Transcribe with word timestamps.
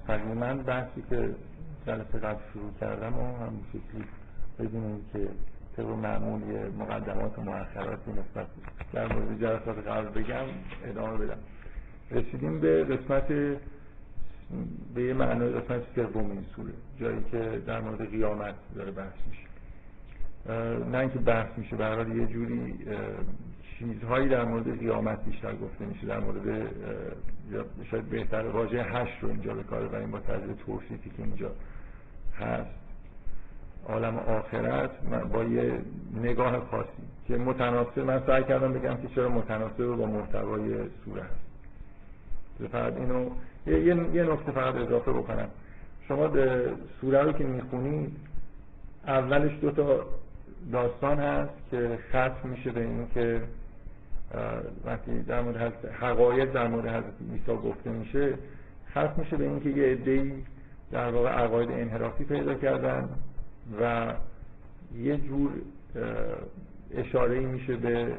مستقیما 0.00 0.54
بحثی 0.54 1.02
که 1.10 1.34
جلسه 1.86 2.18
قبل 2.18 2.40
شروع 2.52 2.70
کردم 2.80 3.18
و 3.18 3.36
همین 3.36 3.64
شکلی 3.68 4.04
بدون 4.58 5.00
که 5.12 5.28
طبق 5.76 5.86
معمول 5.86 6.40
مقدمات 6.78 7.38
و 7.38 7.42
مؤخراتی 7.42 8.10
نسبت 8.10 8.46
در 8.92 9.12
مورد 9.12 9.40
جلسات 9.40 9.78
قبل 9.88 10.22
بگم 10.22 10.44
ادامه 10.84 11.16
بدم. 11.16 11.38
رسیدیم 12.10 12.60
به 12.60 12.84
قسمت 12.84 13.28
به 14.94 15.02
یه 15.02 15.14
معنای 15.14 15.48
قسمت 15.52 15.82
سوم 15.94 16.30
این 16.30 16.44
سوره 16.56 16.72
جایی 17.00 17.24
که 17.30 17.62
در 17.66 17.80
مورد 17.80 18.10
قیامت 18.10 18.54
داره 18.74 18.90
بحث 18.90 19.14
میشه. 19.28 19.50
نه 20.90 20.98
اینکه 20.98 21.18
بحث 21.18 21.58
میشه 21.58 21.76
به 21.76 22.16
یه 22.16 22.26
جوری 22.26 22.74
چیزهایی 23.80 24.28
در 24.28 24.44
مورد 24.44 24.78
قیامت 24.78 25.24
بیشتر 25.24 25.54
گفته 25.54 25.84
میشه 25.84 26.06
در 26.06 26.18
مورد 26.18 26.68
شاید 27.90 28.04
بهتر 28.04 28.46
واژه 28.46 28.82
هشت 28.82 29.22
رو 29.22 29.28
اینجا 29.28 29.54
به 29.54 29.62
کار 29.62 29.88
بریم 29.88 30.10
با 30.10 30.18
طرز 30.18 30.40
توصیفی 30.66 31.10
که 31.10 31.22
اینجا 31.22 31.50
هست. 32.38 32.70
عالم 33.88 34.16
آخرت 34.16 34.90
با 35.32 35.44
یه 35.44 35.78
نگاه 36.22 36.60
خاصی 36.70 36.88
که 37.28 37.36
متناسب 37.36 37.98
من 37.98 38.22
سعی 38.26 38.44
کردم 38.44 38.72
بگم 38.72 38.96
که 38.96 39.08
چرا 39.14 39.28
متناسب 39.28 39.86
با 39.86 40.06
محتوای 40.06 40.74
سوره 41.04 41.22
هست. 41.22 42.70
فقط 42.72 42.96
اینو 42.96 43.30
یه, 43.66 43.84
یه 44.14 44.24
نکته 44.24 44.52
فقط 44.52 44.74
اضافه 44.74 45.12
بکنم. 45.12 45.48
شما 46.08 46.28
سوره 47.00 47.22
رو 47.22 47.32
که 47.32 47.44
می‌خونید 47.44 48.16
اولش 49.06 49.52
دو 49.60 49.70
تا 49.70 50.06
داستان 50.72 51.18
هست 51.18 51.52
که 51.70 51.98
ختم 52.08 52.48
میشه 52.48 52.70
به 52.70 52.80
این 52.80 53.06
که 53.14 53.42
وقتی 54.84 55.22
در 55.22 55.40
مورد 55.40 55.86
حقایق 56.00 56.52
در 56.52 56.68
مورد 56.68 56.86
حضرت 56.86 57.04
عیسی 57.32 57.68
گفته 57.68 57.90
میشه 57.90 58.34
ختم 58.90 59.14
میشه 59.16 59.36
به 59.36 59.44
اینکه 59.44 59.70
یه 59.70 59.92
عده‌ای 59.92 60.32
در 60.92 61.10
واقع 61.10 61.28
عقاید 61.28 61.70
انحرافی 61.70 62.24
پیدا 62.24 62.54
کردن 62.54 63.08
و 63.80 64.12
یه 64.98 65.16
جور 65.16 65.50
اشاره 66.94 67.40
میشه 67.40 67.76
به 67.76 68.12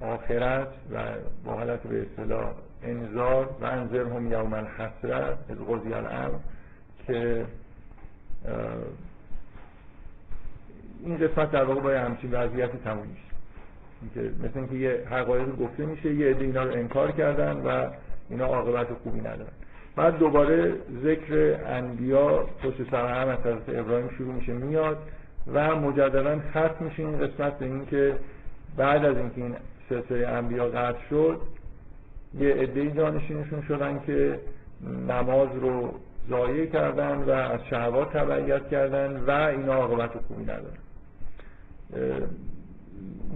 آخرت 0.00 0.68
و 0.92 1.04
با 1.44 1.52
حالت 1.52 1.82
به 1.82 2.02
اصطلاح 2.02 2.50
انذار. 2.82 3.56
و 3.60 3.64
انذرهم 3.64 4.32
یوم 4.32 4.54
الحسره 4.54 5.14
از 5.14 5.58
قضی 5.68 5.94
الامر 5.94 6.38
که 7.06 7.46
این 11.04 11.18
قسمت 11.18 11.50
در 11.50 11.64
واقع 11.64 11.80
با 11.80 11.90
همچین 11.90 12.30
وضعیتی 12.30 12.78
تموم 12.78 13.06
که 14.14 14.20
مثل 14.20 14.58
اینکه 14.58 14.74
یه 14.74 15.02
حقایق 15.10 15.56
گفته 15.56 15.86
میشه 15.86 16.14
یه 16.14 16.30
عده 16.30 16.44
اینا 16.44 16.62
رو 16.62 16.72
انکار 16.72 17.12
کردن 17.12 17.56
و 17.56 17.90
اینا 18.30 18.46
عاقبت 18.46 18.86
خوبی 19.02 19.20
ندارن. 19.20 19.52
بعد 19.96 20.18
دوباره 20.18 20.74
ذکر 21.02 21.58
انبیا 21.66 22.46
پشت 22.62 22.90
سر 22.90 23.22
هم 23.22 23.28
از 23.28 23.38
طرف 23.42 23.62
ابراهیم 23.68 24.08
شروع 24.18 24.34
میشه 24.34 24.52
میاد 24.52 24.98
و 25.52 25.76
مجددا 25.76 26.38
ختم 26.50 26.84
میشه 26.84 27.02
این 27.02 27.18
قسمت 27.18 27.58
به 27.58 27.66
اینکه 27.66 28.16
بعد 28.76 29.04
از 29.04 29.16
اینکه 29.16 29.42
این 29.42 29.54
سلسله 29.88 30.28
انبیا 30.28 30.68
قطع 30.68 30.98
شد 31.10 31.40
یه 32.34 32.54
عده 32.54 32.90
جانشینشون 32.90 33.62
شدن 33.62 34.00
که 34.06 34.40
نماز 35.08 35.48
رو 35.60 35.94
ضایع 36.30 36.66
کردن 36.66 37.16
و 37.16 37.30
از 37.30 37.60
شهوات 37.70 38.12
تبعیت 38.12 38.68
کردن 38.68 39.20
و 39.26 39.30
اینا 39.30 39.74
عاقبت 39.74 40.10
خوبی 40.28 40.42
ندارن. 40.42 40.78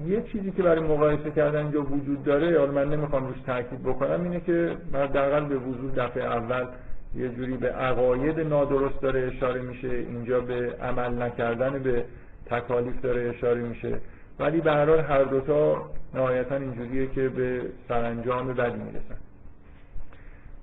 یه 0.06 0.22
چیزی 0.22 0.50
که 0.50 0.62
برای 0.62 0.80
مقایسه 0.80 1.30
کردن 1.30 1.62
اینجا 1.62 1.82
وجود 1.82 2.24
داره 2.24 2.58
حالا 2.58 2.72
من 2.72 2.88
نمی‌خوام 2.88 3.26
روش 3.26 3.40
تاکید 3.46 3.82
بکنم 3.82 4.22
اینه 4.22 4.40
که 4.40 4.76
حداقل 4.94 5.44
به 5.44 5.56
وجود 5.56 5.94
دفعه 5.94 6.24
اول 6.24 6.66
یه 7.14 7.28
جوری 7.28 7.56
به 7.56 7.72
عقاید 7.72 8.40
نادرست 8.40 9.00
داره 9.00 9.30
اشاره 9.36 9.62
میشه 9.62 9.88
اینجا 9.88 10.40
به 10.40 10.74
عمل 10.82 11.22
نکردن 11.22 11.78
به 11.78 12.04
تکالیف 12.46 13.00
داره 13.00 13.28
اشاره 13.28 13.60
میشه. 13.60 14.00
ولی 14.38 14.60
به 14.60 14.72
هر 14.72 14.86
حال 14.86 15.00
هر 15.00 15.24
دوتا 15.24 15.90
نهایتا 16.14 16.56
اینجوریه 16.56 17.06
که 17.06 17.28
به 17.28 17.62
سرانجام 17.88 18.52
بدی 18.52 18.78
می‌رسن. 18.78 19.16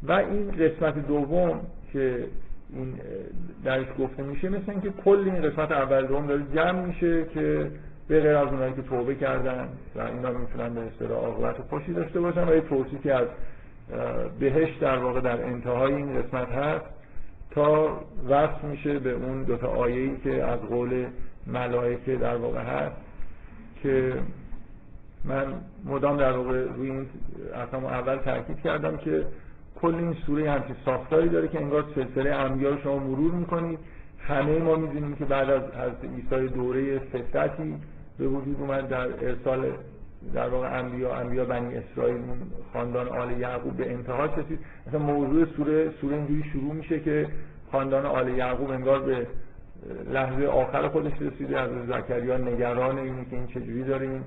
و 0.03 0.11
این 0.11 0.51
قسمت 0.51 1.07
دوم 1.07 1.61
که 1.93 2.25
این 2.73 2.93
درش 3.63 3.87
گفته 3.99 4.23
میشه 4.23 4.49
مثل 4.49 4.71
اینکه 4.71 4.89
کل 4.89 5.21
این 5.25 5.41
قسمت 5.41 5.71
اول 5.71 6.05
دوم 6.05 6.27
داره 6.27 6.41
جمع 6.55 6.85
میشه 6.85 7.25
که 7.25 7.71
به 8.07 8.21
غیر 8.21 8.35
از 8.35 8.47
اونایی 8.47 8.73
که 8.73 8.81
توبه 8.81 9.15
کردن 9.15 9.69
و 9.95 10.01
اینا 10.01 10.31
می‌تونن 10.31 10.73
به 10.73 10.81
اصطلاح 10.81 11.19
عاقبت 11.19 11.55
خوشی 11.69 11.93
داشته 11.93 12.19
باشن 12.19 12.49
و 12.49 12.55
یه 12.55 12.61
توصیفی 12.61 13.11
از 13.11 13.27
بهش 14.39 14.77
در 14.81 14.97
واقع 14.97 15.21
در 15.21 15.45
انتهای 15.45 15.93
این 15.93 16.21
قسمت 16.21 16.49
هست 16.49 16.85
تا 17.51 18.01
وصف 18.29 18.63
میشه 18.63 18.99
به 18.99 19.11
اون 19.11 19.43
دوتا 19.43 19.67
آیه‌ای 19.67 20.17
که 20.17 20.43
از 20.43 20.59
قول 20.59 21.05
ملائکه 21.47 22.15
در 22.15 22.35
واقع 22.35 22.61
هست 22.61 22.95
که 23.83 24.13
من 25.25 25.45
مدام 25.85 26.17
در 26.17 26.31
واقع 26.31 26.63
روی 26.63 26.91
این 26.91 27.07
اصلا 27.67 27.89
اول 27.89 28.15
تاکید 28.15 28.59
کردم 28.61 28.97
که 28.97 29.25
کل 29.81 29.95
این 29.95 30.13
سوره 30.25 30.51
همچین 30.51 30.75
ساختاری 30.85 31.29
داره 31.29 31.47
که 31.47 31.61
انگار 31.61 31.85
سلسله 31.95 32.29
انبیا 32.29 32.77
شما 32.77 32.99
مرور 32.99 33.31
می‌کنید. 33.31 33.79
همه 34.19 34.59
ما 34.59 34.75
می‌دونیم 34.75 35.15
که 35.15 35.25
بعد 35.25 35.49
از 35.49 35.61
حضرت 35.63 36.03
عیسی 36.03 36.47
دوره 36.47 36.99
فترتی 36.99 37.75
به 38.19 38.27
وجود 38.27 38.55
اومد 38.59 38.89
در 38.89 39.07
ارسال 39.27 39.71
در 40.33 40.49
واقع 40.49 40.79
انبیا 40.79 41.15
انبیا 41.15 41.45
بنی 41.45 41.75
اسرائیل 41.77 42.17
خاندان 42.73 43.07
آل 43.07 43.39
یعقوب 43.39 43.77
به 43.77 43.91
انتها 43.91 44.25
رسید. 44.25 44.59
مثلا 44.87 44.99
موضوع 44.99 45.45
سوره 45.45 45.91
سوره 46.01 46.15
اینجوری 46.15 46.43
شروع 46.53 46.73
میشه 46.73 46.99
که 46.99 47.27
خاندان 47.71 48.05
آل 48.05 48.27
یعقوب 48.27 48.71
انگار 48.71 48.99
به 48.99 49.27
لحظه 50.13 50.45
آخر 50.45 50.87
خودش 50.87 51.13
رسیده. 51.21 51.59
از 51.59 51.69
زکریا 51.87 52.37
نگران 52.37 52.97
اینه 52.97 53.25
که 53.29 53.35
این 53.35 53.47
چجوری 53.47 53.83
داره 53.83 54.07
این 54.07 54.23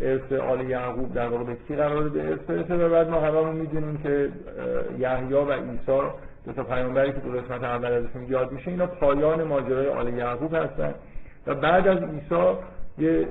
ارث 0.00 0.32
آل 0.32 0.70
یعقوب 0.70 1.14
در 1.14 1.28
واقع 1.28 1.44
به 1.44 1.56
کی 1.68 1.76
قراره 1.76 2.08
به 2.08 2.28
ارث 2.28 2.38
برسه 2.38 2.86
و 2.86 2.88
بعد 2.88 3.08
ما 3.08 3.20
هممون 3.20 3.56
می‌دونیم 3.56 3.98
که 3.98 4.28
یحیی 4.98 5.32
و 5.32 5.52
عیسی 5.52 6.02
دو 6.46 6.52
تا 6.52 6.62
پیامبری 6.62 7.12
که 7.12 7.20
تو 7.20 7.30
قسمت 7.30 7.64
اول 7.64 7.92
ازشون 7.92 8.22
یاد 8.28 8.52
میشه 8.52 8.70
اینا 8.70 8.86
پایان 8.86 9.42
ماجرای 9.42 9.88
آل 9.88 10.14
یعقوب 10.14 10.54
هستن. 10.54 10.94
و 11.48 11.54
بعد 11.54 11.88
از 11.88 11.98
عیسی 12.02 12.52
یه 12.98 13.28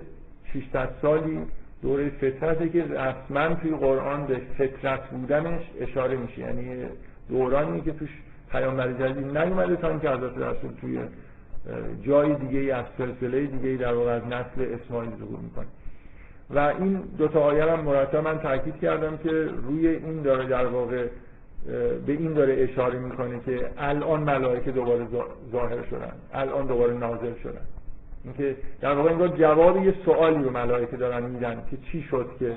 600 0.53 0.89
سالی 1.01 1.39
دوره 1.81 2.09
فطرته 2.09 2.69
که 2.69 2.83
رسما 2.83 3.55
توی 3.55 3.71
قرآن 3.71 4.27
به 4.27 4.41
فطرت 4.57 5.09
بودنش 5.09 5.61
اشاره 5.79 6.17
میشه. 6.17 6.39
یعنی 6.39 6.85
دورانی 7.29 7.81
که 7.81 7.91
توش 7.91 8.09
پیامبر 8.51 8.93
جدید 8.93 9.37
نیومده 9.37 9.75
تا 9.75 9.89
اینکه 9.89 10.09
حضرت 10.09 10.37
رسول 10.37 10.71
توی 10.81 10.99
جای 12.03 12.35
دیگه 12.35 12.75
از 12.75 12.85
سلسله 12.97 13.45
دیگه 13.45 13.77
در 13.77 13.93
واقع 13.93 14.11
از 14.11 14.23
نسل 14.25 14.73
اسماعیل 14.73 15.11
ظهور 15.19 15.39
می‌کنه. 15.39 15.65
و 16.49 16.59
این 16.59 17.03
دو 17.17 17.27
تا 17.27 17.39
آیه 17.39 17.63
هم 17.63 17.79
مرتب 17.79 18.15
من 18.15 18.39
تاکید 18.39 18.79
کردم 18.79 19.17
که 19.17 19.49
روی 19.67 19.87
این 19.87 20.21
داره 20.21 20.47
در 20.47 20.65
واقع 20.65 21.07
به 22.05 22.13
این 22.13 22.33
داره 22.33 22.53
اشاره 22.63 22.99
می‌کنه 22.99 23.39
که 23.45 23.69
الان 23.77 24.19
ملائکه 24.19 24.71
دوباره 24.71 25.07
ظاهر 25.51 25.83
شدن 25.89 26.11
الان 26.33 26.67
دوباره 26.67 26.93
نازل 26.93 27.33
شدن. 27.43 27.61
اینکه 28.27 28.55
در 28.81 28.93
واقع 28.93 29.11
انگار 29.11 29.27
جواب 29.27 29.85
یه 29.85 29.93
سوالی 30.05 30.43
رو 30.43 30.49
ملائکه 30.49 30.97
دارن 30.97 31.23
میدن 31.23 31.63
که 31.71 31.77
چی 31.91 32.01
شد 32.01 32.29
که 32.39 32.55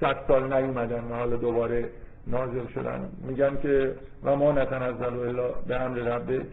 600 0.00 0.16
سال 0.28 0.52
نیومدن 0.52 1.04
و 1.04 1.14
حالا 1.14 1.36
دوباره 1.36 1.88
نازل 2.26 2.66
شدن. 2.74 3.08
میگن 3.28 3.56
که 3.62 3.94
و 4.24 4.36
ما 4.36 4.52
نتنزل 4.52 5.04
الا 5.04 5.48
به 5.68 5.80
امر 5.80 5.98
ربک 5.98 6.46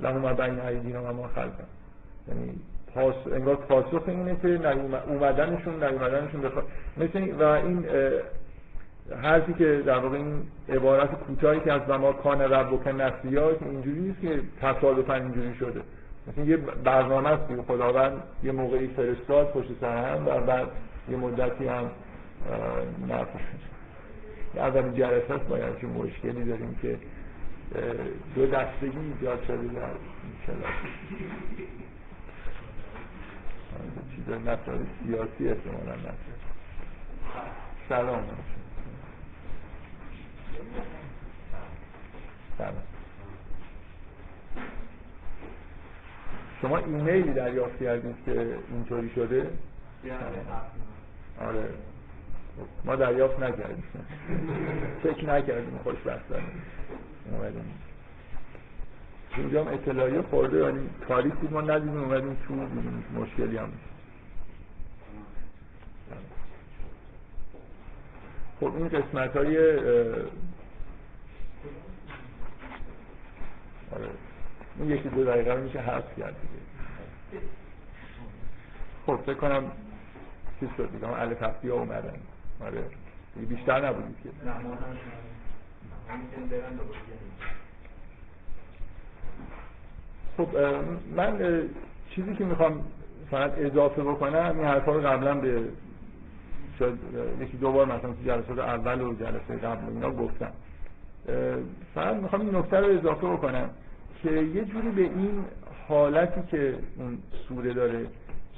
له 0.00 0.12
ما 0.12 0.32
بین 0.32 0.60
ایدینا 0.60 1.02
و 1.04 1.12
ما 1.12 1.28
خلفا 1.28 1.64
یعنی 2.28 2.54
پاس 2.94 3.14
انگار 3.32 3.56
پاسخ 3.56 4.02
اینه 4.06 4.36
که 4.42 4.48
اومدنشون 5.08 5.84
نیومدنشون 5.84 6.40
بخواد 6.40 6.64
مثل 6.96 7.32
و 7.32 7.42
این 7.42 7.84
حرفی 9.22 9.52
که 9.52 9.82
در 9.86 9.98
واقع 9.98 10.16
این 10.16 10.42
عبارت 10.68 11.14
کوتاهی 11.14 11.60
که 11.60 11.72
از 11.72 11.88
ما 11.88 12.12
کان 12.12 12.40
رب 12.40 12.72
و 12.72 12.84
که 12.84 12.92
نسیا 12.92 13.50
اینجوری 13.50 14.00
نیست 14.00 14.20
که 14.20 14.40
تصادفا 14.60 15.14
اینجوری 15.14 15.54
شده. 15.54 15.80
مثل 16.26 16.48
یه 16.48 16.56
برنامه 16.56 17.28
است 17.28 17.48
که 17.48 17.62
خداوند 17.62 18.22
یه 18.42 18.52
موقعی 18.52 18.88
فرستاد 18.88 19.52
پشت 19.52 19.68
سر 19.80 20.14
هم 20.14 20.26
و 20.26 20.40
بعد 20.40 20.68
یه 21.10 21.16
مدتی 21.16 21.66
هم 21.66 21.90
اولین 24.54 24.94
جلسه 24.94 25.34
است 25.34 25.44
با 25.44 25.58
چه 25.58 25.86
مشکلی 25.86 26.44
داریم 26.44 26.78
که 26.82 26.98
دو 28.34 28.46
دستگی 28.46 28.98
ایجاد 29.20 29.44
شده 29.44 29.56
در 29.56 29.88
کلاس. 30.46 30.72
چیز 34.16 34.28
مسائل 34.28 34.78
سیاسی 35.06 35.48
احتمالا 35.48 35.94
سلام. 37.88 38.24
سلام. 42.58 42.91
شما 46.62 46.78
ایمیلی 46.78 47.32
دریافت 47.32 47.82
کردید 47.82 48.16
که 48.26 48.56
اینطوری 48.72 49.10
شده؟ 49.14 49.50
آره. 51.40 51.64
ما 52.84 52.96
دریافت 52.96 53.40
نکردیم. 53.40 53.84
فکر 55.02 55.24
نکردیم 55.24 55.78
خوشبختانه. 55.84 56.42
اومدیم. 57.32 57.64
اینجا 59.36 59.64
هم 59.64 59.74
اطلاعیه 59.74 60.22
خورده 60.22 60.58
یعنی 60.58 60.90
تاریخ 61.08 61.34
بود 61.34 61.52
ما 61.52 61.60
ندیدیم 61.60 62.00
اومدیم 62.00 62.36
تو 62.48 62.54
مشکلی 63.20 63.56
هم. 63.56 63.72
خب 68.60 68.76
این 68.76 68.88
قسمت 68.88 69.36
های 69.36 69.78
این 74.78 74.90
یکی 74.90 75.08
دو 75.08 75.24
دقیقه 75.24 75.54
رو 75.54 75.62
میشه 75.62 75.80
حذف 75.80 76.18
کرد 76.18 76.34
دیگه. 76.40 77.44
خب 79.06 79.16
فکر 79.16 79.34
کنم 79.34 79.64
چیز 80.60 80.68
شد 80.76 80.92
دیگه. 80.92 81.06
هم 81.06 81.12
الف 81.12 81.42
هفتی 81.42 81.68
ها 81.68 81.74
اومدن. 81.74 82.14
آره. 82.60 82.84
بیشتر 83.48 83.88
نبودید 83.88 84.16
که. 84.22 84.28
خب 90.36 90.56
من 91.16 91.62
چیزی 92.10 92.34
که 92.34 92.44
می‌خوام 92.44 92.84
فقط 93.30 93.52
اضافه 93.58 94.02
بکنم 94.02 94.54
این 94.58 94.64
حرفا 94.64 94.92
رو 94.92 95.00
قبلا 95.00 95.34
به 95.34 95.68
شاید 96.78 96.98
یکی 97.40 97.56
دو 97.56 97.72
بار 97.72 97.86
مثلا 97.86 98.12
تو 98.12 98.22
جلسات 98.24 98.58
اول 98.58 99.00
و 99.00 99.14
جلسه 99.14 99.56
قبل 99.62 99.88
اینا 99.88 100.10
گفتم. 100.10 100.52
فقط 101.94 102.16
می‌خوام 102.16 102.42
این 102.42 102.56
نکته 102.56 102.76
رو 102.76 102.98
اضافه 102.98 103.26
بکنم. 103.26 103.70
که 104.22 104.30
یه 104.30 104.64
جوری 104.64 104.88
به 104.88 105.02
این 105.02 105.44
حالتی 105.88 106.40
که 106.50 106.74
اون 106.98 107.18
سوره 107.48 107.72
داره 107.72 108.06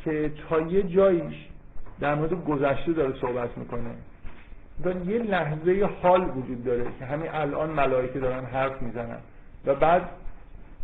که 0.05 0.33
تا 0.49 0.61
یه 0.61 0.83
جاییش 0.83 1.35
در 2.01 2.15
مورد 2.15 2.45
گذشته 2.45 2.93
داره 2.93 3.15
صحبت 3.21 3.59
می‌کنه. 3.59 3.91
داره 4.85 5.07
یه 5.07 5.19
لحظه 5.19 5.89
حال 6.03 6.31
وجود 6.31 6.65
داره 6.65 6.85
که 6.99 7.05
همین 7.05 7.31
الان 7.31 7.71
ملائکه 7.71 8.19
دارن 8.19 8.45
حرف 8.45 8.83
می‌زنن. 8.83 9.19
و 9.67 9.75
بعد 9.75 10.09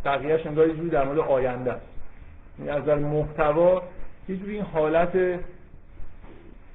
بقیهش 0.04 0.46
انگار 0.46 0.68
یه 0.68 0.74
جوری 0.74 0.90
در 0.90 1.04
مورد 1.04 1.18
آینده 1.18 1.72
است. 1.72 1.86
یعنی 2.58 2.70
از 2.70 2.84
در 2.84 2.94
محتوا 2.94 3.82
یه 4.28 4.36
جوری 4.36 4.54
این 4.54 4.64
حالت 4.64 5.40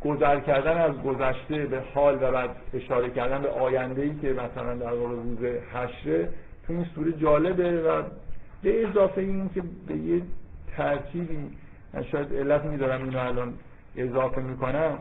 گذر 0.04 0.40
کردن 0.40 0.78
از 0.78 1.02
گذشته 1.02 1.66
به 1.66 1.81
حال 1.94 2.16
و 2.22 2.31
بعد 2.31 2.50
اشاره 2.74 3.10
کردن 3.10 3.42
به 3.42 3.50
آینده 3.50 4.02
ای 4.02 4.16
که 4.16 4.34
مثلا 4.34 4.75
در 4.75 4.94
واقع 4.94 5.16
روز 5.16 5.44
حشره 5.74 6.30
تو 6.68 6.74
این 6.74 6.86
سوره 6.96 7.12
جالبه 7.12 7.82
و 7.82 8.04
به 8.64 8.88
اضافه 8.88 9.22
این 9.22 9.50
که 9.56 9.64
به 9.88 9.96
یه 9.96 10.22
ترتیبی 10.78 11.38
من 11.94 12.04
شاید 12.04 12.34
علت 12.34 12.66
میدارم 12.66 13.04
اینو 13.04 13.20
الان 13.20 13.54
اضافه 13.98 14.42
می‌کنم 14.42 14.98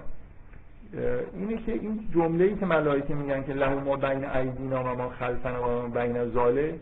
اینه 1.38 1.56
که 1.66 1.72
این 1.72 2.00
جمله 2.14 2.44
ای 2.44 2.54
که 2.54 2.66
ملائکه 2.66 3.14
میگن 3.14 3.42
که 3.42 3.52
له 3.52 3.74
ما 3.74 3.96
بین 3.96 4.24
ایدینا 4.24 4.84
و 4.84 4.86
ما 4.96 5.08
خلفنا 5.08 5.68
و 5.68 5.82
ما 5.82 5.88
بین 5.88 6.24
ذالک 6.30 6.80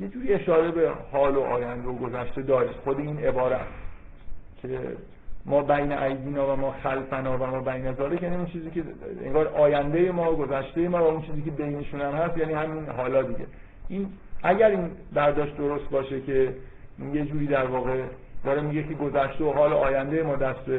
یه 0.00 0.08
جوری 0.08 0.34
اشاره 0.34 0.70
به 0.70 0.90
حال 1.12 1.36
و 1.36 1.40
آینده 1.40 1.88
و 1.88 1.92
گذشته 1.92 2.42
داره. 2.42 2.68
خود 2.84 2.98
این 2.98 3.18
عبارت 3.18 3.66
که 4.62 4.78
ما 5.46 5.62
بین 5.62 5.92
ایدینا 5.92 6.52
و 6.52 6.56
ما 6.56 6.74
خلفنا 6.82 7.38
و 7.38 7.46
ما 7.46 7.60
بین 7.60 7.94
ذالک 7.94 8.22
یعنی 8.22 8.36
اون 8.36 8.46
چیزی 8.46 8.70
که 8.70 8.84
انگار 9.24 9.48
آینده 9.48 10.12
ما 10.12 10.32
و 10.32 10.36
گذشته 10.36 10.88
ما 10.88 10.98
و 10.98 11.06
اون 11.06 11.22
چیزی 11.22 11.42
که 11.42 11.50
بینشون 11.50 12.00
هم 12.00 12.12
هست 12.12 12.38
یعنی 12.38 12.52
همین 12.52 12.88
حالا 12.88 13.22
دیگه. 13.22 13.46
این 13.90 14.08
اگر 14.42 14.70
این 14.70 14.90
برداشت 15.12 15.56
درست 15.56 15.90
باشه 15.90 16.20
که 16.20 16.54
یه 17.12 17.24
جوری 17.24 17.46
در 17.46 17.66
واقع 17.66 18.02
داره 18.44 18.60
میگه 18.60 18.82
که 18.82 18.94
گذشته 18.94 19.44
و 19.44 19.52
حال 19.52 19.72
آینده 19.72 20.22
ما 20.22 20.36
دست 20.36 20.70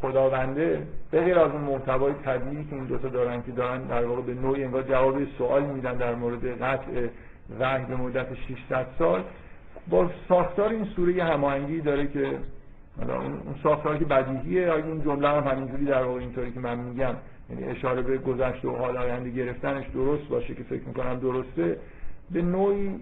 خداونده 0.00 0.82
به 1.10 1.20
غیر 1.20 1.38
از 1.38 1.50
اون 1.50 1.60
محتوای 1.60 2.12
طبیعی 2.24 2.64
که 2.64 2.76
این 2.76 2.84
دوتا 2.84 3.08
دارن 3.08 3.42
که 3.42 3.52
دارن 3.52 3.82
در 3.82 4.04
واقع 4.04 4.22
به 4.22 4.34
نوعی 4.34 4.64
انگار 4.64 4.82
جواب 4.82 5.24
سوال 5.38 5.62
میدن 5.62 5.96
در 5.96 6.14
مورد 6.14 6.62
قطع 6.62 7.06
وحی 7.60 7.84
به 7.84 7.96
مدت 7.96 8.26
600 8.34 8.86
سال 8.98 9.24
با 9.88 10.10
ساختار 10.28 10.68
این 10.68 10.84
سوره 10.84 11.24
هماهنگی 11.24 11.80
داره 11.80 12.06
که 12.06 12.38
اون 13.08 13.54
ساختاری 13.62 13.98
که 13.98 14.04
بدیهیه 14.04 14.72
این 14.72 15.02
جمله 15.02 15.28
هم 15.28 15.48
همینجوری 15.48 15.84
در 15.84 16.02
واقع 16.02 16.20
اینطوری 16.20 16.52
که 16.52 16.60
من 16.60 16.78
میگم 16.78 17.14
یعنی 17.50 17.64
اشاره 17.64 18.02
به 18.02 18.18
گذشته 18.18 18.68
و 18.68 18.76
حال 18.76 18.96
آینده 18.96 19.30
گرفتنش 19.30 19.84
درست 19.94 20.28
باشه 20.28 20.54
که 20.54 20.62
فکر 20.62 20.82
می‌کنم 20.86 21.18
درسته. 21.18 21.78
به 22.30 22.42
نوعی 22.42 23.00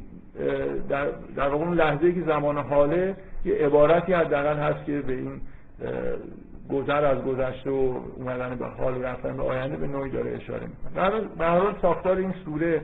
در, 0.89 1.07
در 1.37 1.49
واقع 1.49 1.65
اون 1.65 1.75
لحظه 1.75 2.13
که 2.13 2.23
زمان 2.23 2.59
حاله 2.59 3.17
یه 3.45 3.55
عبارتی 3.55 4.13
حداقل 4.13 4.57
هست 4.57 4.85
که 4.85 5.01
به 5.01 5.13
این 5.13 5.41
گذر 6.71 7.05
از 7.05 7.25
گذشته 7.25 7.71
و 7.71 8.01
اومدن 8.17 8.55
به 8.55 8.67
حال 8.67 8.97
و 8.97 9.03
رفتن 9.03 9.37
به 9.37 9.43
آینده 9.43 9.77
به 9.77 9.87
نوعی 9.87 10.11
داره 10.11 10.35
اشاره 10.35 10.67
می‌کنه. 10.67 11.21
به 11.39 11.45
هر 11.45 11.59
حال 11.59 11.75
ساختار 11.83 12.17
این 12.17 12.35
سوره 12.45 12.83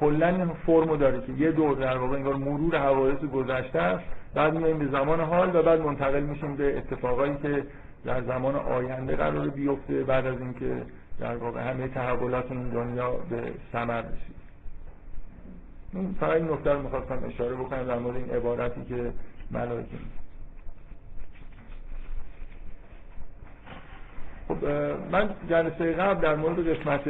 کلا 0.00 0.50
فرمو 0.66 0.96
داره 0.96 1.20
که 1.20 1.32
یه 1.32 1.52
دور 1.52 1.76
در 1.76 1.98
واقع 1.98 2.16
انگار 2.16 2.34
مرور 2.34 2.78
حوادث 2.78 3.24
گذشته 3.24 3.78
است. 3.78 4.04
بعد 4.34 4.54
میایم 4.54 4.78
به 4.78 4.86
زمان 4.86 5.20
حال 5.20 5.56
و 5.56 5.62
بعد 5.62 5.80
منتقل 5.80 6.20
میشیم 6.20 6.56
به 6.56 6.78
اتفاقایی 6.78 7.36
که 7.42 7.64
در 8.04 8.22
زمان 8.22 8.56
آینده 8.56 9.16
قرار 9.16 9.48
بیفته 9.48 10.04
بعد 10.04 10.26
از 10.26 10.40
اینکه 10.40 10.82
در 11.20 11.36
واقع 11.36 11.70
همه 11.70 11.88
تحولات 11.88 12.52
این 12.52 12.68
دنیا 12.68 13.10
به 13.10 13.52
ثمر 13.72 14.02
رسید 14.02 14.36
فقط 16.20 16.30
این 16.30 16.48
نکته 16.48 16.72
رو 16.72 16.82
می‌خواستم 16.82 17.22
اشاره 17.26 17.54
بکنم 17.54 17.84
در 17.84 17.98
مورد 17.98 18.16
این 18.16 18.30
عبارتی 18.30 18.84
که 18.84 19.12
ملائکه 19.50 19.96
خب 24.48 24.64
من 25.12 25.30
جلسه 25.50 25.92
قبل 25.92 26.20
در 26.20 26.34
مورد 26.34 26.68
قسمت 26.68 27.00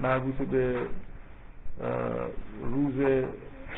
مربوط 0.00 0.34
به 0.34 0.76
روز 2.62 3.24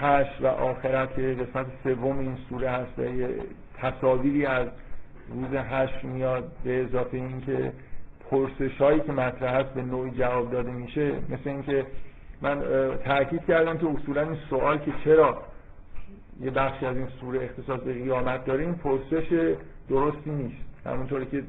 هشت 0.00 0.40
و 0.40 0.46
آخرت 0.46 1.16
که 1.16 1.22
قسمت 1.22 1.66
سوم 1.84 2.18
این 2.18 2.36
سوره 2.48 2.70
هست 2.70 2.98
و 2.98 3.02
تصاویری 3.78 4.46
از 4.46 4.68
روز 5.28 5.54
هشت 5.54 6.04
میاد 6.04 6.52
به 6.64 6.82
اضافه 6.84 7.16
اینکه 7.16 7.72
پرسش 8.30 8.80
هایی 8.80 9.00
که 9.00 9.12
مطرح 9.12 9.54
هست 9.54 9.68
به 9.68 9.82
نوعی 9.82 10.10
جواب 10.10 10.50
داده 10.50 10.70
میشه 10.70 11.12
مثل 11.28 11.50
اینکه 11.50 11.86
من 12.42 12.62
تاکید 13.04 13.44
کردم 13.44 13.78
که 13.78 13.86
اصولا 13.86 14.22
این 14.22 14.36
سوال 14.50 14.78
که 14.78 14.92
چرا 15.04 15.42
یه 16.40 16.50
بخشی 16.50 16.86
از 16.86 16.96
این 16.96 17.08
سوره 17.20 17.44
اختصاص 17.44 17.80
به 17.80 17.92
قیامت 17.92 18.44
داره 18.44 18.62
این 18.64 18.74
پرسش 18.74 19.56
درستی 19.88 20.30
نیست. 20.30 20.86
همونطوری 20.86 21.26
که 21.26 21.42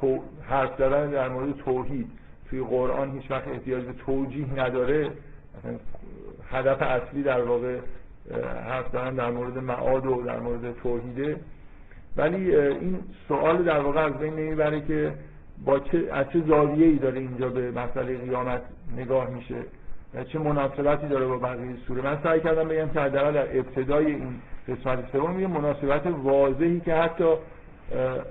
تو 0.00 0.18
حرف 0.42 0.78
زدن 0.78 1.10
در 1.10 1.28
مورد 1.28 1.56
توحید 1.56 2.10
توی 2.50 2.60
قرآن 2.60 3.10
هیچ 3.10 3.30
وقت 3.30 3.48
احتیاج 3.48 3.84
به 3.84 3.92
توجیه 3.92 4.60
نداره. 4.60 5.10
هدف 6.50 6.82
اصلی 6.82 7.22
در 7.22 7.42
واقع 7.42 7.78
حرف 8.66 8.88
زدن 8.88 9.14
در 9.14 9.30
مورد 9.30 9.58
معاد 9.58 10.06
و 10.06 10.22
در 10.22 10.38
مورد 10.38 10.74
توحیده. 10.82 11.36
ولی 12.16 12.56
این 12.56 12.98
سوال 13.28 13.64
در 13.64 13.80
واقع 13.80 14.06
از 14.06 14.18
بین 14.18 14.34
نمی‌بره 14.34 14.80
که 14.80 15.12
با 15.64 15.78
چه 15.78 16.08
از 16.12 16.26
چه 16.32 16.40
زاویه 16.40 16.86
ای 16.86 16.96
داره 16.96 17.18
اینجا 17.18 17.48
به 17.48 17.70
مسئله 17.70 18.18
قیامت 18.18 18.62
نگاه 18.96 19.30
میشه 19.30 19.56
و 20.14 20.24
چه 20.24 20.38
مناسبتی 20.38 21.08
داره 21.08 21.26
با 21.26 21.38
بقیه 21.38 21.76
سوره؟ 21.86 22.02
من 22.02 22.18
سعی 22.22 22.40
کردم 22.40 22.68
بگم 22.68 22.88
که 22.88 23.08
در 23.08 23.58
ابتدای 23.58 24.06
این 24.06 24.34
قسمت 24.68 25.12
سوم 25.12 25.40
یه 25.40 25.46
مناسبت 25.46 26.06
واضحی 26.06 26.80
که 26.80 26.94
حتی 26.94 27.34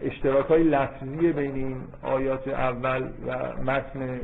اشتراک 0.03 0.45
های 0.45 0.63
لفظی 0.63 1.31
بین 1.31 1.55
این 1.55 1.77
آیات 2.03 2.47
اول 2.47 3.03
و 3.27 3.63
متن 3.63 4.19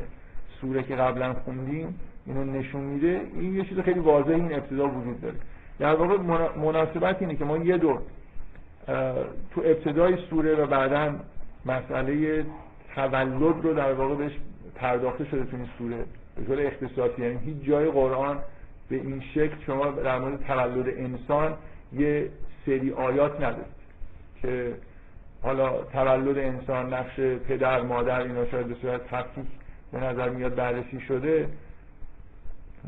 سوره 0.60 0.82
که 0.82 0.96
قبلا 0.96 1.34
خوندیم 1.34 2.00
اینو 2.26 2.44
نشون 2.44 2.80
میده. 2.80 3.20
این 3.34 3.54
یه 3.54 3.64
چیز 3.64 3.78
خیلی 3.78 4.00
واضح 4.00 4.30
این 4.30 4.54
ابتدا 4.54 4.88
وجود 4.88 5.20
داره. 5.20 5.34
در 5.78 5.94
واقع 5.94 6.16
مناسبت 6.56 7.16
اینه 7.20 7.36
که 7.36 7.44
ما 7.44 7.56
یه 7.56 7.78
دور 7.78 8.00
تو 9.54 9.60
ابتدای 9.64 10.16
سوره 10.30 10.54
و 10.54 10.66
بعدا 10.66 11.14
مسئله 11.66 12.44
تولد 12.94 13.64
رو 13.64 13.74
در 13.74 13.92
واقع 13.92 14.14
بهش 14.14 14.32
پرداخته 14.74 15.24
شده 15.24 15.44
تو 15.44 15.56
این 15.56 15.68
سوره. 15.78 16.04
به 16.36 16.44
طور 16.44 16.66
اختصاصی 16.66 17.22
یعنی 17.22 17.38
هیچ 17.38 17.64
جای 17.64 17.90
قرآن 17.90 18.38
به 18.88 18.96
این 18.96 19.22
شکل 19.34 19.56
شما 19.66 19.90
در 19.90 20.18
مورد 20.18 20.46
تولد 20.46 20.88
انسان 20.88 21.54
یه 21.92 22.28
سری 22.66 22.92
آیات 22.92 23.36
ندارید 23.36 23.84
که 24.42 24.74
حالا 25.42 25.84
تولد 25.84 26.38
انسان 26.38 26.94
نقش 26.94 27.20
پدر 27.20 27.82
مادر 27.82 28.20
اینا 28.20 28.46
شاید 28.46 28.66
به 28.66 28.74
صورت 28.74 29.08
تفکیک 29.08 29.46
به 29.92 30.00
نظر 30.00 30.28
میاد 30.28 30.54
بررسی 30.54 31.00
شده. 31.00 31.48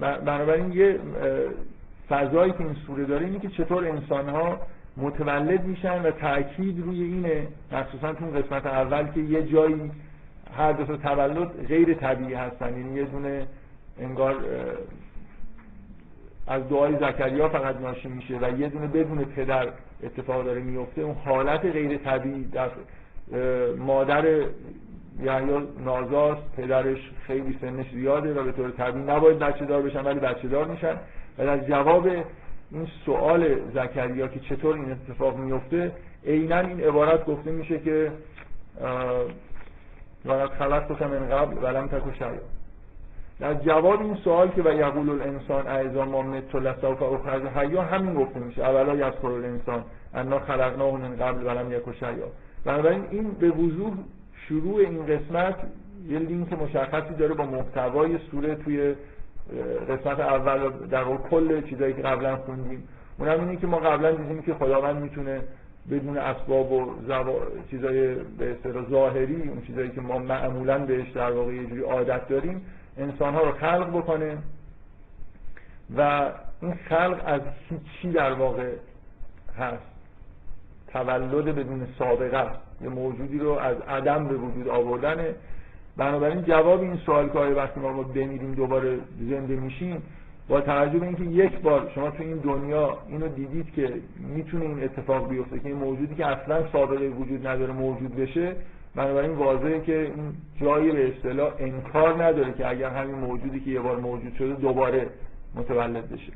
بنابراین 0.00 0.72
یه 0.72 1.00
فضایی 2.08 2.52
که 2.52 2.60
این 2.60 2.76
سوره 2.86 3.04
داره 3.04 3.26
اینه 3.26 3.38
که 3.38 3.48
چطور 3.48 3.88
انسان 3.88 4.28
ها 4.28 4.60
متولد 4.96 5.64
میشن 5.64 6.02
و 6.02 6.10
تاکید 6.10 6.84
روی 6.84 7.02
اینه 7.02 7.46
مخصوصا 7.72 8.12
تو 8.12 8.26
قسمت 8.26 8.66
اول 8.66 9.06
که 9.06 9.20
یه 9.20 9.42
جایی 9.42 9.90
هر 10.56 10.72
دو 10.72 10.96
تولد 10.96 11.66
غیر 11.68 11.94
طبیعی 11.94 12.34
هستن. 12.34 12.78
یعنی 12.78 12.94
یه 12.94 13.04
دونه 13.04 13.46
انگار 14.00 14.34
از 16.46 16.68
دعای 16.68 16.96
زکریا 16.96 17.48
فقط 17.48 17.80
ناشی 17.80 18.08
میشه 18.08 18.38
و 18.38 18.58
یه 18.58 18.68
دونه 18.68 18.86
بدون 18.86 19.24
پدر 19.24 19.68
اتفاق 20.02 20.44
داره 20.44 20.60
میفته. 20.60 21.02
اون 21.02 21.16
حالت 21.24 21.60
غیر 21.60 21.96
طبیعی 21.96 22.44
در 22.44 22.68
مادر 23.78 24.24
یحیی 25.22 25.62
نازاست. 25.84 26.56
پدرش 26.56 27.10
خیلی 27.26 27.58
سنش 27.60 27.86
زیاده 27.92 28.40
و 28.40 28.44
به 28.44 28.52
طور 28.52 28.70
طبیعی 28.70 29.04
نباید 29.04 29.38
بچه 29.38 29.64
دار 29.64 29.82
بشن 29.82 30.04
ولی 30.04 30.20
بچه 30.20 30.48
دار 30.48 30.64
میشن. 30.64 30.96
و 31.38 31.44
در 31.44 31.58
جواب 31.58 32.08
این 32.70 32.88
سوال 33.06 33.70
زکریا 33.74 34.28
که 34.28 34.40
چطور 34.40 34.74
این 34.74 34.90
اتفاق 34.92 35.36
میفته 35.36 35.92
عینا 36.26 36.58
این 36.58 36.80
عبارت 36.80 37.26
گفته 37.26 37.50
میشه 37.50 37.78
که 37.80 38.12
خلق 40.26 40.54
خلقت 40.58 41.02
من 41.02 41.28
قبل 41.28 41.64
ولم 41.64 41.88
تکو 41.88 42.12
شیئا 42.12 42.30
در 43.40 43.54
جواب 43.54 44.00
این 44.00 44.14
سوال 44.14 44.48
که 44.48 44.62
و 44.62 44.72
یقول 44.72 45.10
الانسان 45.10 45.66
اعزا 45.66 46.04
ما 46.04 46.22
مت 46.22 46.54
لسوف 46.54 47.02
اخرج 47.02 47.42
حیا 47.42 47.82
همین 47.82 48.14
گفته 48.14 48.40
میشه 48.40 48.64
اولا 48.64 48.94
یذکر 48.94 49.26
الانسان 49.26 49.84
انا 50.14 50.38
خلقناه 50.38 50.96
من 50.96 51.16
قبل 51.16 51.46
ولم 51.46 51.72
یک 51.72 51.82
شیئا 51.98 52.26
بنابراین 52.64 53.04
این 53.10 53.30
به 53.30 53.50
وضوح 53.50 53.92
شروع 54.48 54.80
این 54.80 55.06
قسمت 55.06 55.56
یه 56.08 56.18
لینک 56.18 56.52
مشخصی 56.52 57.14
داره 57.14 57.34
با 57.34 57.44
محتوای 57.46 58.18
سوره 58.30 58.54
توی 58.54 58.94
قسمت 59.88 60.20
اول 60.20 60.70
در 60.90 61.04
کل 61.04 61.60
چیزایی 61.60 61.92
که 61.92 62.02
قبلا 62.02 62.36
خوندیم 62.36 62.88
اونم 63.18 63.40
اینه 63.40 63.56
که 63.56 63.66
ما 63.66 63.78
قبلا 63.78 64.10
دیدیم 64.12 64.42
که 64.42 64.54
خداوند 64.54 65.02
می‌تونه 65.02 65.40
بدون 65.90 66.18
اسباب 66.18 66.72
و 66.72 66.94
زوا... 67.06 67.38
چیزای 67.70 68.14
به 68.14 68.50
اصطلاح 68.50 68.90
ظاهری 68.90 69.48
اون 69.48 69.62
چیزایی 69.66 69.90
که 69.90 70.00
ما 70.00 70.18
معمولا 70.18 70.78
بهش 70.78 71.10
در 71.10 71.32
واقع 71.32 71.52
یه 71.52 71.66
جوری 71.66 71.82
عادت 71.82 72.28
داریم 72.28 72.62
انسان 72.98 73.34
ها 73.34 73.40
رو 73.40 73.52
خلق 73.52 73.96
بکنه 73.98 74.38
و 75.96 76.30
این 76.62 76.74
خلق 76.74 77.22
از 77.26 77.40
هیچی 77.68 78.12
در 78.12 78.32
واقع 78.32 78.72
هست. 79.58 79.82
تولد 80.92 81.44
بدون 81.44 81.86
سابقه 81.98 82.36
است. 82.36 82.60
یه 82.80 82.88
موجودی 82.88 83.38
رو 83.38 83.50
از 83.50 83.76
عدم 83.88 84.28
به 84.28 84.34
وجود 84.34 84.68
آوردنه. 84.68 85.34
بنابراین 85.96 86.42
جواب 86.42 86.80
این 86.80 86.96
سوال 86.96 87.28
که 87.28 87.38
آیا 87.38 87.56
وقتی 87.56 87.80
ما 87.80 88.02
بمیریم 88.02 88.54
دوباره 88.54 88.98
زنده 89.30 89.56
میشیم 89.56 90.02
با 90.48 90.60
توجه 90.60 90.98
به 90.98 91.06
اینکه 91.06 91.24
یک 91.24 91.58
بار 91.58 91.90
شما 91.94 92.10
تو 92.10 92.22
این 92.22 92.36
دنیا 92.36 92.98
اینو 93.08 93.28
دیدید 93.28 93.72
که 93.72 93.94
می‌تونه 94.18 94.64
این 94.64 94.84
اتفاق 94.84 95.28
بیفته 95.28 95.58
که 95.58 95.68
این 95.68 95.76
موجودی 95.76 96.14
که 96.14 96.26
اصلا 96.26 96.72
سابقه 96.72 97.08
وجود 97.08 97.46
نداره 97.46 97.72
موجود 97.72 98.16
بشه 98.16 98.56
بنابراین 98.94 99.30
واضحه 99.30 99.80
که 99.80 100.00
این 100.00 100.32
جایی 100.60 100.90
به 100.90 101.08
اصطلاح 101.08 101.52
انکار 101.58 102.24
نداره 102.24 102.52
که 102.52 102.68
اگر 102.68 102.90
همین 102.90 103.14
موجودی 103.14 103.60
که 103.60 103.70
یه 103.70 103.80
بار 103.80 103.96
موجود 103.96 104.34
شده 104.38 104.54
دوباره 104.54 105.06
متولد 105.54 106.08
بشه. 106.08 106.32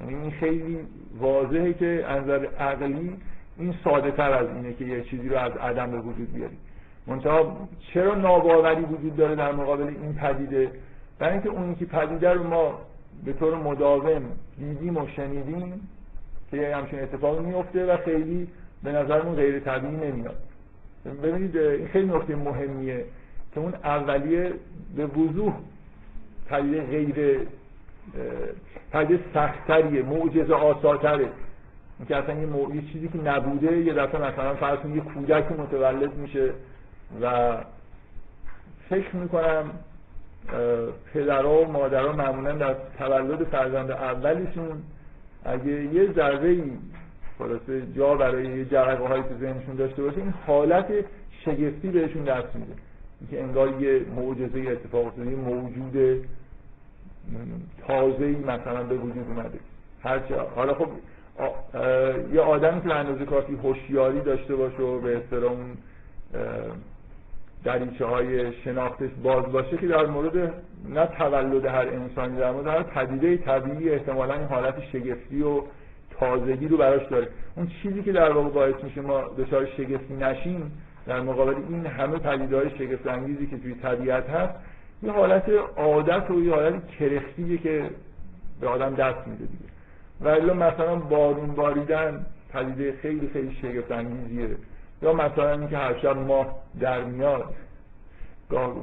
یعنی 0.00 0.14
این 0.14 0.30
خیلی 0.30 0.78
واضحه 1.18 1.72
که 1.72 2.04
نظر 2.10 2.46
عقلی 2.46 3.16
این 3.58 3.74
ساده 3.84 4.10
تر 4.10 4.32
از 4.32 4.46
اینه 4.56 4.72
که 4.72 4.84
یه 4.84 5.02
چیزی 5.02 5.28
رو 5.28 5.36
از 5.36 5.52
عدم 5.52 5.90
به 5.90 5.98
وجود 5.98 6.32
بیاریم. 6.32 6.58
منتها 7.06 7.68
چرا 7.94 8.14
ناباوری 8.14 8.82
وجود 8.82 9.16
داره 9.16 9.34
در 9.34 9.52
مقابل 9.52 9.86
این 9.86 10.14
پدیده؟ 10.14 10.70
برای 11.18 11.32
اینکه 11.32 11.48
اونی 11.48 11.74
که 11.74 11.84
پدیده 11.84 12.32
رو 12.32 12.44
ما 12.44 12.78
به 13.24 13.32
طور 13.32 13.54
مداوم 13.54 14.22
دیدیم 14.58 14.96
و 14.96 15.06
شنیدیم 15.16 15.88
که 16.50 16.76
همچین 16.76 17.00
اتفاقی 17.00 17.44
میفته 17.44 17.86
و 17.86 17.96
خیلی 17.96 18.48
به 18.82 18.92
نظرمون 18.92 19.34
غیر 19.34 19.60
طبیعی 19.60 19.96
نمیاد. 19.96 20.36
ببینید 21.22 21.56
این 21.56 21.88
خیلی 21.88 22.08
نکته 22.08 22.36
مهمیه 22.36 23.04
که 23.54 23.60
اون 23.60 23.74
اولیه 23.74 24.52
به 24.96 25.06
وضوح 25.06 25.54
پدیده 26.48 26.80
غیر 26.80 27.40
پدیده 28.92 29.20
سختتریه 29.34 30.02
معجزه 30.02 30.54
آساتره 30.54 31.28
که 32.08 32.16
اصلا 32.16 32.34
یه, 32.34 32.82
چیزی 32.92 33.08
که 33.08 33.18
نبوده 33.18 33.76
یه 33.76 33.94
دفعه 33.94 34.20
مثلا 34.20 34.54
فرض 34.54 34.78
یه 34.94 35.00
کودکی 35.00 35.54
متولد 35.54 36.14
میشه. 36.14 36.52
و 37.22 37.56
فکر 38.88 39.16
می‌کنم 39.16 39.70
پدرها 41.14 41.62
و 41.62 41.72
مادرها 41.72 42.12
معمولا 42.12 42.52
در 42.52 42.74
تولد 42.98 43.44
فرزند 43.44 43.90
اولیشون 43.90 44.82
اگه 45.44 45.94
یه 45.94 46.12
ضربه 46.12 46.48
ای 46.48 46.62
خلاصه 47.38 47.82
جا 47.96 48.14
برای 48.14 48.58
یه 48.58 48.64
جرقه 48.64 49.08
هایی 49.08 49.22
تو 49.22 49.34
ذهنشون 49.40 49.76
داشته 49.76 50.02
باشه 50.02 50.18
این 50.18 50.34
حالت 50.46 50.86
شگفتی 51.44 51.88
بهشون 51.88 52.24
دست 52.24 52.56
میده. 52.56 52.72
اینکه 53.20 53.42
انگار 53.42 53.82
یه 53.82 54.00
معجزه 54.16 54.70
اتفاق 54.70 55.06
افتاده 55.06 55.30
یه 55.30 55.36
موجود 55.36 56.26
تازه 57.86 58.24
ای 58.24 58.36
مثلا 58.36 58.82
به 58.82 58.94
وجود 58.96 59.24
اومده. 59.28 59.58
هرچه 60.02 60.34
حالا 60.54 60.74
خب 60.74 60.88
یه 62.32 62.40
آدمی 62.40 62.80
که 62.82 62.94
اندازه 62.94 63.24
کافی 63.24 63.54
هوشیاری 63.54 64.20
داشته 64.20 64.56
باشه 64.56 64.82
و 64.82 65.00
به 65.00 65.16
اصطلاح 65.16 65.52
دریچه 67.66 68.06
های 68.06 68.52
شناختش 68.52 69.10
باز 69.22 69.52
باشه 69.52 69.76
که 69.76 69.86
در 69.86 70.06
مورد 70.06 70.54
نه 70.88 71.06
تولد 71.06 71.64
هر 71.64 71.88
انسانی 71.88 72.38
در 72.38 72.50
مورد 72.50 72.66
هر 72.66 72.82
پدیده 72.82 73.36
طبیعی 73.36 73.90
احتمالا 73.90 74.34
این 74.34 74.44
حالت 74.44 74.74
شگفتی 74.92 75.42
و 75.42 75.62
تازگی 76.20 76.68
رو 76.68 76.76
براش 76.76 77.06
داره. 77.06 77.28
اون 77.56 77.70
چیزی 77.82 78.02
که 78.02 78.12
در 78.12 78.32
واقع 78.32 78.48
باعث 78.48 78.84
میشه 78.84 79.00
ما 79.00 79.24
دچار 79.38 79.66
شگفتی 79.66 80.14
نشیم 80.14 80.72
در 81.06 81.20
مقابل 81.20 81.54
این 81.68 81.86
همه 81.86 82.18
پدیده 82.18 82.56
های 82.56 82.70
شگفت 82.78 83.06
انگیزی 83.06 83.46
که 83.46 83.56
توی 83.58 83.74
طبیعت 83.74 84.30
هست 84.30 84.54
یه 85.02 85.12
حالت 85.12 85.48
عادت 85.76 86.30
و 86.30 86.44
یه 86.44 86.54
حالت 86.54 86.86
کرختیه 86.86 87.58
که 87.58 87.90
به 88.60 88.68
آدم 88.68 88.94
دست 88.94 89.28
میده 89.28 89.44
دیگه. 89.44 89.70
ولی 90.20 90.50
مثلا 90.50 90.96
بارون 90.96 91.54
باریدن 91.54 92.26
پدیده 92.52 92.94
خیلی 93.02 93.28
خیلی 93.32 93.54
شگفت 93.62 93.92
انگیزیه 93.92 94.48
یا 95.02 95.12
مثلا 95.12 95.52
اینکه 95.52 95.76
هر 95.76 95.98
شب 95.98 96.16
ماه 96.16 96.56
در 96.80 97.04
میاد 97.04 97.54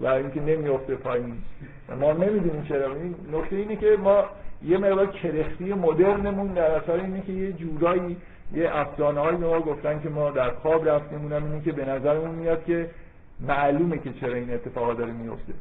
و 0.02 0.08
اینکه 0.08 0.42
نمیفته 0.42 0.96
پایین. 0.96 1.38
ما 2.00 2.12
نمی‌دونیم 2.12 2.64
چرا. 2.64 2.96
این 2.96 3.16
نکته 3.34 3.56
اینه 3.56 3.76
که 3.76 3.98
ما 4.04 4.26
یه 4.64 4.78
مقدار 4.78 5.08
کرختی 5.08 5.74
مدرنمون 5.74 6.48
در 6.48 6.72
اثر 6.72 6.94
اینه 6.94 7.22
که 7.22 7.34
یه 7.34 7.54
جورایی 7.54 8.18
یه 8.54 8.70
افسانه 8.76 9.20
های 9.20 9.36
ما 9.36 9.60
گفتن 9.60 10.02
که 10.02 10.10
ما 10.10 10.32
در 10.32 10.50
خواب 10.50 10.90
رفتیم 10.90 11.22
اونم 11.22 11.44
اینه 11.46 11.62
که 11.62 11.72
به 11.72 11.86
نظرمون 11.86 12.36
میاد 12.36 12.66
که 12.66 12.90
معلومه 13.40 13.98
که 13.98 14.14
چرا 14.14 14.34
این 14.34 14.54
اتفاقا 14.54 14.94
داره 14.94 15.12
میفته 15.12 15.54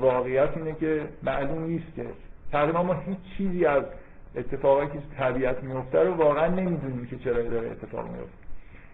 واقعیت 0.00 0.56
اینه 0.56 0.74
که 0.80 1.02
معلوم 1.22 1.62
نیست 1.62 1.94
که. 1.96 2.06
تقریبا 2.52 2.82
ما 2.82 2.94
هیچ 2.94 3.18
چیزی 3.36 3.66
از 3.66 3.82
اتفاقی 4.36 4.86
که 4.86 4.98
طبیعت 5.18 5.62
میفته 5.62 5.98
رو 5.98 6.14
واقعا 6.14 6.46
نمی‌دونیم 6.46 7.06
که 7.10 7.16
چرا 7.16 7.42
داره 7.42 7.70
اتفاق 7.70 8.04
میفته 8.04 8.47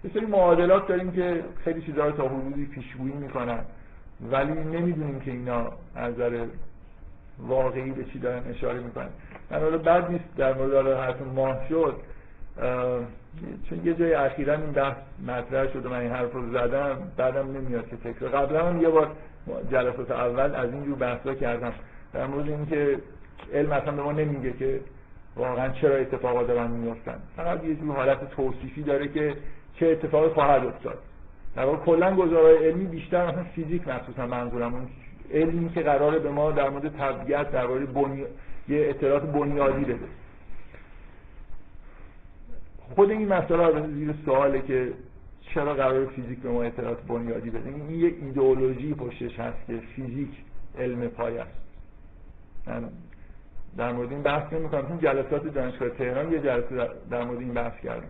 یه 0.04 0.10
سری 0.14 0.26
معادلات 0.26 0.88
داریم 0.88 1.12
که 1.12 1.44
خیلی 1.64 1.82
چیزا 1.82 2.06
رو 2.06 2.12
تا 2.12 2.28
حدودی 2.28 2.66
پیشگویی 2.66 3.14
می‌کنن. 3.14 3.58
ولی 4.30 4.52
نمی‌دونیم 4.52 5.20
که 5.20 5.30
اینا 5.30 5.72
از 5.94 6.14
نظر 6.14 6.46
واقعی 7.38 7.90
به 7.90 8.04
چی 8.04 8.18
دارن 8.18 8.42
اشاره 8.50 8.80
می‌کنن. 8.80 9.08
من 9.50 9.60
حالا 9.60 9.78
بعد 9.78 10.10
نیست 10.10 10.24
در 10.36 10.54
مورد 10.54 10.86
حرف 10.86 11.22
ماه 11.34 11.68
شد 11.68 11.96
چون 13.68 13.80
یه 13.84 13.94
جای 13.94 14.14
اخیرا 14.14 14.54
این 14.54 14.72
بحث 14.72 14.96
مطرح 15.26 15.72
شد 15.72 15.86
و 15.86 15.88
من 15.88 15.98
این 15.98 16.10
حرف 16.10 16.32
رو 16.32 16.50
زدم 16.52 16.98
بعدم 17.16 17.56
نمیاد 17.56 17.88
که 17.88 17.96
تکرار. 17.96 18.30
قبلا 18.30 18.68
هم 18.68 18.82
یه 18.82 18.88
بار 18.88 19.10
جلسات 19.70 20.10
اول 20.10 20.54
از 20.54 20.72
اینجور 20.72 20.98
بحثا 20.98 21.34
کردم. 21.34 21.72
در 22.12 22.26
مورد 22.26 22.48
اینکه 22.48 22.98
علم 23.52 23.72
اصلا 23.72 23.92
به 23.92 24.02
ما 24.02 24.12
نمیگه 24.12 24.52
که 24.52 24.80
واقعا 25.36 25.68
چرا 25.68 25.96
اتفاقات 25.96 26.46
دارن 26.46 26.70
میفتن 26.70 27.18
فقط 27.36 27.64
یه 27.64 27.74
جور 27.74 27.96
حالت 27.96 28.30
توصیفی 28.30 28.82
داره 28.82 29.08
که 29.08 29.36
چه 29.76 29.86
اتفاقی 29.86 30.28
خواهد 30.28 30.66
افتاد. 30.66 30.98
در 31.56 31.64
واقع 31.64 31.84
کلا 31.84 32.16
گزارهای 32.16 32.56
علمی 32.56 32.84
بیشتر 32.84 33.26
مثلا 33.26 33.44
فیزیک 33.44 33.88
مخصوصا 33.88 34.26
منظورم 34.26 34.74
اون 34.74 34.88
علمی 35.32 35.70
که 35.70 35.80
قراره 35.80 36.18
به 36.18 36.30
ما 36.30 36.50
در 36.50 36.68
مورد 36.68 36.96
طبیعت 36.96 37.52
درباره 37.52 37.86
بنی... 37.86 38.24
یه 38.68 38.86
اطلاعات 38.88 39.22
بنیادی 39.22 39.84
بده. 39.84 40.06
خود 42.94 43.10
این 43.10 43.28
مسئله 43.28 43.86
زیر 43.86 44.14
سواله 44.24 44.62
که 44.62 44.92
چرا 45.40 45.74
قرار 45.74 46.06
فیزیک 46.06 46.38
به 46.38 46.48
ما 46.48 46.62
اطلاعات 46.62 47.02
بنیادی 47.02 47.50
بده. 47.50 47.68
این 47.68 48.00
یه 48.00 48.14
ایدئولوژی 48.22 48.94
پشتش 48.94 49.40
هست 49.40 49.66
که 49.66 49.80
فیزیک 49.96 50.30
علم 50.78 51.08
پای 51.08 51.38
است. 51.38 51.64
در 53.76 53.92
مورد 53.92 54.12
این 54.12 54.22
بحث 54.22 54.52
نمی 54.52 54.68
کنم 54.68 54.88
چون 54.88 54.98
جلسات 54.98 55.54
دانشگاه 55.54 55.88
تهران 55.88 56.32
یه 56.32 56.38
جلسه 56.38 56.88
در 57.10 57.24
مورد 57.24 57.38
این 57.38 57.54
بحث 57.54 57.80
کردم. 57.80 58.08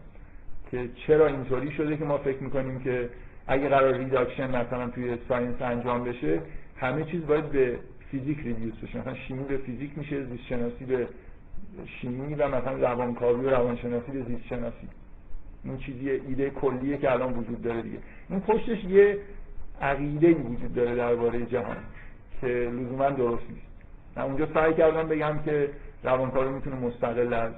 که 0.75 0.89
چرا 1.07 1.27
اینطوری 1.27 1.71
شده 1.71 1.97
که 1.97 2.05
ما 2.05 2.19
فکر 2.19 2.43
می‌کنیم 2.43 2.81
که 2.81 3.09
اگه 3.47 3.69
قرار 3.69 3.95
reduction 3.95 4.57
مثلا 4.57 4.91
توی 4.91 5.17
science 5.29 5.63
انجام 5.63 6.05
بشه 6.05 6.41
همه 6.77 7.05
چیز 7.05 7.27
باید 7.27 7.45
به 7.45 7.79
فیزیک 8.11 8.39
reduce 8.39 8.75
بشه. 8.75 8.99
مثلا 8.99 9.15
شیمی 9.15 9.45
به 9.45 9.57
فیزیک 9.57 9.99
میشه 9.99 10.25
زیست 10.25 10.43
شناسی 10.43 10.85
به 10.85 11.09
شیمی 11.87 12.35
و 12.35 12.49
مثلا 12.49 12.73
روانکاوی 12.73 13.47
و 13.47 13.51
روانشناسی 13.51 14.13
به 14.13 14.23
زیست 14.23 14.47
شناسی 14.47 14.89
این 15.65 15.79
چیزی 15.79 16.11
ایده 16.11 16.51
کلیه 16.51 16.97
که 16.97 17.13
الان 17.13 17.33
وجود 17.33 17.63
داره 17.63 17.83
دیگه. 17.83 17.99
این 18.31 18.41
پشتش 18.41 18.85
یه 18.85 19.19
عقیده 19.81 20.33
وجود 20.33 20.75
داره 20.75 20.95
درباره 20.95 21.47
جهان 21.47 21.77
که 22.41 22.47
لزوما 22.47 23.11
درست 23.11 23.51
نیست. 23.51 23.67
من 24.17 24.23
اونجا 24.23 24.49
سعی 24.55 24.75
کردم 24.75 25.09
بگم 25.09 25.39
که 25.45 25.71
روانکاوی 26.05 26.49
می‌تونه 26.49 26.77
مستقل 26.77 27.33
از 27.33 27.53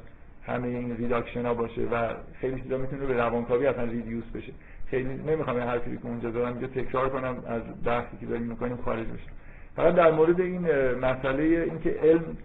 همه 0.46 0.68
این 0.68 0.96
ریداکشن 0.96 1.46
ها 1.46 1.54
باشه 1.54 1.82
و 1.82 2.08
خیلی 2.40 2.60
چیزا 2.60 2.78
می‌تونه 2.78 3.06
به 3.06 3.14
روانکاوی 3.14 3.66
اصلا 3.66 3.84
ریدیوس 3.84 4.24
بشه. 4.34 4.52
خیلی 4.86 5.14
نمی‌خوام 5.26 5.56
این 5.56 5.66
حرفی 5.66 5.96
که 5.96 6.06
اونجا 6.06 6.30
دارم 6.30 6.52
اینجا 6.52 6.66
تکرار 6.66 7.08
کنم 7.08 7.42
از 7.46 7.62
بحثی 7.84 8.16
که 8.20 8.26
داریم 8.26 8.42
می‌کنیم 8.42 8.76
خارج 8.76 9.06
بشم 9.06 9.32
فقط 9.76 9.94
در 9.94 10.10
مورد 10.10 10.40
این 10.40 10.60
مسئله 10.94 11.42
اینکه 11.42 11.90
علم 11.90 12.36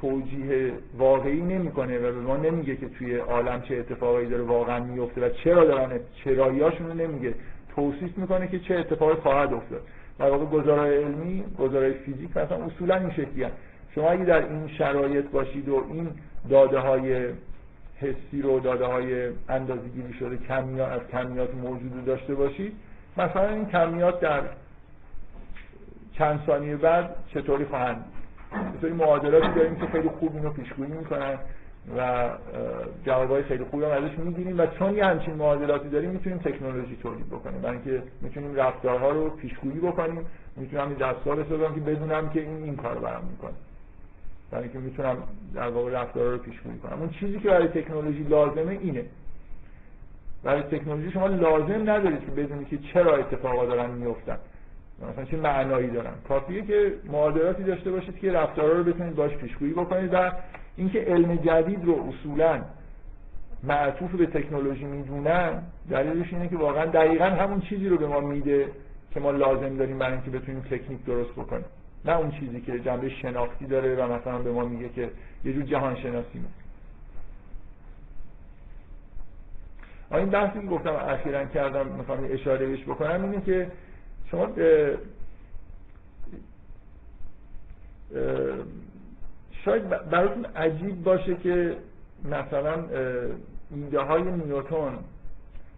توجیه 0.00 0.72
واقعی 0.98 1.40
نمی‌کنه 1.40 1.98
و 1.98 2.02
به 2.02 2.20
ما 2.20 2.36
نمیگه 2.36 2.76
که 2.76 2.88
توی 2.88 3.16
عالم 3.16 3.62
چه 3.62 3.76
اتفاقایی 3.76 4.28
داره 4.28 4.42
واقعا 4.42 4.84
میفته 4.84 5.26
و 5.26 5.28
چرا 5.28 5.64
دارن 5.64 6.00
چراییاشون 6.24 6.86
رو 6.86 6.94
نمیگه. 6.94 7.34
توصیف 7.74 8.18
می‌کنه 8.18 8.48
که 8.48 8.58
چه 8.58 8.74
اتفاقی 8.74 9.14
خواهد 9.14 9.52
افتاد. 9.52 9.82
در 10.18 10.30
واقع 10.30 10.44
گزارای 10.44 11.04
علمی 11.04 11.44
گزارای 11.58 11.92
فیزیک 11.92 12.30
مثلا 12.30 12.64
اصولا 12.64 12.96
این 12.96 13.10
شکلی. 13.10 13.46
شما 13.98 14.10
اگه 14.10 14.24
در 14.24 14.48
این 14.48 14.68
شرایط 14.68 15.30
باشید 15.30 15.68
و 15.68 15.84
این 15.92 16.10
داده 16.50 16.78
های 16.78 17.28
حسی 17.96 18.42
رو 18.42 18.60
داده 18.60 18.84
های 18.84 19.28
اندازگیری 19.48 20.12
شده 20.12 20.36
کمیات 20.36 20.92
از 20.92 21.00
کمیات 21.12 21.54
موجود 21.54 22.04
داشته 22.04 22.34
باشید 22.34 22.72
مثلا 23.16 23.48
این 23.48 23.66
کمیات 23.66 24.20
در 24.20 24.42
چند 26.12 26.40
ثانیه 26.46 26.76
بعد 26.76 27.16
چطوری 27.34 27.64
خواهند؟ 27.64 28.04
چطوری 28.76 28.92
معادلاتی 28.92 29.54
داریم 29.54 29.76
که 29.76 29.86
خیلی 29.86 30.08
خوب 30.08 30.36
اینو 30.36 30.50
پیشگویی 30.50 30.92
می‌کنن 30.92 31.38
و 31.98 32.30
جوابای 33.04 33.42
خیلی 33.42 33.64
خوبی 33.64 33.84
هم 33.84 33.90
ازش 33.90 34.18
می‌گیریم 34.18 34.58
و 34.60 34.66
چون 34.66 34.94
یه 34.94 35.04
همچین 35.04 35.34
معادلاتی 35.34 35.88
داریم 35.88 36.10
می‌تونیم 36.10 36.38
تکنولوژی 36.38 36.96
تولید 37.02 37.26
بکنیم. 37.26 37.60
برای 37.60 37.76
اینکه 37.76 38.02
می‌تونیم 38.22 38.54
رفتارها 38.54 39.10
رو 39.10 39.30
پیشگویی 39.30 39.80
بکنیم 39.80 40.26
می‌تونم 40.56 40.88
این 40.88 40.98
دستگاه 40.98 41.36
بسازم 41.36 41.74
که 41.74 41.80
بدونم 41.80 42.30
که 42.30 42.40
این 42.40 42.62
این 42.62 42.76
کار 42.76 42.98
برام 42.98 43.24
می‌کنه. 43.24 43.54
برای 44.50 44.64
اینکه 44.64 44.78
می‌تونم 44.78 45.16
در 45.54 45.68
واقع 45.68 45.90
رفتارها 45.90 46.30
رو 46.30 46.38
پیشگویی 46.38 46.78
کنم. 46.78 46.98
اون 46.98 47.10
چیزی 47.10 47.38
که 47.38 47.48
برای 47.48 47.68
تکنولوژی 47.68 48.22
لازمه 48.22 48.78
اینه. 48.80 49.04
برای 50.44 50.62
تکنولوژی 50.62 51.10
شما 51.10 51.26
لازم 51.26 51.90
ندارید 51.90 52.20
که 52.20 52.30
بدونید 52.30 52.68
که 52.68 52.78
چرا 52.78 53.16
اتفاقا 53.16 53.66
دارن 53.66 53.90
میفتن 53.90 54.38
مثلا 55.12 55.24
چه 55.24 55.36
معنایی 55.36 55.90
دارن. 55.90 56.12
کافیه 56.28 56.62
که 56.62 56.92
معادلاتی 57.12 57.62
داشته 57.62 57.90
باشید 57.90 58.18
که 58.18 58.32
رفتارها 58.32 58.72
رو 58.72 58.84
بتونید 58.84 59.14
باش 59.14 59.32
پیشگویی 59.32 59.72
بکنید 59.72 60.14
و 60.14 60.32
اینکه 60.76 61.00
علم 61.00 61.36
جدید 61.36 61.84
رو 61.84 62.08
اصولا 62.08 62.60
معطوف 63.62 64.14
به 64.14 64.26
تکنولوژی 64.26 64.84
می‌دونن 64.84 65.62
دلیلش 65.90 66.32
اینه 66.32 66.48
که 66.48 66.56
واقعا 66.56 66.86
دقیقا 66.86 67.24
همون 67.24 67.60
چیزی 67.60 67.88
رو 67.88 67.96
به 67.96 68.06
ما 68.06 68.20
میده 68.20 68.68
که 69.10 69.20
ما 69.20 69.30
لازم 69.30 69.76
داریم 69.76 69.98
برای 69.98 70.12
اینکه 70.12 70.30
بتونیم 70.30 70.60
تکنیک 70.60 71.04
درست 71.04 71.32
بکنیم. 71.32 71.64
نه 72.04 72.16
اون 72.16 72.30
چیزی 72.30 72.60
که 72.60 72.78
جنبه 72.78 73.08
شناختی 73.08 73.66
داره 73.66 73.94
و 73.94 74.12
مثلا 74.12 74.38
به 74.38 74.52
ما 74.52 74.64
میگه 74.64 74.88
که 74.88 75.10
یه 75.44 75.52
جور 75.52 75.62
جهان 75.62 75.96
شناسی 75.96 76.44
این 80.10 80.30
بحثی 80.30 80.60
که 80.60 80.66
گفتم 80.66 80.92
اخیرا 80.94 81.44
کردم 81.44 81.86
می‌خوام 81.86 82.26
اشاره 82.30 82.66
بهش 82.66 82.82
بکنم 82.82 83.22
اینه 83.22 83.40
که 83.40 83.70
شما 84.30 84.48
شاید 89.64 89.88
براتون 89.88 90.44
عجیب 90.44 91.02
باشه 91.02 91.34
که 91.34 91.76
مثلا 92.24 92.84
ایده 93.70 94.00
های 94.00 94.22
نیوتون 94.22 94.98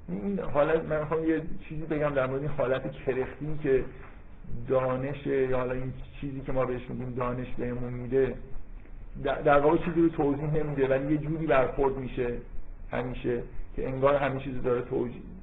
این 0.09 0.39
حالت 0.39 0.85
من 0.85 1.01
می‌خوام 1.01 1.29
یه 1.29 1.43
چیزی 1.69 1.83
بگم 1.83 2.11
در 2.15 2.27
مورد 2.27 2.43
این 2.43 2.51
حالت 2.51 2.93
کرختی 2.93 3.59
که 3.63 3.85
دانش 4.69 5.27
یا 5.27 5.57
حالا 5.57 5.73
این 5.73 5.93
چیزی 6.21 6.41
که 6.41 6.53
ما 6.53 6.65
بهش 6.65 6.91
میگیم 6.91 7.15
دانش 7.15 7.49
بهمون 7.59 7.93
میده 7.93 8.35
در 9.25 9.59
واقع 9.59 9.77
چیزی 9.77 10.01
رو 10.01 10.09
توضیح 10.09 10.45
نمیده 10.45 10.89
ولی 10.89 11.13
یه 11.13 11.19
جوری 11.19 11.47
برخورد 11.47 11.97
میشه 11.97 12.29
همیشه 12.93 13.43
که 13.77 13.89
انگار 13.89 14.15
همه 14.15 14.41
چیزی 14.41 14.61
داره 14.61 14.83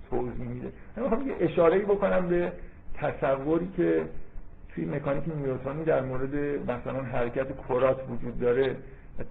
توضیح 0.10 0.48
میده. 0.48 0.72
من 0.98 1.04
می‌خوام 1.04 1.28
یه 1.28 1.36
اشاره 1.40 1.80
بکنم 1.80 2.28
به 2.28 2.52
تصوری 2.94 3.70
که 3.78 4.04
توی 4.76 4.86
مکانیک 4.86 5.24
نیوتنی 5.28 5.84
در 5.84 6.02
مورد 6.02 6.36
مثلا 6.72 7.02
حرکت 7.02 7.48
کرات 7.70 7.98
وجود 8.10 8.40
داره 8.40 8.76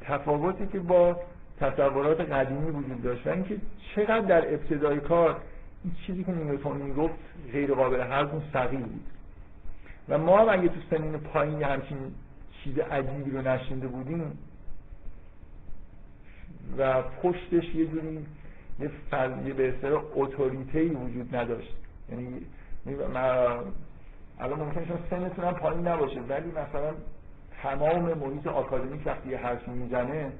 تفاوتی 0.01 0.67
که 0.67 0.79
با 0.79 1.17
تصورات 1.61 2.21
قدیمی 2.21 2.71
وجود 2.71 3.03
داشت 3.03 3.27
و 3.27 3.31
اینکه 3.31 3.57
چقدر 3.95 4.21
در 4.21 4.55
ابتدای 4.55 5.01
کار 5.01 5.37
این 5.85 5.95
چیزی 6.07 6.25
که 6.25 6.33
نیوتن 6.33 6.77
می‌گفت 6.77 7.15
غیر 7.53 7.75
قابل 7.75 8.01
هضم 8.01 8.43
ثقیل 8.53 8.81
بود. 8.81 9.05
و 10.09 10.19
ما 10.19 10.39
هم 10.39 10.49
اگه 10.49 10.69
تو 10.69 10.81
سنین 10.91 11.19
پایین 11.19 11.63
همچین 11.63 11.99
چیز 12.65 12.79
عجیبی 12.79 13.31
رو 13.31 13.43
نشینده 13.43 13.87
بودیم 13.87 14.39
و 16.79 17.03
پشتش 17.03 17.75
یه 17.75 17.87
جوری 17.87 18.27
یه 18.81 18.91
فرضیه 19.11 19.55
به 19.55 19.69
اصطلاح 19.69 20.03
اتوریته 20.15 20.85
وجود 20.85 21.37
نداشت. 21.37 21.75
یعنی 22.11 22.47
الان 24.39 24.59
ممکنه 24.59 24.87
شما 24.87 24.99
سنتون 25.11 25.45
هم 25.45 25.55
پایین 25.55 25.89
نباشه 25.89 26.21
ولی 26.21 26.51
مثلا 26.51 26.95
تمام 27.63 28.03
محیط 28.03 28.47
آکادمیک 28.47 29.07
وقتی 29.07 29.29
یه 29.29 29.39
حرفی 29.39 29.71
می‌زنه 29.71 30.33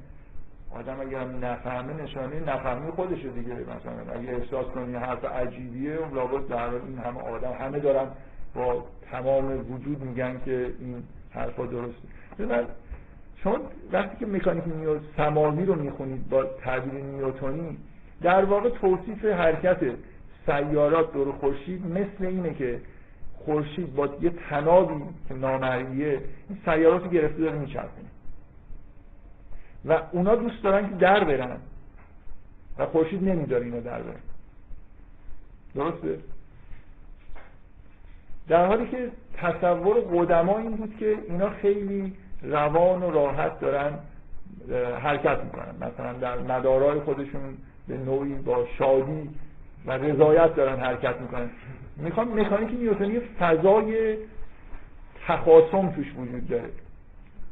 آدم 0.75 1.01
اگر 1.01 1.25
نفهمه 1.25 2.03
نشانه 2.03 2.41
نفهمی 2.41 2.91
خودشه 2.91 3.29
دیگه. 3.29 3.55
مثلا 3.55 4.13
اگه 4.13 4.31
احساس 4.31 4.67
کنی 4.67 4.95
حرف 4.95 5.25
عجیبیه 5.25 5.95
اون 5.95 6.15
لابد 6.15 6.49
در 6.49 6.69
این 6.69 6.99
همه 6.99 7.21
آدم 7.21 7.53
همه 7.53 7.79
دارن 7.79 8.09
با 8.57 8.85
تمام 9.11 9.73
وجود 9.73 10.03
میگن 10.03 10.41
که 10.45 10.73
این 10.81 11.03
حرفا 11.31 11.67
درسته 11.67 12.47
من 12.49 12.65
چون 13.43 13.61
وقتی 13.93 14.17
که 14.17 14.27
مکانیک 14.27 14.65
نیو 14.67 14.99
سماوی 15.17 15.65
رو 15.65 15.75
می‌خونید 15.75 16.29
با 16.29 16.45
تعبیر 16.45 17.03
نیوتونی 17.03 17.79
در 18.23 18.45
واقع 18.45 18.71
توصیف 18.71 19.25
حرکت 19.25 19.81
سیارات 20.47 21.13
دور 21.13 21.33
خورشید 21.33 21.87
مثل 21.87 22.27
اینه 22.27 22.55
که 22.55 22.81
خورشید 23.45 23.95
با 23.95 24.09
یه 24.21 24.33
تنابی 24.51 25.05
که 25.29 25.35
نامرئیه 25.35 26.21
این 26.49 26.59
سیارات 26.65 27.03
رو 27.03 27.11
گرفته 27.11 27.39
داره 27.39 27.59
میچرخونه. 27.59 28.09
و 29.85 30.03
اونا 30.13 30.35
دوست 30.35 30.63
دارن 30.63 30.89
که 30.89 30.95
در 30.95 31.25
برن. 31.25 31.57
و 32.79 32.87
خورشید 32.87 33.29
نمیداره 33.29 33.65
اینا 33.65 33.81
در 33.81 34.03
برن. 34.03 34.21
درسته؟ 35.75 36.19
در 38.49 38.67
حالی 38.67 38.87
که 38.87 39.11
تصور 39.37 39.97
قدما 40.01 40.59
این 40.59 40.77
بود 40.77 40.97
که 40.99 41.15
اینا 41.29 41.51
خیلی 41.51 42.13
روان 42.43 43.03
و 43.03 43.11
راحت 43.11 43.61
دارن 43.61 43.93
حرکت 45.03 45.39
می‌کنن. 45.45 45.75
مثلا 45.81 46.13
در 46.13 46.39
مدارای 46.39 47.01
خودشون 47.01 47.57
به 47.89 47.97
نوعی 47.97 48.35
با 48.35 48.67
شادی 48.79 49.31
و 49.87 49.93
رضایت 49.93 50.55
دارن 50.55 50.81
حرکت 50.81 51.21
می‌کنن. 51.21 51.51
می‌خوام 51.97 52.41
مکانیک 52.41 52.81
نیوتنی 52.81 53.21
فضای 53.21 54.17
تخاصم 55.27 55.91
توش 55.91 56.13
وجود 56.19 56.49
داره. 56.49 56.71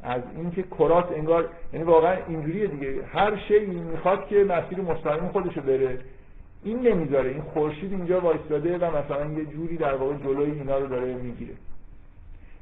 از 0.03 0.23
اینکه 0.37 0.63
کرات 0.63 1.13
انگار 1.13 1.49
یعنی 1.73 1.85
واقعا 1.85 2.17
اینجوریه 2.29 2.67
دیگه. 2.67 2.95
هر 3.13 3.37
شی 3.37 3.59
می‌خواد 3.67 4.27
که 4.27 4.45
مسیر 4.45 4.81
مستقیم 4.81 5.29
خودشو 5.29 5.61
بره. 5.61 5.99
این 6.65 6.81
نمی‌ذاره 6.81 7.31
این 7.31 7.43
خورشید 7.43 7.93
اینجا 7.93 8.21
وایستاده 8.21 8.79
و 8.79 8.97
مثلا 8.97 9.33
یه 9.33 9.45
جوری 9.45 9.77
در 9.77 9.95
واقع 9.95 10.15
جلوی 10.15 10.51
اینا 10.51 10.79
رو 10.79 10.87
داره 10.87 11.15
می‌گیره. 11.15 11.55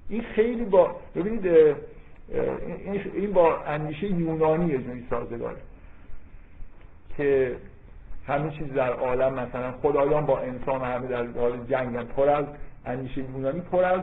این 0.08 0.22
خیلی 0.22 0.64
با 0.64 0.96
ببینید 1.14 1.76
این 3.14 3.32
با 3.32 3.58
اندیشه 3.58 4.06
یونانی 4.06 4.66
یه 4.66 4.78
جوری 4.78 5.06
سازگاره 5.10 5.56
که 7.16 7.56
همه 8.26 8.50
چیز 8.50 8.72
در 8.72 8.92
عالم 8.92 9.34
مثلا 9.34 9.72
خدایان 9.72 10.26
با 10.26 10.38
انسان 10.38 10.80
همه 10.80 11.06
در 11.06 11.26
حال 11.26 11.58
جنگن 11.70 12.04
پر 12.04 12.28
از 12.28 12.44
اندیشه 12.86 13.20
یونانی 13.20 13.60
پر 13.60 13.84
از 13.84 14.00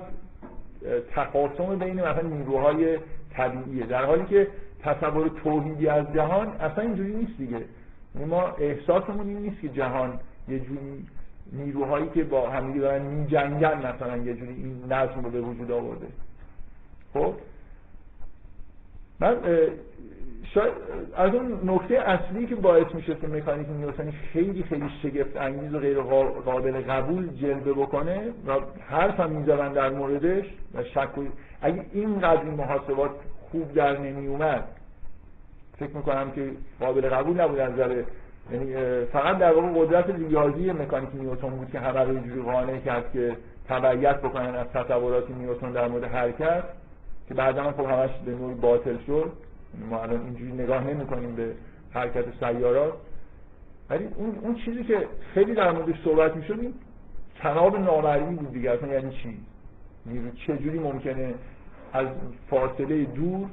تخاصم 1.16 1.80
بین 1.80 2.00
مثلا 2.00 2.22
نیروهای 2.22 2.98
طبیعیه. 3.34 3.86
در 3.86 4.06
حالی 4.06 4.26
که 4.26 4.48
تصور 4.84 5.28
توحیدی 5.44 5.88
از 5.88 6.14
جهان 6.14 6.48
اصلا 6.48 6.84
اینجوری 6.84 7.16
نیست 7.16 7.38
دیگه. 7.38 7.62
ما 8.16 8.48
احساسمون 8.48 9.28
این 9.28 9.38
نیست 9.38 9.62
که 9.62 9.70
جهان 9.70 10.20
یه 10.48 10.60
جوری 10.60 11.06
نیروهایی 11.52 12.10
که 12.10 12.24
با 12.24 12.50
همدیگه 12.50 12.80
دارن 12.80 13.02
میجنگن 13.02 13.78
مثلا 13.78 14.18
یه 14.18 14.34
جوری 14.34 14.54
این 14.54 14.94
نظم 14.94 15.22
رو 15.24 15.30
به 15.30 15.42
وجود 15.42 15.72
آورده. 15.72 16.08
خب؟ 17.14 17.34
من 19.20 19.38
شاید 20.54 20.74
از 21.16 21.36
اون 21.36 21.70
نکته 21.70 22.00
اصلی 22.00 22.48
که 22.48 22.56
باعث 22.56 22.96
میشه 22.96 23.16
که 23.16 23.28
مکانیک 23.28 23.68
نیوتنی 23.70 24.12
خیلی 24.12 24.64
خیلی 24.64 24.90
شگفت 25.04 25.38
انگیز 25.38 25.74
و 25.74 25.80
غیر 25.80 26.02
قابل 26.46 26.82
قبول 26.82 27.28
جلوه 27.28 27.74
بکنه 27.74 28.22
و 28.48 28.52
حرف 28.90 29.20
هم 29.20 29.32
می‌زدن 29.32 29.74
در 29.74 29.90
موردش 29.90 30.46
و 30.74 30.84
شک 30.84 31.10
اگه 31.62 31.86
اینقدر 31.94 32.42
این 32.42 32.54
محاسبات 32.54 33.12
خوب 33.52 33.74
در 33.74 33.98
نمی 33.98 34.28
اومد 34.28 34.64
فکر 35.80 35.98
می‌کنم 35.98 36.32
که 36.32 36.52
قابل 36.80 37.10
قبول 37.10 37.42
نبود 37.42 37.60
از 37.60 37.72
نظر 37.72 38.04
یعنی 38.52 39.06
فقط 39.06 39.38
در 39.38 39.54
واقع 39.54 39.86
قدرت 39.86 40.10
ریاضی 40.10 40.72
مکانیک 40.72 41.10
نیوتن 41.14 41.50
بود 41.50 41.72
که 41.72 41.80
همه 41.80 42.00
رو 42.00 42.10
اینجوری 42.10 42.42
قانع 42.42 42.78
کرد 42.78 43.12
که 43.12 43.38
تبعیت 43.68 44.22
بکنن 44.22 44.56
از 44.56 44.68
تصورات 44.74 45.32
نیوتن 45.32 45.72
در 45.72 45.88
مورد 45.88 46.04
حرکت 46.04 46.64
که 47.28 47.34
بعدا 47.34 47.64
هم 47.64 47.72
خب 47.72 47.86
همش 47.86 48.10
به 48.26 48.32
نوعی 48.32 48.56
باطل 48.56 48.98
شد. 49.08 49.32
ما 49.90 50.02
الان 50.02 50.22
اینجوری 50.22 50.52
نگاه 50.52 50.84
نمی 50.84 51.06
کنیم 51.06 51.36
به 51.36 51.54
حرکت 51.94 52.26
سیارات 52.40 52.94
ولی 53.90 54.08
اون 54.16 54.36
اون 54.42 54.56
چیزی 54.56 54.84
که 54.84 55.08
خیلی 55.34 55.54
در 55.54 55.72
موردش 55.72 56.04
صحبت 56.04 56.36
می‌شد 56.36 56.60
این 56.60 56.74
تناب 57.40 57.80
نامرئی 57.80 58.24
بود 58.24 58.52
دیگه 58.54 58.72
اصلا 58.72 58.88
یعنی 58.88 59.12
چی؟ 59.12 59.38
نیرو 60.06 60.32
چجوری 60.32 60.80
ممکنه 60.80 61.34
از 61.94 62.08
فاصله 62.50 63.04
دور 63.04 63.48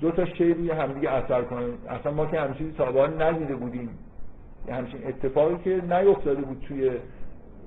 دو 0.00 0.10
تا 0.10 0.24
شی 0.24 0.54
روی 0.54 0.70
همدیگه 0.70 1.10
اثر 1.10 1.42
کنه 1.42 1.66
اصلا 1.88 2.12
ما 2.12 2.26
که 2.26 2.40
همچین 2.40 2.72
تا 2.72 3.06
ندیده 3.06 3.54
بودیم. 3.54 3.90
همچین 4.72 5.06
اتفاقی 5.06 5.56
که 5.64 5.70
نیفتاده 5.70 6.42
بود 6.42 6.64
توی 6.68 6.90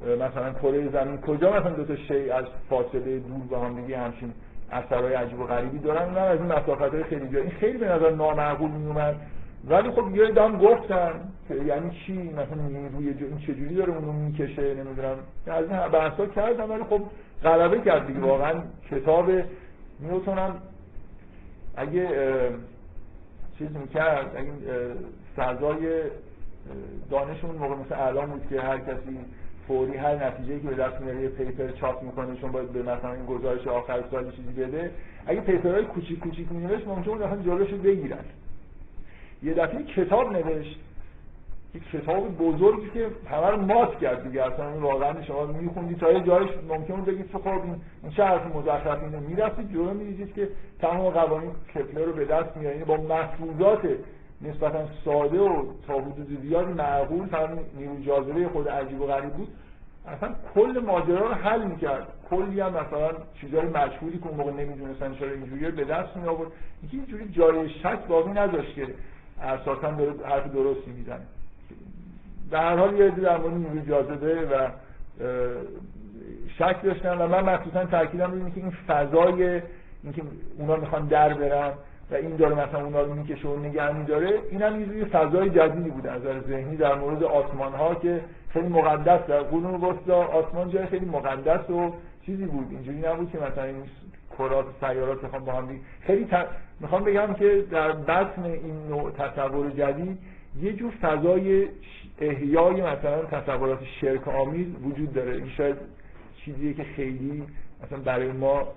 مثلا 0.05 0.53
کره 0.53 0.89
زمین. 0.89 1.21
کجا 1.21 1.49
مثلا 1.49 1.69
دو 1.69 1.85
تا 1.85 1.95
شی 1.95 2.29
از 2.29 2.45
فاصله 2.69 3.19
دور 3.19 3.41
با 3.49 3.59
هم 3.59 3.81
دیگه 3.81 3.97
همچین 3.97 4.33
اثرهای 4.71 5.13
عجیب 5.13 5.39
و 5.39 5.43
غریبی 5.43 5.79
دارن؟ 5.79 6.01
اونم 6.01 6.17
از 6.17 6.39
این 6.39 6.51
مسافت 6.51 7.03
خیلی 7.03 7.27
جا. 7.27 7.39
این 7.39 7.49
خیلی 7.49 7.77
به 7.77 7.89
نظر 7.89 8.11
نامعقول 8.11 8.71
می 8.71 8.87
اومد 8.87 9.15
ولی 9.67 9.91
خب 9.91 10.15
یه 10.15 10.31
دام 10.31 10.57
گفتن 10.57 11.11
که 11.47 11.55
یعنی 11.55 11.91
چی؟ 11.91 12.13
مثلا 12.13 12.67
نیروی 12.67 13.13
جو 13.13 13.25
این 13.25 13.37
چجوری 13.37 13.75
داره 13.75 13.93
اونو 13.95 14.11
می‌کشه؟ 14.11 14.73
نمی‌دونم. 14.73 15.17
از 15.47 15.69
این 15.69 15.87
بحثا 15.87 16.25
کردم 16.25 16.71
ولی 16.71 16.83
خب 16.83 17.01
غلبه 17.43 17.81
کرد 17.81 18.07
دیگه. 18.07 18.19
واقعا 18.19 18.53
کتاب 18.91 19.31
نیوتن 19.99 20.37
هم 20.37 20.55
اگه 21.75 22.07
چیز 23.57 23.67
می‌کرد 23.77 24.35
اگه 24.35 24.51
فضای 25.37 26.03
دانش 27.09 27.43
اون 27.43 27.55
موقع 27.55 27.75
مثل 27.75 27.95
الان 28.07 28.29
بود 28.29 28.47
که 28.49 28.61
هر 28.61 28.77
کسی 28.77 29.17
فوری 29.67 29.97
هر 29.97 30.27
نتیجه 30.27 30.59
که 30.59 30.67
به 30.67 30.75
دست 30.75 31.01
میاره 31.01 31.21
یه 31.21 31.29
پیپر 31.29 31.71
چاپ 31.71 32.03
می‌کنه 32.03 32.35
چون 32.35 32.51
باید 32.51 32.71
به 32.71 32.81
مثلا 32.81 33.13
این 33.13 33.25
گزارش 33.25 33.67
آخر 33.67 34.03
سال 34.11 34.31
چیزی 34.31 34.51
بده 34.51 34.91
اگه 35.25 35.41
پیپرهای 35.41 35.85
کوچیک 35.85 36.19
کوچیک 36.19 36.51
مینوشت 36.51 36.87
ممکن 36.87 37.09
اون 37.09 37.19
دفعه 37.19 37.43
جلوشو 37.43 37.77
بگیرن. 37.77 38.25
یه 39.43 39.53
دفعه 39.53 39.83
کتاب 39.83 40.31
نوشت 40.33 40.79
یک 41.75 41.83
کتاب 41.91 42.37
بزرگی 42.37 42.89
که 42.89 43.07
همه 43.29 43.47
رو 43.47 43.61
مات 43.61 43.99
کرد 43.99 44.23
دیگه. 44.23 44.43
اصلا 44.43 44.79
واقعا 44.79 45.21
شما 45.21 45.45
میخوندی 45.45 45.95
تا 45.95 46.11
یه 46.11 46.19
جایش 46.19 46.49
ممکن 46.69 47.01
بگید 47.01 47.29
خب 47.33 47.47
این 47.47 48.11
چه 48.11 48.23
حرف 48.23 48.55
مزخرفی 48.55 49.05
اینه؟ 49.05 49.19
می‌رفتید 49.19 49.71
جلو 49.73 49.93
می‌دیدید 49.93 50.33
که 50.33 50.49
تمام 50.79 51.09
قوانین 51.09 51.51
کپلر 51.75 52.05
رو 52.05 52.13
به 52.13 52.25
دست 52.25 52.57
میارید 52.57 52.85
با 52.85 52.97
مفروضات 52.97 53.87
نسبتا 54.41 54.85
ساده 55.05 55.39
و 55.39 55.65
تا 55.87 55.93
حدود 55.93 56.39
زیادی 56.41 56.73
معقول 56.73 57.27
فهم 57.27 57.59
نیروی 57.77 58.03
جاذبه 58.03 58.47
خود 58.47 58.69
عجیب 58.69 59.01
و 59.01 59.05
غریب 59.05 59.29
بود 59.29 59.47
اصلا 60.07 60.35
کل 60.55 60.81
ماجرا 60.85 61.27
رو 61.27 61.33
حل 61.33 61.63
می‌کرد. 61.63 62.07
کلی 62.29 62.59
هم 62.59 62.69
مثلا 62.69 63.11
چیزهای 63.41 63.67
مشهوری 63.67 64.17
که 64.17 64.27
اون 64.27 64.37
موقع 64.37 64.51
نمی‌دونستن 64.51 65.13
چرا 65.13 65.31
اینجوری 65.31 65.71
به 65.71 65.83
دست 65.83 66.17
می 66.17 66.27
آورد 66.27 66.51
اینجوری 66.91 67.29
جای 67.29 67.69
شک 67.69 67.99
باقی 68.07 68.31
نداشت 68.31 68.75
که 68.75 68.87
اساسا 69.41 69.91
داره 69.91 70.13
حرف 70.25 70.51
درستی 70.51 70.91
می‌زنه. 70.91 71.21
به 72.51 72.59
هر 72.59 72.75
حال 72.75 72.99
یه 72.99 73.09
در 73.09 73.37
مورد 73.37 73.53
نیروی 73.53 73.81
جاذبه 73.81 74.35
و 74.35 74.69
شک 76.57 76.83
داشتن 76.83 77.17
و 77.17 77.27
من 77.27 77.53
مخصوصا 77.53 77.85
تاکیدم 77.85 78.31
روی 78.31 78.51
که 78.51 78.61
این 78.61 78.73
فضای 78.87 79.61
اینکه 80.03 80.21
اونا 80.57 80.75
می‌خوان 80.75 81.07
در 81.07 81.33
برن 81.33 81.71
و 82.11 82.15
این 82.15 82.35
داره 82.35 82.55
مثلا 82.55 82.85
اونا 82.85 83.01
رو 83.01 83.13
می‌کشه 83.13 83.47
و 83.47 83.59
نگه 83.59 83.91
میداره 83.91 84.39
این 84.51 84.61
هم 84.61 84.97
یه 84.97 85.05
فضای 85.05 85.49
جدیدی 85.49 85.89
بوده 85.89 86.11
از 86.11 86.21
نظر 86.21 86.39
ذهنی 86.39 86.77
در 86.77 86.95
مورد 86.95 87.23
آسمان 87.23 87.73
ها 87.73 87.95
که 87.95 88.21
خیلی 88.49 88.67
مقدس 88.67 89.27
در 89.27 89.41
قرون 89.41 89.81
وسطا 89.81 90.23
آسمان 90.23 90.69
جای 90.69 90.85
خیلی 90.85 91.05
مقدس 91.05 91.69
و 91.69 91.93
چیزی 92.25 92.45
بود. 92.45 92.67
اینجوری 92.71 92.97
نبود 92.97 93.31
که 93.31 93.37
مثلا 93.37 93.63
این 93.63 93.83
کرات 94.37 94.65
سیارات 94.79 95.21
بخوام 95.21 95.45
با 95.45 95.51
هم 95.51 95.79
خیلی 96.01 96.27
می‌خوام 96.79 97.03
بگم 97.03 97.33
که 97.33 97.65
در 97.71 97.91
بطن 97.91 98.43
این 98.43 98.87
نوع 98.89 99.11
تصور 99.11 99.69
جدید 99.69 100.17
یه 100.61 100.73
جور 100.73 100.91
فضای 101.01 101.67
احیای 102.21 102.81
مثلا 102.81 103.25
تصورات 103.31 103.79
شرک 104.01 104.27
آمیز 104.27 104.67
وجود 104.83 105.13
داره. 105.13 105.35
این 105.35 105.49
شاید 105.49 105.75
چیزیه 106.45 106.73
که 106.73 106.83
خیلی 106.83 107.43
مثلا 107.83 107.99
برای 107.99 108.31
ما 108.31 108.67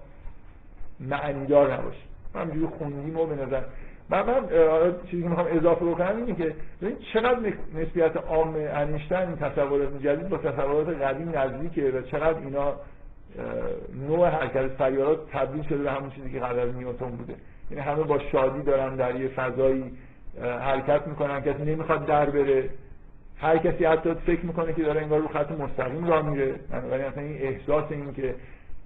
معنیدار 1.00 1.74
نباشه. 1.74 1.98
همینجوری 2.35 2.66
خوندیم 2.66 3.16
و 3.16 3.26
به 3.26 3.35
نظر 3.46 3.62
من 4.11 4.26
من 4.26 4.48
چیزی 5.11 5.22
که 5.22 5.28
می‌خوام 5.28 5.46
اضافه 5.50 5.85
بکنم 5.85 6.16
اینه 6.16 6.35
که 6.35 6.54
ببین 6.83 6.96
چقدر 7.12 7.52
نسبیت 7.74 8.16
عام 8.16 8.54
انیشتین 8.57 9.18
این 9.18 9.37
تصورات 9.37 10.02
جدید 10.02 10.28
با 10.28 10.38
تصورات 10.38 10.88
قدیم 10.88 11.38
نزدیکه 11.38 11.90
و 11.90 12.02
چقدر 12.02 12.38
اینا 12.38 12.74
نوع 14.09 14.28
حرکت 14.28 14.76
سیارات 14.78 15.30
تبدیل 15.33 15.62
شده 15.62 15.83
به 15.83 15.92
همون 15.92 16.11
چیزی 16.11 16.30
که 16.30 16.38
قبل 16.38 16.59
از 16.59 16.68
بوده. 16.98 17.35
یعنی 17.70 17.83
همه 17.83 18.02
با 18.02 18.18
شادی 18.18 18.62
دارن 18.62 18.96
در 18.96 19.14
یه 19.14 19.28
فضایی 19.28 19.92
حرکت 20.42 21.07
می‌کنن. 21.07 21.40
کسی 21.40 21.62
نمی‌خواد 21.62 22.07
در 22.07 22.30
بره. 22.30 22.70
هر 23.44 23.59
کسی 23.59 23.85
حتی 23.85 24.14
فکر 24.14 24.46
می‌کنه 24.46 24.72
که 24.72 24.83
داره 24.83 25.02
انگار 25.02 25.20
رو 25.20 25.28
خط 25.28 25.50
مستقیم 25.50 26.07
راه 26.07 26.30
میره. 26.30 26.54
بنابراین 26.70 27.04
اصلا 27.04 27.22
این 27.22 27.38
احساس 27.42 27.85
این 27.90 28.14
که 28.14 28.35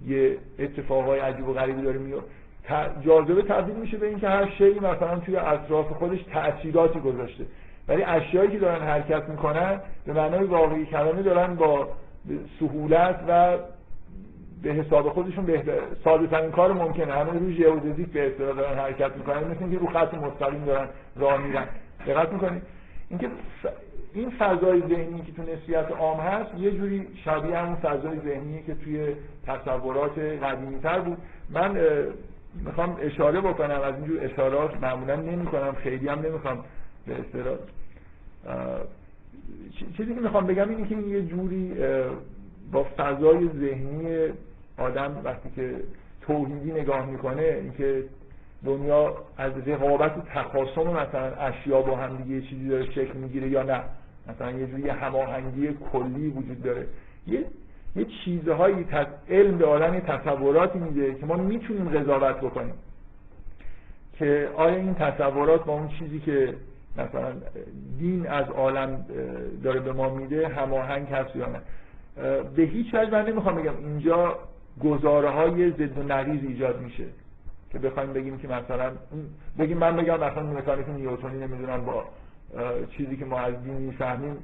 یه 0.07 0.37
اتفاقای 0.59 1.21
عجیب 1.21 1.49
و 1.49 1.53
غریبی 1.53 1.83
داره 1.83 1.99
میاد 1.99 2.25
جاذبه 3.01 3.43
تبدیل 3.43 3.77
میشه 3.77 3.97
به 3.97 4.07
اینکه 4.07 4.29
هر 4.29 4.51
شی 4.59 4.75
مثلا 4.75 5.19
توی 5.19 5.37
اطراف 5.37 5.87
خودش 5.87 6.23
تأثیراتی 6.23 7.01
گذاشته. 7.01 7.45
ولی 7.89 8.03
اشیایی 8.03 8.51
که 8.51 8.59
دارن 8.59 8.83
حرکت 8.83 9.29
می‌کنن 9.29 9.81
به 10.07 10.13
معنای 10.13 10.45
واقعی 10.45 10.87
کلمه 10.87 11.23
دارن 11.23 11.55
با 11.55 11.89
سهولت 12.61 13.21
و 13.29 13.59
به 14.63 14.71
حساب 14.71 15.09
خودشون 15.09 15.47
بهتر 15.47 15.73
ساده 16.05 16.27
ترین 16.27 16.51
کار 16.51 16.73
ممکنه. 16.73 17.13
همه 17.13 17.33
روی 17.33 17.55
ژئودزیک 17.55 18.09
به 18.09 18.27
اصطلاح 18.27 18.57
دارن 18.57 18.79
حرکت 18.79 19.17
می‌کنن. 19.17 19.45
مثل 19.45 19.57
اینکه 19.61 19.79
رو 19.79 19.87
خط 19.87 20.15
مستقیم 20.15 20.65
دارن 20.65 20.89
راه 21.17 21.39
میرن. 21.39 21.67
دقت 22.07 22.33
می‌کنید؟ 22.33 22.63
اینکه 23.11 23.29
این 24.19 24.31
فضای 24.31 24.81
ذهنی 24.81 25.23
که 25.23 25.33
تو 25.33 25.43
نسبیت 25.43 25.91
عام 25.91 26.21
هست 26.21 26.55
یه 26.59 26.71
جوری 26.71 27.07
شبیه 27.25 27.59
همون 27.59 27.75
فضای 27.75 28.19
ذهنی 28.19 28.63
که 28.63 28.75
توی 28.75 29.15
تصورات 29.47 30.19
قدیمی 30.19 30.81
تر 30.81 31.01
بود. 31.01 31.19
من 31.51 31.81
می‌خوام 32.65 32.97
اشاره 33.01 33.41
بکنم 33.41 33.81
از 33.81 33.95
اینجور 33.95 34.25
اشارات 34.25 34.83
معمولا 34.83 35.17
نمی 35.17 35.47
کنم 35.47 35.73
خیلی 35.73 36.09
هم 36.09 36.19
نمی‌خوام 36.19 36.65
به 37.07 37.15
اصطلاح. 37.15 37.57
چیزی 39.97 40.15
که 40.15 40.21
می‌خوام 40.21 40.47
بگم 40.47 40.69
اینه 40.69 40.89
که 40.89 40.97
یه 40.97 41.23
جوری 41.23 41.75
با 42.73 42.87
فضای 42.97 43.49
ذهنی 43.49 44.33
آدم 44.79 45.21
وقتی 45.25 45.51
که 45.57 45.75
توحیدی 46.21 46.73
نگاه 46.73 47.07
می‌کنه 47.07 47.43
اینکه 47.43 48.05
دنیا 48.65 49.15
از 49.37 49.53
رقابت 49.67 50.19
و 50.19 50.21
تخاصم 50.21 50.91
مثلا 50.91 51.35
اشیا 51.35 51.83
با 51.83 51.97
هم 51.97 52.17
دیگه 52.17 52.47
چیزی 52.47 52.69
داره 52.69 52.91
شکل 52.91 53.13
می‌گیره 53.13 53.49
یا 53.49 53.63
نه. 53.63 53.81
مثلا 54.29 54.51
یه 54.51 54.67
جوری 54.67 54.89
هماهنگی 54.89 55.77
کلی 55.93 56.29
وجود 56.29 56.63
داره. 56.63 56.87
یه 57.27 57.45
یه 57.97 58.07
چیزهایی 58.25 58.87
علم 59.31 59.59
به 59.59 59.67
آدم 59.67 59.99
تصوراتی 59.99 60.79
میده 60.79 61.15
که 61.15 61.27
ما 61.27 61.37
می‌تونیم 61.37 61.89
قضاوت 61.89 62.37
بکنیم. 62.37 62.75
که 64.13 64.49
آیا 64.57 64.77
این 64.77 64.95
تصورات 64.95 65.65
با 65.65 65.73
اون 65.73 65.89
چیزی 65.89 66.21
که 66.21 66.55
مثلا 66.97 67.33
دین 67.99 68.27
از 68.27 68.51
عالم 68.51 69.07
داره 69.65 69.81
به 69.81 69.93
ما 69.93 70.15
میده 70.15 70.49
هماهنگ 70.49 71.07
هست 71.07 71.37
یا 71.37 71.47
نه؟ 71.47 71.61
به 72.57 72.63
هیچ 72.63 72.95
وجه 72.95 73.11
من 73.11 73.29
نمی‌خوام 73.29 73.55
بگم 73.55 73.77
اینجا 73.77 74.39
گزاره 74.85 75.31
های 75.31 75.71
ضد 75.71 75.99
و 75.99 76.03
نقیض 76.03 76.41
ایجاد 76.43 76.81
میشه. 76.81 77.05
که 77.73 77.79
بخوایم 77.79 78.13
بگیم 78.13 78.39
که 78.39 78.49
مثلا 78.49 78.93
بگیم 79.59 79.79
من 79.79 79.97
بگم 79.97 80.15
مثلا 80.15 80.43
مکانیک 80.43 80.89
نیوتنی 80.89 81.39
نمی‌دونم 81.39 81.85
با 81.85 82.05
چیزی 82.97 83.17
که 83.17 83.25
ما 83.25 83.39
از 83.39 83.63
دین 83.63 83.75
می‌فهمیم 83.75 84.37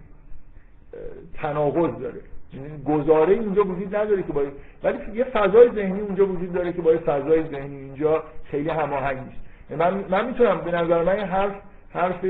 تناقض 1.35 2.01
داره. 2.03 2.21
یعنی 2.55 2.83
گزاره 2.85 3.33
اینجا 3.33 3.65
وجود 3.65 3.97
نداره 3.97 4.23
که 4.23 4.33
باید 4.33 4.53
ولی 4.83 4.99
یه 5.15 5.25
فضای 5.25 5.71
ذهنی 5.75 6.01
اونجا 6.01 6.27
وجود 6.27 6.53
داره 6.53 6.73
که 6.73 6.83
با 6.83 6.93
یه 6.93 6.99
فضای 6.99 7.43
ذهنی. 7.43 7.77
اینجا 7.77 8.23
خیلی 8.45 8.69
هماهنگ 8.69 9.19
نیست. 9.19 9.41
یعنی 9.71 9.83
من 9.85 10.05
من 10.11 10.27
می‌تونم 10.27 10.61
به 10.61 10.71
نظر 10.71 11.03
من 11.03 11.19
حرف 11.19 11.55
حرف 11.91 12.25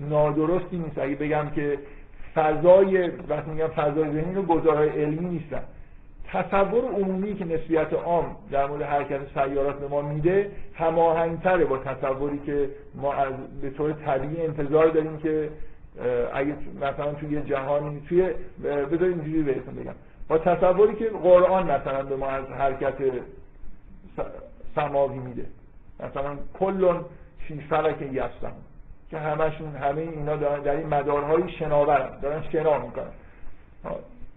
نادرستی 0.00 0.78
نیست. 0.78 0.98
اگه 0.98 1.14
بگم 1.14 1.50
که 1.54 1.78
فضای 2.34 3.08
وقتی 3.08 3.50
میگم 3.50 3.66
فضای 3.66 4.10
ذهنی 4.12 4.34
رو 4.34 4.42
گزارهای 4.42 4.88
علمی 4.88 5.28
نیستن. 5.28 5.62
تصور 6.32 6.84
عمومی 6.84 7.34
که 7.34 7.44
نسبیت 7.44 7.92
عام 7.92 8.36
در 8.50 8.66
مورد 8.66 8.82
حرکت 8.82 9.20
سیارات 9.34 9.78
به 9.80 9.88
ما 9.88 10.02
میده 10.02 10.50
هماهنگتره 10.74 11.64
با 11.64 11.78
تصوری 11.78 12.38
که 12.46 12.70
ما 12.94 13.14
از 13.14 13.32
به 13.62 13.70
طور 13.70 13.92
طبیعی 13.92 14.46
انتظار 14.46 14.88
داریم 14.88 15.18
که 15.18 15.50
اگه 16.34 16.54
مثلا 16.76 17.12
توی 17.12 17.30
یه 17.30 17.40
جهانی 17.40 18.02
توی 18.08 18.30
بذارید 18.62 19.02
اینجوری 19.02 19.42
بهتون 19.42 19.74
بگم. 19.74 19.94
با 20.28 20.38
تصوری 20.38 20.94
که 20.94 21.08
قرآن 21.08 21.70
مثلا 21.70 22.02
به 22.02 22.16
ما 22.16 22.26
از 22.26 22.44
حرکت 22.44 22.94
سماوی 24.74 25.18
میده. 25.18 25.46
مثلا 26.00 26.36
کلون 26.58 27.04
فی 27.38 27.60
فلک 27.60 28.02
یستم 28.02 28.52
که 29.10 29.18
همشون 29.18 29.76
همه 29.76 30.00
اینا 30.00 30.36
دارن 30.36 30.62
در 30.62 30.76
این 30.76 30.86
مدارهای 30.86 31.50
شناورن 31.50 32.20
دارن 32.22 32.42
شنا 32.52 32.78
می‌کنن. 32.78 33.12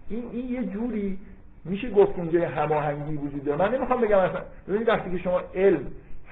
این 0.08 0.48
یه 0.50 0.64
جوری 0.64 1.18
میشه 1.64 1.90
گفت 1.90 2.12
اونجا 2.16 2.48
هماهنگی 2.48 3.16
وجود 3.16 3.44
داره؟ 3.44 3.58
من 3.58 3.74
نمی‌خوام 3.74 4.00
بگم 4.00 4.16
مثلا 4.16 4.42
ببینید 4.68 4.88
وقتی 4.88 5.10
که 5.10 5.18
شما 5.18 5.40
علم 5.54 5.86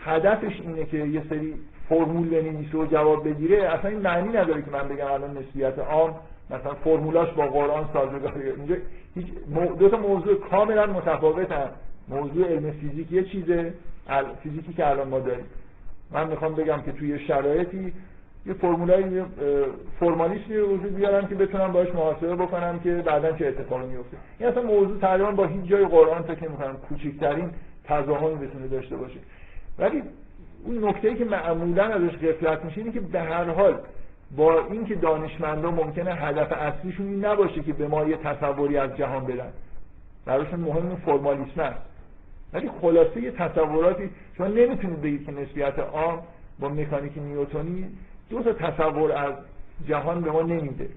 هدفش 0.05 0.61
اینه 0.61 0.85
که 0.85 0.97
یه 0.97 1.23
سری 1.31 1.55
فرمول 1.88 2.29
بنویسه 2.29 2.79
و 2.79 2.87
جواب 2.87 3.29
بگیره 3.29 3.69
اصلا 3.69 3.90
این 3.90 4.01
معنی 4.01 4.29
نداره 4.29 4.62
که 4.62 4.71
من 4.71 4.88
بگم 4.88 5.07
الان 5.07 5.38
نسبیت 5.38 5.79
عام 5.79 6.14
مثلا 6.51 6.75
فرمولاش 6.75 7.31
با 7.31 7.47
قرآن 7.47 7.88
سازگاره 7.93 8.55
اینجا 8.57 8.77
هیچ 9.14 9.27
دو 9.79 9.88
تا 9.88 9.97
موضوع 9.97 10.35
کاملا 10.35 10.87
متفاوتن. 10.87 11.71
موضوع 12.09 12.49
علم 12.49 12.71
فیزیک 12.71 13.12
یه 13.12 13.25
چیزه 13.25 13.75
فیزیکی 14.43 14.73
که 14.73 14.87
الان 14.87 15.09
ما 15.09 15.19
داریم. 15.19 15.45
من 16.11 16.29
می‌خوام 16.29 16.55
بگم 16.55 16.83
که 16.83 16.93
توی 16.93 17.19
شرایطی 17.19 17.93
یه 18.46 18.53
فرمولای 18.53 19.22
فرمالیستی 20.00 20.57
رو 20.57 20.66
وجود 20.66 20.96
بیارم 20.96 21.26
که 21.29 21.35
بتونم 21.35 21.72
باش 21.72 21.94
محاسبه 21.94 22.37
بکنم 22.37 22.81
که 22.81 22.94
بعدا 22.94 23.33
چه 23.33 23.46
اتفاقی 23.46 23.87
میفته. 23.87 24.16
این 24.38 24.48
اصلا 24.48 24.62
موضوع 24.62 25.00
تقریبا 25.00 25.31
با 25.31 25.46
هیچ 25.46 25.64
جای 25.64 25.87
قرآن 25.87 26.22
فکر 26.22 26.48
نمی‌کنم 26.48 26.76
کوچکترین 26.76 27.50
تضاهمی 27.85 28.46
بتونه 28.46 28.66
داشته 28.66 28.96
باشه. 28.96 29.18
ولی 29.79 30.03
اون 30.64 30.85
نکته 30.88 31.14
که 31.14 31.24
معمولا 31.24 31.85
ازش 31.85 32.16
غفلت 32.16 32.64
میشه 32.64 32.79
اینه 32.79 32.92
که 32.92 33.00
به 33.00 33.20
هر 33.20 33.44
حال 33.44 33.79
با 34.37 34.66
اینکه 34.70 34.94
دانشمندا 34.94 35.70
ممکنه 35.70 36.14
هدف 36.14 36.53
اصلیشون 36.53 37.07
این 37.07 37.24
نباشه 37.24 37.62
که 37.62 37.72
به 37.72 37.88
ما 37.88 38.05
یه 38.05 38.16
تصوری 38.16 38.76
از 38.76 38.96
جهان 38.96 39.24
بدن. 39.24 39.53
براشون 40.26 40.61
مهم 40.61 40.87
این 40.87 40.96
فرمالیسم 40.96 41.61
است. 41.61 41.81
ولی 42.53 42.70
خلاصه 42.81 43.20
یه 43.20 43.31
تصوراتی 43.31 44.11
شما 44.37 44.46
نمی‌تونید 44.46 45.03
بگید 45.03 45.26
که 45.26 45.33
نسبیت 45.33 45.79
عام 45.79 46.18
با 46.61 46.68
مکانیک 46.68 47.18
نیوتونی 47.18 47.87
دو 48.31 48.43
تا 48.43 48.53
تصور 48.53 49.12
از 49.12 49.35
جهان 49.88 50.21
به 50.21 50.31
ما 50.31 50.43
نمیده. 50.43 50.88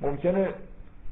ممکنه 0.00 0.48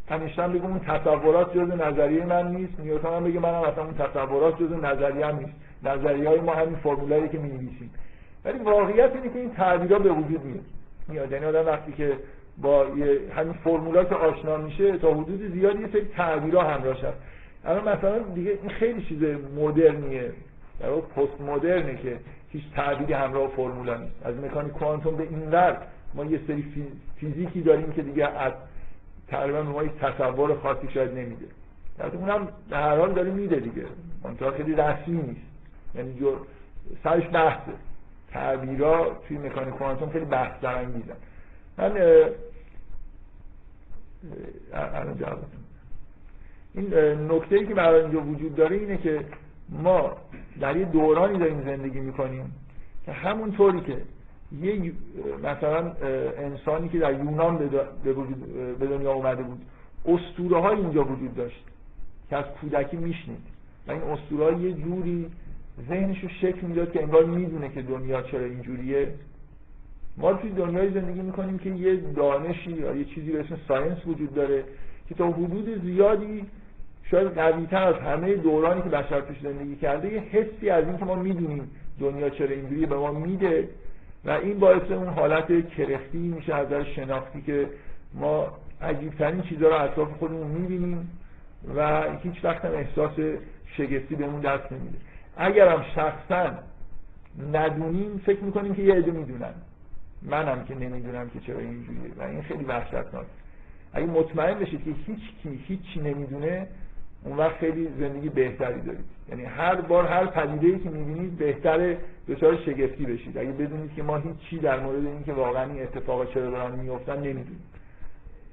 انیشتین 0.08 0.46
بگه 0.46 0.64
اون 0.64 0.80
تصورات 0.80 1.56
جز 1.56 1.70
نظریه 1.70 2.24
من 2.24 2.54
نیست 2.54 2.80
نیوتن 2.80 3.08
هم 3.08 3.24
بگه 3.24 3.40
منم 3.40 3.54
اصلا 3.54 3.84
اون 3.84 3.94
تصورات 3.94 4.62
جز 4.62 4.72
نظریه 4.72 5.26
هم 5.26 5.38
نیست. 5.38 5.52
نظریه 5.82 6.28
های 6.28 6.40
ما 6.40 6.54
همین 6.54 6.76
فرمولایی 6.76 7.28
که 7.28 7.38
می‌نویسیم. 7.38 7.90
ولی 8.44 8.58
واقعیت 8.58 9.10
اینه 9.14 9.28
که 9.28 9.38
این 9.38 9.54
تعبیرها 9.54 9.98
به 9.98 10.10
وجود 10.10 10.44
میاد. 10.44 10.64
میاد. 11.08 11.32
یعنی 11.32 11.44
آدم 11.44 11.66
وقتی 11.66 11.92
که 11.92 12.12
با 12.58 12.86
همین 13.36 13.52
فرمولات 13.64 14.12
آشنا 14.12 14.56
میشه 14.56 14.98
تا 14.98 15.14
حدود 15.14 15.52
زیادی 15.52 15.82
یه 15.82 15.88
سری 15.88 16.08
تعبیرها 16.16 16.62
همراهش 16.62 17.04
هست 17.04 17.18
اما 17.64 17.80
مثلا 17.80 18.18
دیگه 18.18 18.50
این 18.62 18.70
خیلی 18.70 19.02
چیز 19.02 19.22
مدرنیه. 19.56 20.32
در 20.80 20.90
پست 20.90 21.40
مدرنه 21.40 21.96
که 21.96 22.16
هیچ 22.54 22.64
تعبیری 22.74 23.12
همراه 23.12 23.48
فرمولا 23.48 23.96
نیست. 23.96 24.26
از 24.26 24.36
مکانیک 24.36 24.72
کوانتوم 24.72 25.16
به 25.16 25.22
این 25.22 25.50
ور 25.50 25.86
ما 26.14 26.24
یه 26.24 26.40
سری 26.46 26.88
فیزیکی 27.16 27.60
داریم 27.60 27.92
که 27.92 28.02
دیگه 28.02 28.26
از 28.28 28.52
تقریبا 29.28 29.62
ما 29.62 29.82
یک 29.82 29.92
تصور 29.92 30.54
خاصی 30.58 30.88
شاید 30.94 31.10
نمیده. 31.10 31.46
البته 32.00 32.18
اونم 32.18 32.48
به 32.70 32.76
هر 32.76 32.96
حال 32.96 33.12
داره 33.12 33.30
میده 33.30 33.56
دیگه. 33.56 33.84
منتها 34.24 34.50
خیلی 34.50 34.74
رسمی 34.74 35.22
نیست. 35.22 35.46
یعنی 35.94 36.14
جو 36.14 36.36
سرش 37.04 37.28
بحثه. 37.32 37.72
تعبیرا 38.30 39.20
توی 39.28 39.38
مکانیک 39.38 39.74
کوانتوم 39.74 40.10
خیلی 40.10 40.24
بحث 40.24 40.60
برانگیزن 40.60 41.16
من 41.78 41.96
الان 44.72 45.38
این 46.74 46.94
نکته 47.30 47.56
ای 47.56 47.66
که 47.66 47.74
برای 47.74 48.00
اینجا 48.00 48.20
وجود 48.20 48.54
داره 48.54 48.76
اینه 48.76 48.96
که 48.96 49.24
ما 49.68 50.16
در 50.60 50.76
یه 50.76 50.84
دورانی 50.84 51.38
داریم 51.38 51.62
زندگی 51.64 52.00
می‌کنیم 52.00 52.52
که 53.04 53.12
همونطوری 53.12 53.80
که 53.80 53.96
یه 54.62 54.92
مثلا 55.42 55.92
انسانی 56.38 56.88
که 56.88 56.98
در 56.98 57.12
یونان 57.12 57.70
به 58.78 58.86
دنیا 58.86 59.12
اومده 59.12 59.42
بود 59.42 59.58
اسطوره 60.06 60.60
های 60.60 60.76
اینجا 60.76 61.04
وجود 61.04 61.34
داشت 61.34 61.64
که 62.30 62.36
از 62.36 62.44
کودکی 62.44 62.96
میشنید. 62.96 63.42
و 63.86 63.92
این 63.92 64.02
اسطوره 64.02 64.60
یه 64.60 64.72
جوری 64.72 65.26
ذهنش 65.88 66.20
رو 66.20 66.28
شکل 66.28 66.66
می‌داد 66.66 66.92
که 66.92 67.02
انگار 67.02 67.24
می‌دونه 67.24 67.68
که 67.68 67.82
دنیا 67.82 68.22
چرا 68.22 68.44
اینجوریه. 68.44 69.14
ما 70.16 70.32
توی 70.32 70.50
دنیای 70.50 70.90
زندگی 70.90 71.20
می‌کنیم 71.20 71.58
که 71.58 71.70
یه 71.70 71.96
دانشی 71.96 72.70
یا 72.70 72.94
یه 72.94 73.04
چیزی 73.04 73.32
به 73.32 73.40
اسم 73.40 73.58
ساینس 73.68 74.06
وجود 74.06 74.34
داره 74.34 74.64
که 75.08 75.14
تا 75.14 75.30
حدود 75.30 75.82
زیادی 75.84 76.44
شاید 77.14 77.34
قویتر 77.34 77.82
از 77.82 77.94
همه 77.94 78.34
دورانی 78.34 78.82
که 78.82 78.88
بشر 78.88 79.20
توش 79.20 79.36
زندگی 79.42 79.76
کرده 79.76 80.12
یه 80.12 80.20
حسی 80.20 80.70
از 80.70 80.84
این 80.84 80.98
که 80.98 81.04
ما 81.04 81.14
می‌دونیم 81.14 81.70
دنیا 82.00 82.30
چرا 82.30 82.48
اینجوریه 82.48 82.86
به 82.86 82.96
ما 82.96 83.12
میده 83.12 83.68
و 84.24 84.30
این 84.30 84.58
باعث 84.58 84.90
اون 84.90 85.08
حالت 85.08 85.68
کرختی 85.68 86.18
میشه 86.18 86.54
از 86.54 86.72
شناختی 86.96 87.42
که 87.42 87.68
ما 88.14 88.48
عجیبترین 88.82 89.42
چیزها 89.42 89.68
رو 89.68 89.74
اطراف 89.74 90.08
خودمون 90.18 90.46
می‌بینیم 90.46 91.18
و 91.76 92.02
هیچ 92.22 92.44
وقت 92.44 92.64
هم 92.64 92.72
احساس 92.72 93.12
شگفتی 93.76 94.14
بهمون 94.14 94.40
دست 94.40 94.72
نمیده. 94.72 94.98
اگرم 95.36 95.84
شخصا 95.94 96.50
ندونیم 97.52 98.22
فکر 98.26 98.40
می‌کنیم 98.40 98.74
که 98.74 98.82
یه 98.82 98.94
عده 98.94 99.10
می‌دونن. 99.10 99.54
منم 100.22 100.64
که 100.64 100.74
نمی‌دونم 100.74 101.30
که 101.30 101.40
چرا 101.40 101.58
اینجوریه 101.58 102.10
و 102.18 102.22
این 102.22 102.42
خیلی 102.42 102.64
وحشتناک. 102.64 103.26
اگه 103.92 104.06
مطمئن 104.06 104.58
بشید 104.58 104.84
که 104.84 104.90
هیچ 105.06 105.20
کی 105.42 105.60
هیچی 105.66 106.00
نمی‌دونه 106.00 106.66
اون 107.24 107.36
وقت 107.36 107.56
خیلی 107.56 107.88
زندگی 107.98 108.28
بهتری 108.28 108.80
دارید. 108.80 109.04
یعنی 109.28 109.44
هر 109.44 109.80
بار 109.80 110.06
هر 110.06 110.26
پدیده 110.26 110.66
ای 110.66 110.78
که 110.78 110.90
می‌بینید 110.90 111.38
بهتره 111.38 111.98
دچار 112.28 112.56
شگفتی 112.56 113.06
بشید. 113.06 113.38
اگه 113.38 113.52
بدونید 113.52 113.94
که 113.96 114.02
ما 114.02 114.16
هیچ 114.16 114.36
چی 114.50 114.58
در 114.58 114.80
مورد 114.80 115.06
اینکه 115.06 115.32
واقعا 115.32 115.64
این 115.64 115.82
اتفاق 115.82 116.34
چرا 116.34 116.50
دارن 116.50 116.78
میفتن 116.78 117.16
نمی‌دونیم 117.16 117.62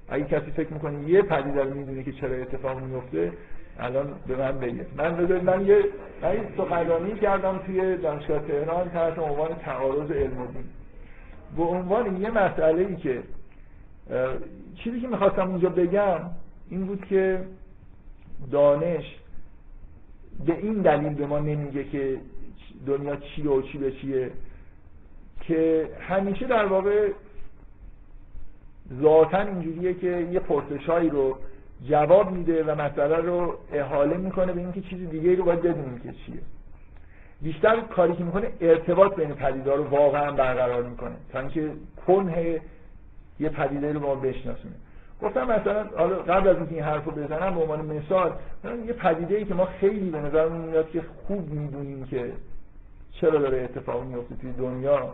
اگه 0.09 0.25
کسی 0.25 0.51
فکر 0.51 0.73
می‌کنه 0.73 1.09
یه 1.09 1.21
پدیده 1.21 1.63
رو 1.63 1.73
می‌دونه 1.73 2.03
که 2.03 2.11
چرا 2.11 2.35
اتفاق 2.35 2.79
میفته 2.83 3.31
الان 3.79 4.13
به 4.27 4.35
من 4.35 4.59
بگه 4.59 4.85
من 4.97 5.17
بذارید 5.17 5.43
من 5.43 5.65
یه 5.65 5.83
من 6.21 6.33
یه 6.33 6.43
سخنرانی 6.57 7.13
کردم 7.15 7.57
توی 7.57 7.97
دانشگاه 7.97 8.39
تهران 8.39 8.89
تحت 8.89 9.19
عنوان 9.19 9.55
تعارض 9.55 10.11
علم 10.11 10.41
و 10.41 10.45
دین. 10.45 10.63
به 11.57 11.63
عنوان 11.63 12.21
یه 12.21 12.31
مسئله 12.31 12.81
ای 12.81 12.95
که 12.95 13.23
چیزی 14.75 14.99
که 14.99 15.07
می‌خواستم 15.07 15.49
اونجا 15.49 15.69
بگم 15.69 16.19
این 16.69 16.85
بود 16.85 17.05
که 17.05 17.39
دانش 18.51 19.15
به 20.45 20.57
این 20.57 20.73
دلیل 20.73 21.13
به 21.13 21.25
ما 21.25 21.39
نمیگه 21.39 21.83
که 21.83 22.17
دنیا 22.85 23.15
چیه 23.15 23.51
و 23.51 23.61
چی 23.61 23.77
به 23.77 23.91
چیه 23.91 24.31
که 25.41 25.89
همیشه 25.99 26.47
در 26.47 26.65
واقع 26.65 27.11
ذاتا 29.01 29.39
اینجوریه 29.39 29.93
که 29.93 30.27
یه 30.31 30.39
پرسشایی 30.39 31.09
رو 31.09 31.37
جواب 31.89 32.31
میده 32.31 32.63
و 32.63 32.81
مسئله 32.81 33.15
رو 33.15 33.57
احاله 33.73 34.17
می‌کنه 34.17 34.53
به 34.53 34.61
اینکه 34.61 34.81
چیزی 34.81 35.05
دیگه 35.05 35.35
رو 35.35 35.43
باید 35.43 35.59
بدونیم 35.61 35.99
که 35.99 36.11
چیه. 36.11 36.41
بیشتر 37.41 37.81
کاری 37.81 38.15
که 38.15 38.23
می‌کنه 38.23 38.51
ارتباط 38.61 39.15
بین 39.15 39.33
پدیدار 39.33 39.77
رو 39.77 39.83
واقعا 39.83 40.31
برقرار 40.31 40.83
می‌کنه 40.83 41.15
تا 41.31 41.39
اینکه 41.39 41.71
کنه 42.07 42.61
یه 43.39 43.49
پدیده 43.49 43.93
رو 43.93 43.99
با 43.99 44.15
بشناسونه 44.15 44.75
گفتم 45.21 45.51
مثلا 45.51 45.83
حالا 45.97 46.15
قبل 46.15 46.47
از 46.47 46.57
اینکه 46.57 46.75
این 46.75 46.83
حرفو 46.83 47.11
بزنم 47.11 47.55
به 47.55 47.61
عنوان 47.61 47.85
مثال 47.85 48.33
یه 48.87 48.93
پدیده 48.93 49.35
ای 49.35 49.45
که 49.45 49.53
ما 49.53 49.65
خیلی 49.65 50.09
به 50.09 50.17
نظر 50.17 50.49
میاد 50.49 50.89
که 50.89 51.01
خوب 51.27 51.49
می‌دونیم 51.49 52.05
که 52.05 52.33
چرا 53.11 53.39
داره 53.39 53.61
اتفاق 53.63 54.03
میفته 54.03 54.35
توی 54.35 54.51
دنیا 54.51 55.13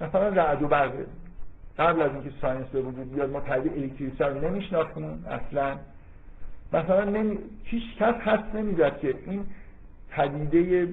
مثلا 0.00 0.28
رعد 0.28 0.62
و 0.62 0.68
برقه 0.68 1.06
قبل 1.78 2.02
از 2.02 2.10
اینکه 2.10 2.30
ساینس 2.40 2.66
به 2.66 2.80
وجود 2.80 3.14
بیاد 3.14 3.30
ما 3.30 3.40
پدیده 3.40 3.80
الکتریسیته 3.80 4.26
رو 4.26 4.48
نمیشناختیم 4.48 5.24
اصلا. 5.28 5.76
مثلا 6.72 7.04
نمی... 7.04 7.38
هیچ 7.64 7.96
کس 7.98 8.14
هست 8.14 8.54
نمی‌داد 8.54 9.00
که 9.00 9.14
این 9.26 9.46
پدیده 10.10 10.88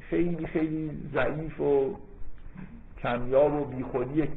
خیلی 0.00 0.46
خیلی 0.46 0.90
ضعیف 1.14 1.60
و 1.60 1.96
کمیاب 3.02 3.52
و 3.52 3.64
بیخودی 3.64 4.28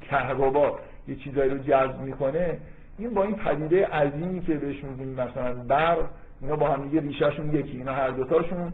کهربا 0.00 0.78
یه 1.08 1.16
چیزایی 1.16 1.50
رو 1.50 1.58
جذب 1.58 2.00
می‌کنه 2.00 2.58
این 2.98 3.14
با 3.14 3.24
این 3.24 3.34
پدیده 3.34 3.86
عظیمی 3.86 4.40
که 4.40 4.54
بهش 4.54 4.84
میگیم 4.84 5.08
مثلا 5.08 5.54
برق 5.54 5.98
اینا 6.42 6.56
با 6.56 6.68
هم 6.68 6.88
دیگه 6.88 7.00
ریشهشون 7.00 7.54
یکی 7.54 7.76
اینا 7.78 7.92
هر 7.92 8.10
دوتاشون 8.10 8.72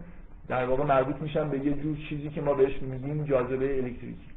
در 0.49 0.65
واقع 0.65 0.85
مربوط 0.85 1.17
میشن 1.17 1.49
به 1.49 1.59
یه 1.59 1.73
جور 1.73 1.97
چیزی 2.09 2.29
که 2.29 2.41
ما 2.41 2.55
بهش 2.55 2.83
میگیم 2.83 3.25
جاذبه 3.25 3.77
الکتریکی. 3.77 4.31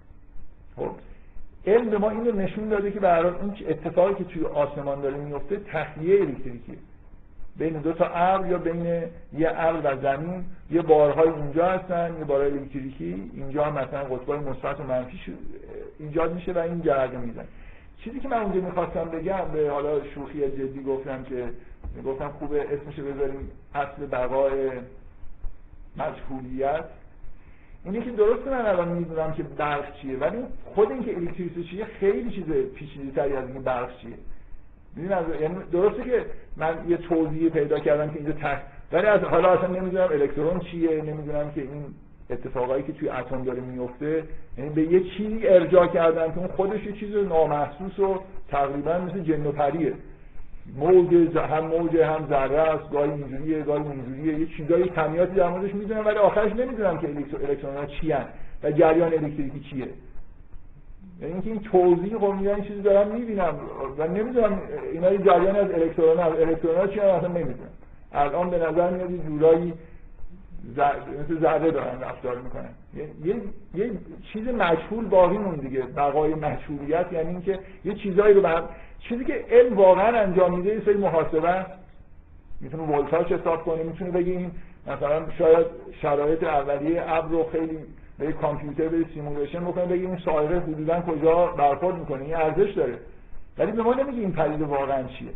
خب 0.75 0.91
علم 1.67 1.97
ما 1.97 2.09
این 2.09 2.25
رو 2.25 2.35
نشون 2.35 2.69
داده 2.69 2.91
که 2.91 2.99
برای 2.99 3.31
این 3.41 3.53
اتفاقی 3.69 4.15
که 4.15 4.23
توی 4.23 4.45
آسمان 4.45 5.01
داره 5.01 5.17
میفته 5.17 5.57
تخلیه 5.57 6.21
الکتریکیه. 6.21 6.75
بین 7.57 7.73
دو 7.73 7.93
تا 7.93 8.05
ابر 8.05 8.49
یا 8.49 8.57
بین 8.57 8.85
یه 8.85 9.51
ابر 9.55 9.93
و 9.93 10.01
زمین 10.01 10.43
یه 10.71 10.81
بارهای 10.81 11.29
اونجا 11.29 11.65
هستن 11.65 12.15
یه 12.19 12.25
بارهای 12.25 12.51
الکتریکی 12.51 13.31
اینجا 13.33 13.71
مثلا 13.71 14.03
قطبای 14.03 14.39
مثبت 14.39 14.79
و 14.79 14.83
منفی 14.83 15.19
ایجاد 15.99 16.33
میشه 16.33 16.53
و 16.53 16.57
این 16.57 16.81
جرقه 16.81 17.17
می‌زنه. 17.17 17.45
چیزی 17.97 18.19
که 18.19 18.27
من 18.27 18.37
اونجا 18.37 18.61
می‌خواستم 18.61 19.03
بگم 19.03 19.45
به 19.53 19.69
حالا 19.69 20.03
شوخی 20.03 20.39
جدی 20.39 20.83
گفتم 20.83 21.23
که 21.23 21.49
گفتم 22.05 22.29
خوبه 22.29 22.61
اسمش 22.61 22.99
بذاریم 22.99 23.51
اصل 23.75 24.05
بقای 24.11 24.71
مجهولیت. 25.97 26.85
اینه 27.85 28.01
که 28.01 28.11
درسته 28.11 28.49
من 28.49 28.65
الان 28.65 28.87
می‌دونم 28.87 29.33
که 29.33 29.43
برق 29.43 29.95
چیه 30.01 30.17
ولی 30.17 30.37
خود 30.65 30.91
اینکه 30.91 31.17
الکتریسیته 31.17 31.63
چیه 31.63 31.85
خیلی 31.85 32.31
چیز 32.31 32.45
پیچیده 32.75 33.11
تری 33.11 33.33
از 33.33 33.45
اینکه 33.45 33.59
برق 33.59 33.97
چیه. 33.97 34.17
یعنی 35.41 35.55
درسته 35.71 36.03
که 36.03 36.25
من 36.57 36.89
یه 36.89 36.97
توضیح 36.97 37.49
پیدا 37.49 37.79
کردم 37.79 38.09
که 38.09 38.15
اینجا 38.15 38.33
تخت 38.33 38.61
ولی 38.91 39.07
از 39.07 39.21
حالا 39.21 39.51
اصلا 39.51 39.67
نمی‌دونم 39.67 40.07
الکترون 40.11 40.59
چیه 40.59 41.01
نمی‌دونم 41.01 41.51
که 41.51 41.61
این 41.61 41.85
اتفاقایی 42.29 42.83
که 42.83 42.93
توی 42.93 43.09
اتم 43.09 43.43
داره 43.43 43.61
میفته 43.61 44.23
یعنی 44.57 44.69
به 44.69 44.81
یه 44.81 44.99
چیزی 44.99 45.47
ارجاع 45.47 45.87
کردن 45.87 46.31
که 46.31 46.37
اون 46.37 46.47
خودش 46.47 46.83
یه 46.85 46.91
چیز 46.91 47.15
نامحسوس 47.15 47.99
و 47.99 48.19
تقریبا 48.47 48.97
مثل 48.97 49.19
جن 49.19 49.45
و 49.45 49.51
پریه. 49.51 49.93
موج 50.77 51.37
هم 51.37 51.67
موج 51.67 51.95
هم 51.97 52.27
ذره 52.29 52.59
است 52.59 52.91
گاهی 52.91 53.11
اینجوریه 53.11 53.63
گاهی 53.63 53.83
اونجوریه. 53.83 54.39
یه 54.39 54.45
چیزایی 54.57 54.83
کمیاتی 54.83 55.35
در 55.35 55.47
موردش 55.47 55.75
می‌دونن 55.75 56.03
ولی 56.03 56.17
آخرش 56.17 56.51
نمی‌دونم 56.51 56.97
که 56.97 57.07
الکترون 57.07 57.77
ها 57.77 57.85
چی 57.85 58.13
و 58.63 58.71
جریان 58.71 59.13
الکتریکی 59.13 59.59
چیه. 59.59 59.87
یعنی 61.21 61.33
اینکه 61.33 61.49
این 61.49 61.59
توضیح 61.59 62.17
خب 62.17 62.33
میگن 62.33 62.61
چیزی 62.61 62.81
دارم 62.81 63.11
می‌بینم 63.11 63.55
و 63.97 64.07
نمی‌دونم 64.07 64.61
اینا 64.93 65.17
جریان 65.17 65.55
از 65.55 65.71
الکترون 65.71 66.17
ها 66.17 66.25
الکترون 66.25 66.75
ها 66.77 66.87
چی 66.87 66.99
هم 66.99 67.07
اصلا 67.07 67.27
نمی‌دونم. 67.27 67.69
الان 68.11 68.49
به 68.49 68.57
نظر 68.57 68.89
میاد 68.91 69.11
یه 69.11 69.17
جورایی 69.17 69.73
مثل 71.23 71.41
ذره 71.41 71.71
دارن 71.71 72.01
رفتار 72.01 72.41
می‌کنن. 72.41 72.69
یه،, 73.23 73.41
یه،, 73.75 73.91
چیز 74.33 74.47
مجهول 74.47 75.05
باقی 75.05 75.37
مون 75.37 75.55
دیگه. 75.55 75.81
بقای 75.81 76.33
مجهولیت 76.33 77.13
یعنی 77.13 77.29
اینکه 77.29 77.59
یه 77.85 77.93
چیزایی 77.93 78.33
رو 78.33 78.41
بر... 78.41 78.63
چیزی 78.99 79.25
که 79.25 79.45
علم 79.49 79.77
واقعا 79.77 80.19
انجام 80.19 80.57
میده 80.57 80.75
یه 80.75 80.81
سری 80.85 80.97
محاسبه 80.97 81.65
می‌تونه 82.61 82.83
ولتاژ 82.83 83.31
حساب 83.31 83.63
کنه 83.63 83.83
می‌تونه 83.83 84.11
بگه 84.11 84.51
مثلا 84.87 85.31
شاید 85.37 85.65
شرایط 86.01 86.43
اولیه 86.43 87.03
ابر 87.07 87.29
رو 87.29 87.43
خیلی 87.51 87.77
به 88.19 88.31
کامپیوتر 88.31 88.87
یه 88.87 89.05
simulation 89.13 89.65
بکنه 89.65 89.85
بگه 89.85 90.07
این 90.07 90.17
سایره 90.25 90.59
حدودا 90.59 91.01
کجا 91.01 91.47
برخورد 91.47 91.95
می‌کنه 91.99 92.21
این 92.23 92.35
ارزش 92.35 92.71
داره. 92.71 92.99
ولی 93.57 93.71
به 93.71 93.83
ما 93.83 93.93
نمیگه 93.93 94.19
این 94.19 94.31
پدیده 94.31 94.65
واقعا 94.65 95.03
چیه. 95.03 95.29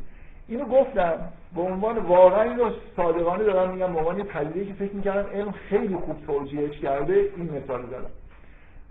اینو 0.49 0.65
گفتم 0.65 1.19
به 1.55 1.61
عنوان 1.61 1.97
واقعا 1.97 2.41
اینو 2.41 2.71
صادقانه 2.95 3.43
دارم 3.43 3.73
میگم 3.73 3.93
به 3.93 3.99
عنوان 3.99 4.17
یه 4.17 4.65
که 4.65 4.73
فکر 4.73 4.93
می‌کردم 4.93 5.29
علم 5.29 5.51
خیلی 5.51 5.95
خوب 5.95 6.25
توجیهش 6.27 6.79
کرده 6.79 7.13
این 7.35 7.49
مثال 7.49 7.85
زدم. 7.85 8.11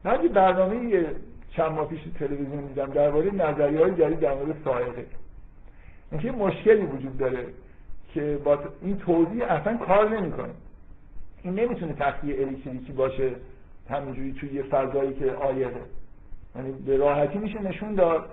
من 0.04 0.22
یه 0.22 0.28
برنامه 0.28 1.06
چند 1.50 1.72
ماه 1.72 1.88
پیش 1.88 2.00
تلویزیون 2.18 2.66
دیدم 2.66 2.86
درباره 2.86 3.34
نظریه 3.34 3.80
های 3.80 3.90
جدید 3.90 4.20
در 4.20 4.34
مورد 4.34 4.56
سائقه. 4.64 5.06
اینکه 6.12 6.32
مشکلی 6.32 6.82
وجود 6.82 7.18
داره 7.18 7.46
که 8.14 8.38
با 8.44 8.58
این 8.82 8.98
توضیح 8.98 9.52
اصلا 9.52 9.76
کار 9.76 10.08
نمی‌کنه. 10.08 10.50
این 11.42 11.54
نمی‌تونه 11.54 11.92
تخلیه 11.92 12.46
الکتریکی 12.46 12.92
باشه 12.92 13.30
همینجوری 13.90 14.32
توی 14.32 14.52
یه 14.52 14.62
فضایی 14.62 15.14
که 15.14 15.32
آیقه 15.32 15.80
یعنی 16.56 16.72
به 16.72 16.96
راحتی 16.96 17.38
میشه 17.38 17.62
نشون 17.62 17.94
داد. 17.94 18.30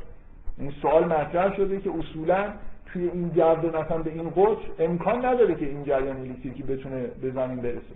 این 0.57 0.71
سوال 0.81 1.05
مطرح 1.05 1.55
شده 1.55 1.79
که 1.79 1.91
اصولا 1.99 2.53
توی 2.95 3.09
این 3.09 3.31
جو 3.35 3.67
مثلا 3.67 3.97
به 3.97 4.11
این 4.11 4.29
قطر 4.29 4.69
امکان 4.79 5.25
نداره 5.25 5.55
که 5.55 5.65
این 5.65 5.83
جریان 5.83 6.17
الکتریکی 6.17 6.63
بتونه 6.63 7.07
به 7.21 7.31
زمین 7.31 7.61
برسه. 7.61 7.95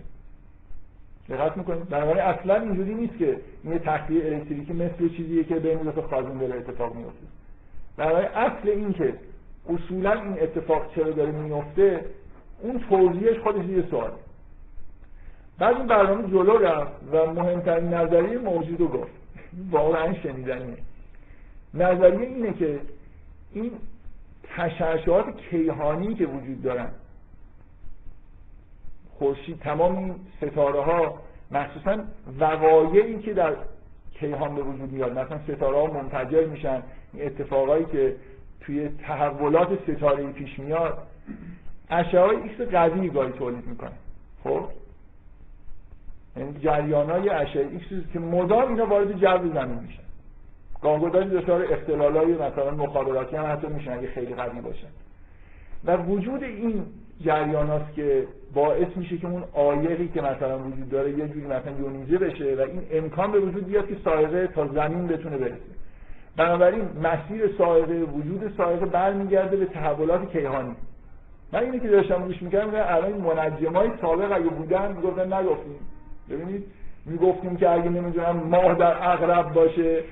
دقت 1.28 1.56
می‌کنید؟ 1.56 1.88
بنابراین 1.88 2.22
اصلا 2.22 2.54
اینجوری 2.54 2.94
نیست 2.94 3.18
که 3.18 3.40
این 3.64 3.78
تخلیه 3.78 4.26
الکتریکی 4.26 4.72
مثل 4.72 5.08
چیزیه 5.08 5.44
که 5.44 5.54
به 5.54 5.80
اضافه 5.80 6.02
خازن 6.02 6.38
داره 6.38 6.54
اتفاق 6.54 6.94
میفته 6.94 7.26
بنابراین 7.96 8.28
اصل 8.28 8.68
این 8.68 8.92
که 8.92 9.14
اصولا 9.68 10.12
این 10.12 10.42
اتفاق 10.42 10.94
چرا 10.94 11.10
داره 11.10 11.30
میفته 11.30 12.04
اون 12.62 12.80
توضیحش 12.88 13.38
خودش 13.38 13.64
یه 13.64 13.84
سوال 13.90 14.10
بعد 15.58 15.76
این 15.76 15.86
برنامه 15.86 16.28
جلو 16.28 16.58
رفت 16.58 16.92
و 17.12 17.32
مهمترین 17.32 17.94
نظریه 17.94 18.38
موجود 18.38 18.80
رو 18.80 18.88
گفت. 18.88 19.12
واقعا 19.70 20.14
شنیدنیه. 20.14 20.76
نظریه 21.74 22.28
اینه 22.28 22.52
که 22.52 22.80
این 23.52 23.72
تشعشعات 24.60 25.36
کیهانی 25.36 26.14
که 26.14 26.26
وجود 26.26 26.62
دارن. 26.62 26.88
خورشید 29.10 29.58
تمام 29.58 29.96
این 29.96 30.14
ستاره 30.36 30.80
ها 30.82 31.18
مخصوصا 31.50 31.98
وقایعی 32.40 33.18
که 33.18 33.34
در 33.34 33.52
کیهان 34.14 34.54
به 34.54 34.62
وجود 34.62 34.92
میاد. 34.92 35.18
مثلا 35.18 35.40
ستاره 35.48 35.76
ها 35.76 35.86
منفجر 35.86 36.46
میشن. 36.46 36.82
این 37.12 37.26
اتفاقایی 37.26 37.84
که 37.84 38.16
توی 38.60 38.88
تحولات 38.88 39.68
ستاره 39.82 40.26
پیش 40.26 40.58
میاد. 40.58 40.98
اشعه 41.90 42.20
های 42.20 42.36
ایکس 42.36 42.60
قوی 42.60 43.10
گاهی 43.10 43.32
تولید 43.32 43.66
می‌کنه. 43.66 43.92
خب؟ 44.44 44.64
یعنی 46.36 46.60
جریان 46.60 47.10
های 47.10 47.28
اشعه 47.28 47.68
ایکس 47.68 48.12
که 48.12 48.18
مدام 48.18 48.68
اینا 48.68 48.86
وارد 48.86 49.12
جو 49.12 49.52
زمین 49.54 49.78
میشن. 49.78 50.09
گاهگداری 50.82 51.30
دچار 51.30 51.64
های 51.88 52.34
مثلا 52.34 52.70
مخابراتی 52.70 53.36
هم 53.36 53.52
حتی 53.52 53.66
میشن 53.66 53.92
اگه 53.92 54.08
خیلی 54.08 54.34
قوی 54.34 54.60
باشن 54.60 54.88
و 55.84 55.96
وجود 55.96 56.42
این 56.42 56.84
جریان 57.24 57.80
که 57.96 58.26
باعث 58.54 58.88
میشه 58.96 59.18
که 59.18 59.26
اون 59.26 59.44
آیقی 59.52 60.08
که 60.08 60.20
مثلا 60.20 60.58
وجود 60.58 60.88
داره 60.90 61.10
یه 61.10 61.28
جوری 61.28 61.46
مثلا 61.46 61.72
یونیزه 61.78 62.18
بشه 62.18 62.54
و 62.54 62.60
این 62.60 62.82
امکان 62.90 63.32
به 63.32 63.40
وجود 63.40 63.66
بیاد 63.66 63.88
که 63.88 63.96
سایقه 64.04 64.46
تا 64.46 64.66
زمین 64.66 65.06
بتونه 65.06 65.36
برسه. 65.36 65.56
بنابراین 66.36 66.82
مسیر 67.02 67.50
سایقه 67.58 67.94
وجود 67.94 68.52
سایقه 68.56 68.86
برمیگرده 68.86 69.56
به 69.56 69.66
تحولات 69.66 70.32
کیهانی. 70.32 70.76
من 71.52 71.60
اینی 71.60 71.80
که 71.80 71.88
داشتم 71.88 72.22
گوش 72.22 72.42
می‌کردم 72.42 72.70
الان 72.74 73.12
منجمای 73.12 73.90
سابق 74.00 74.32
اگه 74.32 74.48
بودن 74.48 74.92
می‌گفتن 74.92 75.32
نگفتیم. 75.32 75.80
ببینید 76.30 76.64
می‌گفتیم 77.06 77.56
که 77.56 77.70
اگه 77.70 77.88
نمی‌دونم 77.88 78.36
ماه 78.36 78.74
در 78.74 79.10
اغرب 79.12 79.52
باشه 79.52 80.02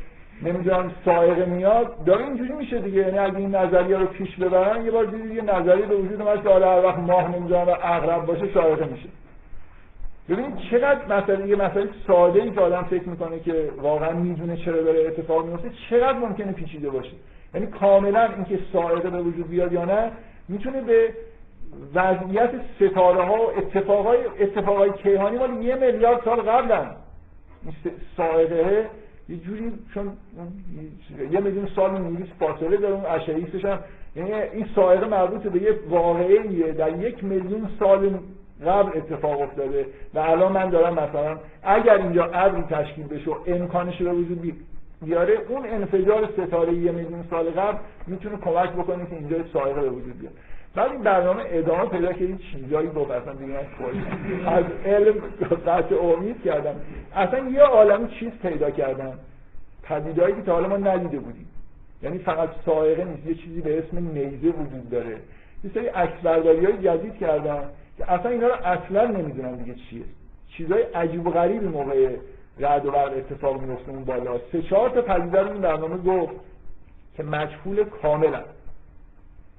نمی‌دونم 0.43 0.93
سایقه 1.05 1.45
میاد. 1.45 2.05
داره 2.05 2.25
اینجوری 2.25 2.53
میشه 2.53 2.79
دیگه. 2.79 3.01
یعنی 3.01 3.19
اگه 3.19 3.37
این 3.37 3.55
نظریه 3.55 3.99
رو 3.99 4.07
پیش 4.07 4.37
ببرن 4.37 4.85
یه 4.85 4.91
بار 4.91 5.05
دیدی 5.05 5.35
یه 5.35 5.43
نظریه 5.43 5.87
به 5.87 5.97
وجود 5.97 6.23
اومد 6.23 6.43
که 6.43 6.49
حالا 6.49 6.73
هر 6.73 6.85
وقت 6.85 6.99
ماه 6.99 7.37
نمی‌دونم 7.37 7.67
اغرب 7.83 8.27
باشه 8.27 8.55
سایقه 8.55 8.85
میشه. 8.87 9.09
ببینید 10.29 10.57
چقدر 10.71 11.05
مثلا 11.05 11.47
یه 11.47 11.57
مسئله 11.57 11.89
ساده 12.07 12.43
ای 12.43 12.51
که 12.51 12.61
آدم 12.61 12.83
فکر 12.83 13.09
می‌کنه 13.09 13.41
که 13.41 13.71
واقعا 13.83 14.13
می‌دونه 14.13 14.57
چرا 14.57 14.83
داره 14.83 15.07
اتفاق 15.07 15.47
میفته 15.47 15.71
چقدر 15.91 16.19
ممکنه 16.19 16.53
پیچیده 16.53 16.91
باشه. 16.91 17.13
یعنی 17.55 17.67
کاملا 17.67 18.29
اینکه 18.37 18.59
سایقه 18.73 19.11
به 19.11 19.23
وجود 19.23 19.49
بیاد 19.49 19.73
یا 19.73 19.85
نه 19.85 20.13
می‌تونه 20.49 20.81
به 20.81 21.13
وضعیت 21.95 22.51
ستاره 22.77 23.23
ها 23.25 23.35
و 23.35 23.59
اتفاقای 23.59 24.19
اتفاقای 24.41 24.93
کیهانی 24.93 25.39
مال 25.39 25.63
یه 25.63 25.75
میلیارد 25.75 26.21
سال 26.25 26.41
قبلن. 26.41 26.91
سایقه 28.17 28.87
یه 29.29 29.37
جوری 29.37 29.73
چون 29.95 30.13
یه 31.31 31.41
میلیون 31.41 31.69
سال 31.77 31.91
نوریس 31.99 32.29
فاصله 32.39 32.77
داره 32.77 32.95
اون 32.95 33.05
هم 33.65 33.79
یعنی 34.17 34.33
این 34.33 34.67
سایقه 34.75 35.07
مربوط 35.07 35.43
به 35.43 35.63
یه 35.63 35.79
واقعه 35.89 36.73
در 36.73 36.99
یک 36.99 37.25
میلیون 37.25 37.69
سال 37.79 38.19
قبل 38.67 38.99
اتفاق 38.99 39.41
افتاده 39.41 39.87
و 40.15 40.19
الان 40.19 40.53
من 40.53 40.71
دارم 40.71 40.95
مثلا 40.95 41.39
اگر 41.63 41.95
اینجا 41.95 42.25
ابری 42.25 42.63
تشکیل 42.63 43.07
بشه 43.07 43.31
و 43.31 43.35
امکانش 43.47 44.01
رو 44.01 44.11
وجود 44.11 44.55
بیاره 45.03 45.39
اون 45.49 45.67
انفجار 45.67 46.29
ستاره 46.33 46.75
یه 46.75 46.93
میلیون 46.93 47.25
سال 47.31 47.51
قبل 47.51 47.79
می‌تونه 48.07 48.37
کمک 48.37 48.71
بکنه 48.71 49.07
که 49.07 49.17
اینجا 49.17 49.37
سایقه 49.53 49.81
به 49.81 49.91
وجود 49.91 50.19
بیاد 50.19 50.33
بعد 50.79 50.93
این 50.93 51.03
برنامه 51.03 51.43
ادامه 51.47 51.85
پیدا 51.85 52.13
که 52.13 52.25
این 52.25 52.39
چیزایی 52.39 52.89
گفت 52.89 53.11
اصلا 53.11 53.33
دیگه 53.33 53.55
از 54.47 54.65
علم 54.87 55.15
قطع 55.67 55.95
امید 56.03 56.43
کردم. 56.43 56.75
اصلا 57.15 57.49
یه 57.49 57.63
عالم 57.63 58.09
چیز 58.09 58.31
پیدا 58.43 58.71
کردم. 58.71 59.19
پدیدهایی 59.83 60.35
که 60.35 60.43
تا 60.43 60.53
حالا 60.53 60.69
ما 60.69 60.77
ندیده 60.77 61.19
بودیم. 61.19 61.49
یعنی 62.03 62.19
فقط 62.19 62.49
سائقه 62.67 63.05
نیست 63.05 63.27
یه 63.27 63.35
چیزی 63.35 63.61
به 63.61 63.79
اسم 63.79 63.99
نیزه 63.99 64.49
وجود 64.49 64.91
داره. 64.91 65.17
یه 65.65 65.71
سری 65.75 65.87
عکسبرداری 65.87 66.65
های 66.65 66.79
جدید 66.79 67.19
کردم 67.19 67.65
که 67.99 68.13
اصلا 68.13 68.31
اینا 68.31 68.47
رو 68.47 68.55
اصلا 68.65 69.07
نمی‌دونم 69.07 69.57
دیگه 69.57 69.75
چیه. 69.75 70.03
چیزای 70.49 70.83
عجیب 70.83 71.27
و 71.27 71.31
غریبی 71.31 71.67
موقع 71.67 72.09
رعد 72.59 72.87
و 72.87 72.91
برق 72.91 73.13
اتفاق 73.17 73.61
میفته 73.61 73.93
بالا. 73.93 74.39
سه 74.53 74.63
چهار 74.63 74.91
تا 74.91 75.03
پدیده 75.03 75.41
رو 75.41 75.53
این 75.53 75.61
برنامه 75.61 75.97
گفت 75.97 76.35
که 77.17 77.23
مجهول 77.23 77.85
کاملا 77.85 78.43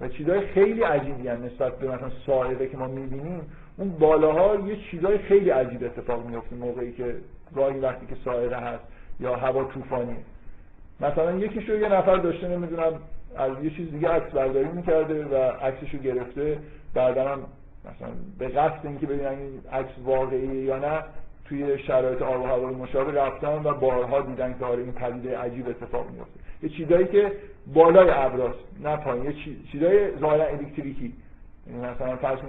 و 0.01 0.07
چیزهای 0.07 0.47
خیلی 0.47 0.81
عجیبی 0.81 1.27
هم 1.27 1.43
نسبت 1.45 1.79
به 1.79 1.87
مثلا 1.87 2.09
ساحره 2.25 2.67
که 2.67 2.77
ما 2.77 2.87
می‌بینیم 2.87 3.41
اون 3.77 3.89
بالاها 3.89 4.55
یه 4.67 4.75
چیزهای 4.91 5.17
خیلی 5.17 5.49
عجیب 5.49 5.83
اتفاق 5.83 6.25
میفته 6.25 6.55
موقعی 6.55 6.91
که 6.91 7.15
گاهی 7.55 7.79
وقتی 7.79 8.05
که 8.05 8.15
ساحره 8.25 8.57
هست 8.57 8.83
یا 9.19 9.35
هوا 9.35 9.63
طوفانی. 9.63 10.15
مثلا 10.99 11.31
یکیشو 11.31 11.75
یه 11.75 11.89
نفر 11.89 12.15
داشته 12.15 12.47
نمی‌دونم 12.47 12.93
از 13.35 13.51
یه 13.63 13.69
چیز 13.69 13.91
دیگه 13.91 14.09
عکس 14.09 14.31
برداری 14.31 14.67
می‌کرده 14.67 15.25
و 15.25 15.35
عکسشو 15.35 15.97
گرفته. 15.97 16.57
بعدا 16.93 17.29
هم 17.29 17.39
مثلا 17.85 18.09
به 18.39 18.47
قصد 18.47 18.85
اینکه 18.85 19.05
ببینن 19.05 19.27
این 19.27 19.61
عکس 19.71 19.91
واقعیه 20.03 20.63
یا 20.63 20.79
نه 20.79 21.03
توی 21.49 21.79
شرایط 21.79 22.21
آب 22.21 22.41
و 22.41 22.45
هوای 22.45 22.75
مشابه 22.75 23.11
رفتن 23.11 23.61
و 23.63 23.73
بارها 23.73 24.21
دیدن 24.21 24.55
که 24.59 24.65
آره 24.65 24.83
این 24.83 24.91
پدیده 24.91 25.37
عجیب 25.37 25.69
اتفاق 25.69 26.05
میفته 26.11 26.39
یه 26.63 26.69
چیزایی 26.69 27.07
که 27.07 27.31
بالای 27.73 28.09
ابراست 28.09 28.59
نه 28.83 28.97
پایین 28.97 29.25
یه 29.25 29.33
چیزای 29.71 30.17
ظاهرا 30.19 30.45
الکتریکی. 30.45 31.13
یعنی 31.67 31.81
مثلا 31.81 32.15
فرض 32.15 32.39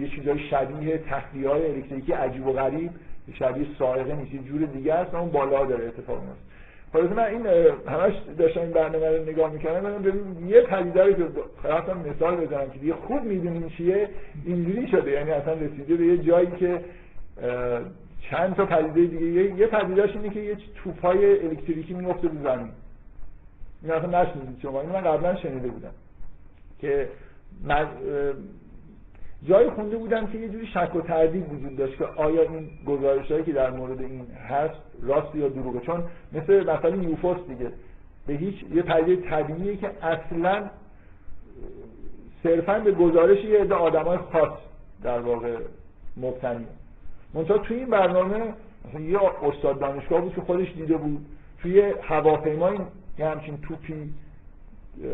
یه 0.00 0.08
چیزای 0.08 0.38
شبیه 0.38 0.98
تخلیه 0.98 1.48
های 1.48 1.66
الکتریکی 1.66 2.12
عجیب 2.12 2.46
و 2.46 2.52
غریب 2.52 2.90
شبیه 3.34 3.66
سائقه 3.78 4.14
نیست 4.14 4.34
یه 4.34 4.42
جور 4.42 4.60
دیگه 4.60 4.94
است 4.94 5.14
اون 5.14 5.30
بالا 5.30 5.64
داره 5.64 5.86
اتفاق 5.86 6.22
میفته 6.22 6.50
خلاص 6.92 7.10
من 7.10 7.24
این 7.24 7.46
همش 7.86 8.12
داشتم 8.38 8.60
این 8.60 8.70
برنامه 8.70 9.08
رو 9.08 9.22
نگاه 9.22 9.52
می‌کردم 9.52 10.02
ببین 10.02 10.48
یه 10.48 10.60
پدیده 10.60 11.04
رو 11.04 11.12
که 11.12 11.24
خواستم 11.62 12.04
مثال 12.10 12.36
بزنم 12.36 12.70
که 12.70 12.78
دیگه 12.78 12.94
خوب 12.94 13.24
می‌دونیم 13.24 13.68
چیه 13.68 14.08
اینجوری 14.44 14.88
شده. 14.88 15.10
یعنی 15.10 15.30
اصلا 15.30 15.52
رسیده 15.52 15.94
به 15.94 16.04
یه 16.04 16.18
جایی 16.18 16.48
که 16.58 16.80
چند 18.30 18.54
تا 18.54 18.66
پدیده 18.66 19.18
دیگه. 19.18 19.58
یه 19.58 19.66
پدیدهش 19.66 20.10
اینه 20.16 20.30
که 20.30 20.40
یه 20.40 20.56
توپای 20.74 21.48
الکتریکی 21.48 21.94
میفته 21.94 22.28
رو 22.28 22.34
زمین. 22.42 22.70
این 23.82 23.92
اصلا 23.92 24.22
نشنیدید 24.22 24.60
شما. 24.62 24.80
این 24.80 24.90
من 24.90 25.00
قبلا 25.00 25.36
شنیده 25.36 25.68
بودم. 25.68 25.92
که 26.80 27.08
من 27.64 27.88
جایی 29.48 29.70
خونده 29.70 29.96
بودم 29.96 30.26
که 30.26 30.38
یه 30.38 30.48
جوری 30.48 30.66
شک 30.66 30.96
و 30.96 31.00
تردید 31.00 31.52
وجود 31.52 31.76
داشت 31.76 31.98
که 31.98 32.04
آیا 32.04 32.42
این 32.42 32.70
گزارش 32.86 33.30
هایی 33.30 33.44
که 33.44 33.52
در 33.52 33.70
مورد 33.70 34.00
این 34.00 34.26
هست 34.50 34.80
راست 35.02 35.34
یا 35.34 35.48
دروغه. 35.48 35.80
چون 35.80 36.04
مثل 36.32 36.62
مثلا 36.62 36.96
یوفوس 36.96 37.38
دیگه 37.48 37.72
به 38.26 38.34
هیچ 38.34 38.64
یه 38.74 38.82
پدیده 38.82 39.30
طبیعیه 39.30 39.76
که 39.76 39.90
اصلا 40.02 40.70
صرفا 42.42 42.78
به 42.78 42.92
گزارش 42.92 43.44
یه 43.44 43.60
عده 43.60 43.74
آدمای 43.74 44.18
خاص 44.32 44.52
در 45.02 45.18
واقع 45.20 45.56
مبتنی 46.16 46.66
منتها 47.34 47.58
توی 47.58 47.76
این 47.76 47.90
برنامه 47.90 48.54
مثلا 48.88 49.00
یه 49.00 49.20
استاد 49.42 49.78
دانشگاه 49.78 50.20
بود 50.20 50.34
که 50.34 50.40
خودش 50.40 50.72
دیده 50.72 50.96
بود. 50.96 51.26
توی 51.62 51.94
هواپیما 52.02 52.72
یه 53.18 53.26
همچین 53.26 53.58
توپی 53.58 54.12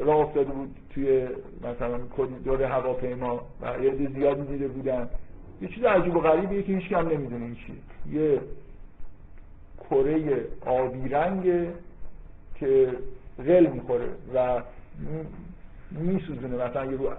راه 0.00 0.16
افتاده 0.16 0.50
بود 0.50 0.76
توی 0.90 1.28
مثلا 1.62 1.98
دور 2.44 2.62
هواپیما 2.62 3.40
و 3.60 3.84
یه 3.84 4.08
زیادی 4.14 4.42
دیده 4.42 4.68
بودن. 4.68 5.08
یه 5.62 5.68
چیز 5.68 5.84
عجیب 5.84 6.16
و 6.16 6.20
غریبیه 6.20 6.62
که 6.62 6.72
هیچ 6.72 6.92
هم 6.92 7.08
نمی‌دونه 7.08 7.44
این 7.44 7.54
چیه 7.54 8.20
یه 8.20 8.40
کره 9.90 10.44
آبی 10.66 11.08
رنگه 11.08 11.72
که 12.54 12.92
غل 13.38 13.66
می‌خوره 13.66 14.08
و 14.34 14.62
میسوزونه 15.90 16.64
مثلا 16.64 16.84
یه 16.84 16.96
رو 16.96 17.10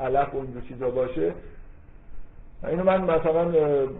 علف 0.00 0.34
و 0.34 0.36
اینجور 0.36 0.62
چیزا 0.62 0.90
باشه. 0.90 1.34
اینو 2.68 2.84
من 2.84 3.00
مثلا 3.00 3.44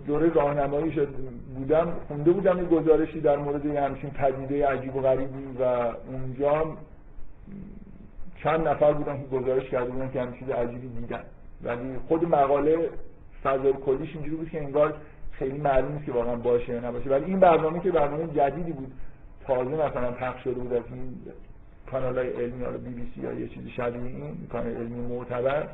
دوره 0.06 0.32
راهنمایی 0.32 0.92
شد 0.92 1.08
بودم 1.56 1.92
خونده 2.08 2.30
بودم 2.30 2.58
یه 2.58 2.64
گزارشی 2.64 3.20
در 3.20 3.36
مورد 3.36 3.64
یه 3.64 3.80
همچین 3.80 4.10
پدیده 4.10 4.66
عجیب 4.66 4.96
و 4.96 5.00
غریبی 5.00 5.58
و 5.60 5.62
اونجا 6.12 6.76
چند 8.42 8.68
نفر 8.68 8.92
بودن 8.92 9.18
که 9.18 9.36
گزارش 9.36 9.70
کرده 9.70 9.90
بودن 9.90 10.10
که 10.10 10.20
همین 10.20 10.34
چیز 10.38 10.50
عجیبی 10.50 10.88
دیدن. 10.88 11.20
ولی 11.62 11.96
خود 12.08 12.24
مقاله 12.24 12.90
فضای 13.44 13.72
کلیش 13.72 14.14
اینجوری 14.14 14.36
بود 14.36 14.50
که 14.50 14.62
انگار 14.62 14.94
خیلی 15.32 15.58
معلوم 15.58 16.02
که 16.06 16.12
واقعا 16.12 16.36
باشه 16.36 16.72
یا 16.72 16.88
نباشه. 16.88 17.10
ولی 17.10 17.24
این 17.24 17.40
برنامه 17.40 17.80
که 17.80 17.90
برنامه 17.90 18.26
جدیدی 18.26 18.72
بود 18.72 18.92
تازه 19.46 19.70
مثلا 19.70 20.10
پخش 20.10 20.44
شده 20.44 20.54
بود 20.54 20.72
از 20.72 20.82
این 20.90 21.16
کانال 21.90 22.18
های 22.18 22.28
علمی 22.28 22.62
یا 22.62 22.70
بی 22.70 22.90
بی 22.90 23.12
سی 23.14 23.20
یا 23.20 23.32
یه 23.32 23.48
چیزی 23.48 23.70
شبیه 23.70 24.02
این 24.02 24.48
کانال 24.52 24.76
علمی 24.76 25.00
معتبر 25.00 25.68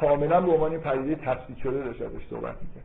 کاملا 0.00 0.40
به 0.40 0.52
عنوان 0.52 0.78
پدیده 0.78 1.14
تثبیت 1.14 1.58
شده 1.58 1.84
داشت 1.84 2.02
ازش 2.02 2.26
صحبت 2.30 2.56
می‌کرد. 2.62 2.84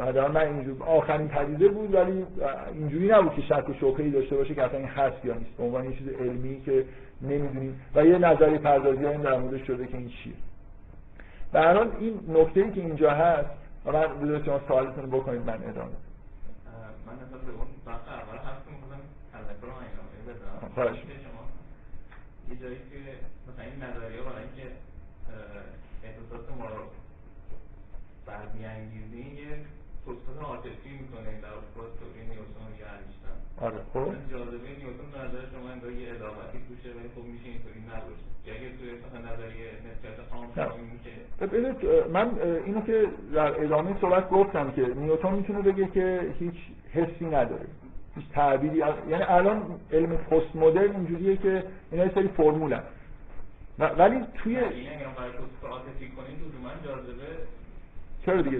حالا 0.00 0.28
من 0.28 0.40
اینجور 0.40 0.82
آخرین 0.82 1.28
پدیده 1.28 1.68
بود 1.68 1.94
ولی 1.94 2.26
اینجوری 2.72 3.08
نبود 3.08 3.34
که 3.34 3.42
شک 3.42 3.68
و 3.68 3.74
شبهه‌ای 3.74 4.10
داشته 4.10 4.36
باشه 4.36 4.54
که 4.54 4.62
اصلا 4.62 4.78
این 4.78 4.88
هست 4.88 5.24
یا 5.24 5.34
نیست. 5.34 5.56
به 5.56 5.62
عنوان 5.62 5.84
یه 5.84 5.96
چیز 5.96 6.08
علمی 6.08 6.60
که 6.60 6.84
نمی‌دونیم. 7.22 7.80
و 7.94 8.04
یه 8.04 8.18
نظری 8.18 8.58
پردازی 8.58 9.06
این 9.06 9.20
در 9.20 9.38
موردش 9.38 9.66
شده 9.66 9.86
که 9.86 9.96
این 9.96 10.08
چیه. 10.08 10.34
هر 11.54 11.88
این 11.98 12.20
نکته 12.28 12.60
ای 12.60 12.70
که 12.70 12.80
اینجا 12.80 13.10
هست 13.10 13.50
و 13.86 13.92
من 13.92 14.20
بذارید 14.20 14.44
شما 14.44 14.60
سوالتون 14.68 15.10
بکنید 15.10 15.40
من 15.40 15.54
ادامه 15.54 15.90
من 17.06 17.12
نسبت 17.14 17.40
به 17.40 17.52
اون 17.52 17.66
اول 17.86 18.38
هست 18.38 18.62
تذکر 19.32 19.66
رو 19.66 19.72
بدم. 20.26 20.74
خواهش. 20.74 20.96
شما 20.96 21.42
یه 22.50 22.56
جایی 22.60 22.76
که 22.76 22.82
مثلا 23.48 23.64
این 23.64 23.82
نظریه 23.82 24.20
برای 24.20 24.42
اینکه 24.42 24.74
احساسات 26.24 26.58
ما 26.58 26.66
رو 26.66 26.82
برمیانگیزین 28.26 29.26
یه 29.42 29.50
توسط 30.04 30.42
عاطفی 30.42 30.90
می‌کنه 31.00 31.30
در 31.44 31.54
پروستوری 31.74 32.22
نیوتن 32.30 32.70
یا 32.80 32.86
انیشتین 32.96 33.36
آره 33.66 33.80
خب. 33.92 34.30
جاذبه 34.30 34.68
نیوتن 34.80 35.08
به 35.12 35.18
نظر 35.24 35.42
شما 35.52 35.70
انگار 35.70 35.92
یه 35.92 36.08
اضافتی 36.14 36.58
توشه 36.68 36.88
ولی 36.96 37.08
خب 37.14 37.24
میشه 37.32 37.48
اینطوری 37.48 37.80
نباشه. 37.92 38.24
اگه 38.46 38.68
توی 38.78 38.90
نظریه 39.30 39.68
نسبت 39.88 40.32
عام 40.32 40.46
که 41.04 41.46
ببینید 41.46 41.76
من 42.12 42.38
اینو 42.64 42.80
که 42.80 43.08
در 43.34 43.64
ادامه 43.64 44.00
صحبت 44.00 44.30
گفتم 44.30 44.70
که 44.70 44.82
نیوتن 44.82 45.32
می‌تونه 45.34 45.62
بگه 45.62 45.86
که 45.86 46.34
هیچ 46.38 46.56
حسی 46.92 47.24
نداره. 47.24 47.66
هیچ 48.16 48.24
تعبیری 48.32 48.76
یعنی 48.76 49.22
الان 49.22 49.80
علم 49.92 50.16
پست 50.16 50.56
مدرن 50.56 50.96
اینجوریه 50.96 51.36
که 51.36 51.64
اینا 51.90 52.04
یه 52.04 52.14
سری 52.14 52.28
فرمولن. 52.28 52.82
ولی 53.78 54.20
توی 54.34 54.58
چرا 58.26 58.42
دیگه؟ 58.42 58.58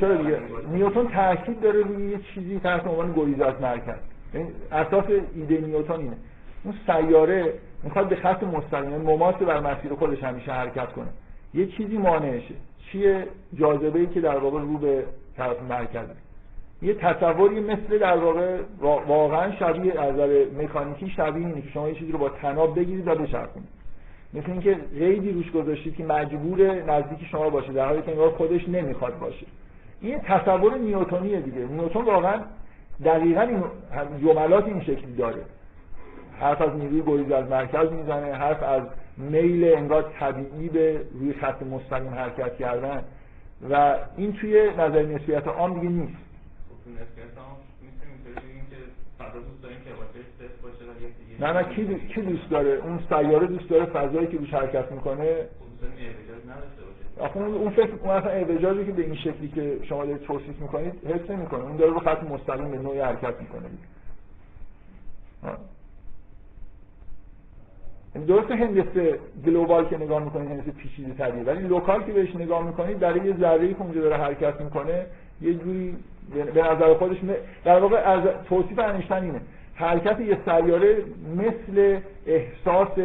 چرا 0.00 0.14
دیگه؟ 0.14 0.40
نیوتن 0.72 1.08
تاکید 1.08 1.60
داره 1.60 1.80
روی 1.80 2.10
یه 2.10 2.20
چیزی 2.34 2.58
تحت 2.58 2.86
عنوان 2.86 3.12
گریز 3.12 3.40
از 3.40 3.60
مرکز 3.60 3.98
یعنی 4.34 4.48
اساس 4.72 5.04
ایده 5.34 5.60
نیوتن 5.60 5.92
اینه. 6.00 6.16
اون 6.64 6.74
سیاره 6.86 7.54
می‌خواد 7.82 8.08
به 8.08 8.16
خط 8.16 8.42
مستقیم 8.42 8.90
یعنی 8.90 9.04
مماس 9.04 9.34
بر 9.34 9.60
مسیر 9.60 9.94
خودش 9.94 10.22
همیشه 10.22 10.52
حرکت 10.52 10.92
کنه. 10.92 11.08
یه 11.54 11.66
چیزی 11.66 11.98
مانعشه. 11.98 12.54
چیه 12.78 13.26
جاذبه 13.54 13.98
ای 13.98 14.06
که 14.06 14.20
در 14.20 14.38
واقع 14.38 14.60
رو 14.60 14.78
به 14.78 15.04
طرف 15.36 15.62
مرکزه 15.62 16.14
یه 16.82 16.94
تصوری 16.94 17.60
مثل 17.60 17.98
در 17.98 18.16
واقع 18.16 18.58
واقعا 19.06 19.52
شبیه 19.52 20.00
از 20.00 20.14
نظر 20.14 20.44
مکانیکی 20.58 21.10
شبیه 21.10 21.46
اینه 21.46 21.62
که 21.62 21.68
شما 21.68 21.88
یه 21.88 21.94
چیزی 21.94 22.12
رو 22.12 22.18
با 22.18 22.28
تناب 22.28 22.78
بگیرید 22.78 23.08
و 23.08 23.14
بچرخونید. 23.14 23.68
مثل 24.34 24.50
اینکه 24.50 24.74
قیدی 24.98 25.32
روش 25.32 25.50
گذاشتید 25.50 25.96
که 25.96 26.04
مجبور 26.04 26.82
نزدیک 26.82 27.28
شما 27.30 27.50
باشه 27.50 27.72
در 27.72 27.86
حالی 27.86 28.02
که 28.02 28.10
انگار 28.10 28.30
خودش 28.30 28.68
نمی‌خواد 28.68 29.18
باشه. 29.18 29.46
این 30.00 30.18
تصور 30.18 30.78
نیوتونیه 30.78 31.40
دیگه. 31.40 31.58
نیوتن 31.58 32.00
واقعا 32.00 32.40
دقیقا 33.04 33.40
این 33.40 33.62
جملات 34.20 34.64
این 34.64 34.82
شکلی 34.82 35.14
داره. 35.16 35.42
حرف 36.40 36.60
از 36.60 36.76
نیروی 36.76 37.02
گریز 37.02 37.30
از 37.32 37.50
مرکز 37.50 37.92
می‌زنه 37.92 38.32
حرف 38.32 38.62
از 38.62 38.82
میل 39.16 39.64
انگار 39.64 40.12
طبیعی 40.20 40.68
به 40.68 41.00
روی 41.20 41.32
خط 41.32 41.62
مستقیم 41.62 42.14
حرکت 42.14 42.56
کردن. 42.56 43.04
و 43.70 43.96
این 44.16 44.32
توی 44.32 44.70
نظر 44.70 45.02
نسبیت 45.02 45.46
عام 45.46 45.74
دیگه 45.74 45.88
نیست. 45.88 46.18
نه 51.40 51.52
نه 51.52 51.62
کی, 51.62 51.98
کی 52.14 52.22
دوست 52.22 52.50
داره؟ 52.50 52.70
اون 52.70 52.98
سیاره 53.08 53.46
دوست 53.46 53.68
داره 53.68 53.84
فضایی 53.84 54.26
که 54.26 54.38
روش 54.38 54.54
حرکت 54.54 54.92
می‌کنه؟ 54.92 55.36
آخه 57.18 57.40
اون 57.40 57.70
فکر 57.70 57.90
اون 58.02 58.10
اصلا 58.10 58.30
اعوجاجی 58.30 58.84
که 58.84 58.92
به 58.92 59.02
این 59.02 59.14
شکلی 59.14 59.48
که 59.48 59.78
شما 59.82 60.04
دارید 60.04 60.22
توصیف 60.22 60.60
می‌کنید 60.60 60.92
حس 61.06 61.30
نمی‌کنه. 61.30 61.64
اون 61.64 61.76
داره 61.76 61.92
رو 61.92 62.00
خط 62.00 62.22
مستقیم 62.22 62.70
به 62.70 62.78
نوعی 62.78 63.00
حرکت 63.00 63.40
می‌کنه. 63.40 63.66
یعنی 68.14 68.26
درست 68.26 68.50
هندسه 68.50 69.18
global 69.46 69.88
که 69.88 69.96
نگاه 69.96 70.24
می‌کنید 70.24 70.50
هندسه 70.50 70.70
پیچیده 70.70 71.14
تریه 71.14 71.42
ولی 71.42 71.62
local 71.62 72.02
که 72.02 72.12
بهش 72.12 72.36
نگاه 72.36 72.66
می‌کنید 72.66 72.98
برای 72.98 73.26
یه 73.26 73.36
ذره 73.36 73.74
که 73.74 73.80
اونجا 73.82 74.00
داره 74.00 74.16
حرکت 74.16 74.60
می‌کنه 74.60 75.06
یه 75.40 75.54
جوری 75.54 75.96
به 76.54 76.62
نظر 76.62 76.94
خودش 76.94 77.16
در 77.64 77.78
واقع 77.80 77.96
از 77.96 78.22
توصیف 78.48 78.78
انیشتین 78.78 79.16
اینه. 79.16 79.40
حرکت 79.74 80.20
یه 80.20 80.38
سیاره 80.44 81.04
مثل 81.36 82.00
احساس 82.26 82.98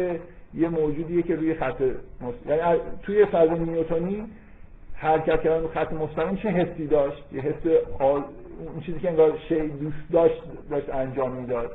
یه 0.54 0.68
موجودیه 0.68 1.22
که 1.22 1.36
روی 1.36 1.54
خط 1.54 1.82
مستقیم 2.20 2.58
یعنی 2.58 2.80
توی 3.02 3.24
فضا 3.26 3.54
نیوتونی 3.54 4.24
حرکت 4.94 5.42
کردن 5.42 5.68
خط 5.68 5.92
مستقیم 5.92 6.36
چه 6.36 6.48
حسی 6.48 6.86
داشت؟ 6.86 7.22
یه 7.32 7.40
حس 7.40 7.66
آل... 7.98 8.22
اون 8.58 8.80
چیزی 8.80 8.98
که 8.98 9.08
انگار 9.08 9.38
شی 9.48 9.68
دوست 9.68 9.96
داشت 10.12 10.42
داشت 10.70 10.88
انجام 10.94 11.32
می‌داد. 11.32 11.70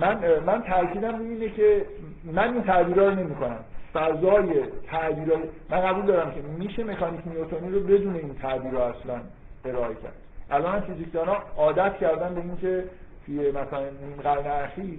من 0.00 0.38
من 0.46 0.62
تاکیدم 0.62 1.20
اینه 1.20 1.48
که 1.48 1.86
من 2.24 2.54
این 2.54 2.62
تعبیرها 2.62 3.08
رو 3.08 3.14
نمی‌کنم. 3.14 3.64
فضای 3.96 4.64
تعبیرهای 4.86 5.42
من 5.70 5.80
قبول 5.80 6.06
دارم 6.06 6.30
که 6.30 6.40
میشه 6.58 6.84
مکانیک 6.84 7.20
نیوتونی 7.26 7.70
رو 7.70 7.80
بدون 7.80 8.14
این 8.16 8.34
تعبیر 8.34 8.76
اصلا 8.76 9.20
ارائه 9.64 9.94
کرد. 9.94 10.12
الان 10.50 10.80
فیزیکدانا 10.80 11.36
عادت 11.56 11.98
کردن 11.98 12.34
به 12.34 12.40
اینکه 12.40 12.84
توی 13.26 13.50
مثلا 13.50 13.78
این 13.78 14.22
قرن 14.22 14.46
اخیر 14.46 14.98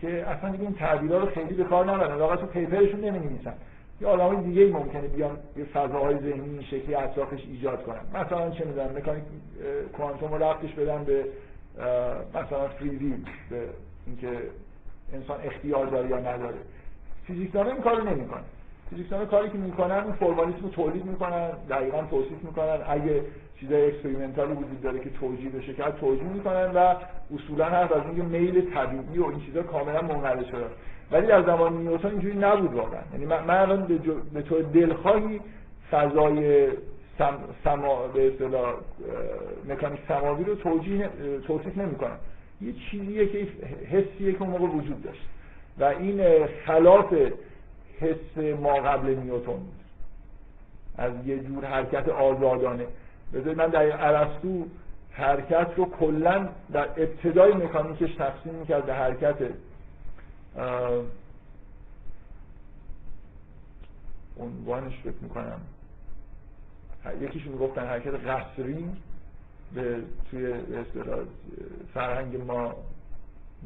که 0.00 0.26
اصلا 0.26 0.50
دیگه 0.50 0.64
این 0.64 0.74
تعبیرها 0.74 1.18
رو 1.18 1.26
خیلی 1.26 1.54
به 1.54 1.64
کار 1.64 1.84
نبرن. 1.84 2.14
واقعا 2.14 2.36
تو 2.36 2.46
پیپرشون 2.46 3.00
نمی‌نویسن. 3.00 3.54
یه 4.00 4.08
آدمای 4.08 4.36
دیگه 4.36 4.62
ای 4.62 4.70
ممکنه 4.70 5.08
بیان 5.08 5.38
یه 5.56 5.64
فضاهای 5.64 6.16
ذهنی 6.16 6.48
این 6.48 6.62
شکلی 6.62 6.94
اطرافش 6.94 7.40
ایجاد 7.46 7.82
کنن. 7.82 8.22
مثلا 8.22 8.50
چه 8.50 8.64
می‌دونم 8.64 8.96
مکانیک 8.96 9.24
کوانتوم 9.96 10.30
رو 10.34 10.42
ربطش 10.42 10.72
بدن 10.72 11.04
به 11.04 11.24
مثلا 12.34 12.68
free 12.68 12.88
will 12.88 13.24
به 13.50 13.68
اینکه 14.06 14.28
انسان 15.12 15.40
اختیار 15.44 15.86
داره 15.86 16.08
یا 16.08 16.18
نداره. 16.18 16.58
فیزیکدانا 17.26 17.70
این 17.70 17.82
کارو 17.82 18.04
نمی‌کنه. 18.04 18.42
فیزیکدانا 18.90 19.24
کاری 19.24 19.50
که 19.50 19.58
می‌کنن 19.58 19.96
اون 20.04 20.12
فرمالیسم 20.12 20.62
رو 20.62 20.68
تولید 20.68 21.04
می‌کنن 21.04 21.50
دقیقا 21.70 22.02
توصیف 22.10 22.42
می‌کنن. 22.42 22.78
اگه 22.88 23.22
چیزای 23.60 23.86
experimental 23.86 24.47
ی 24.47 24.52
وجود 24.52 24.80
داره 24.82 24.98
که 24.98 25.10
توجیه 25.10 25.50
بشه 25.50 25.74
که 25.74 25.82
توجیه 26.00 26.24
می‌کنن 26.24 26.70
و 26.74 26.94
اصولا 27.34 27.64
حرف 27.64 27.92
از 27.92 28.02
اینکه 28.06 28.22
میل 28.22 28.70
طبیعی 28.74 29.18
و 29.18 29.26
این 29.26 29.40
چیزا 29.40 29.62
کاملا 29.62 30.02
منقرض 30.02 30.46
شده. 30.46 30.64
ولی 31.10 31.26
در 31.26 31.42
زمان 31.42 31.76
نیوتن 31.76 32.08
اینجوری 32.08 32.38
نبود 32.38 32.74
واقعا. 32.74 33.00
یعنی 33.12 33.26
من, 33.26 33.50
الان 33.50 34.00
به 34.34 34.42
طور 34.42 34.62
دلخواهی 34.62 35.40
فضای 35.90 36.68
سم... 37.18 37.38
سما... 37.64 38.08
به 38.08 38.26
اصطلاح 38.26 38.74
مکانیک 39.68 40.00
سماوی 40.08 40.44
رو 40.44 40.54
توجیه 40.54 41.10
توصیف 41.46 41.78
نمی‌کنم. 41.78 42.16
یه 42.60 42.72
چیزیه 42.72 43.26
که 43.26 43.46
حسیه 43.90 44.32
که 44.32 44.42
اون 44.42 44.50
موقع 44.50 44.66
وجود 44.66 45.02
داشت. 45.02 45.28
و 45.78 45.84
این 45.84 46.46
خلاف 46.46 47.14
حس 48.00 48.56
ما 48.60 48.74
قبل 48.74 49.14
نیوتن 49.14 49.60
از 50.98 51.12
یه 51.26 51.38
جور 51.38 51.64
حرکت 51.64 52.08
آزادانه 52.08 52.86
بذارید 53.34 53.58
من 53.58 53.66
در 53.66 54.06
ارسطو 54.06 54.66
حرکت 55.10 55.68
رو 55.76 55.84
کلا 55.84 56.48
در 56.72 56.88
ابتدای 56.96 57.52
مکانیکش 57.52 58.14
تقسیم 58.14 58.54
می‌کرد 58.54 58.86
به 58.86 58.94
حرکت 58.94 59.36
عنوانش 64.40 64.98
فکر 64.98 65.14
می‌کنم. 65.22 65.60
یکیشون 67.20 67.56
گفتن 67.56 67.86
حرکت 67.86 68.14
قصری 68.14 68.86
به 69.74 70.02
توی 70.30 70.54
فرهنگ 71.94 72.36
ما. 72.36 72.74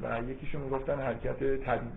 و 0.03 0.30
یکیشون 0.30 0.68
گفتن 0.68 0.99
حرکت 0.99 1.38
طبیعی. 1.38 1.92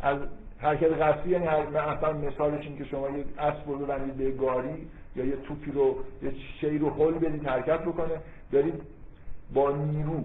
از 0.00 0.18
حرکت 0.58 0.92
قصری 0.92 1.30
یعنی 1.30 1.46
مثلا 1.46 2.12
مثالش 2.12 2.66
این 2.66 2.78
که 2.78 2.84
شما 2.84 3.08
یک 3.08 3.26
اسب 3.38 3.68
رو 3.68 3.78
ببندید 3.78 4.16
به 4.16 4.30
گاری 4.30 4.86
یا 5.16 5.24
یه 5.24 5.36
توپی 5.36 5.70
رو 5.70 5.96
یه 6.22 6.32
شی 6.60 6.78
رو 6.78 6.90
حل 6.90 7.12
بدید 7.12 7.46
حرکت 7.46 7.80
بکنه. 7.80 8.20
دارید 8.52 8.82
با 9.54 9.70
نیرو 9.70 10.24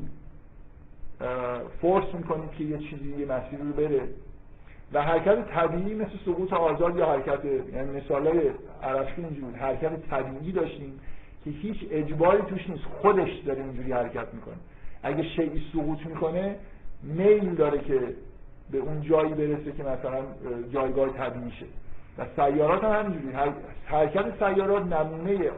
فورس 1.81 2.05
می‌کنید 2.13 2.51
که 2.51 2.63
یه 2.63 2.77
چیزی 2.77 3.09
یه 3.09 3.25
مسیر 3.25 3.59
رو 3.59 3.73
بره. 3.73 4.01
و 4.93 5.01
حرکت 5.01 5.47
طبیعی 5.47 5.95
مثل 5.95 6.17
سقوط 6.25 6.53
آزاد 6.53 6.97
یا 6.97 7.05
حرکت 7.05 7.45
یعنی 7.45 7.91
مثالای 7.91 8.51
عرفی 8.83 9.21
اینجوری 9.21 9.55
حرکت 9.55 10.09
طبیعی 10.09 10.51
داشتیم 10.51 10.99
که 11.43 11.49
هیچ 11.49 11.77
اجباری 11.91 12.41
توش 12.41 12.69
نیست. 12.69 12.83
خودش 12.83 13.29
داره 13.45 13.63
اینجوری 13.63 13.91
حرکت 13.91 14.33
می‌کنه. 14.33 14.55
اگه 15.05 15.23
شیعی 15.23 15.61
سقوط 15.73 16.05
می‌کنه 16.05 16.55
میل 17.03 17.55
داره 17.55 17.79
که 17.79 17.99
به 18.71 18.77
اون 18.77 19.01
جایی 19.01 19.33
برسه 19.33 19.71
که 19.71 19.83
مثلا 19.83 20.21
جایگاه 20.73 21.09
طبیعی 21.09 21.51
شه 21.51 21.65
و 22.17 22.25
سیارات 22.35 22.83
هم 22.83 22.91
همینجوری. 22.91 23.33
حرکت 23.85 24.25
سیارات 24.39 24.83
نمونه 24.85 25.49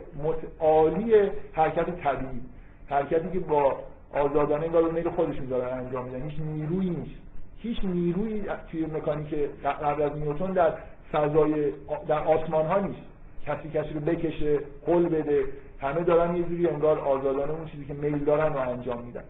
عالی 0.59 1.13
حرکت 1.53 2.01
طبیعی. 2.03 2.41
حرکتی 2.89 3.29
که 3.29 3.39
با 3.39 3.79
آزادانه 4.13 4.65
انگار 4.65 4.91
میل 4.91 5.09
خودشون 5.09 5.45
دارن 5.45 5.77
انجام 5.77 6.05
میدن 6.05 6.29
هیچ 6.29 6.39
نیرویی 6.39 6.89
نیست. 6.89 7.21
هیچ 7.57 7.83
نیرویی 7.83 8.43
توی 8.71 8.85
مکانیک 8.85 9.33
قبل 9.63 10.01
از 10.01 10.17
نیوتن 10.17 10.51
در 10.51 10.73
فضای 11.11 11.71
در 12.07 12.19
آسمان 12.19 12.65
ها 12.65 12.79
نیست. 12.79 13.01
کسی 13.45 13.69
کسی 13.69 13.93
رو 13.93 13.99
بکشه 13.99 14.59
قل 14.85 15.09
بده. 15.09 15.43
همه 15.81 16.03
دارن 16.03 16.35
یه 16.35 16.43
جوری 16.43 16.67
انگار 16.67 16.99
آزادانه 16.99 17.51
اون 17.51 17.65
چیزی 17.65 17.85
که 17.85 17.93
میل 17.93 18.17
دارن 18.17 18.53
رو 18.53 18.59
انجام 18.59 19.03
میدن. 19.05 19.23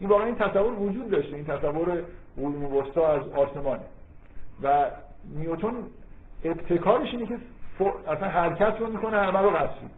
این 0.00 0.10
واقعا 0.10 0.26
این 0.26 0.34
تصور 0.34 0.72
وجود 0.72 1.10
داشته 1.10 1.36
این 1.36 1.44
تصور 1.44 2.02
قرون 2.36 2.64
وسطا 2.64 3.08
از 3.08 3.28
آسمانه 3.28 3.82
و 4.62 4.90
نیوتن 5.34 5.74
ابتکارش 6.44 7.12
اینه 7.12 7.26
که 7.26 7.38
اصلا 8.08 8.28
حرکت 8.28 8.80
رو 8.80 8.86
می‌کنه 8.86 9.16
همه 9.16 9.38
رو 9.38 9.50
قصری 9.50 9.90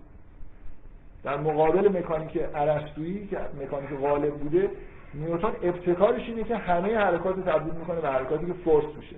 در 1.25 1.37
مقابل 1.37 1.99
مکانیک 1.99 2.39
ارسطویی 2.55 3.27
که 3.27 3.39
مکانیک 3.63 3.91
غالب 3.91 4.35
بوده 4.35 4.71
نیوتن 5.15 5.53
ابتکارش 5.63 6.29
اینه 6.29 6.45
که 6.45 6.57
همه 6.57 6.97
حرکات 6.97 7.45
تبدیل 7.45 7.75
می‌کنه 7.75 8.01
به 8.01 8.09
حرکاتی 8.09 8.47
که 8.47 8.53
فورس 8.53 8.85
میشه. 8.97 9.17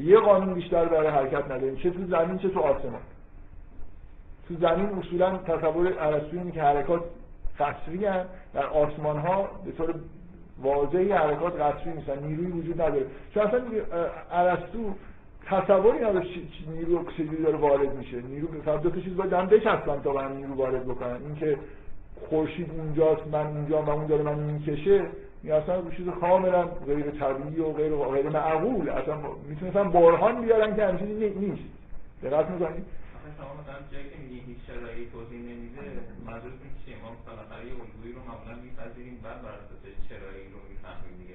یه 0.00 0.18
قانون 0.18 0.54
بیشتر 0.54 0.84
برای 0.84 1.08
حرکت 1.08 1.44
نداریم 1.44 1.76
چه 1.76 1.90
تو 1.90 2.06
زمین 2.06 2.38
چه 2.38 2.48
تو 2.48 2.60
آسمان. 2.60 3.00
تو 4.48 4.54
زمین 4.54 4.86
اصولا 4.86 5.38
تصور 5.38 5.94
ارسطویی 5.98 6.52
که 6.52 6.62
حرکات 6.62 7.02
قصری 7.58 7.98
در 8.54 8.66
آسمان 8.66 9.18
ها 9.18 9.50
به 9.64 9.72
طور 9.72 9.94
واضحی 10.62 11.12
حرکات 11.12 11.60
قصری 11.60 11.92
نیستن 11.92 12.22
نیروی 12.22 12.46
وجود 12.46 12.82
نداره. 12.82 13.06
چون 13.34 13.42
اصلا 13.42 13.60
ارسطو 14.32 14.92
تصوری 15.46 15.98
نداشت 15.98 16.30
نیرو 16.74 17.04
چجوری 17.16 17.42
داره 17.42 17.56
وارد 17.56 17.96
میشه. 17.96 18.22
نیرو 18.22 18.48
دو 18.82 18.90
تا 18.90 19.00
چیز 19.00 19.16
باید 19.16 19.32
هم 19.32 19.46
بچسبن 19.46 20.00
تا 20.04 20.12
من 20.12 20.36
نیرو 20.36 20.54
وارد 20.54 20.84
بکنن. 20.84 21.16
اینکه 21.26 21.58
خورشید 22.28 22.70
اونجاست 22.78 23.26
من 23.32 23.46
اونجا 23.46 23.82
و 23.82 23.90
اون 23.90 24.06
داره 24.06 24.22
من 24.22 24.38
می‌کشه 24.38 25.06
این 25.42 25.52
اصلا 25.52 25.82
چیز 25.96 26.06
کاملا 26.20 26.64
غیر 26.64 27.10
طبیعی 27.10 27.60
و 27.60 27.72
غیر 27.72 27.92
غیر 27.94 28.28
معقول. 28.28 28.88
اصلا 28.88 29.14
می‌تونستن 29.48 29.90
برهان 29.90 30.40
بیارن 30.40 30.76
که 30.76 30.84
همچینی 30.84 31.30
نیست. 31.30 31.62
دقت 32.22 32.50
می‌کنید؟ 32.50 32.84
شما 33.38 33.52
مثلا 33.60 33.80
جایی 33.92 34.10
که 34.10 34.16
میگی 34.22 34.40
هیچ 34.40 34.58
شرایطی 34.66 35.10
توضیح 35.12 35.40
نمیده 35.50 35.82
منظور 36.26 36.52
چیه 36.84 36.96
ما 37.02 37.10
مثلا 37.18 37.58
یه 37.68 37.74
الگویی 37.82 38.12
رو 38.16 38.20
معمولا 38.28 38.54
میپذیریم 38.64 39.16
بعد 39.24 39.42
بر 39.42 39.56
اساس 39.62 39.84
چرایی 40.08 40.44
رو 40.54 40.58
می‌فهمیم 40.70 41.14
دیگه 41.20 41.34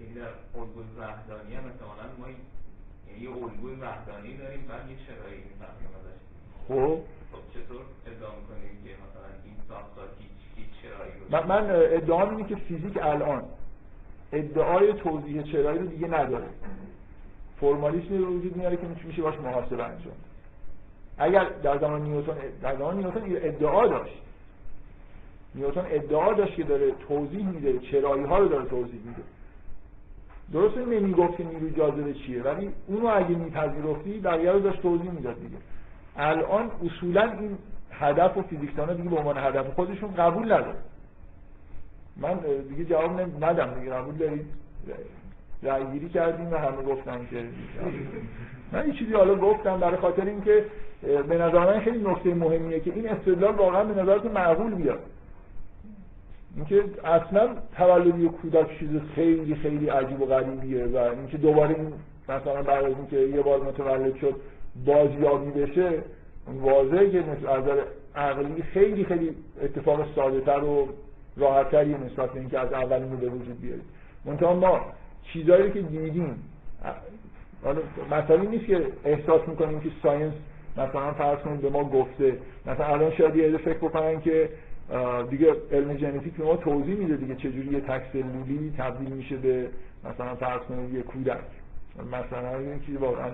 یعنی 0.00 0.14
در 0.14 0.32
الگوی 0.60 0.88
وحدانی 0.98 1.54
هم 1.54 1.64
مثلا 1.70 2.06
ما 2.20 2.26
یعنی 2.28 3.20
یه 3.24 3.30
الگوی 3.30 3.74
وحدانی 3.74 4.36
داریم 4.36 4.62
بعد 4.70 4.90
یه 4.90 4.96
چرایی 5.06 5.40
می‌فهمیم 5.48 5.90
ازش. 5.98 6.20
خب. 6.68 6.98
خب 7.32 7.42
چطور 7.54 7.82
ادعا 8.06 8.30
می‌کنیم 8.40 8.74
که 8.84 8.90
مثلا 9.04 9.30
این 9.44 9.56
ساختار 9.68 10.08
من, 11.30 11.46
من 11.46 11.70
ادعا 11.70 12.30
اینه 12.30 12.44
که 12.44 12.56
فیزیک 12.56 12.98
الان 13.02 13.44
ادعای 14.32 14.92
توضیح 14.92 15.42
چرایی 15.42 15.78
رو 15.78 15.86
دیگه 15.86 16.06
نداره. 16.06 16.46
فرمالیسمی 17.60 18.18
رو 18.18 18.26
وجود 18.26 18.56
میاره 18.56 18.76
که 18.76 18.82
میشه 19.06 19.22
باش 19.22 19.34
محاسبه 19.34 19.84
انجام 19.84 20.14
اگر 21.18 21.44
در 21.44 21.78
زمان 21.78 22.02
نیوتن 22.02 22.34
در 22.62 22.76
زمان 22.76 22.96
نیوتن 22.96 23.22
ادعا 23.26 23.86
داشت. 23.86 24.22
نیوتن 25.54 25.84
ادعا 25.90 26.32
داشت 26.32 26.54
که 26.54 26.62
داره 26.62 26.92
توضیح 27.08 27.46
میده 27.46 27.78
چرایی 27.78 28.24
ها 28.24 28.38
رو 28.38 28.48
داره 28.48 28.64
توضیح 28.64 29.00
میده. 29.04 29.22
درسته 30.52 30.84
نمی‌گفت 30.84 31.36
که 31.36 31.44
نیروی 31.44 31.70
جاذبه 31.70 32.14
چیه 32.14 32.42
ولی 32.42 32.70
اونو 32.86 33.06
اگه 33.06 33.28
میپذیرفتی 33.28 34.20
بقیه 34.20 34.52
رو 34.52 34.60
داشت 34.60 34.82
توضیح 34.82 35.10
می‌داد 35.10 35.34
دیگه. 35.40 35.56
الان 36.16 36.70
اصولا 36.86 37.22
این 37.22 37.58
هدف 37.90 38.36
و 38.36 38.42
دیگه 38.42 39.10
به 39.10 39.16
عنوان 39.16 39.38
هدف 39.38 39.74
خودشون 39.74 40.14
قبول 40.14 40.44
نداره 40.44 40.78
من 42.16 42.38
دیگه 42.68 42.84
جواب 42.84 43.20
ندم 43.44 43.80
دیگه 43.80 43.92
قبول 43.92 44.14
دارید؟ 44.14 44.46
رأی 45.62 45.84
گیری 45.92 46.08
کردیم 46.08 46.52
و 46.52 46.56
همه 46.56 46.82
گفتن 46.82 47.26
که 47.30 47.44
من 48.72 48.88
یه 48.88 48.94
چیزی 48.94 49.12
حالا 49.12 49.34
گفتم 49.34 49.80
برای 49.80 49.96
خاطر 49.96 50.24
اینکه 50.24 50.64
به 51.28 51.38
نظر 51.38 51.58
من 51.58 51.80
خیلی 51.80 52.10
نکته 52.10 52.34
مهمیه 52.34 52.80
که 52.80 52.92
این 52.94 53.08
استدلال 53.08 53.54
واقعا 53.54 53.84
به 53.84 54.02
نظرت 54.02 54.24
معقول 54.24 54.74
بیاد. 54.74 54.98
اینکه 56.56 56.84
اصلا 57.04 57.48
تولد 57.76 58.18
یک 58.18 58.30
کودک 58.30 58.78
چیز 58.78 58.88
خیلی 59.14 59.54
خیلی 59.54 59.88
عجیب 59.88 60.22
و 60.22 60.26
غریبیه 60.26 60.84
و 60.84 60.96
اینکه 60.96 61.38
دوباره 61.38 61.74
این 61.74 61.92
مثلا 62.28 62.62
بعد 62.62 62.84
از 62.84 62.92
اینکه 62.96 63.16
یه 63.16 63.42
بار 63.42 63.60
متولد 63.60 64.16
شد 64.16 64.34
بازیابی 64.86 65.50
بشه 65.50 66.02
واضحه 66.46 67.10
که 67.10 67.18
از 67.18 67.62
نظر 67.62 67.82
عقلی 68.16 68.62
خیلی 68.62 69.04
خیلی 69.04 69.34
اتفاق 69.62 70.14
ساده 70.14 70.40
تر 70.40 70.64
و 70.64 70.88
راحتتری 71.36 71.94
نسبت 71.94 72.32
به 72.32 72.40
اینکه 72.40 72.58
از 72.58 72.72
اول 72.72 73.02
اینو 73.02 73.16
به 73.16 73.28
وجود 73.28 73.60
بیاریم 73.60 73.84
منتها 74.24 74.54
ما 74.54 74.80
چیزایی 75.22 75.70
که 75.70 75.82
دیدیم. 75.82 76.42
مثالی 78.10 78.46
نیست 78.46 78.66
که 78.66 78.86
احساس 79.04 79.48
می‌کنیم 79.48 79.80
که 79.80 79.90
ساینس 80.02 80.32
مثلا 80.76 81.12
فرض 81.12 81.38
کنید 81.38 81.60
به 81.60 81.70
ما 81.70 81.84
گفته. 81.84 82.38
مثلا 82.66 82.86
الان 82.86 83.10
شاید 83.10 83.36
یه 83.36 83.56
فکر 83.58 83.78
بکنن 83.78 84.20
که 84.20 84.48
دیگه 85.30 85.56
علم 85.72 85.96
ژنتیک 85.96 86.34
به 86.34 86.44
ما 86.44 86.56
توضیح 86.56 86.96
میده 86.96 87.16
دیگه 87.16 87.34
چجوری 87.34 87.72
یه 87.72 87.80
تک 87.80 88.02
سلولی 88.12 88.74
تبدیل 88.78 89.12
میشه 89.12 89.36
به 89.36 89.68
مثلا 90.04 90.34
فرض 90.34 90.60
کنید 90.60 90.94
یه 90.94 91.02
کودک. 91.02 91.38
مثلا 92.12 92.58
این 92.58 92.80
چیزی 92.80 92.98
واقعا 92.98 93.30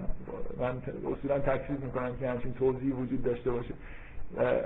من 0.61 0.83
اصولا 1.13 1.39
تکسیر 1.39 1.77
می‌کنم 1.77 2.17
که 2.21 2.29
همچین 2.29 2.55
توضیح 2.55 2.95
وجود 2.95 3.23
داشته 3.23 3.51
باشه. 3.51 3.75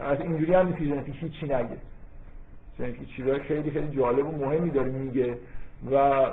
از 0.01 0.21
اینجوری 0.21 0.55
هم 0.55 0.67
نیست 0.67 0.83
ژنتیک 0.83 1.15
هیچی 1.21 1.47
نگه. 1.47 1.69
ژنتیک 2.79 3.09
چیزای 3.17 3.39
خیلی 3.39 3.71
خیلی 3.71 3.97
جالب 3.97 4.27
و 4.27 4.47
مهمی 4.47 4.71
داره 4.71 4.91
میگه. 4.91 5.39
و 5.93 6.27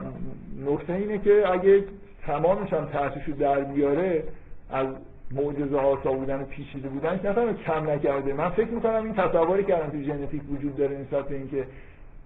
نکته 0.65 0.93
اینه 0.93 1.17
که 1.17 1.43
اگه 1.51 1.83
تمامش 2.25 2.73
هم 2.73 2.85
تحصیلشو 2.85 3.31
در 3.31 3.59
بیاره 3.59 4.23
از 4.69 4.87
معجزه 5.31 5.77
آسا 5.77 6.11
بودن 6.11 6.41
و 6.41 6.45
پیچیده 6.45 6.89
بودن 6.89 7.19
که 7.19 7.29
اصلا 7.29 7.53
کم 7.53 7.89
نکرده. 7.89 8.33
من 8.33 8.49
فکر 8.49 8.67
می‌کنم 8.67 9.03
این 9.03 9.13
تصوری 9.13 9.63
که 9.63 9.75
الان 9.75 9.91
تو 9.91 10.01
ژنتیک 10.01 10.41
وجود 10.51 10.75
داره 10.75 10.97
نسبت 10.97 11.27
به 11.27 11.35
اینکه 11.35 11.67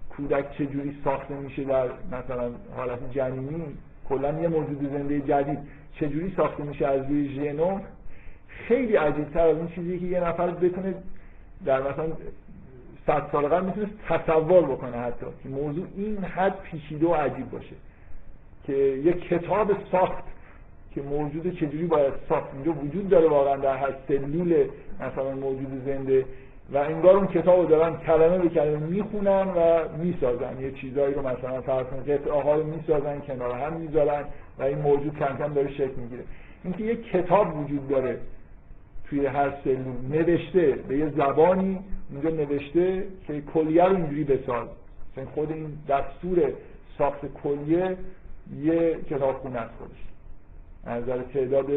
کودک 0.10 0.52
چجوری 0.52 0.98
ساخته 1.04 1.34
میشه 1.34 1.64
در 1.64 1.88
مثلا 2.12 2.52
حالت 2.76 3.12
جنینی 3.12 3.64
کلا 4.10 4.42
یه 4.42 4.48
موجود 4.48 4.90
زنده 4.94 5.22
جدید 5.22 5.60
چجوری 5.96 6.34
ساخته 6.38 6.64
میشه 6.64 6.88
از 6.88 7.02
روی 7.10 7.36
ژنوم 7.36 7.82
خیلی 8.48 8.96
عجیبتر 8.96 9.48
از 9.48 9.58
اون 9.58 9.68
چیزی 9.68 10.00
که 10.00 10.06
یه 10.06 10.20
نفر 10.20 10.48
بتونه 10.48 10.94
در 11.66 11.82
مثلا 11.82 12.06
صد 13.10 13.24
سال 13.32 13.48
قبل 13.48 13.66
می‌تونست 13.66 13.92
تصور 14.10 14.62
بکنه 14.62 14.98
حتی 14.98 15.26
که 15.44 15.50
موضوع 15.50 15.86
این 15.96 16.18
حد 16.18 16.60
پیچیده 16.60 17.08
و 17.08 17.14
عجیب 17.14 17.52
باشه 17.52 17.76
که 18.68 18.74
یه 18.74 19.14
کتاب 19.14 19.72
ساخت 19.92 20.24
که 20.96 21.02
موجود 21.02 21.56
چجوری 21.56 21.86
باید 21.86 22.14
ساخت. 22.30 22.48
اینجا 22.54 22.72
وجود 22.72 23.10
داره 23.10 23.28
واقعا 23.28 23.56
در 23.56 23.78
هر 23.78 23.94
سلول 24.08 24.68
مثلا 25.00 25.36
موجود 25.36 25.82
زنده 25.86 26.26
و 26.74 26.78
انگار 26.78 27.16
اون 27.16 27.28
کتاب 27.28 27.60
رو 27.60 27.66
دارن 27.66 27.98
کلمه 27.98 28.38
به 28.38 28.50
کلمه 28.50 28.78
می‌خونن 28.78 29.48
و 29.48 29.80
می‌سازن. 29.98 30.62
یه 30.62 30.72
چیزایی 30.72 31.14
رو 31.14 31.22
مثلا 31.22 31.62
فرض 31.62 31.86
کنید 31.86 32.10
قطعه 32.10 32.42
ها 32.42 32.56
رو 32.56 32.64
می‌سازن 32.64 33.20
کنار 33.20 33.52
هم 33.52 33.74
می‌ذارن 33.74 34.24
و 34.60 34.64
این 34.64 34.78
موجود 34.78 35.20
کم 35.20 35.38
کم 35.38 35.54
داره 35.54 35.72
شکل 35.72 35.96
می‌گیره. 35.98 36.24
اینکه 36.64 36.84
یه 36.84 36.96
کتاب 36.96 37.58
وجود 37.58 37.88
داره 37.88 38.18
توی 39.10 39.26
هر 39.26 39.54
سلول 39.64 39.96
نوشته 40.10 40.72
به 40.88 40.98
یه 40.98 41.10
زبانی 41.10 41.80
اونجا 42.12 42.30
نوشته 42.30 43.08
که 43.28 43.42
کلیه 43.42 43.84
رو 43.84 43.96
اینجوری 43.96 44.24
بساز. 44.24 44.68
مثلا 45.12 45.26
خود 45.26 45.52
این 45.52 45.78
دستور 45.90 46.54
ساخت 46.98 47.26
کلیه 47.44 47.98
یه 48.62 49.00
کتابخونه 49.10 49.60
است 49.60 49.74
خودش. 49.78 49.98
نظر 50.88 51.22
تعداد 51.34 51.68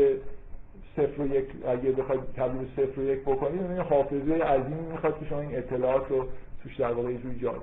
صفر 0.97 1.23
و 1.23 1.27
یک 1.27 1.45
اگه 1.69 1.93
بخواید 1.93 2.21
تبدیل 2.37 2.69
صفر 2.77 3.01
و 3.01 3.05
یک 3.05 3.21
بکنید 3.21 3.61
یه 3.61 3.83
حافظه 3.83 4.35
عظیمی 4.35 4.81
می‌خواد 4.93 5.19
که 5.19 5.27
شما 5.27 5.41
این 5.41 5.59
اطلاعات 5.59 6.09
رو 6.09 6.27
توش 6.63 6.77
در 6.77 6.93
واقع 6.93 7.11
یه 7.11 7.19
جا 7.43 7.55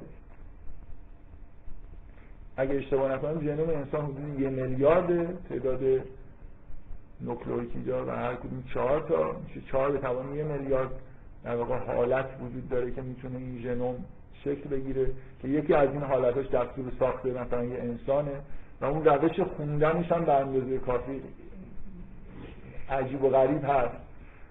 اگه 2.58 2.76
اشتباه 2.76 3.12
نکنم 3.14 3.42
ژنوم 3.42 3.70
انسان 3.70 4.06
حدود 4.06 4.40
یه 4.40 4.50
میلیارد 4.50 5.44
تعداد 5.50 5.80
نوکلئیک 7.22 7.70
اینجا 7.76 8.06
و 8.06 8.10
هر 8.10 8.36
کدوم 8.36 8.64
چهار 8.74 9.02
تا 9.02 9.36
میشه 9.48 9.68
چهار 9.72 9.92
به 9.92 9.98
توان 9.98 10.36
یه 10.36 10.44
میلیارد 10.44 10.92
در 11.44 11.56
واقع 11.56 11.78
حالت 11.78 12.26
وجود 12.42 12.70
داره 12.70 12.92
که 12.92 13.02
می‌تونه 13.02 13.38
این 13.38 13.60
ژنوم 13.62 13.96
شکل 14.44 14.70
بگیره 14.70 15.06
که 15.42 15.48
یکی 15.48 15.74
از 15.74 15.90
این 15.90 16.02
حالتاش 16.02 16.46
دستور 16.46 16.92
ساخته 17.00 17.30
مثلا 17.42 17.64
یه 17.64 17.80
انسانه 17.80 18.32
و 18.82 18.86
اون 18.86 19.06
روش 19.06 19.40
خوندنش 19.40 20.12
هم 20.12 20.26
به 20.26 20.34
اندازه 20.34 20.78
کافی 20.78 21.22
عجیب 22.90 23.24
و 23.24 23.30
غریب 23.30 23.64
هست. 23.64 23.96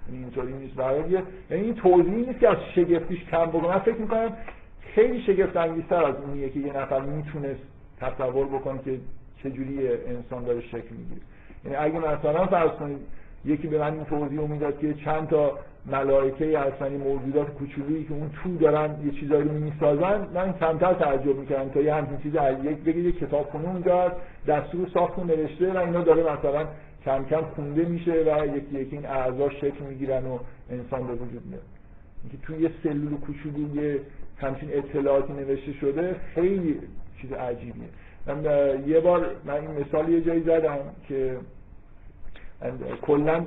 یعنی 0.08 0.22
اینطوری 0.22 0.52
نیست. 0.52 0.74
برای 0.74 1.10
یعنی 1.50 1.62
این 1.62 1.74
توضیحی 1.74 2.26
نیست 2.26 2.38
که 2.38 2.48
از 2.48 2.56
شگفتیش 2.74 3.24
کم 3.24 3.46
بکنم 3.46 3.68
من 3.68 3.78
فکر 3.78 3.96
می‌کنم 3.96 4.36
خیلی 4.80 5.22
شگفت 5.22 5.56
انگیزتر 5.56 6.04
از 6.04 6.14
اونیه 6.16 6.50
که 6.50 6.60
یه 6.60 6.72
نفر 6.72 7.00
می‌تونست 7.00 7.60
تصور 8.00 8.46
بکنه 8.46 8.78
که 8.78 9.00
چجوری 9.42 9.88
انسان 9.88 10.44
داره 10.44 10.60
شکل 10.60 10.94
می‌گیره. 10.98 11.20
یعنی 11.64 11.76
اگه 11.76 11.98
مثلا 11.98 12.46
فرض 12.46 12.70
کنید 12.70 12.98
یکی 13.44 13.68
به 13.68 13.78
من 13.78 13.92
این 13.92 14.04
توضیح 14.04 14.40
می‌داد 14.40 14.78
که 14.78 14.94
چند 14.94 15.28
تا 15.28 15.58
ملائکه 15.86 16.58
هستن 16.58 16.96
موجودات 16.96 17.50
کوچولویی 17.50 18.04
که 18.04 18.14
اون 18.14 18.30
تو 18.42 18.56
دارن 18.56 18.96
یه 19.04 19.10
چیزایی 19.20 19.42
رو 19.42 19.50
می‌سازن 19.50 20.28
من 20.34 20.52
کمتر 20.52 20.94
تعجب 20.94 21.36
می‌کردم 21.36 21.68
تا 21.68 21.80
یه 21.80 21.94
همچین 21.94 22.18
چیز 22.18 22.34
یک 22.64 22.78
بگید 22.78 23.04
یه 23.04 23.12
کتابخونه 23.12 23.68
اونجا 23.68 24.12
دستور 24.46 24.88
ساخت 24.94 25.18
و 25.18 25.24
نوشته 25.24 25.72
و 25.72 25.76
اینا 25.78 26.02
داره 26.02 26.22
مثلا 26.22 26.66
کم 27.04 27.24
کم 27.24 27.40
خونده 27.40 27.84
میشه 27.84 28.12
و 28.12 28.56
یکی 28.56 28.80
یکی 28.80 28.96
این 28.96 29.06
اعضا 29.06 29.50
شکل 29.50 29.84
می‌گیرن 29.88 30.26
و 30.26 30.38
انسان 30.70 31.06
به 31.06 31.12
وجود 31.12 31.46
میاد. 31.46 31.62
اینکه 32.22 32.46
توی 32.46 32.58
یه 32.58 32.70
سلول 32.82 33.16
کوچولو 33.16 33.76
یه 33.76 34.00
همچین 34.38 34.68
اطلاعاتی 34.72 35.32
نوشته 35.32 35.72
شده 35.72 36.16
خیلی 36.34 36.80
چیز 37.20 37.32
عجیبیه. 37.32 37.88
یه 38.86 39.00
بار 39.00 39.30
من 39.44 39.54
این 39.54 39.70
مثال 39.70 40.08
یه 40.08 40.20
جایی 40.20 40.40
زدم 40.40 40.78
که 41.08 41.36
کلا 43.02 43.46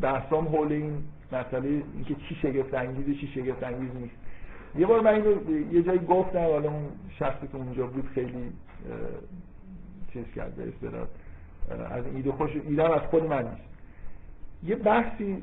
بحثام 0.00 0.48
حول 0.48 0.72
این 0.72 1.04
مسئله 1.32 1.68
اینکه 1.68 2.14
چی 2.28 2.34
شگفت 2.34 2.74
انگیزه 2.74 3.14
چی 3.20 3.26
شگفت 3.26 3.62
انگیز 3.62 3.90
نیست. 3.96 4.14
یه 4.78 4.86
بار 4.86 5.00
من 5.00 5.24
یه 5.72 5.82
جایی 5.82 5.98
گفتم 5.98 6.38
حالا 6.38 6.70
اون 6.70 6.88
شخصی 7.18 7.46
که 7.46 7.56
اونجا 7.56 7.86
بود 7.86 8.08
خیلی 8.14 8.52
چیز 10.12 10.24
کرد 10.34 10.54
به 10.54 10.88
از 11.90 12.04
ایده 12.14 12.32
خوش 12.32 12.50
ایده 12.68 12.94
از 12.94 13.02
خود 13.02 13.24
من 13.24 13.42
نیست. 13.42 13.68
یه 14.64 14.76
بحثی 14.76 15.42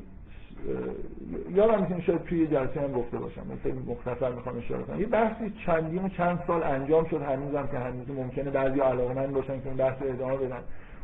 یادم 1.54 1.80
می‌تونی 1.80 2.02
شاید 2.02 2.22
توی 2.22 2.46
جلسه 2.46 2.80
هم 2.80 2.92
گفته 2.92 3.18
باشم. 3.18 3.42
خیلی 3.62 3.78
مختصر 3.86 4.32
می‌خوام 4.32 4.58
اشاره 4.58 4.82
کنم. 4.82 5.00
یه 5.00 5.06
بحثی 5.06 5.52
چندین 5.66 6.08
چند 6.08 6.42
سال 6.46 6.62
انجام 6.62 7.04
شد 7.04 7.22
هنوزم 7.22 7.66
که 7.66 7.78
هنوز 7.78 8.10
ممکنه 8.10 8.50
بعضی 8.50 8.80
علاقمند 8.80 9.32
باشن 9.32 9.60
که 9.60 9.66
این 9.66 9.76
بحث 9.76 9.96
ادامه 10.02 10.36
بدن. 10.36 10.60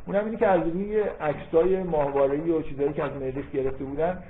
اونم 0.07 0.24
اینه 0.24 0.36
که 0.36 0.46
از 0.46 0.61
روی 0.68 1.01
عکسای 1.01 1.82
ماهواره‌ای 1.82 2.51
و 2.51 2.62
چیزایی 2.62 2.92
که 2.92 3.05
از 3.05 3.12
مریخ 3.20 3.51
گرفته 3.51 3.84
بودن 3.84 4.22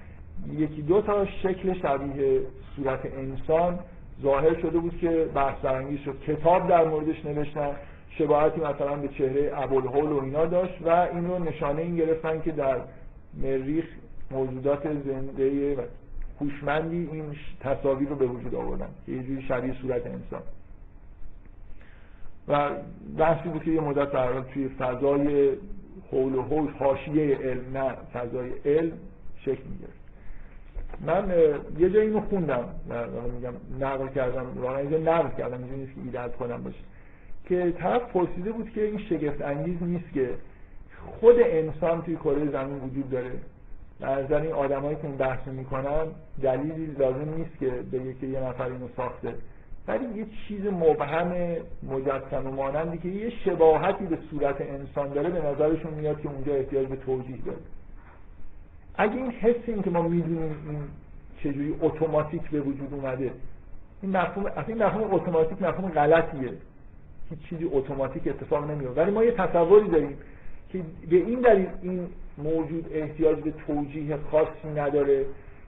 یکی 0.52 0.82
دو 0.82 1.02
تا 1.02 1.26
شکل 1.26 1.74
شبیه 1.74 2.40
صورت 2.76 3.00
انسان 3.18 3.78
ظاهر 4.22 4.60
شده 4.60 4.78
بود 4.78 4.98
که 4.98 5.28
بحث 5.34 5.58
برانگیز 5.62 6.00
شد. 6.00 6.20
کتاب 6.26 6.68
در 6.68 6.84
موردش 6.84 7.24
نوشتن. 7.24 7.70
شباهتی 8.10 8.60
مثلا 8.60 8.96
به 8.96 9.08
چهره 9.08 9.52
ابوالهول 9.54 10.12
و 10.12 10.24
اینا 10.24 10.46
داشت 10.46 10.82
و 10.86 10.88
این 10.88 11.28
رو 11.28 11.44
نشانه 11.44 11.82
این 11.82 11.96
گرفتن 11.96 12.40
که 12.40 12.50
در 12.52 12.76
مریخ 13.42 13.84
موجودات 14.30 14.82
زنده 14.92 15.76
هوشمندی 16.40 17.08
این 17.12 17.24
تصاویر 17.60 18.08
رو 18.08 18.16
به 18.16 18.26
وجود 18.26 18.54
آوردن. 18.54 18.88
یه 19.08 19.22
جوری 19.22 19.42
شبیه 19.42 19.74
صورت 19.82 20.06
انسان. 20.06 20.42
و 22.48 22.70
بحثی 23.18 23.48
بود 23.48 23.64
که 23.64 23.70
یه 23.70 23.80
مدت 23.80 24.12
در 24.12 24.40
توی 24.40 24.68
فضای 24.68 25.56
حول 26.10 26.34
و 26.34 26.42
حول 26.42 26.70
حاشیه 26.70 27.36
علم 27.36 27.76
نه 27.76 27.92
فضای 28.12 28.50
علم 28.64 28.92
شکل 29.40 29.62
می‌گرفت. 29.70 30.00
من 31.06 31.30
یه 31.78 31.90
جایی 31.90 32.08
اینو 32.08 32.20
خوندم. 32.20 32.64
میگم 33.34 33.52
نقل 33.80 34.08
کردم. 34.08 34.46
واقعا 34.56 34.78
اینجا 34.78 34.98
نقل 34.98 35.36
کردم. 35.38 35.62
اینجا 35.62 35.76
نیست 35.76 35.94
که 35.94 36.00
ایده 36.04 36.36
خودم 36.36 36.62
باشه. 36.62 36.78
که 37.44 37.72
طرف 37.78 38.02
پرسیده 38.02 38.52
بود 38.52 38.70
که 38.70 38.84
این 38.84 38.98
شگفت 38.98 39.42
انگیز 39.42 39.82
نیست 39.82 40.12
که 40.12 40.30
خود 41.20 41.36
انسان 41.38 42.02
توی 42.02 42.16
کره 42.16 42.50
زمین 42.50 42.80
وجود 42.80 43.10
داره؟ 43.10 43.30
از 44.02 44.32
این 44.32 44.52
آدمایی 44.52 44.96
که 44.96 45.04
این 45.04 45.16
بحث 45.16 45.48
می‌کنن 45.48 46.06
دلیلی 46.42 46.86
لازم 46.86 47.34
نیست 47.36 47.58
که 47.58 47.66
بگه 47.66 48.14
که 48.14 48.26
یه 48.26 48.40
نفر 48.40 48.64
اینو 48.64 48.88
ساخته. 48.96 49.34
ولی 49.88 50.18
یه 50.18 50.26
چیز 50.48 50.66
مبهم 50.66 51.56
مجسم 51.82 52.46
و 52.46 52.50
مانندی 52.50 52.98
که 52.98 53.08
یه 53.08 53.30
شباهتی 53.30 54.04
به 54.04 54.18
صورت 54.30 54.60
انسان 54.60 55.08
داره 55.08 55.30
به 55.30 55.46
نظرشون 55.46 55.94
میاد 55.94 56.20
که 56.20 56.28
اونجا 56.28 56.54
احتیاج 56.54 56.86
به 56.86 56.96
توضیح 56.96 57.42
داره. 57.46 57.58
اگه 58.94 59.16
این 59.16 59.30
حس 59.30 59.54
این 59.66 59.82
که 59.82 59.90
ما 59.90 60.02
می‌دونیم 60.02 60.56
این 60.68 60.78
چجوری 61.38 61.74
اتوماتیک 61.80 62.50
به 62.50 62.60
وجود 62.60 62.94
اومده 62.94 63.32
این 64.02 64.16
مفهوم 64.16 64.52
این 64.66 64.82
مفهوم 64.82 65.14
اتوماتیک 65.14 65.62
مفهوم 65.62 65.90
غلطیه. 65.90 66.52
هیچ 67.30 67.38
چیزی 67.48 67.64
اتوماتیک 67.72 68.28
اتفاق 68.28 68.70
نمیفته 68.70 69.02
ولی 69.02 69.10
ما 69.10 69.24
یه 69.24 69.32
تصوری 69.32 69.88
داریم 69.88 70.18
که 70.72 70.82
به 71.10 71.16
این 71.16 71.40
دلیل 71.40 71.66
این 71.82 72.08
موجود 72.44 72.86
احتیاج 72.92 73.38
به 73.38 73.52
توجیه 73.66 74.18
خاصی 74.30 74.68
نداره 74.76 75.24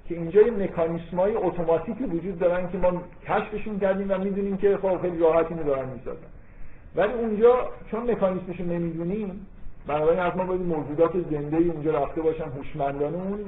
که 0.08 0.14
اینجا 0.14 0.42
یه 0.42 0.50
مکانیسمای 0.50 1.34
اتوماتیکی 1.34 2.04
وجود 2.04 2.38
دارن 2.38 2.70
که 2.70 2.78
ما 2.78 3.02
کشفشون 3.26 3.78
کردیم 3.78 4.10
و 4.10 4.18
می‌دونیم 4.18 4.56
که 4.56 4.76
خب 4.76 5.00
خیلی 5.02 5.18
راحت 5.18 5.46
اینو 5.50 5.62
دارن 5.62 5.88
می‌سازن. 5.88 6.26
ولی 6.96 7.12
اونجا 7.12 7.68
چون 7.90 8.10
مکانیسمشو 8.10 8.64
نمی‌دونیم 8.64 9.46
بنابراین 9.86 10.22
ما 10.36 10.44
باید 10.44 10.60
موجودات 10.60 11.12
زنده 11.30 11.56
اونجا 11.56 12.02
رفته 12.02 12.22
باشن 12.22 12.44
هوشمندانه 12.44 13.16
اون 13.16 13.38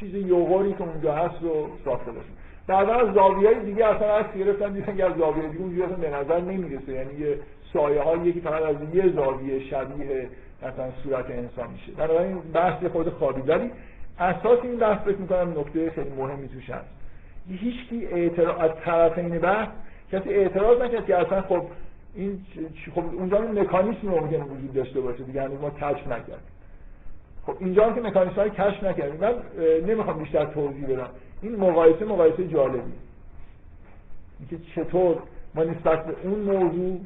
چیز 0.00 0.14
یوغوری 0.14 0.72
که 0.72 0.82
اونجا 0.82 1.14
هست 1.14 1.42
رو 1.42 1.68
ساخته 1.84 2.12
باشن. 2.12 2.28
بعدا 2.66 2.94
از 2.94 3.14
زاویه 3.14 3.54
دیگه 3.54 3.86
اصلا 3.86 4.16
از 4.16 4.24
گرفتن 4.38 4.72
دیدن 4.72 4.96
که 4.96 5.04
از 5.04 5.12
زاویه 5.18 5.48
دیگه 5.48 5.62
اونجا 5.64 5.86
به 5.86 6.10
نظر 6.10 6.40
نمی‌رسه. 6.40 6.92
یعنی 6.92 7.14
یه 7.20 7.38
سایه 7.72 8.02
های 8.02 8.20
یکی 8.20 8.40
فقط 8.40 8.62
از 8.62 8.76
یه 8.94 9.12
زاویه 9.12 9.60
شبیه 9.60 10.28
مثلا 10.62 10.90
صورت 11.02 11.30
انسان 11.30 11.70
میشه. 11.70 11.92
بنابراین 11.92 12.38
بحث 12.38 12.84
خود 12.84 13.08
خوابی 13.08 13.40
ولی 13.40 13.70
اساس 14.18 14.58
این 14.62 14.76
بحث 14.76 14.98
فکر 15.04 15.16
می‌کنم 15.16 15.60
نکته 15.60 15.90
خیلی 15.90 16.10
مهمی 16.10 16.48
توش 16.48 16.70
هست. 16.70 16.88
هیچکی 17.48 18.06
اعتراض 18.06 18.58
از 18.58 18.70
طرفین 18.84 19.38
بحث 19.38 19.68
کسی 20.12 20.28
اعتراض 20.28 20.80
نکرد 20.80 21.06
که 21.06 21.16
اصلا 21.16 21.42
خب 21.42 21.62
این 22.14 22.40
خب 22.94 23.04
اونجا 23.14 23.42
این 23.42 23.60
مکانیسم 23.60 24.08
ممکنه 24.08 24.44
وجود 24.44 24.72
داشته 24.72 25.00
باشه. 25.00 25.24
دیگه 25.24 25.48
ما 25.48 25.70
کشف 25.70 26.06
نکردیم. 26.06 26.50
خب 27.46 27.56
اینجا 27.60 27.86
هم 27.86 27.94
که 27.94 28.00
مکانیسم 28.00 28.36
های 28.36 28.50
کشف 28.50 28.84
نکردیم. 28.84 29.20
من 29.20 29.34
نمی‌خوام 29.86 30.18
بیشتر 30.18 30.44
توضیح 30.44 30.86
بدم. 30.86 31.08
این 31.42 31.56
مقایسه 31.56 32.04
مقایسه 32.04 32.48
جالبی 32.48 32.92
اینکه 34.40 34.66
چطور 34.74 35.16
ما 35.54 35.64
نسبت 35.64 36.06
به 36.06 36.14
اون 36.22 36.40
موضوع 36.40 37.00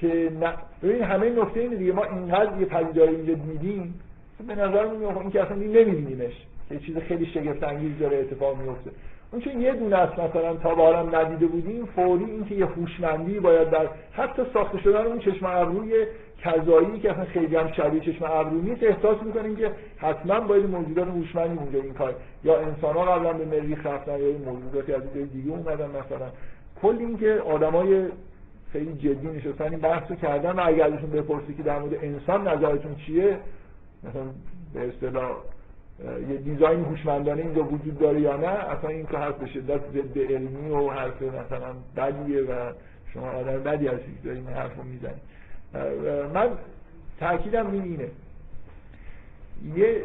که 0.00 0.32
نه 0.40 0.52
ببین 0.82 1.02
همه 1.02 1.30
نکته 1.30 1.60
اینه 1.60 1.76
دیگه 1.76 1.92
ما 1.92 2.04
اینقدر 2.04 2.60
یه 2.60 2.66
پدیداری 2.66 3.16
اینجا 3.16 3.34
دیدیم 3.34 4.00
به 4.46 4.54
نظر 4.54 4.86
میاد 4.86 5.18
این 5.18 5.30
که 5.30 5.42
اصلا 5.42 5.56
نمیبینیمش 5.56 6.46
که 6.68 6.78
چیز 6.78 6.96
خیلی 6.96 7.26
شگفت 7.26 7.62
انگیز 7.62 7.98
داره 8.00 8.18
اتفاق 8.18 8.56
میفته 8.60 8.90
اون 9.32 9.42
چون 9.42 9.60
یه 9.60 9.72
دونه 9.72 9.96
است 9.96 10.18
مثلا 10.18 10.56
تا 10.56 10.74
به 10.74 11.16
ندیده 11.18 11.46
بودیم 11.46 11.86
فوری 11.86 12.24
اینکه 12.24 12.54
یه 12.54 12.66
هوشمندی 12.66 13.40
باید 13.40 13.70
در 13.70 13.88
حتی 14.12 14.42
ساخته 14.52 14.78
شدن 14.78 15.06
اون 15.06 15.18
چشم 15.18 15.46
ابروی 15.46 16.06
کذایی 16.44 16.98
که 17.00 17.10
اصلا 17.12 17.24
خیلی 17.24 17.56
هم 17.56 17.72
شبیه 17.72 18.00
چشم 18.00 18.24
ابرو 18.24 18.60
نیست 18.60 18.82
احساس 18.82 19.22
می‌کنیم 19.22 19.56
که 19.56 19.70
حتما 19.96 20.40
باید 20.40 20.70
موجودات 20.70 21.08
هوشمندی 21.08 21.58
اونجا 21.58 21.78
این 21.80 21.94
کار 21.94 22.14
یا 22.44 22.58
انسان 22.60 22.94
ها 22.94 23.04
قبلا 23.04 23.32
به 23.32 23.44
مریخ 23.44 23.86
رفتن 23.86 24.18
یا 24.20 24.38
موجوداتی 24.52 24.92
از 24.92 25.02
دیگه 25.32 25.50
اومدن 25.50 25.86
مثلا. 25.86 26.30
کل 26.82 26.96
اینکه 26.98 27.32
آدمای 27.32 28.06
خیلی 28.72 28.94
جدی 28.94 29.28
نشستن 29.28 29.64
این 29.64 29.78
بحث 29.78 30.10
رو 30.10 30.16
کردن 30.16 30.50
و 30.50 30.62
اگر 30.66 30.86
ازشون 30.86 31.10
بپرسی 31.10 31.54
که 31.54 31.62
در 31.62 31.78
مورد 31.78 31.94
انسان 31.94 32.48
نظرتون 32.48 32.94
چیه 32.94 33.38
مثلا 34.04 34.22
به 34.74 34.88
اصطلاح 34.88 35.36
یه 36.30 36.36
دیزاین 36.36 36.84
هوشمندانه 36.84 37.42
اینجا 37.42 37.64
وجود 37.64 37.98
داره 37.98 38.20
یا 38.20 38.36
نه 38.36 38.48
اصلا 38.48 38.90
این 38.90 39.06
که 39.06 39.16
حرف 39.16 39.34
به 39.34 39.46
شدت 39.46 39.80
ضد 39.92 40.18
علمی 40.18 40.70
و 40.70 40.90
حرف 40.90 41.22
مثلا 41.22 41.74
بدیه 41.96 42.42
و 42.42 42.72
شما 43.14 43.30
آدم 43.30 43.62
بدی 43.62 43.88
هستی 43.88 44.18
که 44.22 44.32
این 44.32 44.46
حرف 44.46 44.76
رو 44.76 44.82
می‌زنید 44.82 45.36
من 46.34 46.50
تاکیدم 47.20 47.70
این 47.70 47.82
اینه. 47.82 48.08
یه 49.76 50.02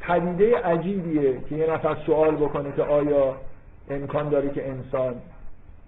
پدیده 0.00 0.58
عجیبیه 0.58 1.40
که 1.48 1.54
یه 1.54 1.70
نفر 1.70 1.96
سوال 2.06 2.36
بکنه 2.36 2.72
که 2.72 2.82
آیا 2.82 3.36
امکان 3.90 4.28
داره 4.28 4.50
که 4.50 4.68
انسان 4.68 5.14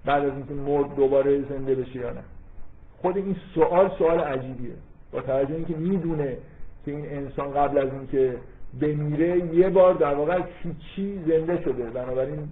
بعد 0.06 0.24
از 0.24 0.32
اینکه 0.32 0.54
مرد 0.54 0.94
دوباره 0.94 1.42
زنده 1.42 1.74
بشه 1.74 1.96
یا 1.96 2.12
نه. 2.12 2.22
خود 3.02 3.16
این 3.16 3.36
سوال 3.54 3.90
سوال 3.98 4.20
عجیبیه. 4.20 4.74
با 5.12 5.20
توجه 5.20 5.54
اینکه 5.54 5.76
می‌دونه 5.76 6.36
که 6.84 6.90
این 6.90 7.06
انسان 7.06 7.52
قبل 7.52 7.78
از 7.78 7.92
اینکه 7.92 8.36
بمیره 8.80 9.54
یه 9.54 9.68
بار 9.68 9.94
در 9.94 10.14
واقع 10.14 10.42
هیچی 10.62 11.18
زنده 11.26 11.62
شده. 11.62 11.90
بنابراین 11.90 12.48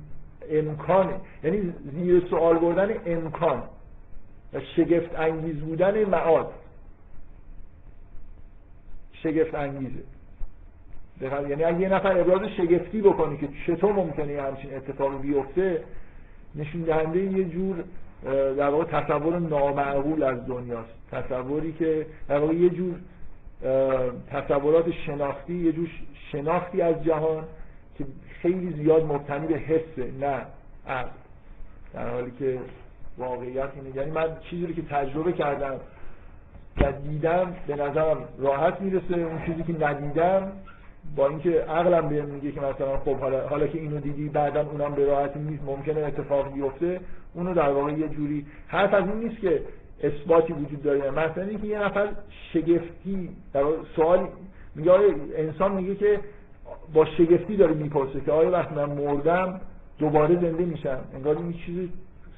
امکانه 0.50 1.14
یعنی 1.44 1.72
زیر 1.94 2.26
سوال 2.30 2.58
بردن 2.58 2.94
امکان 3.06 3.62
و 4.52 4.60
شگفت 4.76 5.18
انگیز 5.18 5.56
بودن 5.56 6.04
معاد. 6.04 6.52
شگفت 9.12 9.54
انگیزه. 9.54 10.02
یعنی 11.20 11.64
اگه 11.64 11.80
یه 11.80 11.88
نفر 11.88 12.20
ابراز 12.20 12.48
شگفتی 12.56 13.00
بکنه 13.00 13.36
که 13.36 13.48
چطور 13.66 13.92
ممکنه 13.92 14.42
همچین 14.42 14.76
اتفاقی 14.76 15.16
بیفته 15.16 15.82
نشون 16.56 16.82
دهنده 16.82 17.18
یه 17.20 17.44
جور 17.44 17.84
در 18.56 18.68
واقع 18.68 18.84
تصور 18.84 19.38
نامعقول 19.38 20.22
از 20.22 20.46
دنیاست. 20.46 20.94
تصوری 21.12 21.72
که 21.72 22.06
در 22.28 22.38
واقع 22.38 22.54
یه 22.54 22.70
جور 22.70 22.94
تصورات 24.30 24.90
شناختی 24.90 25.54
یه 25.54 25.72
جور 25.72 25.88
شناختی 26.32 26.82
از 26.82 27.04
جهان 27.04 27.44
که 27.98 28.04
خیلی 28.42 28.72
زیاد 28.82 29.04
مبتنی 29.04 29.46
به 29.46 29.54
حسه 29.54 30.10
نه 30.20 30.46
عقل. 30.88 31.08
در 31.94 32.10
حالی 32.10 32.32
که 32.38 32.58
واقعیت 33.18 33.68
اینه. 33.76 33.96
یعنی 33.96 34.10
من 34.10 34.28
چیزی 34.50 34.66
رو 34.66 34.72
که 34.72 34.82
تجربه 34.82 35.32
کردم 35.32 35.80
و 36.76 36.92
دیدم 36.92 37.54
به 37.66 37.76
نظرم 37.76 38.18
راحت 38.38 38.80
می‌رسه. 38.80 39.14
اون 39.14 39.46
چیزی 39.46 39.62
که 39.62 39.86
ندیدم 39.86 40.52
با 41.16 41.28
اینکه 41.28 41.50
عقلم 41.60 42.08
بهم 42.08 42.24
میگه 42.24 42.52
که 42.52 42.60
مثلا 42.60 42.98
خب 42.98 43.16
حالا, 43.16 43.48
حالا 43.48 43.66
که 43.66 43.78
اینو 43.78 44.00
دیدی 44.00 44.28
بعدا 44.28 44.60
اونم 44.60 44.94
به 44.94 45.04
راحتی 45.06 45.38
نیست 45.38 45.62
ممکنه 45.66 46.00
اتفاق 46.00 46.52
بیفته 46.52 47.00
اونو 47.34 47.54
در 47.54 47.70
واقع 47.70 47.92
یه 47.92 48.08
جوری 48.08 48.46
حرف 48.68 48.94
از 48.94 49.04
این 49.08 49.18
نیست 49.18 49.40
که 49.40 49.62
اثباتی 50.02 50.52
وجود 50.52 50.82
داره 50.82 51.10
مثلا 51.10 51.44
اینکه 51.44 51.66
یه 51.66 51.78
نفر 51.78 52.08
شگفتی 52.52 53.28
در 53.52 53.64
سوال 53.96 54.28
میگه 54.74 54.92
انسان 55.36 55.72
میگه 55.72 55.94
که 55.94 56.20
با 56.94 57.04
شگفتی 57.04 57.56
داره 57.56 57.74
می‌پرسه 57.74 58.20
که 58.20 58.32
آیا 58.32 58.50
وقتی 58.50 58.74
من 58.74 58.84
مردم 58.84 59.60
دوباره 59.98 60.34
زنده 60.34 60.64
میشم؟ 60.64 60.98
انگار 61.14 61.36
این 61.36 61.52
چیز 61.52 61.88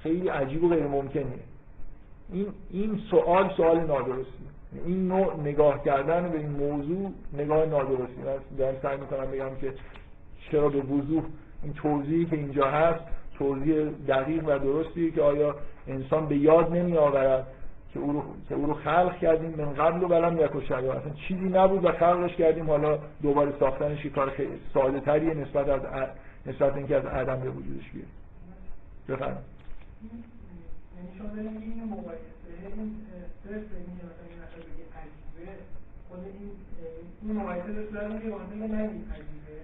خیلی 0.03 0.29
عجیب 0.29 0.65
و 0.65 0.69
غیر 0.69 0.87
ممکنه 0.87 1.25
این 2.33 2.47
این 2.71 3.01
سوال 3.11 3.51
سوال 3.57 3.81
نادرستی. 3.81 4.47
این 4.87 5.09
نوع 5.09 5.41
نگاه 5.41 5.85
کردن 5.85 6.29
به 6.29 6.39
این 6.39 6.51
موضوع 6.51 7.13
نگاه 7.33 7.67
نادرستی 7.67 8.23
من 8.25 8.57
دارم 8.59 8.75
سعی 8.83 8.97
می‌کنم 8.97 9.31
بگم 9.31 9.57
که 9.61 9.73
چرا 10.51 10.69
به 10.69 10.81
وضوح 10.81 11.25
این 11.63 11.73
توضیحی 11.73 12.25
که 12.25 12.37
اینجا 12.37 12.71
هست 12.71 13.05
توضیح 13.39 13.89
دقیق 14.09 14.49
و 14.49 14.59
درستی 14.59 15.11
که 15.11 15.23
آیا 15.23 15.57
انسان 15.87 16.27
به 16.27 16.37
یاد 16.37 16.73
نمی 16.73 16.97
آورد 16.97 17.47
که 17.97 18.03
او 18.03 18.13
رو, 18.13 18.23
که 18.49 18.55
او 18.55 18.67
رو 18.67 18.75
خلق 18.75 19.19
کردیم 19.19 19.51
من 19.51 19.75
قبل 19.75 20.05
و 20.05 20.09
بلم 20.09 20.39
یک 20.39 20.55
و 20.55 20.59
اصلا 20.71 21.11
چیزی 21.29 21.49
نبود 21.49 21.85
و 21.85 21.93
خلقش 21.93 22.37
کردیم. 22.37 22.71
حالا 22.71 22.99
دوباره 23.23 23.53
ساختنش 23.61 24.07
کار 24.07 24.31
خیلی 24.31 24.59
ساده 24.75 25.01
تریه 25.01 25.35
نسبت 25.35 25.69
از 25.69 25.81
نسبت 26.47 26.77
اینکه 26.77 26.97
از 26.97 27.05
عدم 27.05 27.41
به 27.41 27.51
وجودش 27.51 27.91
بیاد. 27.91 28.07
بفرمایید. 29.09 29.39
یعنی 30.97 31.19
شما 31.19 31.29
این 31.61 31.85
مقایسه 31.85 32.37
این 32.77 32.97
صرف 33.45 33.53
این 33.53 33.97
مثلا 33.97 34.27
این 34.31 34.39
بگه 34.67 34.85
عجیبه 34.99 35.53
خود 36.09 36.21
این 36.39 36.51
این 37.23 37.33
مقایسه 37.41 37.73
به 37.73 37.83
صورت 37.91 38.07
میگه 38.13 38.27
مثلا 38.27 38.67
نگید 38.77 39.07
عجیبه 39.15 39.57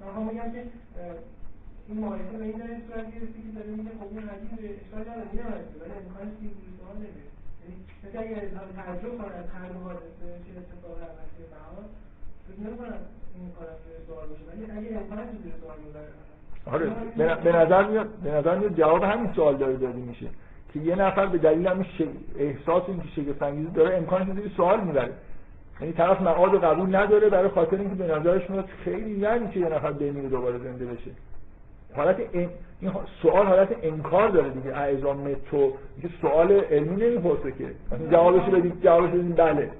من 0.00 0.12
هم 0.16 0.22
میگم 0.28 0.48
که 0.54 0.62
این 1.88 1.96
مقایسه 2.04 2.36
به 2.40 2.44
این 2.44 2.58
داره 2.58 2.74
صورت 2.86 3.06
گرفته 3.14 3.38
که 3.44 3.50
داره 3.56 3.70
میگه 3.78 3.92
خب 4.00 4.08
این 4.10 4.28
عجیبه 4.34 4.62
اشکال 4.80 5.02
نداره 5.10 5.56
عجیبه 5.58 5.80
ولی 5.80 5.94
امکانش 6.00 6.34
نیست 6.42 6.58
روی 6.62 6.72
سوال 6.78 6.96
نمیره 7.04 7.30
یعنی 7.60 7.76
مثل 8.02 8.16
اگر 8.24 8.38
انسان 8.46 8.66
تعجب 8.78 9.12
کنه 9.18 9.34
از 9.42 9.48
هر 9.54 9.68
دو 9.72 9.78
حادثه 9.88 10.26
چه 10.44 10.50
اتفاق 10.60 10.98
مسیر 11.18 11.46
بهار 11.54 11.84
فکر 12.46 12.60
نمی‌کنم 12.66 13.00
این 13.34 13.50
کار 13.56 13.66
از 13.74 13.80
روی 13.84 13.96
سوال 14.06 14.26
باشه. 14.30 14.44
ولی 14.48 14.62
اگه 14.76 14.88
امکانش 15.00 15.28
روی 15.42 15.52
سوال 15.62 15.78
بذاره 15.86 16.12
آره 16.74 16.86
به 17.46 17.52
نظر 17.52 17.82
میاد 17.90 18.08
به 18.24 18.30
نظر 18.30 18.58
میاد 18.58 18.74
جواب 18.74 19.02
همین 19.02 19.32
سوال 19.32 19.56
داره 19.56 19.76
داده 19.76 19.98
میشه. 19.98 20.28
که 20.72 20.80
یه 20.80 20.94
نفر 20.94 21.26
به 21.26 21.38
دلیل 21.38 21.66
همین 21.66 21.86
احساس 22.38 22.82
اینکه 22.88 23.08
شگفت 23.16 23.42
انگیزی 23.42 23.70
داره 23.70 23.96
امکانش 23.96 24.34
زیر 24.34 24.52
سوال 24.56 24.80
می‌بره. 24.84 25.12
یعنی 25.80 25.92
طرف 25.92 26.20
معاد 26.20 26.52
رو 26.52 26.58
قبول 26.58 26.96
نداره 26.96 27.28
برای 27.28 27.48
خاطر 27.48 27.76
اینکه 27.76 27.94
به 27.94 28.06
نظرش 28.06 28.50
میاد 28.50 28.68
خیلی 28.84 29.10
یعنی 29.10 29.48
که 29.48 29.60
یه 29.60 29.68
نفر 29.68 29.92
بمیره 29.92 30.28
دوباره 30.28 30.58
زنده 30.58 30.84
بشه. 30.84 31.10
حالت 31.96 32.16
این 32.32 32.48
سوال 33.22 33.46
حالت 33.46 33.68
انکار 33.82 34.28
داره 34.28 34.50
دیگه. 34.50 34.76
اعزام 34.76 35.16
متو 35.16 35.72
که 36.02 36.08
سوال 36.20 36.52
علمی 36.52 36.96
نمی‌پرسه 36.96 37.52
که. 37.52 37.66
جوابش 38.10 38.50
بدید 38.50 38.82
جوابش 38.82 39.10
بدید 39.10 39.36
بله. 39.36 39.70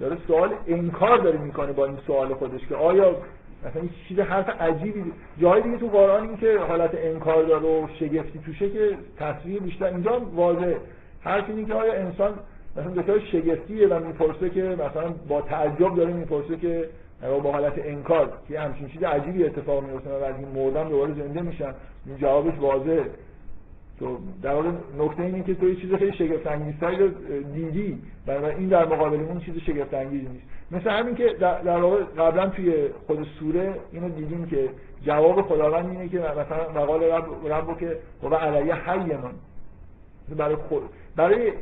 داره 0.00 0.16
سوال 0.26 0.50
انکار 0.66 1.18
داره 1.18 1.38
می‌کنه 1.38 1.72
با 1.72 1.84
این 1.84 1.98
سوال 2.06 2.34
خودش 2.34 2.66
که 2.68 2.76
آیا 2.76 3.16
مثلا 3.64 3.82
این 3.82 3.90
چیز 4.08 4.20
حرف 4.20 4.48
عجیبی 4.60 5.12
جای 5.40 5.62
دیگه 5.62 5.76
تو 5.76 5.88
قرآن 5.88 6.22
این 6.22 6.36
که 6.36 6.58
حالت 6.68 6.90
انکار 6.94 7.42
داره 7.42 7.66
و 7.66 7.88
شگفتی 8.00 8.38
توشه 8.38 8.70
که 8.70 8.98
تصویر 9.16 9.62
بیشتر 9.62 9.84
اینجا 9.84 10.20
واضح 10.34 10.74
حرف 11.20 11.44
اینه 11.48 11.64
که 11.64 11.74
آیا 11.74 11.92
انسان 11.92 12.34
مثلا 12.78 13.02
دچار 13.02 13.20
شگفتیه 13.20 13.88
و 13.88 14.06
می‌پرسه 14.06 14.50
که 14.50 14.62
مثلا 14.62 15.14
با 15.28 15.40
تعجب 15.40 15.96
داره 15.96 16.12
می‌پرسه 16.12 16.56
که 16.56 16.88
با 17.42 17.52
حالت 17.52 17.72
انکار 17.76 18.32
که 18.48 18.60
همچین 18.60 18.88
چیز 18.88 19.02
عجیبی 19.02 19.44
اتفاق 19.44 19.84
میفته 19.84 20.10
و 20.10 20.24
از 20.24 20.34
این 20.38 20.48
مردم 20.48 20.88
دوباره 20.88 21.14
زنده 21.14 21.42
میشن. 21.42 21.74
این 22.06 22.16
جوابش 22.16 22.58
واضحه. 22.58 23.04
تو 23.98 24.18
در 24.42 24.54
واقع 24.54 24.68
نکته 24.98 25.22
اینه 25.22 25.42
که 25.42 25.54
تو 25.54 25.68
یه 25.68 25.76
چیز 25.76 25.94
خیلی 25.94 26.12
شگفت 26.12 26.46
انگیزتری 26.46 26.96
رو 26.96 27.08
دیدی. 27.54 27.98
و 28.26 28.30
این 28.30 28.68
در 28.68 28.84
مقابل 28.84 29.20
اون 29.20 29.40
چیز 29.40 29.58
شگفت 29.58 29.94
انگیز 29.94 30.22
نیست. 30.28 30.44
مثل 30.70 30.90
همین 30.90 31.14
که 31.14 31.36
در 31.38 31.80
واقع 31.80 32.02
قبلا 32.18 32.48
توی 32.48 32.74
خود 33.06 33.26
سوره 33.38 33.74
اینو 33.92 34.08
دیدیم 34.08 34.46
که 34.46 34.68
جواب 35.02 35.42
خداوند 35.42 35.90
اینه 35.90 36.08
که 36.08 36.18
مثلا 36.18 36.82
مقال 36.82 37.02
رب, 37.02 37.52
رب 37.52 37.78
که 37.78 37.96
هو 38.22 38.34
علیه 38.34 38.74
حیمون 38.74 39.32
برای 40.36 40.56
خود 40.56 40.82
برای 41.16 41.52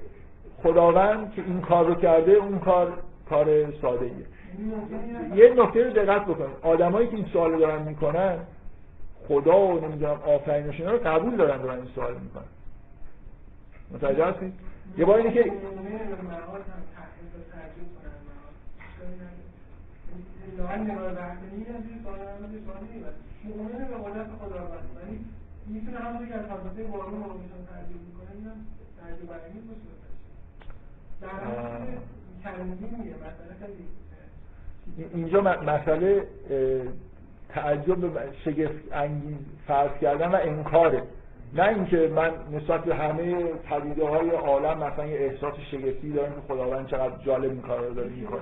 خداوند 0.63 1.33
که 1.33 1.43
این 1.43 1.61
کار 1.61 1.87
رو 1.87 1.95
کرده 1.95 2.33
اون 2.33 2.59
کار 2.59 2.99
کار 3.29 3.73
ساده 3.81 4.05
ایه. 4.05 4.27
یه 5.37 5.55
نکته 5.63 5.85
رو 5.85 5.91
دقت 5.91 6.25
بکن 6.25 6.51
آدمایی 6.63 7.09
که 7.09 7.17
این 7.17 7.27
سوال 7.33 7.59
دارن 7.59 7.83
می‌کنن 7.83 8.39
خدا 9.29 9.67
و 9.67 9.81
نمی‌دونم 9.81 10.21
آفرینش 10.27 10.81
رو 10.81 10.99
قبول 10.99 11.37
دارن 11.37 11.63
دارن 11.63 11.77
این 11.77 11.89
سوال 11.95 12.15
می‌کنن. 12.15 12.45
متوجه 13.93 14.25
هستید؟ 14.25 14.53
یه 14.99 15.05
بار 15.05 15.19
اینه 15.19 15.33
که 15.33 15.53
رو 20.63 21.15
در 21.15 21.31
کلمگی 21.37 21.67
مثلا 21.71 21.99
خیلی 21.99 22.77
اینجا 35.15 35.41
مسئله 35.41 36.27
تعجب 37.49 38.33
شگفت 38.45 38.93
انگیز 38.93 39.37
فرض 39.67 39.91
کردن 40.01 40.29
و 40.29 40.39
انکاره. 40.43 41.03
نه 41.55 41.69
اینکه 41.69 42.13
من 42.17 42.31
نسبت 42.53 42.85
به 42.85 42.95
همه 42.95 43.45
پدیده 43.45 44.07
های 44.09 44.31
عالم 44.31 44.79
مثلا 44.79 45.07
یه 45.07 45.19
احساس 45.19 45.55
شگفتی 45.71 46.13
دارم 46.13 46.33
که 46.33 46.41
خداوند 46.49 46.87
چقدر 46.87 47.17
جالب 47.25 47.51
این 47.51 47.61
کار 47.61 47.81
رو 47.81 47.95
داره 47.95 48.09
می‌کنه. 48.09 48.41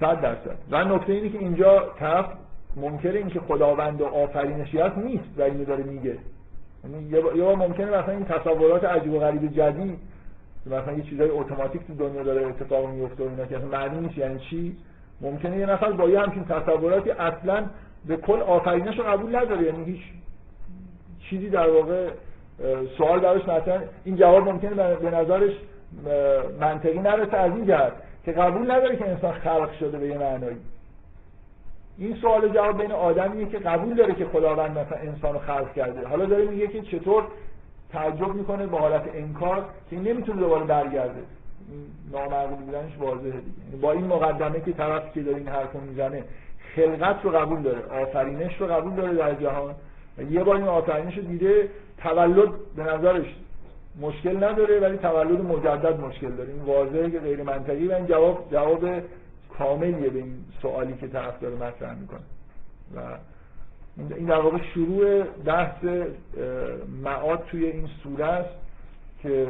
صد 0.00 0.20
درصد. 0.20 0.56
و 0.70 0.84
نکته 0.84 1.12
اینه 1.12 1.28
که 1.28 1.38
اینجا 1.38 1.92
طرف 1.98 2.26
منکر 2.76 3.12
این 3.12 3.28
که 3.28 3.40
خداوند 3.40 4.00
و 4.00 4.06
آفرینشی 4.06 4.78
هست 4.78 4.98
نیست 4.98 5.38
و 5.38 5.42
اینو 5.42 5.64
داره 5.64 5.84
میگه. 5.84 6.18
یعنی 6.84 7.20
بار 7.20 7.54
ممکنه 7.56 7.86
مثلا 7.86 8.14
این 8.14 8.24
تصورات 8.24 8.84
عجیب 8.84 9.12
و 9.12 9.18
غریب 9.18 9.52
جدید 9.52 9.98
مثلا 10.66 10.92
یه 10.92 11.02
چیزای 11.02 11.30
اتوماتیک 11.30 11.86
تو 11.86 11.94
دنیا 11.94 12.22
داره 12.22 12.46
اتفاق 12.46 12.88
میفته 12.88 13.24
و 13.24 13.28
اینا 13.28 13.44
که 13.46 13.58
معلوم 13.58 14.04
نیست. 14.04 14.18
یعنی 14.18 14.38
چی؟ 14.38 14.76
ممکنه 15.20 15.58
یه 15.58 15.66
نفر 15.66 15.92
با 15.92 16.08
یه 16.08 16.20
همچین 16.20 16.44
تصوراتی 16.44 17.10
اصلا 17.10 17.64
به 18.06 18.16
کل 18.16 18.40
آفرینش 18.40 18.98
رو 18.98 19.04
قبول 19.04 19.36
نداره. 19.36 19.62
یعنی 19.62 19.84
هیچ 19.84 20.02
چیزی 21.30 21.48
در 21.50 21.70
واقع 21.70 22.10
سوال 22.98 23.20
براش 23.20 23.42
مثلا 23.42 23.80
این 24.04 24.16
جواب 24.16 24.48
ممکنه 24.48 24.94
به 24.94 25.10
نظرش 25.10 25.52
منطقی 26.60 26.98
نرسه. 26.98 27.36
از 27.36 27.52
این 27.52 27.66
جهت 27.66 27.92
که 28.24 28.32
قبول 28.32 28.70
نداره 28.70 28.96
که 28.96 29.08
انسان 29.08 29.32
خلق 29.32 29.72
شده 29.80 29.98
به 29.98 30.06
یه 30.06 30.18
معنایی. 30.18 30.56
این 31.98 32.16
سوال 32.16 32.48
جواب 32.48 32.82
بین 32.82 32.92
آدمیه 32.92 33.46
که 33.46 33.58
قبول 33.58 33.94
داره 33.94 34.14
که 34.14 34.24
خداوند 34.24 34.78
مثلا 34.78 34.98
انسان 34.98 35.32
رو 35.32 35.38
خلق 35.38 35.72
کرده. 35.72 36.08
حالا 36.08 36.24
داره 36.24 36.44
میگه 36.44 36.66
که 36.66 36.82
چطور 36.82 37.24
تعجب 37.92 38.34
می‌کنه 38.34 38.66
با 38.66 38.78
حالت 38.78 39.02
انکار 39.14 39.64
که 39.90 39.96
نمی‌تونه 39.96 40.40
دوباره 40.40 40.64
برگرده. 40.64 41.22
نامعقول 42.12 42.56
بودنش 42.56 42.98
واضحه 42.98 43.30
دیگه. 43.30 43.64
یعنی 43.66 43.80
با 43.80 43.92
این 43.92 44.04
مقدمه 44.04 44.60
که 44.60 44.72
طرف 44.72 45.14
که 45.14 45.22
داره 45.22 45.36
این 45.36 45.48
حرفو 45.48 45.80
می‌زنه 45.80 46.24
خلقت 46.76 47.24
رو 47.24 47.30
قبول 47.30 47.62
داره 47.62 48.02
آفرینش 48.02 48.60
رو 48.60 48.66
قبول 48.66 48.94
داره 48.94 49.14
در 49.14 49.34
جهان. 49.34 49.74
و 50.18 50.22
یه 50.22 50.44
بار 50.44 50.56
این 50.56 50.68
آفرینش 50.68 51.18
رو 51.18 51.22
دیده 51.22 51.68
تولد 51.98 52.48
به 52.76 52.82
نظرش 52.82 53.34
مشکل 54.00 54.44
نداره 54.44 54.80
ولی 54.80 54.96
تولد 54.96 55.40
مجدد 55.40 56.00
مشکل 56.00 56.30
داره. 56.30 56.50
این 56.52 56.62
واضحه 56.62 57.10
که 57.10 57.18
غیر 57.18 57.42
منطقی 57.42 57.86
و 57.86 57.92
این 57.92 58.06
جواب 58.06 58.48
جواب 58.52 58.84
کاملیه 59.58 60.10
به 60.10 60.18
این 60.18 60.44
سوالی 60.62 60.94
که 61.00 61.08
طرف 61.08 61.40
داره 61.40 61.54
مطرح 61.54 61.94
می‌کنه. 61.94 62.20
و 62.96 63.00
این 63.98 64.26
در 64.26 64.40
واقع 64.40 64.58
شروع 64.74 65.22
بحث 65.24 65.84
معاد 67.02 67.44
توی 67.50 67.66
این 67.66 67.88
سوره 68.02 68.24
است 68.24 68.54
که 69.22 69.46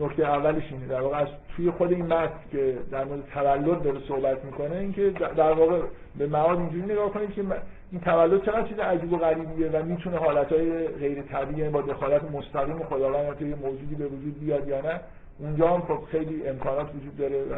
نکته 0.00 0.22
اولش 0.22 0.72
اینه. 0.72 0.86
در 0.86 1.00
واقع 1.00 1.16
از 1.16 1.28
توی 1.56 1.70
خود 1.70 1.92
این 1.92 2.06
متن 2.06 2.34
که 2.52 2.78
در 2.90 3.04
مورد 3.04 3.22
تولد 3.34 3.82
داره 3.82 4.00
صحبت 4.08 4.44
می‌کنه 4.44 4.76
اینکه 4.76 5.10
در 5.10 5.52
واقع 5.52 5.80
به 6.18 6.26
معاد 6.26 6.58
اینجوری 6.58 6.82
نگاه 6.82 7.10
کنید 7.10 7.30
که 7.30 7.44
این 7.92 8.00
تولد 8.00 8.44
چقدر 8.44 8.68
چیز 8.68 8.78
عجیب 8.78 9.12
و 9.12 9.16
غریبیه 9.16 9.70
و 9.70 9.82
می‌تونه 9.82 10.16
حالتهای 10.16 10.88
غیر 10.88 11.22
طبیعی 11.22 11.68
با 11.68 11.80
دخالت 11.80 12.24
مستقیم 12.24 12.78
خداوند 12.78 13.36
توی 13.36 13.54
موجودی 13.54 13.94
به 13.94 14.06
وجود 14.06 14.40
بیاد 14.40 14.68
یا 14.68 14.80
نه. 14.80 15.00
اونجا 15.38 15.68
هم 15.68 15.80
خب 15.80 16.04
خیلی 16.10 16.48
امکانات 16.48 16.88
وجود 16.94 17.16
داره 17.16 17.42
و 17.42 17.54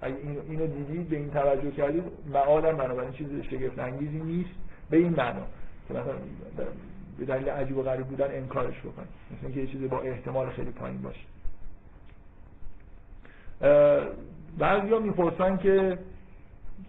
اگه 0.00 0.16
اینو 0.48 0.66
دیدید 0.66 1.08
به 1.08 1.16
این 1.16 1.30
توجه 1.30 1.70
کردید 1.70 2.04
معادم 2.32 2.76
بنابراین 2.76 3.12
چیز 3.12 3.26
شگفت 3.50 3.78
انگیزی 3.78 4.18
نیست. 4.20 4.50
به 4.94 5.00
این 5.00 5.14
معنا 5.16 5.42
که 5.88 5.94
مثلا 5.94 6.14
به 7.18 7.24
دلیل 7.24 7.48
عجیب 7.48 7.76
و 7.76 7.82
غریب 7.82 8.06
بودن 8.06 8.26
انکارش 8.30 8.78
بکنید 8.80 9.08
مثل 9.30 9.46
اینکه 9.46 9.60
یه 9.60 9.66
چیزی 9.66 9.88
با 9.88 10.00
احتمال 10.00 10.50
خیلی 10.50 10.70
پایین 10.70 11.02
باشه. 11.02 11.20
بعضیا 14.58 14.98
می‌پرسن 14.98 15.56
که 15.56 15.98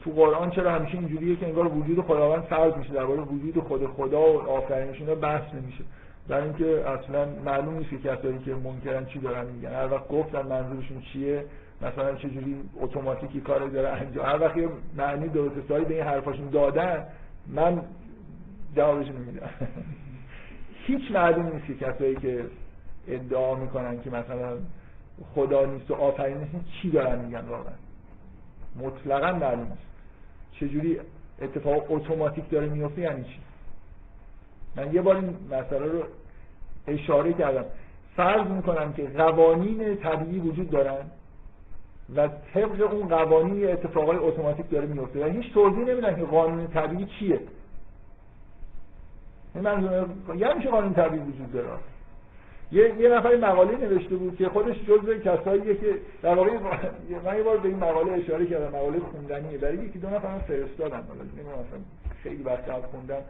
تو 0.03 0.11
قرآن 0.11 0.49
چرا 0.49 0.71
همیشه 0.71 0.97
اینجوریه 0.97 1.35
که 1.35 1.45
انگار 1.45 1.67
وجود 1.67 2.01
خداوند 2.01 2.43
فرض 2.43 2.73
میشه 2.73 2.93
درباره 2.93 3.21
وجود 3.21 3.59
خود 3.59 3.87
خدا 3.87 4.21
و 4.21 4.49
آفرینش 4.49 5.01
اینا 5.01 5.15
بحث 5.15 5.53
نمیشه. 5.53 5.83
در 6.27 6.41
اینکه 6.41 6.89
اصلا 6.89 7.25
معلوم 7.45 7.77
نیست 7.77 7.89
که 7.89 7.97
کسایی 7.97 8.39
که 8.39 8.55
منکرن 8.55 9.05
چی 9.05 9.19
دارن 9.19 9.45
میگن. 9.45 9.73
هر 9.73 9.93
وقت 9.93 10.07
گفتن 10.07 10.41
منظورشون 10.41 11.01
چیه 11.01 11.45
مثلا 11.81 12.15
چجوری 12.15 12.55
اتوماتیکی 12.81 13.41
کار 13.41 13.67
داره 13.67 13.89
انجام. 13.89 14.25
هر 14.25 14.41
وقت 14.41 14.55
معنی 14.97 15.27
درست 15.27 15.55
به 15.55 15.95
این 15.95 16.03
حرفاشون 16.03 16.49
دادن 16.49 17.05
من 17.47 17.81
جوابش 18.75 19.07
نمیدم 19.07 19.49
هیچ 20.85 21.11
معلوم 21.11 21.45
نیست 21.45 21.67
که 21.67 21.73
کسایی 21.73 22.15
که 22.15 22.45
ادعا 23.07 23.55
می‌کنن 23.55 24.01
که 24.01 24.09
مثلا 24.09 24.57
خدا 25.35 25.65
نیست 25.65 25.91
و 25.91 25.93
آفرینش 25.93 26.47
نیست 26.53 26.65
چی 26.81 26.91
دارن 26.91 27.25
میگن 27.25 27.45
واقعا. 27.45 27.73
مطلقا 28.75 29.39
معلوم 29.39 29.67
نیست. 29.67 29.85
چجوری 30.51 30.99
اتفاق 31.41 31.91
اتوماتیک 31.91 32.49
داره 32.49 32.69
میفته 32.69 33.01
یعنی 33.01 33.23
چی؟ 33.23 33.39
من 34.75 34.93
یه 34.93 35.01
بار 35.01 35.15
این 35.15 35.37
مسئله 35.51 35.85
رو 35.85 36.03
اشاره 36.87 37.33
کردم. 37.33 37.65
فرض 38.15 38.47
می‌کنم 38.47 38.93
که 38.93 39.03
قوانین 39.03 39.97
طبیعی 39.97 40.39
وجود 40.39 40.69
دارن. 40.69 41.05
و 42.15 42.29
طبق 42.53 42.93
اون 42.93 43.07
قوانین 43.07 43.71
اتفاقای 43.71 44.17
اتوماتیک 44.17 44.69
داره 44.69 44.85
میفته 44.85 45.25
و 45.25 45.29
هیچ 45.29 45.53
توضیح 45.53 45.85
نمیدن 45.85 46.15
که 46.15 46.23
قانون 46.23 46.67
طبیعی 46.67 47.05
چیه. 47.05 47.39
این 49.55 49.63
منظور 49.63 50.09
یعنی 50.37 50.63
چه 50.63 50.69
قانون 50.69 50.93
طبیعی 50.93 51.23
وجود 51.23 51.51
داره. 51.53 51.67
یه 52.71 52.95
یه 52.99 53.09
نفر 53.09 53.35
مقاله 53.35 53.77
نوشته 53.77 54.15
بود 54.15 54.37
که 54.37 54.49
خودش 54.49 54.75
جزء 54.87 55.17
کساییه 55.17 55.75
که 55.75 55.95
در 56.21 56.35
واقع 56.35 56.49
من 57.25 57.37
یه 57.37 57.43
بار 57.43 57.57
به 57.57 57.69
این 57.69 57.77
مقاله 57.77 58.11
اشاره 58.11 58.45
کردم. 58.45 58.77
مقاله 58.77 58.99
خوندنیه. 58.99 59.57
برای 59.57 59.77
یکی 59.77 59.99
دو 59.99 60.09
نفر 60.09 60.39
فرستادم 60.39 61.03
خیلی 62.23 62.43
وقت 62.43 62.71
خوندم. 62.71 63.21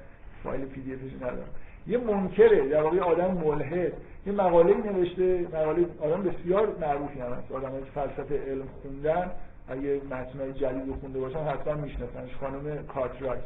فایل 0.44 0.66
PDF 0.66 0.94
ش 0.94 1.16
ندارم. 1.16 1.50
یه 1.88 1.98
منکره 1.98 2.70
در 2.70 2.82
واقع 2.82 3.00
آدم 3.00 3.32
ملحد. 3.32 3.94
یه 4.26 4.34
مقاله 4.34 4.92
نوشته 4.92 5.48
مقاله 5.54 5.86
آدم 6.02 6.24
بسیار 6.24 6.76
معروفی 6.82 7.20
هم 7.20 7.34
هست 7.34 7.52
آدم 7.52 7.72
فلسفه 7.96 8.40
علم 8.48 8.68
خوندن 8.82 9.32
اگه 9.68 10.02
متنای 10.12 10.54
جدید 10.54 10.96
خونده 11.02 11.20
باشن 11.20 11.44
حتما 11.44 11.74
میشناسنش. 11.74 12.36
خانم 12.40 12.86
کارترایت 12.88 13.44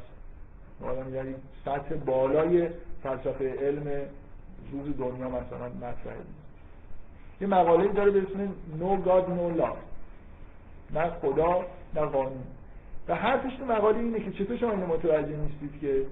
آدم 0.84 1.16
یعنی 1.16 1.36
سطح 1.66 1.96
بالای 2.06 2.70
فلسفه 3.04 3.56
علم 3.62 3.92
روز 4.72 4.98
دنیا 4.98 5.30
مثلا 5.30 5.70
مطرحه. 5.78 6.18
یه 7.42 7.48
مقاله 7.48 7.88
داره 7.88 8.12
به 8.12 8.20
اسم 8.20 8.54
No 8.80 9.08
God 9.08 9.30
No 9.30 9.64
نه 10.94 11.10
خدا 11.10 11.66
نه 11.96 12.02
قانون. 12.02 12.44
و 13.08 13.16
حرفش 13.16 13.56
تو 13.56 13.66
مقاله 13.66 13.98
اینه 13.98 14.20
که 14.20 14.32
چطور 14.32 14.58
شما 14.58 14.72
اینو 14.72 14.86
متوجه 14.86 15.36
نیستید 15.38 15.82
که 15.82 16.06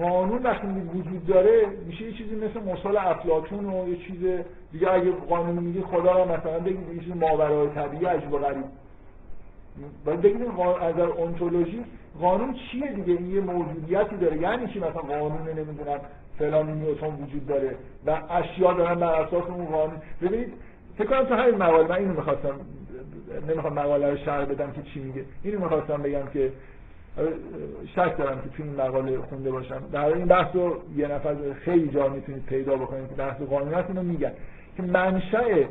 قانون 0.00 0.42
وقتی 0.42 0.66
وجود 0.66 1.26
داره 1.26 1.66
میشه 1.86 2.04
یه 2.04 2.12
چیزی 2.12 2.36
مثل 2.36 2.72
مصال 2.72 2.96
افلاطون 2.96 3.64
و 3.64 3.88
یه 3.88 3.96
چیز 3.96 4.44
دیگه. 4.72 4.92
اگه 4.92 5.10
قانون 5.10 5.64
میگی 5.64 5.82
خدا 5.82 6.22
رو 6.22 6.32
مثلا 6.32 6.58
بگید 6.58 6.94
یه 6.94 7.00
چیز 7.04 7.16
ماورای 7.16 7.68
طبیعی 7.68 8.04
عجب 8.04 8.32
و 8.32 8.38
غریب. 8.38 8.64
باید 10.04 10.20
بگید 10.20 10.42
از 10.80 10.98
اونتولوژی 10.98 11.84
قانون 12.20 12.54
چیه 12.54 12.92
دیگه؟ 12.92 13.12
این 13.12 13.30
یه 13.34 13.40
موجودیتی 13.40 14.16
داره. 14.16 14.36
یعنی 14.36 14.66
چی 14.66 14.78
مثلا 14.78 14.92
قانون 14.92 15.48
نمی‌دونم 15.48 16.00
فلان 16.38 16.72
نیوتن 16.72 17.06
وجود 17.06 17.46
داره 17.46 17.76
و 18.06 18.20
اشیا 18.30 18.72
دارن 18.72 18.94
بر 18.94 19.22
اساس 19.22 19.44
اون 19.44 19.66
قانون. 19.66 19.96
ببینید 20.22 20.52
فکر 20.98 21.08
کنم 21.08 21.24
تو 21.24 21.34
همین 21.34 21.54
مقاله 21.54 21.88
من 21.88 21.96
اینو 21.96 22.14
می‌خواستم 22.14 22.54
نمی‌خوام 23.48 23.72
مقاله 23.72 24.10
رو 24.10 24.16
شرح 24.16 24.44
بدم 24.44 24.72
که 24.72 24.82
چی 24.82 25.00
میگه. 25.00 25.24
اینو 25.42 25.60
می‌خواستم 25.60 26.02
بگم 26.02 26.26
که 26.32 26.52
شک 27.94 28.18
دارم 28.18 28.40
که 28.40 28.48
تو 28.56 28.62
این 28.62 28.74
مقاله 28.74 29.18
خونده 29.18 29.50
باشم. 29.50 29.82
در 29.92 30.04
این 30.04 30.24
بحث 30.24 30.56
رو 30.56 30.76
یه 30.96 31.08
نفر 31.08 31.36
خیلی 31.64 31.88
جا 31.88 32.08
می‌تونید 32.08 32.44
پیدا 32.44 32.76
بکنید 32.76 33.08
که 33.08 33.14
بحث 33.14 33.40
قانون 33.40 33.74
هست 33.74 33.88
اینو 33.88 34.02
میگن. 34.02 34.32
که 34.76 34.82
منشأ 34.82 35.64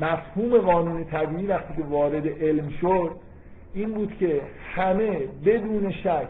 مفهوم 0.00 0.58
قانون 0.58 1.04
طبیعی 1.04 1.46
وقتی 1.46 1.74
که 1.76 1.82
وارد 1.82 2.28
علم 2.28 2.68
شد 2.80 3.10
این 3.74 3.92
بود 3.92 4.16
که 4.20 4.40
همه 4.74 5.18
بدون 5.44 5.92
شک 5.92 6.28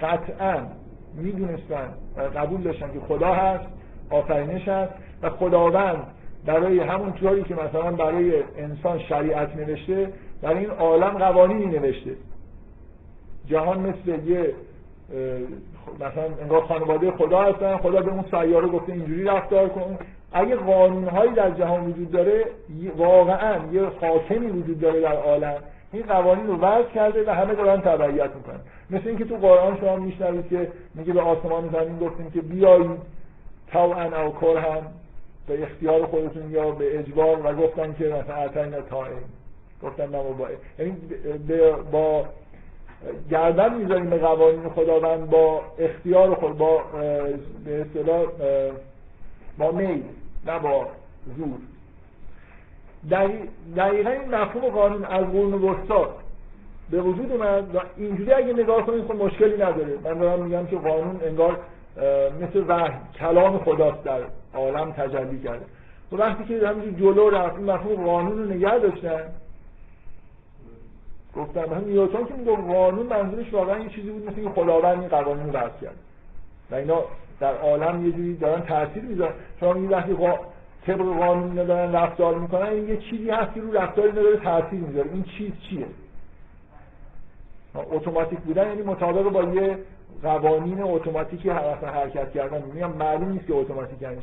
قطعا 0.00 0.66
می‌دونستن 1.14 1.88
و 2.16 2.20
قبول 2.20 2.60
داشتن 2.60 2.92
که 2.92 3.00
خدا 3.00 3.34
هست 3.34 3.64
آفرینش 4.10 4.68
هست 4.68 4.92
و 5.22 5.30
خداوند 5.30 6.06
برای 6.46 6.80
همون 6.80 7.12
طوری 7.12 7.42
که 7.42 7.54
مثلا 7.54 7.90
برای 7.90 8.42
انسان 8.58 8.98
شریعت 8.98 9.56
نوشته 9.56 10.12
برای 10.42 10.58
این 10.58 10.70
عالم 10.70 11.10
قوانینی 11.10 11.66
نوشته. 11.66 12.10
جهان 13.46 13.80
مثل 13.80 14.28
یه 14.28 14.54
مثلا 15.94 16.24
انگار 16.42 16.60
خانواده 16.60 17.10
خدا 17.10 17.42
هستن 17.42 17.76
خدا 17.76 18.00
به 18.00 18.10
اون 18.10 18.24
سیاره 18.30 18.68
گفته 18.68 18.92
اینجوری 18.92 19.24
رفتار 19.24 19.68
کن. 19.68 19.98
اگه 20.32 20.56
قانون 20.56 21.08
هایی 21.08 21.32
در 21.32 21.50
جهان 21.50 21.86
وجود 21.86 22.10
داره 22.10 22.44
واقعا 22.96 23.56
یه 23.72 23.82
حاکمی 24.00 24.46
وجود 24.46 24.80
داره 24.80 25.00
در 25.00 25.16
عالم. 25.16 25.56
این 25.92 26.02
قوانین 26.02 26.46
رو 26.46 26.56
وضع 26.56 26.88
کرده 26.88 27.24
و 27.26 27.30
همه 27.30 27.54
دارن 27.54 27.80
تبعیت 27.80 28.30
می‌کنن. 28.34 28.60
مثل 28.90 29.08
اینکه 29.08 29.24
تو 29.24 29.36
قرآن 29.36 29.76
شما 29.80 29.96
میشنوید 29.96 30.48
که 30.48 30.72
میگه 30.94 31.12
به 31.12 31.20
آسمان 31.20 31.70
زمین 31.72 31.98
گفتیم 31.98 32.30
که 32.30 32.40
بیایید 32.40 33.18
ان 33.74 34.14
او 34.14 34.32
کرهن 34.40 34.82
به 35.46 35.62
اختیار 35.62 36.06
خودتون 36.06 36.50
یا 36.50 36.70
به 36.70 36.98
اجبار 36.98 37.46
و 37.46 37.52
گفتن 37.56 37.94
که 37.98 38.04
مثلا 38.04 38.36
اتینا 38.36 38.80
تائم 38.80 39.22
گفتن 39.82 40.04
نه 40.04 40.22
با 40.22 40.48
یعنی 40.78 40.96
با 41.92 42.24
گردن 43.30 43.74
می‌ذاریم 43.74 44.10
به 44.10 44.18
قوانین 44.18 44.68
خداوند 44.68 45.30
با 45.30 45.62
اختیار 45.78 46.34
خود 46.34 46.58
با 46.58 46.82
به 47.64 47.80
اصطلاح 47.80 48.26
با 49.58 49.72
میل 49.72 50.02
نه 50.46 50.58
با 50.58 50.86
زور. 51.36 51.58
دقیقا 53.76 54.10
این 54.10 54.34
مفهوم 54.34 54.68
قانون 54.68 55.04
از 55.04 55.24
قرون 55.24 55.54
وسطا 55.54 56.10
به 56.90 57.00
وجود 57.00 57.32
اومد 57.32 57.74
و 57.74 57.80
اینجوری 57.96 58.32
اگه 58.32 58.52
نگاه 58.52 58.86
کنید 58.86 59.04
خب 59.04 59.14
مشکلی 59.14 59.54
نداره. 59.54 59.98
من 60.04 60.18
دارم 60.18 60.42
میگم 60.42 60.66
که 60.66 60.76
قانون 60.76 61.20
انگار 61.26 61.58
مثل 62.40 62.64
وحی 62.68 62.92
کلام 63.18 63.58
خداست 63.58 64.04
در 64.04 64.20
عالم 64.54 64.92
تجلی 64.92 65.42
کرده. 65.42 65.64
و 66.12 66.16
وقتی 66.16 66.44
که 66.44 66.68
همینجور 66.68 67.12
جلو 67.12 67.30
رفت 67.30 67.56
این 67.56 67.70
مفهوم 67.70 68.04
قانون 68.04 68.38
رو 68.38 68.44
نگه 68.44 68.78
داشتن 68.78 69.22
گفتم 71.36 71.74
هم 71.74 71.84
نیوتن 71.84 72.24
که 72.24 72.34
میگه 72.34 72.56
قانون 72.56 73.06
منظورش 73.06 73.52
واقعا 73.52 73.78
یه 73.78 73.88
چیزی 73.88 74.10
بود 74.10 74.26
مثل 74.26 74.42
که 74.42 74.50
خداوند 74.50 75.00
این 75.00 75.08
قوانین 75.08 75.46
رو 75.46 75.50
وضع 75.50 75.80
کرد. 75.82 75.96
و 76.70 76.74
اینا 76.74 77.04
در 77.40 77.54
عالم 77.54 78.06
یه 78.06 78.12
جوری 78.12 78.36
دارن 78.36 78.60
تاثیر 78.60 79.02
می‌ذارن. 79.02 79.34
شما 79.60 79.74
این 79.74 79.88
وقتی 79.88 80.12
طبق 80.86 81.18
قانون 81.18 81.54
دارن 81.54 81.92
رفتار 81.92 82.38
می‌کنن 82.38 82.66
این 82.66 82.88
یه 82.88 82.96
چیزی 82.96 83.30
هست 83.30 83.54
که 83.54 83.60
رو 83.60 83.72
رفتار 83.72 84.04
اینا 84.06 84.22
داره 84.22 84.36
تاثیر 84.36 84.80
می‌ذاره. 84.80 85.10
این 85.12 85.22
چیز 85.22 85.52
چیه؟ 85.70 85.86
اتوماتیک 87.74 88.38
بودن 88.38 88.68
یعنی 88.68 88.82
مطابق 88.82 89.22
با 89.22 89.42
یه 89.42 89.78
قوانین 90.22 90.82
اتوماتیکی 90.82 91.50
اصلا 91.50 91.90
حرکت 91.90 92.32
کردن. 92.32 92.62
میگم 92.74 92.92
معلوم 92.92 93.28
نیست 93.28 93.46
که 93.46 93.54
اتوماتیک 93.54 94.02
یعنی 94.02 94.22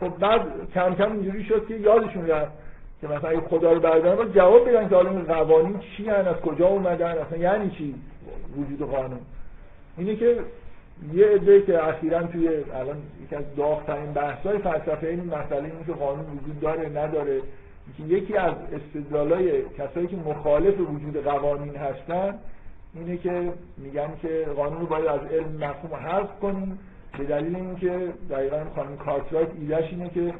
خب 0.00 0.08
بعد 0.18 0.42
کم 0.74 0.94
کم 0.94 1.12
اینجوری 1.12 1.44
شد 1.44 1.66
که 1.68 1.74
یادشون 1.74 2.26
رفت. 2.26 2.52
که 3.02 3.08
مثلا 3.08 3.30
اگه 3.30 3.40
خدا 3.40 3.72
رو 3.72 3.80
بردارن 3.80 4.16
با 4.16 4.24
جواب 4.24 4.68
بدن 4.68 4.88
که 4.88 4.94
حالا 4.94 5.10
این 5.10 5.24
قوانین 5.24 5.78
چی 5.78 6.08
هن 6.08 6.28
از 6.28 6.36
کجا 6.36 6.66
اومدن 6.66 7.18
اصلا 7.18 7.38
یعنی 7.38 7.70
چی 7.70 7.94
وجود 8.56 8.90
قانون؟ 8.90 9.20
اینه 9.96 10.16
که 10.16 10.38
یه 11.12 11.26
عده 11.26 11.62
که 11.62 11.88
اخیرا 11.88 12.22
توی 12.22 12.48
الان 12.48 12.96
یکی 13.24 13.36
از 13.36 13.44
داغترین 13.56 14.12
بحث‌های 14.12 14.58
فلسفه 14.58 15.06
این 15.06 15.24
مسئله 15.24 15.62
اینه 15.62 15.84
که 15.86 15.92
قانون 15.92 16.24
وجود 16.24 16.60
داره 16.60 16.88
نداره. 16.88 17.40
یکی 18.08 18.36
از 18.36 18.54
استدلالای 18.72 19.62
کسایی 19.78 20.06
که 20.06 20.16
مخالف 20.16 20.80
وجود 20.80 21.24
قوانین 21.24 21.76
هستن 21.76 22.34
اینه 22.94 23.16
که 23.16 23.52
میگن 23.76 24.10
که 24.22 24.46
قانون 24.56 24.80
رو 24.80 24.86
باید 24.86 25.06
از 25.06 25.20
علم 25.20 25.56
مفهوم 25.56 25.94
حذف 25.94 26.40
کنیم. 26.40 26.78
به 27.18 27.24
دلیل 27.24 27.56
اینکه 27.56 28.12
دقیقا 28.30 28.64
خانم 28.76 28.96
کارترایت 28.96 29.48
ایدهش 29.60 29.90
اینه 29.90 30.10
که 30.10 30.34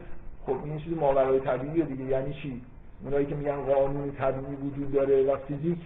خب 0.47 0.57
این 0.64 0.78
چیز 0.78 0.93
ماورای 0.97 1.40
طبیعیه 1.40 1.84
دیگه. 1.84 2.05
یعنی 2.05 2.34
چی؟ 2.34 2.62
اونایی 3.05 3.26
که 3.26 3.34
میگن 3.34 3.57
قانون 3.57 4.12
طبیعی 4.12 4.55
وجود 4.55 4.93
داره 4.93 5.22
و 5.22 5.36
فیزیک 5.36 5.78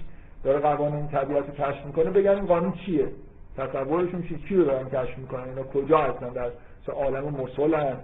داره 0.44 0.58
قوانین 0.58 1.08
طبیعت 1.08 1.44
رو 1.46 1.54
کشف 1.54 1.86
می‌کنه 1.86 2.10
بگن 2.10 2.30
این 2.30 2.46
قانون 2.46 2.72
چیه؟ 2.72 3.08
تصورشون 3.56 4.22
چی؟ 4.22 4.44
چی 4.48 4.56
رو 4.56 4.64
دارن 4.64 4.88
کشف 4.88 5.18
می‌کنن؟ 5.18 5.48
اینا 5.48 5.62
کجا 5.62 5.98
هستن؟ 5.98 6.28
در 6.28 6.50
عالم 6.92 7.24
مسلن 7.24 7.96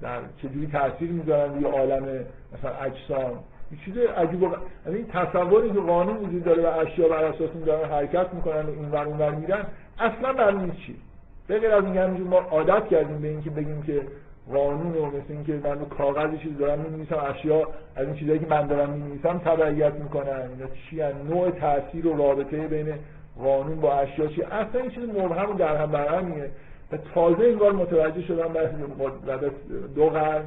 در 0.00 0.20
چجوری 0.42 0.66
تاثیر 0.66 1.10
می‌ذارن؟ 1.10 1.54
روی 1.54 1.64
عالم 1.64 2.02
مثلا 2.52 2.74
اجسام. 2.80 3.38
این 3.70 3.80
چیز 3.84 3.96
عجیب 3.96 4.42
یعنی 4.86 5.04
تصوری 5.12 5.72
که 5.72 5.80
قانون 5.80 6.16
وجود 6.16 6.44
داره 6.44 6.62
و 6.62 6.78
اشیا 6.78 7.08
بر 7.08 7.24
اساس 7.24 7.50
این 7.54 7.64
دارن 7.64 7.90
حرکت 7.90 8.34
می‌کنن 8.34 8.66
و 8.66 8.70
اینور 8.70 9.04
اونور 9.04 9.30
میرن 9.30 9.66
اصلا 9.98 10.50
نیست 10.50 10.76
چی 10.76 10.96
به 11.58 11.74
از 11.74 11.84
اینکه 11.84 12.22
ما 12.22 12.38
عادت 12.38 12.88
کردیم 12.88 13.18
به 13.18 13.28
اینکه 13.28 13.50
بگیم 13.50 13.82
که 13.82 14.02
قانون 14.52 14.94
و 14.94 15.06
مثل 15.06 15.24
اینکه 15.28 15.52
من 15.52 15.78
رو 15.78 15.84
کاغذ 15.84 16.38
چیز 16.38 16.58
دارم 16.58 16.80
می‌نویسم 16.80 17.16
اشیا 17.30 17.68
از 17.96 18.06
این 18.06 18.16
چیزایی 18.16 18.38
که 18.38 18.46
من 18.46 18.66
دارم 18.66 18.90
می‌نویسم 18.90 19.38
تبعیت 19.38 19.94
می‌کنن. 19.94 20.50
اینا 20.50 20.66
چی 20.90 21.02
نوع 21.30 21.50
تاثیر 21.50 22.06
و 22.06 22.16
رابطه 22.16 22.68
بین 22.68 22.94
قانون 23.38 23.80
با 23.80 23.94
اشیا 23.94 24.26
چی؟ 24.26 24.42
اصلا 24.42 24.80
این 24.80 24.90
چیز 24.90 25.04
مبهم 25.04 25.56
در 25.56 25.76
هم 25.76 25.90
برهمیه 25.90 26.50
و 26.92 26.96
تازه 27.14 27.44
انگار 27.44 27.72
متوجه 27.72 28.22
شدم 28.22 28.52
بعد 29.26 29.44
از 29.44 29.50
دو 29.94 30.06
قرن 30.06 30.44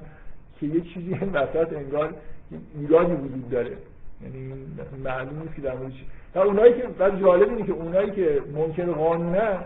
که 0.60 0.66
یه 0.66 0.82
چیزی 0.82 1.14
این 1.14 1.34
وسط 1.34 1.74
انگار 1.74 2.14
ایرادی 2.80 3.14
وجود 3.14 3.49
داره. 3.49 3.78
یعنی 4.24 4.54
معلوم 5.04 5.39
نیست 5.41 5.56
که 5.56 5.62
در 5.62 5.76
مورد 5.76 5.91
چی. 5.91 6.06
و 6.36 6.39
اونایی 6.39 6.74
که 6.74 6.88
بعد 6.88 7.22
جالب 7.22 7.49
اینه 7.49 7.64
که 7.64 7.72
اونایی 7.72 8.12
که 8.12 8.41
منکر 8.56 8.86
قانونه 8.86 9.58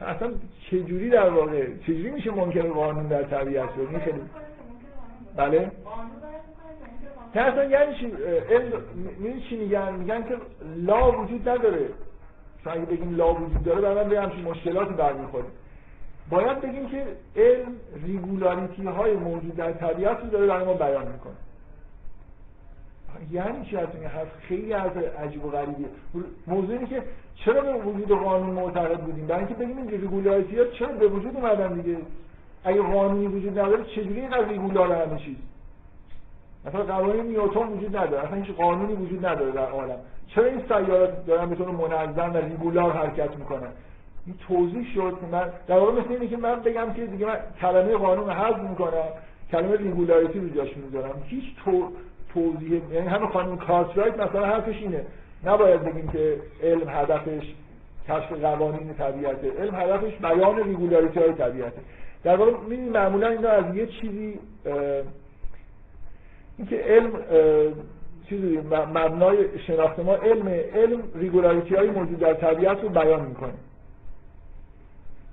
اصلا 0.00 0.32
چجوری 0.70 1.10
در 1.10 1.28
واقع؟ 1.28 1.66
چجوری 1.86 2.10
میشه 2.10 2.30
منکر 2.30 2.62
قانون 2.62 3.06
در 3.06 3.22
طبیعت 3.22 3.68
شد 3.74 3.98
خیلی 3.98 4.20
بله؟ 5.36 5.70
که 7.34 7.40
اصلا 7.40 7.64
یعنی 7.64 7.94
چی؟ 7.94 8.12
این 9.20 9.40
چی 9.40 9.56
میگن؟ 9.56 9.92
میگن 9.94 10.22
که 10.22 10.36
لا 10.76 11.12
وجود 11.12 11.48
نداره. 11.48 11.88
مثلا 12.60 12.72
اگه 12.72 12.84
بگیم 12.84 13.16
law 13.16 13.34
وجود 13.34 13.62
داره 13.62 13.94
من 13.94 14.08
به 14.08 14.20
همچین 14.20 14.44
مشکلاتی 14.44 14.94
برمیخوره. 14.94 15.44
باید 16.30 16.60
بگیم 16.60 16.88
که 16.88 17.06
علم 17.36 17.76
regularity 18.06 18.82
های 18.82 19.12
موجود 19.12 19.56
در 19.56 19.72
طبیعت 19.72 20.20
رو 20.20 20.30
داره 20.30 20.46
برای 20.46 20.64
ما 20.64 20.74
بیان 20.74 21.06
می‌کنه. 21.12 21.34
یعنی 23.30 23.64
چی 23.64 23.76
از 23.76 23.88
این 23.94 24.04
حرف 24.04 24.28
خیلی 24.40 24.72
حرف 24.72 24.96
عجیب 24.96 25.44
و 25.44 25.50
غریبیه. 25.50 25.86
موضوع 26.46 26.70
اینه 26.70 26.86
که 26.86 27.02
چرا 27.34 27.60
به 27.60 27.72
وجود 27.72 28.18
قانون 28.18 28.50
معتقد 28.50 29.00
بودیم؟ 29.00 29.26
برای 29.26 29.44
اینکه 29.44 29.54
بگیم 29.54 29.76
این 29.76 29.90
regularity 29.90 30.58
ها 30.58 30.64
چرا 30.64 30.88
به 30.88 31.08
وجود 31.08 31.36
اومدن 31.36 31.72
دیگه؟ 31.72 31.98
اگه 32.64 32.82
قانونی 32.82 33.26
وجود 33.26 33.58
نداره 33.58 33.84
چجوری 33.84 34.20
اینقدر 34.20 34.48
regular 34.48 34.92
همه 34.92 35.18
چیز؟ 35.18 35.36
مثلا 36.64 36.84
قوانین 36.84 37.26
نیوتن 37.26 37.68
وجود 37.68 37.96
نداره. 37.96 38.26
اصلا 38.26 38.36
هیچ 38.36 38.56
قانونی 38.56 38.92
وجود 38.92 39.26
نداره 39.26 39.50
در 39.50 39.70
عالم. 39.70 39.98
چرا 40.26 40.44
این 40.44 40.62
سیارات 40.68 41.26
دارن 41.26 41.48
به 41.48 41.56
طور 41.56 41.70
منظم 41.70 42.30
و 42.34 42.36
regular 42.36 42.92
حرکت 42.92 43.36
می‌کنن؟ 43.36 43.68
این 44.26 44.34
توضیح 44.48 44.94
شد. 44.94 45.18
من 45.32 45.50
در 45.66 45.78
واقع 45.78 46.00
مثل 46.00 46.12
اینه 46.12 46.26
که 46.26 46.36
من 46.36 46.60
بگم 46.60 46.92
که 46.92 47.06
دیگه 47.06 47.26
من 47.26 47.36
کلمه 47.60 47.96
قانون 47.96 48.30
حذف 48.30 48.60
می‌کنم. 48.70 49.08
کلمه 49.52 49.76
regularity 49.76 50.38
رو 50.38 50.48
جاش 50.48 50.76
می‌ذارم. 50.76 51.22
هیچ 51.26 51.44
تو 51.64 51.92
توضیح 52.34 52.82
یعنی 52.92 53.08
همه 53.08 53.26
خانم 53.26 53.56
کارترایت 53.56 54.14
مثلا 54.20 54.46
حرفش 54.46 54.76
اینه. 54.76 55.04
نباید 55.44 55.82
بگیم 55.82 56.08
که 56.08 56.36
علم 56.62 56.88
هدفش 56.88 57.54
کشف 58.08 58.32
قوانین 58.32 58.94
طبیعته. 58.94 59.50
علم 59.58 59.74
هدفش 59.74 60.16
بیان 60.16 60.64
regularity 60.64 61.20
های 61.20 61.32
طبیعته. 61.32 61.80
در 62.24 62.36
واقع 62.36 62.52
معمولا 62.92 63.28
اینا 63.28 63.48
از 63.48 63.76
یه 63.76 63.86
چیزی 63.86 64.38
اینکه 66.58 66.76
علم 66.76 67.12
چیزی 68.28 68.58
مبنای 68.70 69.58
شناخت 69.66 69.98
ما 69.98 70.14
علم 70.14 70.48
علم 70.48 71.02
regularity 71.14 71.74
های 71.74 71.90
موجود 71.90 72.18
در 72.18 72.34
طبیعت 72.34 72.82
رو 72.82 72.88
بیان 72.88 73.26
می‌کنه. 73.26 73.52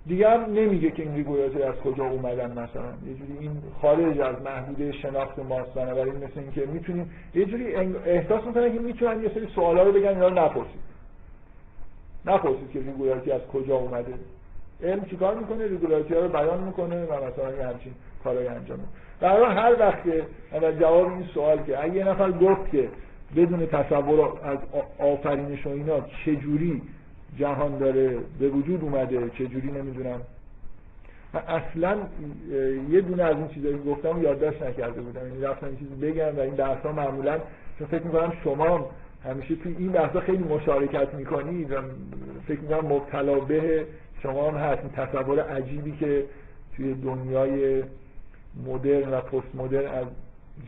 دیگه 0.08 0.30
هم 0.30 0.41
نمیگه 0.41 0.91
که 0.91 1.03
این 1.03 1.16
regularity 1.16 1.64
از 1.64 1.76
کجا 1.76 2.05
اومدن 2.05 2.51
مثلا. 2.51 2.91
یه 3.08 3.14
جوری 3.14 3.38
این 3.39 3.51
خارج 3.82 4.20
از 4.20 4.41
محدوده 4.41 4.91
شناخت 4.91 5.39
ماست. 5.39 5.74
بنابراین 5.74 6.16
مثل 6.16 6.39
اینکه 6.39 6.66
می‌تونیم 6.66 7.12
یه 7.36 7.45
جوری 7.45 7.76
احساس 8.05 8.45
می‌کنن 8.45 8.74
که 8.74 8.80
می‌تونن 8.80 9.24
یه 9.24 9.30
سری 9.30 9.47
سوالا 9.55 9.84
رو 9.84 9.91
بگن 9.91 10.08
اینا 10.08 10.30
نپرسید. 10.30 10.88
نپرسید 12.26 12.72
که 12.74 12.80
regularity 12.80 13.32
از 13.32 13.41
کجا 13.53 13.76
اومده. 13.76 14.14
علم 14.84 15.05
چیکار 15.05 15.36
می‌کنه؟ 15.36 15.68
regularity 15.68 16.14
رو 16.14 16.28
بیان 16.28 16.64
می‌کنه 16.64 17.05
و 17.05 17.14
مثلا 17.14 17.55
یه 17.58 17.68
همچین 17.68 17.93
کارهای 18.24 18.47
انجام 18.47 18.80
میده. 18.80 18.89
برای 19.20 19.55
هر 19.55 19.80
وقت 19.80 20.03
در 20.62 20.72
جواب 20.72 21.08
این 21.08 21.24
سوال 21.34 21.64
که 21.64 21.84
اگه 21.84 21.95
یه 21.95 22.08
نفر 22.08 22.32
گفت 22.32 22.72
که 22.72 22.89
بدون 23.36 23.66
تصور 23.66 24.39
از 24.43 24.58
آفرینش 24.99 25.68
و 25.68 25.70
اینا 25.70 25.99
چجوری 26.26 26.82
جهان 27.40 27.78
داره 27.78 28.18
به 28.40 28.50
وجود 28.50 28.84
اومده 28.84 29.30
چجوری 29.30 29.72
نمی‌دونم. 29.72 30.22
من 31.34 31.42
اصلا 31.42 31.98
یه 32.90 33.02
دونه 33.02 33.24
از 33.24 33.36
این 33.36 33.48
چیزایی 33.48 33.78
گفتم 33.78 34.24
یادداشت 34.24 34.64
نکرده 34.64 35.02
بودم. 35.02 35.28
یعنی 35.28 35.42
رفتم 35.42 35.76
چیزی 35.76 35.96
بگم 35.96 36.38
و 36.38 36.40
این 36.40 36.56
بحث 36.56 36.78
ها 36.78 36.92
معمولا 36.92 37.40
چون 37.80 37.88
فکر 37.88 38.04
می‌کنم 38.04 38.34
شما 38.44 38.90
همیشه 39.24 39.56
توی 39.56 39.76
این 39.80 39.92
بحث 39.92 40.18
خیلی 40.18 40.44
مشارکت 40.44 41.14
می‌کنید 41.14 41.72
و 41.72 41.76
فکر 42.48 42.60
می‌کنم 42.60 42.94
مبتلا 42.94 43.40
به 43.40 43.86
شما 44.24 44.52
هم 44.52 44.58
هست. 44.58 44.82
این 44.82 44.92
تصور 44.92 45.40
عجیبی 45.40 45.92
که 45.92 46.26
توی 46.76 46.94
دنیای 46.94 47.84
مدرن 48.68 49.14
و 49.14 49.22
پست 49.22 49.56
مدرن 49.56 49.88
از 49.88 50.06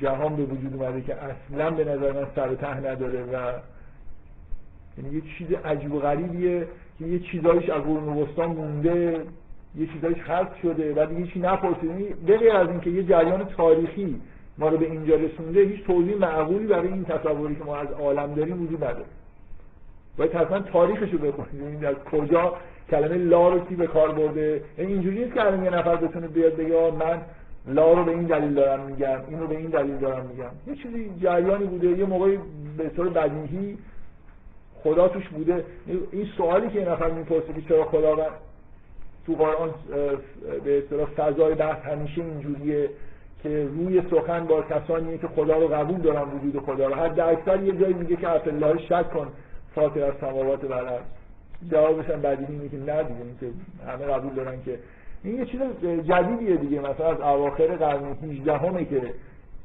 جهان 0.01 0.36
به 0.36 0.43
وجود 0.43 0.74
اومده 0.74 1.01
که 1.01 1.15
اصلا 1.15 1.72
به 1.72 1.84
نظر 1.84 2.11
من 2.11 2.28
سر 2.36 2.51
و 2.51 2.55
ته 2.55 2.78
نداره 2.78 3.24
و 3.24 3.53
یعنی 5.03 5.15
یه 5.15 5.21
چیز 5.37 5.47
عجیب 5.65 5.93
و 5.93 5.99
غریبیه 5.99 6.67
که 6.99 7.05
یه 7.05 7.19
چیزایش 7.19 7.69
از 7.69 7.81
قرون 7.81 8.17
وسطا 8.17 8.47
مونده 8.47 9.21
یه 9.75 9.87
چیزایش 9.93 10.17
حذف 10.17 10.61
شده 10.61 10.93
و 10.93 11.05
دیگه 11.05 11.31
چی 11.31 11.39
نپرسید 11.39 12.29
یعنی 12.29 12.47
از 12.47 12.69
اینکه 12.69 12.89
یه 12.89 13.03
جریان 13.03 13.45
تاریخی 13.45 14.21
ما 14.57 14.69
رو 14.69 14.77
به 14.77 14.85
اینجا 14.85 15.15
رسونده 15.15 15.61
هیچ 15.61 15.83
توضیح 15.83 16.17
معقولی 16.17 16.67
برای 16.67 16.87
این 16.87 17.05
تصوری 17.05 17.55
که 17.55 17.63
ما 17.63 17.77
از 17.77 17.91
عالم 17.91 18.33
داریم 18.33 18.63
وجود 18.63 18.83
نداره. 18.83 19.05
باید 20.17 20.33
حتما 20.33 20.59
تاریخش 20.59 21.13
رو 21.13 21.17
بخونید. 21.17 21.63
یعنی 21.63 21.85
از 21.85 21.95
کجا 21.95 22.53
کلمه 22.89 23.17
لا 23.17 23.49
رو 23.49 23.59
کی 23.59 23.75
به 23.75 23.87
کار 23.87 24.11
برده؟ 24.11 24.61
یعنی 24.77 24.93
اینجوری 24.93 25.19
نیست 25.19 25.33
که 25.33 25.45
الان 25.45 25.63
یه 25.63 25.69
نفر 25.69 25.95
بتونه 25.95 26.27
بیاد 26.27 26.55
بگه 26.55 26.91
من 26.91 27.21
لا 27.67 27.93
رو 27.93 28.03
به 28.03 28.11
این 28.11 28.23
دلیل 28.23 28.53
دارم 28.53 28.85
میگم 28.85 29.19
این 29.29 29.39
رو 29.39 29.47
به 29.47 29.57
این 29.57 29.69
دلیل 29.69 29.97
دارم 29.97 30.25
میگم. 30.25 30.49
یه 30.67 30.75
چیزی 30.75 31.11
جریانی 31.21 31.65
بوده 31.65 31.87
یه 31.87 32.05
موقعی 32.05 32.39
به 32.77 32.89
طور 32.89 33.09
بدیهی 33.09 33.77
خدا 34.84 35.07
توش 35.07 35.27
بوده. 35.27 35.63
این 36.11 36.27
سوالی 36.38 36.69
که 36.69 36.80
این 36.80 36.88
نفر 36.88 37.11
می‌پرسه 37.11 37.53
که 37.53 37.61
چرا 37.61 37.86
خداوند 37.86 38.32
تو 39.25 39.34
قرآن 39.34 39.73
به 40.63 40.77
اصطلاح 40.77 41.05
فضای 41.05 41.55
بحث 41.55 41.86
همیشه 41.86 42.21
اینجوریه 42.21 42.89
که 43.43 43.67
روی 43.77 44.01
سخن 44.11 44.45
با 44.45 44.61
کسانیه 44.61 45.17
که 45.17 45.27
خدا 45.27 45.57
رو 45.57 45.67
قبول 45.67 46.01
دارن 46.01 46.21
وجود 46.21 46.63
خدا 46.63 46.88
رو. 46.88 46.95
حد 46.95 47.19
اکثر 47.19 47.63
یه 47.63 47.77
جایی 47.77 47.93
میگه 47.93 48.15
که 48.15 48.30
الله 48.30 48.77
شک 48.77 49.09
کن 49.13 49.27
فاطر 49.75 50.03
از 50.03 50.13
سماوات 50.21 50.63
و 50.63 50.73
الارض 50.73 51.03
جوابش 51.71 52.09
هم 52.09 52.21
بدیهی 52.21 52.69
اینه 52.71 52.93
نه 52.93 53.03
دیگه 53.03 53.19
که 53.39 53.47
همه 53.88 54.05
قبول 54.05 54.34
دارن 54.34 54.63
که 54.65 54.80
این 55.23 55.38
یه 55.39 55.45
چیز 55.45 55.61
جدیدیه 56.07 56.55
دیگه. 56.55 56.80
مثلا 56.80 57.11
از 57.11 57.21
اواخر 57.21 57.67
قرن 57.67 58.03
18 58.32 58.57
همه 58.57 58.86
که 58.86 59.01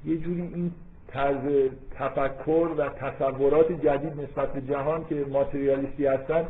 یه 0.05 0.17
جوری 0.17 0.41
این 0.41 0.73
طرز 1.15 1.71
تفکر 1.99 2.69
و 2.79 2.89
تصورات 2.89 3.73
جدید 3.73 4.13
نسبت 4.21 4.53
به 4.53 4.61
جهان 4.61 5.05
که 5.09 5.25
ماتریالیستی 5.31 6.07
هستن 6.07 6.45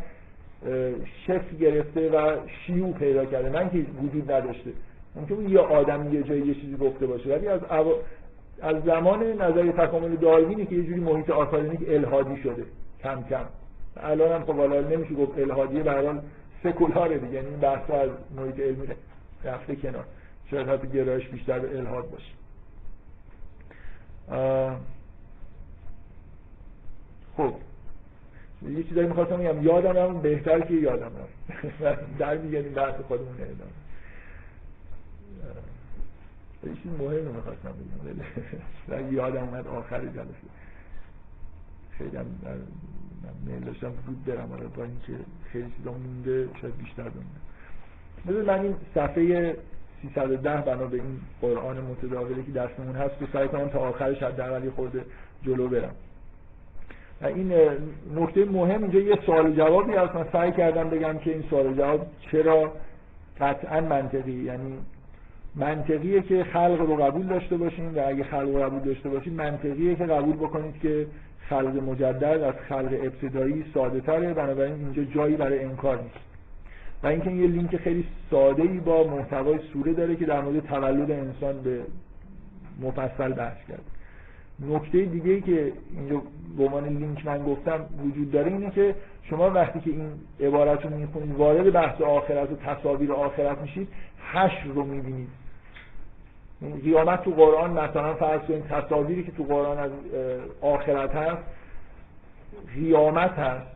شکل 1.26 1.56
گرفته 1.60 2.10
و 2.10 2.36
شیوع 2.66 2.92
پیدا 2.92 3.24
کرده 3.24 3.50
من 3.50 3.70
که 3.70 3.86
وجود 4.02 4.32
نداشته. 4.32 4.70
ممکن 5.16 5.48
یه 5.48 5.58
آدم 5.58 6.14
یه 6.14 6.22
جایی 6.22 6.46
یه 6.46 6.54
چیزی 6.54 6.76
گفته 6.76 7.06
باشه 7.06 7.34
ولی 7.34 7.48
از 7.48 7.60
از 8.62 8.82
زمان 8.84 9.22
نظریه 9.42 9.72
تکامل 9.72 10.16
داروینی 10.16 10.66
که 10.66 10.74
یه 10.74 10.82
جوری 10.82 11.00
محیط 11.00 11.30
آکادمیک 11.30 11.80
الهادی 11.88 12.42
شده 12.42 12.64
کم 13.02 13.22
کم. 13.30 13.44
الان 13.96 14.32
هم 14.32 14.44
خب 14.44 14.56
حالا 14.56 14.80
نمیشه 14.80 15.14
گفت 15.14 15.38
الهادیه 15.38 15.82
به 15.82 15.90
هر 15.90 16.14
سکولاره 16.64 17.18
دیگه 17.18 17.32
یعنی 17.32 17.48
این 17.48 17.58
بحث 17.58 17.90
از 17.90 18.10
محیط 18.36 18.60
علمی 18.60 18.88
رفته 19.44 19.76
کنار. 19.76 20.04
شاید 20.50 20.68
حتی 20.68 20.88
گرایش 20.88 21.28
بیشتر 21.28 21.58
به 21.58 21.78
الهاد 21.78 22.10
باشه. 22.10 22.43
خب. 27.36 27.54
یه 28.68 28.82
چیزایی 28.82 29.08
می‌خواستم 29.08 29.36
بگم 29.36 29.62
یادم 29.62 29.96
هم 29.96 30.20
بهتر 30.20 30.60
که 30.60 30.74
یادم 30.74 31.10
رفت. 31.16 31.34
در 32.18 32.36
میگردیم 32.36 32.74
بحث 32.74 32.94
خودمون 32.94 33.34
ادامه 33.34 33.70
یه 36.64 36.82
چیز 36.82 36.92
مهم 36.98 37.34
می‌خواستم 37.34 37.74
بگم. 38.88 39.14
یادم 39.14 39.42
اومد 39.42 39.66
آخر 39.66 40.00
جلسه. 40.00 40.48
خیلی 41.98 42.16
هم 42.16 42.26
میل 43.46 43.60
داشتم 43.60 43.92
زود 44.06 44.24
برم 44.24 44.52
آره 44.52 44.66
با 44.66 44.84
اینکه 44.84 45.24
خیلی 45.52 45.72
چیزا 45.76 45.92
مونده 45.92 46.48
شاید 46.60 46.76
بیشتر 46.76 47.08
بمونه 47.08 48.42
من 48.42 48.60
این 48.60 48.76
صفحه 48.94 49.56
310 50.14 50.56
بنا 50.56 50.86
به 50.86 50.96
این 50.96 51.20
قرآن 51.40 51.76
متداولی 51.76 52.42
که 52.42 52.52
دستمون 52.52 52.94
هست 52.96 53.14
رو 53.20 53.26
سعی 53.32 53.48
کنم 53.48 53.68
تا 53.68 53.78
آخرش 53.78 54.22
حداقل 54.22 54.70
خورده 54.70 55.04
جلو 55.42 55.68
برم. 55.68 55.94
و 57.22 57.26
این 57.26 57.52
نکته 58.16 58.44
مهم 58.44 58.82
اینجا 58.82 58.98
یه 59.00 59.18
سوال 59.26 59.52
جوابی 59.52 59.92
هست. 59.92 60.14
من 60.14 60.26
سعی 60.32 60.52
کردم 60.52 60.90
بگم 60.90 61.18
که 61.18 61.30
این 61.30 61.44
سوال 61.50 61.74
جواب 61.74 62.06
چرا 62.32 62.72
قطعا 63.40 63.80
منطقی. 63.80 64.44
یعنی 64.44 64.78
منطقیه 65.56 66.22
که 66.22 66.44
خلق 66.44 66.80
رو 66.80 66.96
قبول 66.96 67.26
داشته 67.26 67.56
باشین 67.56 67.94
و 67.94 68.02
اگه 68.06 68.24
خلق 68.24 68.48
رو 68.54 68.62
قبول 68.62 68.80
داشته 68.80 69.08
باشین 69.08 69.34
منطقیه 69.34 69.94
که 69.94 70.04
قبول 70.04 70.36
بکنید 70.36 70.80
که 70.82 71.06
خلق 71.48 71.82
مجدد 71.82 72.42
از 72.42 72.54
خلق 72.68 72.92
ابتدایی 73.02 73.64
ساده 73.74 74.00
تره 74.00 74.34
بنابراین 74.34 74.74
اینجا 74.74 75.04
جایی 75.04 75.36
برای 75.36 75.64
انکار 75.64 76.02
نیست. 76.02 76.33
و 77.04 77.06
اینکه 77.06 77.30
یه 77.30 77.46
لینک 77.46 77.76
خیلی 77.76 78.04
ساده 78.30 78.62
ای 78.62 78.78
با 78.78 79.04
محتوای 79.04 79.58
سوره 79.72 79.92
داره 79.92 80.16
که 80.16 80.26
در 80.26 80.40
مورد 80.40 80.66
تولد 80.66 81.10
انسان 81.10 81.62
به 81.62 81.80
مفصل 82.80 83.32
بحث 83.32 83.66
کرد. 83.68 83.82
نکته 84.60 85.04
دیگه 85.04 85.30
ای 85.30 85.40
که 85.40 85.72
اینجا 85.96 86.22
به 86.56 86.64
عنوان 86.64 86.88
لینک 86.88 87.26
من 87.26 87.44
گفتم 87.44 87.86
وجود 88.04 88.30
داره 88.30 88.52
اینه 88.52 88.70
که 88.70 88.94
شما 89.22 89.50
وقتی 89.50 89.80
که 89.80 89.90
این 89.90 90.12
عبارت 90.40 90.84
رو 90.84 90.96
می‌خونید 90.96 91.34
وارد 91.34 91.72
بحث 91.72 92.00
آخرت 92.00 92.52
و 92.52 92.56
تصاویر 92.56 93.12
آخرت 93.12 93.58
میشید 93.58 93.88
حشر 94.32 94.64
رو 94.74 94.84
می‌بینید. 94.84 95.28
قیامت 96.84 97.22
تو 97.24 97.30
قرآن 97.30 97.70
مثلا 97.70 98.14
فرض 98.14 98.40
کنید 98.40 98.64
تصاویری 98.64 99.24
که 99.24 99.32
تو 99.32 99.42
قرآن 99.42 99.78
از 99.78 99.90
آخرت 100.60 101.14
هست 101.14 101.42
قیامت 102.74 103.30
هست. 103.30 103.73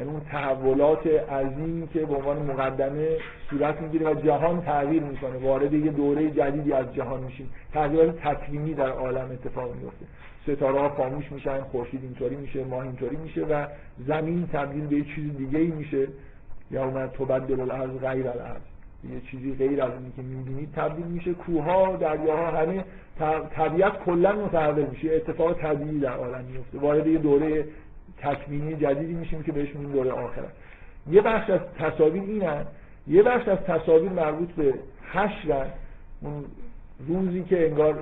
یعنی 0.00 0.12
اون 0.12 0.20
تحولات 0.20 1.06
عظیمی 1.06 1.88
که 1.88 2.06
به 2.06 2.14
عنوان 2.14 2.36
مقدمه 2.36 3.08
صورت 3.50 3.80
می‌گیره 3.80 4.10
و 4.10 4.14
جهان 4.14 4.62
تغییر 4.62 5.02
می‌کنه. 5.02 5.36
وارد 5.38 5.72
یه 5.72 5.90
دوره 5.90 6.30
جدیدی 6.30 6.72
از 6.72 6.94
جهان 6.94 7.20
میشیم. 7.22 7.50
تغییرات 7.72 8.20
تکوینی 8.20 8.74
در 8.74 8.88
عالم 8.88 9.30
اتفاق 9.30 9.74
میفته 9.74 10.06
ستاره 10.42 10.80
ها 10.80 10.88
خاموش 10.88 11.32
میشن 11.32 11.60
خورشید 11.60 12.00
اینطوری 12.02 12.36
میشه 12.36 12.64
ماه 12.64 12.82
اینطوری 12.82 13.16
میشه 13.16 13.44
و 13.44 13.66
زمین 14.06 14.48
تبدیل 14.52 14.86
به 14.86 14.96
یه 14.96 15.04
چیز 15.04 15.36
دیگه 15.36 15.58
ای 15.58 15.66
میشه. 15.66 16.08
یا 16.70 16.84
اومد 16.84 17.10
تبدل 17.10 17.60
الارض 17.60 17.90
غیر 17.90 18.28
الارض. 18.28 18.60
یه 19.12 19.20
چیزی 19.30 19.54
غیر 19.54 19.82
از 19.82 19.92
اینی 19.92 20.12
که 20.16 20.22
می‌بینید 20.22 20.72
تبدیل 20.72 21.06
میشه. 21.06 21.34
کوها 21.34 21.96
دریاها 21.96 22.50
همه 22.50 22.84
طبیعت 23.56 24.04
کلا 24.04 24.32
متحول 24.32 24.86
میشه. 24.86 25.14
اتفاق 25.14 25.52
طبیعی 25.52 26.00
در 26.00 26.12
عالم 26.12 26.44
میفته 26.44 26.78
وارد 26.78 27.06
یه 27.06 27.18
دوره 27.18 27.64
تکوینی 28.22 28.76
جدیدی 28.76 29.12
میشیم 29.12 29.42
که 29.42 29.52
بهش 29.52 29.68
میگیم 29.68 29.92
دوره 29.92 30.12
آخرت 30.12 30.52
یه 31.10 31.20
بخش 31.20 31.50
از 31.50 31.60
تصاویر 31.78 32.22
اینن 32.22 32.66
یه 33.06 33.22
بخش 33.22 33.48
از 33.48 33.58
تصاویر 33.58 34.10
مربوط 34.12 34.48
به 34.50 34.74
حشر 35.12 35.66
اون 36.22 36.44
روزی 37.08 37.42
که 37.42 37.66
انگار 37.66 37.98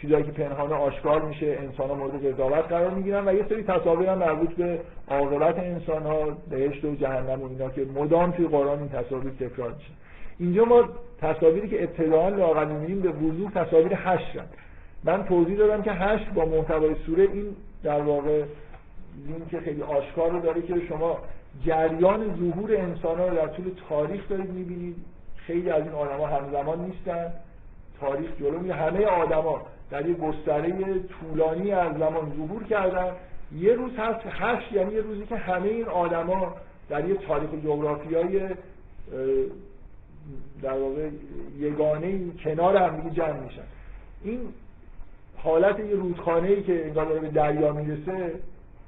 چیزایی 0.00 0.24
که 0.24 0.32
پنهانه 0.32 0.74
آشکار 0.74 1.22
میشه 1.22 1.46
انسان 1.46 1.88
ها 1.88 1.94
مورد 1.94 2.32
قضاوت 2.32 2.64
قرار 2.68 2.90
می‌گیرن 2.90 3.28
و 3.28 3.34
یه 3.34 3.44
سری 3.48 3.62
تصاویر 3.62 4.08
هم 4.08 4.18
مربوط 4.18 4.50
به 4.50 4.80
عاقبت 5.08 5.58
انسان 5.58 6.02
ها 6.02 6.36
بهشت 6.50 6.84
و 6.84 6.94
جهنم 6.94 7.42
و 7.42 7.48
اینا 7.48 7.70
که 7.70 7.86
مدام 7.94 8.30
توی 8.30 8.46
قرآن 8.46 8.78
این 8.78 8.88
تصاویر 8.88 9.32
تکرار 9.32 9.72
میشه. 9.72 9.90
اینجا 10.38 10.64
ما 10.64 10.88
تصاویری 11.20 11.68
که 11.68 11.84
ابتداعا 11.84 12.64
می‌بینیم 12.64 13.00
به 13.00 13.08
وضوح 13.08 13.50
تصاویر 13.50 13.94
حشرن. 13.94 14.46
من 15.04 15.24
توضیح 15.24 15.56
دادم 15.56 15.82
که 15.82 15.92
حشر 15.92 16.30
با 16.30 16.44
محتوای 16.44 16.94
سوره 17.06 17.22
این 17.22 17.56
در 17.82 18.00
واقع 18.00 18.44
لینک 19.26 19.64
خیلی 19.64 19.82
آشکار 19.82 20.30
رو 20.30 20.40
داره 20.40 20.62
که 20.62 20.86
شما 20.88 21.18
جریان 21.66 22.36
ظهور 22.36 22.76
انسان 22.76 23.18
ها 23.18 23.28
رو 23.28 23.36
در 23.36 23.46
طول 23.46 23.70
تاریخ 23.88 24.28
دارید 24.28 24.50
می‌بینید. 24.50 24.96
خیلی 25.36 25.70
از 25.70 25.82
این 25.82 25.92
آدما 25.92 26.26
همزمان 26.26 26.84
نیستن. 26.84 27.32
تاریخ 28.00 28.30
جلو 28.40 28.58
می 28.58 28.70
همه 28.70 29.04
آدما 29.06 29.62
در 29.90 30.06
یه 30.06 30.14
گستره 30.14 30.98
طولانی 30.98 31.72
از 31.72 31.98
زمان 31.98 32.32
ظهور 32.36 32.64
کردن. 32.64 33.12
یه 33.52 33.72
روز 33.72 33.92
هست 33.96 34.20
هشت 34.26 34.72
یعنی 34.72 34.92
یه 34.92 35.00
روزی 35.00 35.26
که 35.26 35.36
همه 35.36 35.68
این 35.68 35.88
آدما 35.88 36.54
در 36.88 37.08
یه 37.08 37.14
تاریخ 37.14 37.50
جغرافیای 37.64 38.40
در 40.62 40.78
واقع 40.78 41.08
یگانه 41.58 42.20
کنار 42.44 42.76
هم 42.76 43.08
جمع 43.08 43.40
میشن. 43.40 43.62
این 44.22 44.40
حالت 45.42 45.78
یه 45.78 45.94
رودخانه 45.94 46.48
ای 46.48 46.62
که 46.62 46.86
انگار 46.86 47.04
داره 47.04 47.20
به 47.20 47.28
دریا 47.28 47.72
می‌رسه 47.72 48.32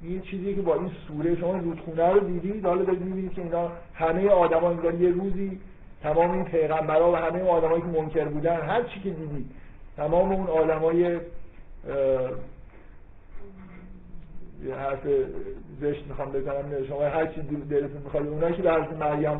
این 0.01 0.21
چیزی 0.21 0.55
که 0.55 0.61
با 0.61 0.75
این 0.75 0.91
سوره 1.07 1.35
شما 1.35 1.57
رودخونه 1.57 2.09
رو 2.09 2.19
دیدید؟ 2.19 2.65
حالا 2.65 2.83
دارید 2.83 3.01
می‌بینید 3.01 3.33
که 3.33 3.41
اینا 3.41 3.71
همه 3.93 4.29
آدما 4.29 4.69
انگار 4.69 4.93
یه 4.93 5.09
روزی 5.09 5.59
تمام 6.03 6.31
این 6.31 6.43
پیغمبرا 6.43 7.11
و 7.11 7.15
همه 7.15 7.41
آدمایی 7.41 7.81
که 7.81 7.87
منکر 7.87 8.25
بودن 8.25 8.61
هر 8.61 8.83
چی 8.83 8.99
که 8.99 9.09
دیدید 9.09 9.45
تمام 9.97 10.31
اون 10.31 10.47
آدمای 10.47 11.19
یه 14.65 14.75
حرف 14.75 15.07
زشت 15.81 16.07
می‌خوام 16.07 16.31
بزنم 16.31 16.85
شما 16.87 17.01
هر 17.01 17.25
چی 17.25 17.41
دلتون 17.69 18.01
می‌خواد 18.03 18.27
اونایی 18.27 18.55
که 18.55 18.61
حضرت 18.61 18.93
مریم 18.93 19.39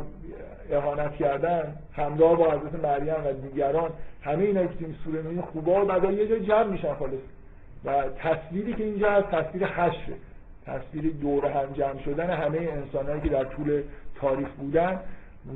اهانت 0.72 1.16
کردن 1.16 1.76
همراه 1.94 2.36
با 2.38 2.52
حضرت 2.52 2.76
مریم 2.84 3.26
و 3.26 3.34
دیگران 3.48 3.90
همه 4.22 4.44
اینا 4.44 4.66
که 4.66 4.86
این 4.86 4.96
سوره 5.04 5.22
می‌بینید 5.22 5.46
خوبا 5.46 5.82
و 5.82 5.86
بعدا 5.86 6.12
یه 6.12 6.28
جای 6.28 6.46
جمع 6.46 6.64
میشن 6.64 6.94
خالص. 6.94 7.22
و 7.86 8.04
تصویری 8.18 8.74
که 8.74 8.84
اینجا 8.84 9.12
هست 9.12 9.28
تصویر 9.28 9.66
حشره 9.66 10.16
تصویر 10.66 11.14
دور 11.22 11.46
هم 11.46 11.74
جمع 11.74 12.02
شدن 12.06 12.30
همه 12.30 12.58
انسانهایی 12.58 13.22
که 13.22 13.30
در 13.30 13.44
طول 13.44 13.84
تاریخ 14.16 14.50
بودن 14.50 15.00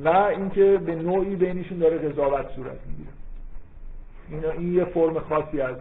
و 0.03 0.09
اینکه 0.09 0.77
به 0.85 0.95
نوعی 0.95 1.35
بینشون 1.35 1.77
داره 1.77 1.97
قضاوت 1.97 2.45
صورت 2.55 2.77
می‌گیره. 2.87 3.09
اینا 4.29 4.51
این 4.51 4.75
یه 4.75 4.85
فرم 4.85 5.19
خاصی 5.19 5.61
از 5.61 5.75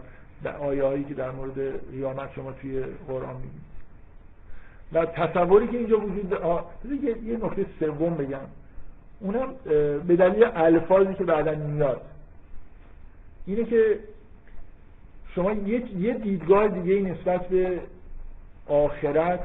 آیه 0.61 0.83
هایی 0.83 1.03
که 1.03 1.13
در 1.13 1.31
مورد 1.31 1.89
قیامت 1.91 2.33
شما 2.35 2.51
توی 2.51 2.83
قرآن 3.07 3.35
می‌بینید. 3.35 3.67
و 4.93 5.05
تصوری 5.05 5.67
که 5.67 5.77
اینجا 5.77 5.99
وجود 5.99 6.29
داره 6.29 6.63
یه 7.25 7.37
نکته 7.37 7.65
سوم 7.79 8.13
بگم. 8.13 8.39
اونم 9.19 9.53
به 10.07 10.15
دلیل 10.15 10.45
الفاظی 10.55 11.13
که 11.13 11.23
بعدا 11.23 11.55
میاد. 11.55 12.01
اینه 13.45 13.63
که 13.63 13.99
شما 15.35 15.51
یه 15.51 16.13
دیدگاه 16.13 16.67
دیگه 16.67 17.01
نسبت 17.01 17.47
به 17.47 17.79
آخرت 18.67 19.39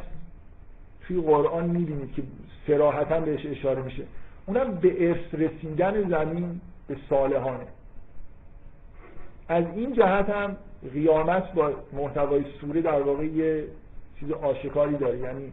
توی 1.01 1.21
قرآن 1.21 1.67
می‌بینید 1.67 2.15
که 2.15 2.23
سراحتا 2.67 3.21
بهش 3.21 3.47
اشاره 3.47 3.83
میشه. 3.83 4.03
اونم 4.47 4.75
به 4.75 5.09
ارث 5.09 5.35
رسیدن 5.35 6.09
زمین 6.09 6.61
به 6.89 6.97
صالحانه. 7.11 7.67
از 9.49 9.65
این 9.75 9.93
جهت 9.93 10.31
هم 10.31 10.57
قیامت 10.93 11.53
با 11.53 11.73
محتوای 11.93 12.45
سوره 12.61 12.81
در 12.81 13.03
واقع 13.03 13.25
یه 13.25 13.65
چیز 14.21 14.31
آشکاری 14.31 14.97
داره. 14.97 15.19
یعنی 15.19 15.53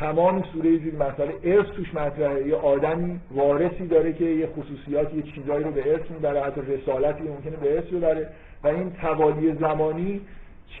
تمام 0.00 0.44
سوره 0.52 0.78
جوری 0.78 0.96
مسئله 0.96 1.34
ارث 1.44 1.66
توش 1.66 1.94
مطرحه. 1.94 2.46
یه 2.46 2.56
آدمی 2.56 3.20
وارثی 3.30 3.86
داره 3.86 4.12
که 4.12 4.24
یه 4.24 4.46
خصوصیات 4.46 5.14
یه 5.14 5.22
چیزایی 5.22 5.64
رو 5.64 5.70
به 5.70 5.92
ارث 5.92 6.10
می‌بره 6.10 6.42
حتی 6.42 6.60
رسالتی 6.60 7.22
ممکنه 7.22 7.56
به 7.56 7.74
ارث 7.74 7.84
ببره. 7.84 8.28
و 8.64 8.68
این 8.68 8.92
توالی 8.92 9.52
زمانی 9.52 10.20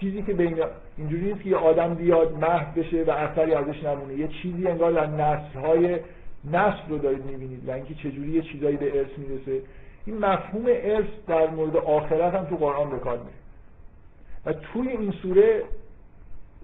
چیزی 0.00 0.22
که 0.22 0.32
بین 0.34 0.56
اینجوری 0.96 1.22
نیست 1.22 1.42
که 1.42 1.50
یه 1.50 1.56
آدم 1.56 1.94
بیاد 1.94 2.38
محو 2.38 2.80
بشه 2.80 3.04
و 3.04 3.10
اثری 3.10 3.54
ازش 3.54 3.84
نمونه. 3.84 4.14
یه 4.14 4.28
چیزی 4.28 4.66
انگار 4.68 4.92
در 4.92 5.06
نسل‌های 5.06 5.98
نسل 6.44 6.88
رو 6.88 6.98
دارید 6.98 7.24
می‌بینید. 7.24 7.68
و 7.68 7.70
اینکه 7.70 7.94
چجوری 7.94 8.30
یه 8.30 8.42
چیزایی 8.42 8.76
به 8.76 8.98
ارث 8.98 9.10
می‌رسه. 9.18 9.62
این 10.06 10.18
مفهوم 10.18 10.64
ارث 10.66 11.06
در 11.28 11.50
مورد 11.50 11.76
آخرت 11.76 12.34
هم 12.34 12.44
تو 12.44 12.56
قرآن 12.56 12.90
به 12.90 12.98
کار 12.98 13.18
و 14.46 14.52
توی 14.52 14.88
این 14.88 15.12
سوره 15.22 15.62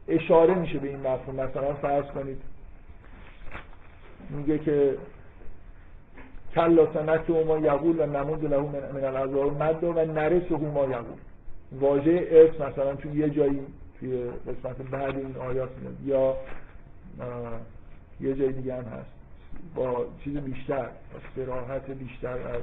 اشاره 0.09 0.55
میشه 0.55 0.79
به 0.79 0.89
این 0.89 1.01
مفهوم. 1.01 1.41
مثلا 1.41 1.75
فرض 1.75 2.05
کنید 2.05 2.43
میگه 4.31 4.59
که 4.59 4.97
کلا 6.55 6.93
سنت 6.95 7.31
و 7.31 7.45
ما 7.45 7.59
یقول 7.59 8.01
و 8.01 8.07
نمود 8.07 8.45
له 8.45 8.61
من 8.93 9.05
العذاب 9.05 9.63
مد 9.63 9.85
و 9.85 9.93
نرس 9.93 10.51
ما 10.51 10.85
یقول. 10.85 11.19
واژه 11.73 12.29
ارث 12.31 12.61
مثلا 12.61 12.95
توی 12.95 13.13
یه 13.13 13.31
جایی 13.31 13.61
توی 14.01 14.25
قسمت 14.25 14.77
بعد 14.77 15.17
این 15.17 15.37
آیات 15.37 15.71
میاد. 15.79 15.97
یا 16.05 16.37
یه 18.21 18.35
جای 18.35 18.53
دیگه 18.53 18.75
هم 18.75 18.85
هست. 18.85 19.11
با 19.75 20.07
چیز 20.25 20.37
بیشتر 20.37 20.89
استراحت 21.17 21.91
بیشتر 21.91 22.39
از 22.39 22.63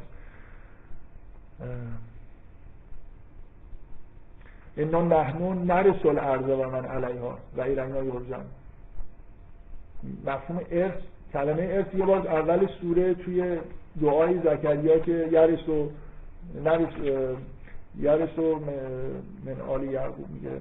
انا 4.78 5.02
نحنو 5.02 5.54
نرس 5.54 6.06
الارض 6.06 6.50
و 6.50 6.70
من 6.70 6.86
علیها 6.86 7.38
و 7.58 7.62
ایرنا 7.62 8.04
یرجم 8.04 8.45
مفهوم 10.26 10.62
ارث 10.72 10.94
کلمه 11.34 11.64
ارث 11.64 11.86
یه 11.98 12.06
بار 12.06 12.28
اول 12.28 12.68
سوره 12.82 13.14
توی 13.14 13.58
دعای 14.02 14.40
زکریا 14.40 15.00
که 15.00 15.30
یرس 15.32 15.70
و 15.70 15.90
نرس 16.64 16.94
یرس 18.00 18.40
و 18.40 18.60
من 19.45 19.62
آل 19.70 19.84
یعقوب 19.84 20.26
میگه. 20.30 20.52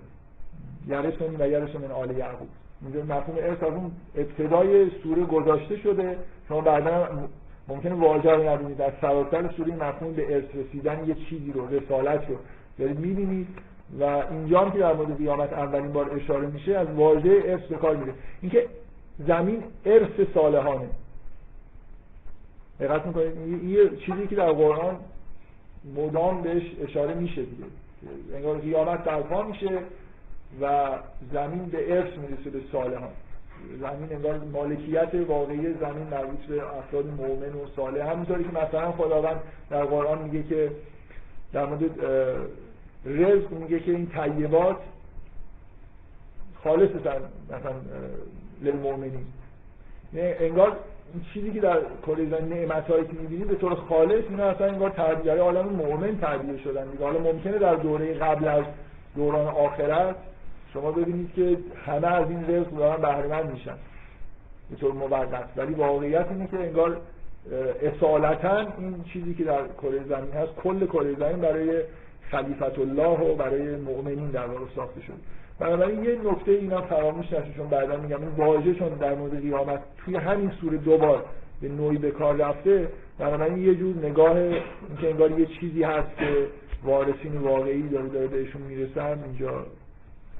یرس 0.88 1.22
و 1.38 1.48
یرس 1.48 1.76
من 1.76 1.90
آل 1.90 2.16
یعقوب. 2.16 2.48
میگه 2.80 3.02
مفهوم 3.02 3.36
ارث 3.38 3.62
از 3.62 3.72
اون 3.72 3.92
ابتدای 4.16 4.90
سوره 5.02 5.24
گذاشته 5.24 5.76
شده. 5.76 6.16
شما 6.48 6.60
بعدا 6.60 7.08
ممکنه 7.68 7.94
واژه 7.94 8.30
رو 8.30 8.48
نبینید. 8.48 8.76
در 8.76 8.92
سراسر 9.00 9.50
سوره 9.56 9.74
مفهوم 9.74 10.12
به 10.12 10.34
ارث 10.34 10.44
رسیدن 10.54 11.04
یه 11.06 11.14
چیزی 11.14 11.52
رو 11.52 11.66
رسالت 11.66 12.28
رو. 12.28 12.36
دارید 12.78 12.98
می‌بینید 12.98 13.48
و 14.00 14.04
اینجا 14.04 14.60
هم 14.60 14.70
که 14.70 14.78
در 14.78 14.92
مورد 14.92 15.16
قیامت 15.18 15.52
اولین 15.52 15.92
بار 15.92 16.10
اشاره 16.14 16.46
میشه 16.46 16.76
از 16.78 16.88
واژه 16.96 17.42
ارث 17.44 17.62
به 17.62 17.76
کار 17.76 17.96
میره. 17.96 18.14
اینکه 18.42 18.66
زمین 19.18 19.62
ارث 19.86 20.28
صالحانه. 20.34 20.88
دقت 22.80 23.06
می‌کنید؟ 23.06 23.64
یه 23.64 23.88
چیزی 23.96 24.26
که 24.26 24.36
در 24.36 24.52
قرآن 24.52 24.96
مدام 25.96 26.42
بهش 26.42 26.62
اشاره 26.82 27.14
میشه 27.14 27.42
دیگه. 27.42 27.64
انگار 28.34 28.58
قیامت 28.58 29.04
برپا 29.04 29.42
میشه 29.42 29.78
و 30.60 30.88
زمین 31.32 31.64
به 31.64 31.98
ارث 31.98 32.10
می‌رسه 32.18 32.50
به 32.50 32.60
صالحان. 32.72 33.10
زمین 33.80 34.12
انگار 34.12 34.38
مالکیت 34.52 35.14
واقعی 35.28 35.56
زمین 35.56 36.06
مربوط 36.10 36.38
به 36.48 36.76
افراد 36.78 37.06
مؤمن 37.06 37.52
و 37.52 37.66
صالح. 37.76 38.10
همونطوری 38.10 38.44
که 38.44 38.50
مثلا 38.50 38.92
خداوند 38.92 39.40
در 39.70 39.84
قرآن 39.84 40.22
میگه 40.22 40.42
که 40.42 40.70
در 41.52 41.66
مورد 41.66 41.82
رزق 43.06 43.52
میگه 43.52 43.80
که 43.80 43.90
این 43.90 44.06
طیبات 44.06 44.76
خالص 46.64 46.90
مثلا 46.90 47.72
للمؤمنین. 48.62 49.26
انگار 50.14 50.76
این 51.14 51.24
چیزی 51.34 51.52
که 51.52 51.60
در 51.60 51.78
کره 52.06 52.28
زمین 52.28 52.52
نعمت 52.52 52.90
هایی 52.90 53.04
که 53.04 53.12
می‌بینید 53.12 53.48
به 53.48 53.54
طور 53.54 53.74
خالص 53.74 54.24
اینا 54.30 54.44
اصلا 54.44 54.66
انگار 54.66 54.90
تربیه 54.90 55.32
عالم 55.32 55.68
مؤمن 55.68 56.18
تربیه 56.18 56.58
شدن 56.58 56.90
دیگه. 56.90 57.04
حالا 57.04 57.18
ممکنه 57.18 57.58
در 57.58 57.74
دوره 57.74 58.14
قبل 58.14 58.48
از 58.48 58.64
دوران 59.16 59.46
آخرت 59.46 60.16
شما 60.72 60.92
ببینید 60.92 61.32
که 61.34 61.58
همه 61.86 62.06
از 62.06 62.30
این 62.30 62.44
رزق 62.48 62.70
دارن 62.70 63.02
بهره 63.02 63.42
میشن 63.42 63.76
به 64.70 64.76
طور 64.76 64.92
موقت 64.92 65.48
ولی 65.56 65.74
واقعیت 65.74 66.26
اینه 66.30 66.46
که 66.46 66.56
انگار 66.56 67.00
اصالتا 67.82 68.58
این 68.58 69.04
چیزی 69.12 69.34
که 69.34 69.44
در 69.44 69.60
کره 69.82 70.04
زمین 70.08 70.32
هست 70.32 70.52
کل 70.62 70.86
کره 70.86 71.14
زمین 71.14 71.40
برای 71.40 71.82
خلیفت 72.32 72.78
الله 72.78 73.18
و 73.18 73.34
برای 73.34 73.76
مؤمنین 73.76 74.30
در 74.30 74.46
واقع 74.46 74.64
ساخته 74.76 75.00
شده 75.00 75.16
بنابراین 75.58 76.04
یه 76.04 76.18
نکته 76.24 76.52
اینا 76.52 76.82
فراموش 76.82 77.26
نشه 77.26 77.52
چون 77.56 77.68
بعدا 77.68 77.96
میگم 77.96 78.20
این 78.20 78.28
واژه 78.28 78.74
چون 78.74 78.88
در 78.88 79.14
مورد 79.14 79.40
قیامت 79.40 79.80
توی 80.04 80.16
همین 80.16 80.50
سوره 80.60 80.78
دوبار 80.78 81.24
به 81.62 81.68
نوعی 81.68 81.98
به 81.98 82.10
کار 82.10 82.36
رفته. 82.36 82.88
بنابراین 83.18 83.58
یه 83.58 83.74
جور 83.74 83.96
نگاه 83.96 84.36
اینکه 84.36 85.10
انگار 85.10 85.40
یه 85.40 85.46
چیزی 85.46 85.82
هست 85.82 86.16
که 86.18 86.46
وارثین 86.84 87.36
واقعی 87.36 87.88
داره 87.88 88.08
داره 88.08 88.26
بهشون 88.26 88.62
می‌رسه 88.62 89.02
هم 89.02 89.18
اینجا 89.24 89.66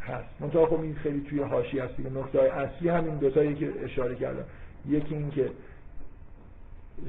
هست. 0.00 0.28
منتها 0.40 0.66
خب 0.66 0.80
این 0.80 0.94
خیلی 0.94 1.26
توی 1.30 1.38
هاشی 1.38 1.78
هست 1.78 1.96
دیگه. 1.96 2.10
نکته 2.10 2.40
اصلی 2.40 2.88
همین 2.88 3.14
دو 3.14 3.30
که 3.30 3.72
اشاره 3.84 4.14
کردم. 4.14 4.44
یکی 4.88 5.14
اینکه 5.14 5.50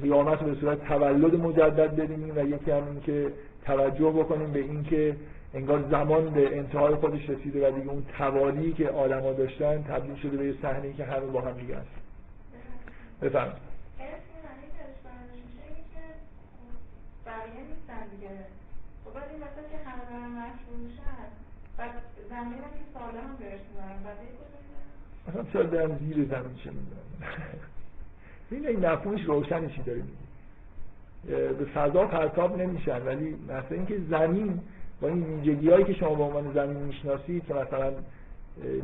قیامت 0.01 0.39
به 0.39 0.55
صورت 0.55 0.85
تولد 0.87 1.35
مجدد 1.35 1.95
ببینیم 1.95 2.37
و 2.37 2.39
یکی 2.39 2.71
هم 2.71 2.87
اینکه 2.87 3.33
توجه 3.65 4.09
بکنیم 4.09 4.51
به 4.51 4.59
اینکه 4.59 5.15
انگار 5.53 5.83
زمان 5.91 6.29
به 6.29 6.57
انتهای 6.57 6.95
خودش 6.95 7.29
رسیده 7.29 7.67
و 7.67 7.71
دیگه 7.71 7.89
اون 7.89 8.05
توالی 8.17 8.73
که 8.73 8.89
آدما 8.89 9.33
داشتن 9.33 9.83
تبدیل 9.83 10.15
شده 10.15 10.37
به 10.37 10.45
یه 10.45 10.55
صحنه 10.61 10.93
که 10.93 11.05
همه 11.05 11.25
با 11.25 11.41
هم 11.41 11.51
دیگه 11.51 11.75
هست 11.75 11.87
بفرمایید. 13.21 13.73
که 19.69 19.77
که 19.77 19.79
اصلا 25.27 25.45
شاید 25.53 25.69
برم 25.71 25.97
زیر 25.97 26.15
زمین 26.15 26.55
چه 26.63 26.69
می‌دونم 26.69 27.07
این 28.53 28.67
این 28.67 28.85
مفهومش 28.85 29.21
روشنی 29.25 29.69
چی 29.69 29.81
داره 29.81 30.03
به 31.53 31.65
فضا 31.65 32.05
پرتاب 32.05 32.61
نمیشن 32.61 33.01
ولی 33.01 33.35
مثلا 33.43 33.77
اینکه 33.77 33.97
زمین 34.09 34.59
با 35.01 35.07
این 35.07 35.23
ویژگی 35.23 35.69
هایی 35.69 35.85
که 35.85 35.93
شما 35.93 36.15
به 36.15 36.23
عنوان 36.23 36.53
زمین 36.53 36.77
می‌شناسید 36.77 37.45
که 37.45 37.53
مثلا 37.53 37.93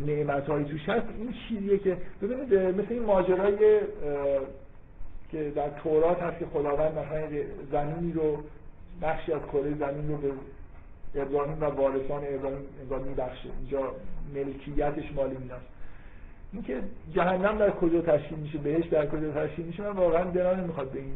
نعمت 0.05 0.49
هایی 0.49 0.65
توش 0.65 0.89
هست 0.89 1.05
این 1.17 1.33
چیزیه 1.49 1.77
که 1.77 1.97
ببینید 2.21 2.53
مثل 2.53 2.93
این 2.93 3.03
ماجرای 3.03 3.57
که 5.31 5.51
در 5.55 5.69
تورات 5.69 6.21
هست 6.21 6.39
که 6.39 6.45
خداوند 6.45 6.91
مثلا 6.97 7.27
زمینی 7.71 8.11
رو 8.11 8.37
بخشی 9.01 9.33
از 9.33 9.41
کره 9.41 9.75
زمین 9.79 10.09
رو 10.09 10.17
به 10.17 10.31
ابراهیم 11.15 11.61
و 11.61 11.65
وارثان 11.65 12.23
ابراهیم 12.27 12.59
انگار 12.81 12.99
میبخشه 12.99 13.49
اینجا 13.59 13.95
ملکیتش 14.35 15.11
مال 15.15 15.29
ایناست 15.29 15.78
اینکه 16.53 16.77
جهنم 17.13 17.57
در 17.57 17.71
کجا 17.71 18.01
تشکیل 18.01 18.37
میشه 18.37 18.57
بهش 18.57 18.85
در 18.85 19.05
کجا 19.07 19.31
تشکیل 19.31 19.65
میشه 19.65 19.83
من 19.83 19.89
واقعا 19.89 20.23
دلم 20.23 20.59
نمی‌خواد 20.59 20.91
به 20.91 20.99
این 20.99 21.13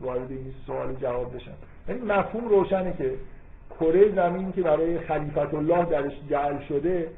وارد 0.00 0.30
این 0.30 0.54
سوال 0.66 0.94
جواب 1.02 1.36
بشم. 1.36 1.50
یعنی 1.88 2.00
مفهوم 2.00 2.48
روشنه 2.48 2.94
که 2.98 3.14
کره 3.80 4.14
زمین 4.14 4.52
که 4.52 4.62
برای 4.62 4.98
خلیفت 4.98 5.54
الله 5.54 5.84
درش 5.84 6.12
جعل 6.30 6.58
شده 6.68 7.08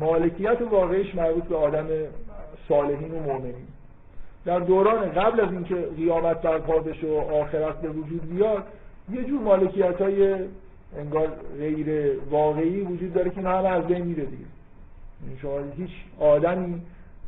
مالکیت 0.00 0.58
واقعیش 0.70 1.14
مربوط 1.14 1.44
به 1.44 1.56
آدم 1.56 1.86
صالحین 2.68 3.10
و 3.10 3.22
مؤمنین. 3.22 3.66
در 4.44 4.58
دوران 4.58 5.10
قبل 5.10 5.40
از 5.40 5.52
اینکه 5.52 5.74
قیامت 5.74 6.42
برپا 6.42 6.78
بشه 6.78 7.06
و 7.06 7.14
آخرت 7.14 7.80
به 7.80 7.88
وجود 7.88 8.30
بیاد 8.30 8.64
یه 9.12 9.24
جور 9.24 9.40
مالکیت 9.40 10.00
های 10.00 10.34
انگار 10.98 11.28
غیر 11.58 12.18
واقعی 12.30 12.80
وجود 12.80 13.14
داره 13.14 13.30
که 13.30 13.40
همه 13.40 13.68
از 13.68 13.86
بین 13.86 14.02
میره 14.02 14.24
دیگه. 14.24 14.44
شما 15.42 15.58
هیچ 15.76 15.90
آدمی 16.18 16.82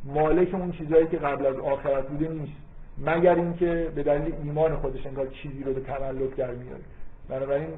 مالک 0.05 0.55
اون 0.55 0.73
چیزهایی 0.73 1.07
که 1.07 1.17
قبل 1.17 1.47
از 1.47 1.57
آخرت 1.57 2.09
بوده 2.09 2.29
نیست. 2.29 2.53
مگر 2.99 3.35
اینکه 3.35 3.93
به 3.95 4.03
دلیل 4.03 4.35
ایمان 4.43 4.77
خودش 4.77 5.07
انگار 5.07 5.27
چیزی 5.27 5.63
رو 5.65 5.73
به 5.73 5.81
تملک 5.81 6.37
در 6.37 6.55
میاره. 6.55 6.83
بنابراین 7.29 7.69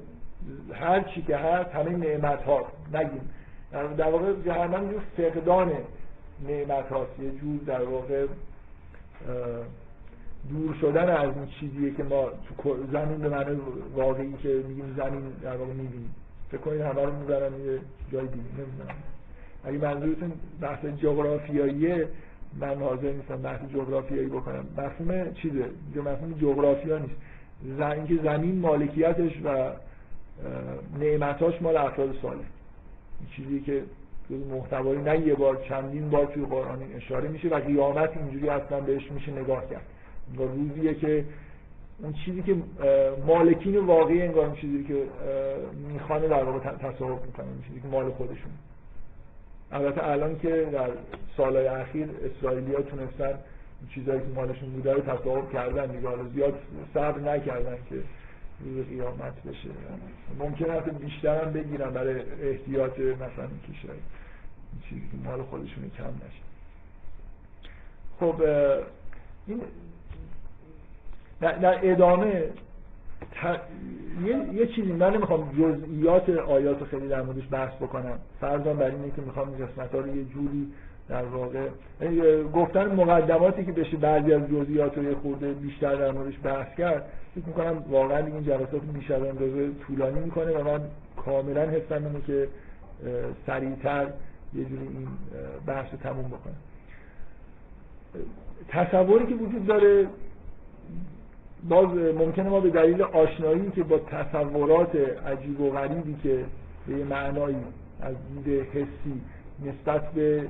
هر 0.72 1.00
چی 1.00 1.22
که 1.22 1.36
هست 1.36 1.70
همه 1.70 1.90
نعمت 1.90 2.42
ها 2.42 2.66
نگیم. 2.94 3.30
در 3.96 4.10
واقع 4.10 4.32
جهنم 4.44 4.92
یه 4.92 4.98
فقدان 5.16 5.72
نعمت 6.48 6.88
هاست 6.88 7.20
یه 7.20 7.30
جور 7.30 7.60
در 7.66 7.84
واقع 7.84 8.26
دور 10.50 10.74
شدن 10.80 11.08
از 11.08 11.36
این 11.36 11.46
چیزیه 11.46 11.94
که 11.94 12.02
ما 12.02 12.28
تو 12.62 12.76
زمین 12.92 13.18
به 13.18 13.28
معنی 13.28 13.60
واقعی 13.94 14.32
که 14.32 14.48
میگیم 14.68 14.94
زمین 14.96 15.22
در 15.42 15.56
واقع 15.56 15.72
می‌بینیم. 15.72 16.14
فکر 16.50 16.60
کنید 16.60 16.80
همه 16.80 17.02
رو 17.02 17.12
می‌برن 17.12 17.52
یه 17.52 17.78
جای 18.12 18.26
دیگه. 18.26 18.44
نمی‌دونم. 18.58 18.94
اگه 19.64 19.78
منظورتون 19.78 20.32
بحث 20.60 20.84
جغرافیاییه 20.84 22.08
من 22.60 22.76
حاضر 22.76 23.12
نیستم 23.12 23.36
بحث 23.36 23.60
جغرافیایی 23.74 24.28
بکنم. 24.28 24.66
مفهوم 24.78 25.32
چیزه؟ 25.34 25.64
مفهوم 25.96 26.32
جغرافیا 26.40 26.98
نیست. 26.98 27.14
اینکه 27.80 28.22
زمین 28.22 28.58
مالکیتش 28.58 29.32
و 29.44 29.72
نعمتاش 31.00 31.62
مال 31.62 31.76
افراد 31.76 32.16
صالح 32.22 32.44
چیزی 33.36 33.60
که 33.60 33.82
محتوایی 34.50 35.02
نه 35.02 35.26
یه 35.26 35.34
بار 35.34 35.56
چندین 35.68 36.10
بار 36.10 36.26
توی 36.26 36.44
قرآن 36.44 36.78
اشاره 36.96 37.28
میشه 37.28 37.48
و 37.48 37.54
قیامت 37.54 38.16
اینجوری 38.16 38.48
اصلا 38.48 38.80
بهش 38.80 39.12
میشه 39.12 39.32
نگاه 39.32 39.70
کرد. 39.70 39.86
و 40.38 40.42
روزیه 40.42 40.94
که 40.94 41.24
اون 42.02 42.12
چیزی 42.12 42.42
که 42.42 42.56
مالکین 43.26 43.78
واقعی 43.78 44.22
انگار 44.22 44.46
اون 44.46 44.54
چیزی 44.54 44.84
که 44.84 45.02
می‌خوانه 45.92 46.28
در 46.28 46.44
واقع 46.44 46.58
تصاحب 46.58 47.26
می‌کنه 47.26 47.46
چیزی 47.68 47.80
که 47.80 47.88
مال 47.88 48.10
خودشون 48.10 48.50
البته 49.72 50.08
الان 50.08 50.38
که 50.38 50.68
در 50.72 50.88
سالهای 51.36 51.66
اخیر 51.66 52.08
اسرائیلیا 52.24 52.82
تونستن 52.82 53.38
چیزایی 53.94 54.20
که 54.20 54.26
مالشون 54.26 54.70
بوده 54.70 54.92
رو 54.92 55.00
تصاحب 55.00 55.52
کردن 55.52 55.86
دیگه. 55.86 56.08
حالا 56.08 56.24
زیاد 56.34 56.54
صبر 56.94 57.18
نکردن 57.20 57.76
که 57.90 57.96
روز 58.64 58.86
قیامت 58.86 59.42
بشه. 59.42 59.68
ممکن 60.38 60.70
است 60.70 60.88
بیشتر 60.88 61.44
هم 61.44 61.52
بگیرن 61.52 61.90
برای 61.90 62.20
احتیاط 62.42 62.98
مثلا 62.98 63.48
کشور. 63.72 63.94
چیزی 64.88 65.00
که 65.00 65.28
مال 65.28 65.42
خودشون 65.42 65.90
کم 65.98 66.04
نشه. 66.04 66.42
خب 68.20 68.42
این 69.46 69.60
در 71.40 71.90
ادامه 71.90 72.44
یه, 74.24 74.54
یه 74.54 74.66
چیزی 74.66 74.92
من 74.92 75.14
نمی‌خوام 75.14 75.50
جزئیات 75.58 76.28
آیات 76.28 76.80
رو 76.80 76.86
خیلی 76.86 77.08
در 77.08 77.22
موردش 77.22 77.48
بحث 77.50 77.74
بکنم. 77.74 78.18
فرضاً 78.40 78.74
بر 78.74 78.90
اینه 78.90 79.10
که 79.16 79.22
می‌خوام 79.22 79.48
این 79.48 79.66
قسمت 79.66 79.94
رو 79.94 80.16
یه 80.16 80.24
جوری 80.24 80.72
در 81.08 81.24
واقع 81.24 81.68
گفتن 82.54 82.94
مقدماتی 82.94 83.64
که 83.64 83.72
بشه 83.72 83.96
بعضی 83.96 84.32
از 84.32 84.42
جزئیات 84.48 84.98
رو 84.98 85.04
یه 85.04 85.14
خورده 85.14 85.52
بیشتر 85.52 85.94
در 85.94 86.10
موردش 86.10 86.34
بحث 86.42 86.76
کرد 86.78 87.04
فکر 87.34 87.46
می‌کنم 87.46 87.84
واقعا 87.90 88.26
این 88.26 88.44
جلسات 88.44 88.82
بیشتر 88.94 89.14
اندازه 89.14 89.70
طولانی 89.86 90.20
می‌کنه 90.20 90.52
و 90.52 90.64
من 90.64 90.80
کاملا 91.24 91.62
حسم 91.62 92.06
اینه 92.06 92.20
که 92.26 92.48
سریعتر 93.46 94.06
یه 94.54 94.64
جوری 94.64 94.82
این 94.82 95.08
بحث 95.66 95.92
رو 95.92 95.98
تموم 95.98 96.28
بکنم. 96.28 96.56
تصوری 98.68 99.26
که 99.26 99.34
وجود 99.34 99.66
داره 99.66 100.06
باز 101.68 101.88
ممکنه 102.18 102.48
ما 102.48 102.60
به 102.60 102.70
دلیل 102.70 103.02
آشنایی 103.02 103.70
که 103.70 103.82
با 103.82 103.98
تصورات 103.98 104.96
عجیب 105.26 105.60
و 105.60 105.70
غریبی 105.70 106.16
که 106.22 106.44
به 106.86 106.98
یه 106.98 107.04
معنایی 107.04 107.56
از 108.00 108.14
دید 108.44 108.66
حسی 108.72 109.20
نسبت 109.64 110.12
به 110.12 110.48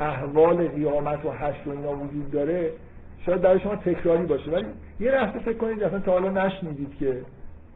احوال 0.00 0.68
قیامت 0.68 1.24
و 1.24 1.30
حشر 1.30 1.68
و 1.68 1.70
اینا 1.70 1.96
وجود 1.96 2.30
داره 2.30 2.70
شاید 3.26 3.40
برای 3.40 3.60
شما 3.60 3.76
تکراری 3.76 4.26
باشه. 4.26 4.50
ولی 4.50 4.66
یه 5.00 5.10
لحظه 5.10 5.38
فکر 5.38 5.58
کنید 5.58 5.82
اصلا 5.82 5.98
تا 5.98 6.12
حالا 6.12 6.30
نشنیدید 6.46 6.98
که 6.98 7.22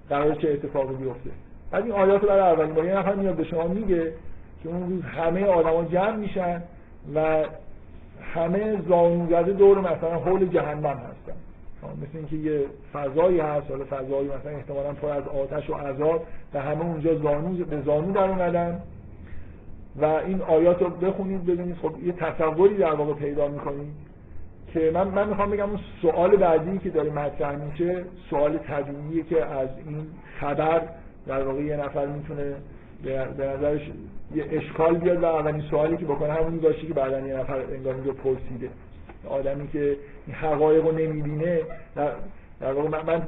قرار 0.08 0.34
چه 0.34 0.48
اتفاقی 0.48 0.94
بیفته. 0.94 1.30
بعد 1.70 1.84
این 1.84 1.92
آیات 1.92 2.20
برای 2.20 2.40
اولین 2.40 2.74
بار 2.74 2.84
یه 2.84 2.98
نفر 2.98 3.14
میاد 3.14 3.36
به 3.36 3.44
شما 3.44 3.68
میگه 3.68 4.12
که 4.62 4.68
اون 4.68 4.90
روز 4.90 5.02
همه 5.02 5.44
آدما 5.44 5.84
جمع 5.84 6.16
میشن 6.16 6.62
و 7.14 7.44
همه 8.34 8.82
زانو 8.88 9.42
دور 9.42 9.78
مثلا 9.80 10.18
حول 10.18 10.46
جهنم 10.46 10.86
هستن. 10.86 11.36
مثل 11.82 12.18
اینکه 12.18 12.36
یه 12.36 12.64
فضایی 12.92 13.40
هست 13.40 13.70
حالا 13.70 13.84
فضایی 13.84 14.28
مثلا 14.28 14.50
احتمالا 14.50 14.92
پر 14.92 15.08
از 15.08 15.28
آتش 15.28 15.70
و 15.70 15.74
عذاب 15.74 16.26
و 16.54 16.62
همه 16.62 16.84
اونجا 16.84 17.14
زانو 17.14 17.64
به 17.64 17.80
زانو 17.80 18.12
در 18.12 18.30
اومدن. 18.30 18.82
و 20.00 20.04
این 20.04 20.42
آیات 20.42 20.82
رو 20.82 20.90
بخونید 20.90 21.46
ببینید 21.46 21.76
خب 21.76 21.92
یه 22.04 22.12
تصوری 22.12 22.76
در 22.76 22.94
واقع 22.94 23.14
پیدا 23.14 23.48
می‌کنید 23.48 23.92
که 24.72 24.90
من 24.94 25.08
من 25.08 25.28
می‌خوام 25.28 25.50
بگم 25.50 25.70
اون 25.70 25.78
سوال 26.02 26.36
بعدی 26.36 26.78
که 26.78 26.90
داره 26.90 27.10
مطرح 27.10 27.56
میشه 27.56 28.04
سوال 28.30 28.58
طبیعیه 28.58 29.22
که 29.22 29.44
از 29.44 29.68
این 29.86 30.06
خبر 30.40 30.82
در 31.26 31.42
واقع 31.42 31.62
یه 31.62 31.76
نفر 31.76 32.06
می‌تونه 32.06 32.54
به 33.04 33.44
نظرش 33.56 33.90
یه 34.34 34.44
اشکال 34.50 34.98
بیاد 34.98 35.22
و 35.22 35.26
اولین 35.26 35.62
سوالی 35.70 35.96
که 35.96 36.04
بکنه 36.04 36.32
همونی 36.32 36.58
باشه 36.58 36.86
که 36.86 36.94
بعدا 36.94 37.20
یه 37.20 37.36
نفر 37.36 37.58
انگار 37.58 37.94
پرسیده. 37.94 38.68
آدمی 39.26 39.68
که 39.68 39.96
حقایق 40.32 40.84
رو 40.84 40.92
نمی‌بینه 40.92 41.60
در, 41.94 42.12
در 42.60 42.72
واقع 42.72 42.88
من, 42.88 43.06
من 43.06 43.22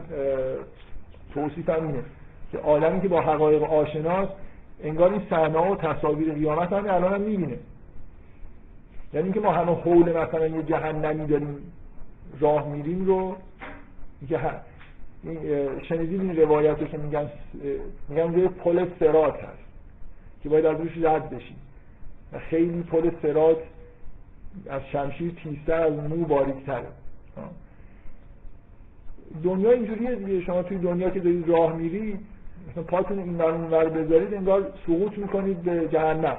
توصیفم 1.35 1.87
اینه 1.87 2.03
که 2.53 2.59
آدمی 2.59 3.01
که 3.01 3.09
با 3.09 3.21
حقایق 3.21 3.63
آشناست 3.63 4.33
انگار 4.83 5.13
این 5.13 5.23
صحنه 5.31 5.59
و 5.59 5.77
تصاویر 5.77 6.33
قیامت 6.33 6.73
هم 6.73 6.85
الان 6.85 7.15
هم 7.15 7.21
می‌بینه. 7.21 7.59
یعنی 9.15 9.25
اینکه 9.25 9.41
ما 9.41 9.53
همه 9.53 9.75
حول 9.75 10.13
مثلا 10.13 10.47
یه 10.47 10.63
جهنمی 10.63 11.27
داریم 11.27 11.73
راه 12.41 12.69
میریم 12.69 13.07
رو 13.07 13.37
که 14.29 14.41
شنیدید 15.89 16.21
این 16.21 16.37
روایت 16.37 16.81
رو 16.81 16.87
که 16.87 16.99
میگن 16.99 17.31
میگن 18.09 18.39
یه 18.39 18.49
پل 18.49 18.87
سرات 19.01 19.35
هست 19.35 19.65
که 20.43 20.49
باید 20.49 20.67
از 20.67 20.81
روش 20.81 20.93
رد 21.03 21.31
بشیم. 21.31 21.57
و 22.33 22.39
خیلی 22.39 22.83
پل 22.83 23.11
سرات 23.23 23.59
از 24.71 24.81
شمشیر 24.93 25.33
تیزتر 25.45 25.83
از 25.83 25.93
مو 25.93 26.25
باریکتره 26.25 26.87
دنیا 29.45 29.71
اینجوریه 29.71 30.15
دیگه. 30.15 30.41
شما 30.41 30.63
توی 30.63 30.79
دنیا 30.79 31.11
که 31.11 31.21
دارید 31.21 31.49
راه 31.49 31.77
میرید 31.77 32.21
مثلا 32.71 32.83
پاتون 32.83 33.19
این 33.19 33.39
ور 33.39 33.51
اون 33.51 33.71
بذارید 33.71 34.35
انگار 34.35 34.73
سقوط 34.87 35.19
می‌کنید 35.19 35.63
به 35.63 35.89
جهنم. 35.89 36.37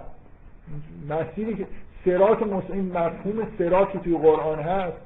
مسیری 1.10 1.56
که 1.56 1.68
سرات 2.06 2.44
این 2.72 2.92
مفهوم 2.98 3.48
سرات 3.58 3.92
که 3.92 4.00
توی 4.00 4.18
قرآن 4.18 4.60
هست. 4.60 4.98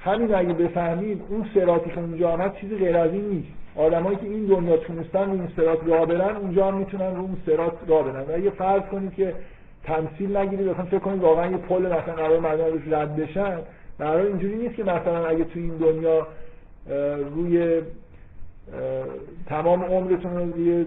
همین 0.00 0.34
اگه 0.34 0.52
بفهمید 0.52 1.22
اون 1.28 1.46
سراتی 1.54 1.90
که 1.90 2.00
اونجا 2.00 2.30
آمد 2.30 2.56
چیزی 2.56 2.76
غیر 2.76 2.96
از 2.96 3.12
این 3.12 3.24
نیست. 3.24 3.48
آدمایی 3.76 4.16
که 4.16 4.26
این 4.26 4.46
دنیا 4.46 4.76
تونستن 4.76 5.30
این 5.30 5.48
سرات 5.56 5.78
راه 5.86 6.06
برن 6.06 6.36
اونجا 6.36 6.68
هم 6.68 6.74
می‌تونن 6.74 7.16
رو 7.16 7.22
اون 7.22 7.36
سرات 7.46 7.72
راه 7.86 8.02
برن. 8.02 8.20
و 8.20 8.32
اگه 8.34 8.50
فرض 8.50 8.82
کنید 8.82 9.14
که 9.14 9.34
تمثیل 9.84 10.36
نگیرید 10.36 10.68
مثلا 10.68 10.84
فکر 10.84 10.98
کنید 10.98 11.22
واقعا 11.22 11.50
یه 11.50 11.56
پل 11.56 11.86
مثلا 11.86 12.14
قرار 12.14 12.40
مردم 12.40 12.64
روش 12.64 12.82
رد 12.90 13.16
بشن. 13.16 13.58
در 13.98 14.16
اینجوری 14.16 14.56
نیست 14.56 14.74
که 14.74 14.82
مثلا 14.82 15.26
اگه 15.26 15.44
تو 15.44 15.58
این 15.58 15.76
دنیا 15.76 16.26
روی 17.34 17.80
تمام 19.46 19.82
عمرتون 19.82 20.36
رو 20.36 20.52
روی 20.52 20.86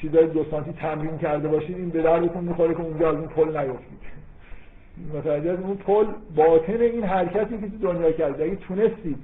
چیزای 0.00 0.26
دو 0.26 0.44
سانتی 0.50 0.72
تمرین 0.72 1.18
کرده 1.18 1.48
باشید 1.48 1.76
این 1.76 1.90
به 1.90 2.02
دردتون 2.02 2.44
می‌خوره 2.44 2.74
که 2.74 2.80
اونجا 2.80 3.10
از 3.10 3.16
این 3.16 3.28
پل 3.28 3.56
نیفتید. 3.56 4.04
متوجه 5.14 5.60
اون 5.60 5.76
پل 5.76 6.06
باطن 6.36 6.80
این 6.80 7.04
حرکتی 7.04 7.58
که 7.58 7.68
تو 7.68 7.92
دنیا 7.92 8.12
کرده 8.12 8.44
اگه 8.44 8.56
تونستید 8.56 9.18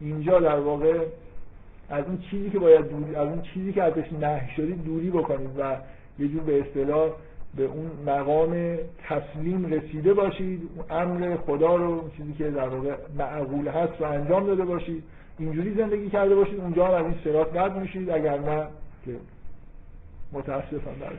اینجا 0.00 0.40
در 0.40 0.58
واقع 0.58 0.98
از 1.90 2.04
اون 2.04 2.18
چیزی 2.30 2.50
که 2.50 2.58
باید 2.58 2.88
دوری 2.88 3.16
از 3.16 3.28
اون 3.28 3.42
چیزی 3.42 3.72
که 3.72 3.82
ازش 3.82 4.12
نهی 4.20 4.50
شدید 4.56 4.84
دوری 4.84 5.10
بکنید 5.10 5.50
و 5.58 5.76
یه 6.18 6.28
جور 6.28 6.42
به 6.42 6.60
اصطلاح 6.60 7.10
به 7.56 7.64
اون 7.64 7.90
مقام 8.06 8.76
تسلیم 9.08 9.66
رسیده 9.66 10.14
باشید 10.14 10.68
امر 10.90 11.36
خدا 11.36 11.76
رو 11.76 12.10
چیزی 12.16 12.32
که 12.32 12.50
در 12.50 12.68
واقع 12.68 12.94
معقول 13.18 13.68
هست 13.68 13.92
رو 14.00 14.06
انجام 14.06 14.46
داده 14.46 14.64
باشید. 14.64 15.04
اینجوری 15.38 15.74
زندگی 15.74 16.10
کرده 16.10 16.34
باشید 16.34 16.60
اونجا 16.60 16.86
هم 16.86 16.94
از 16.94 17.04
این 17.04 17.14
سرات 17.24 17.56
رد 17.56 17.76
میشید 17.76 18.10
اگر 18.10 18.38
نه 18.38 18.66
که 19.04 19.12
متاسفم 20.32 20.78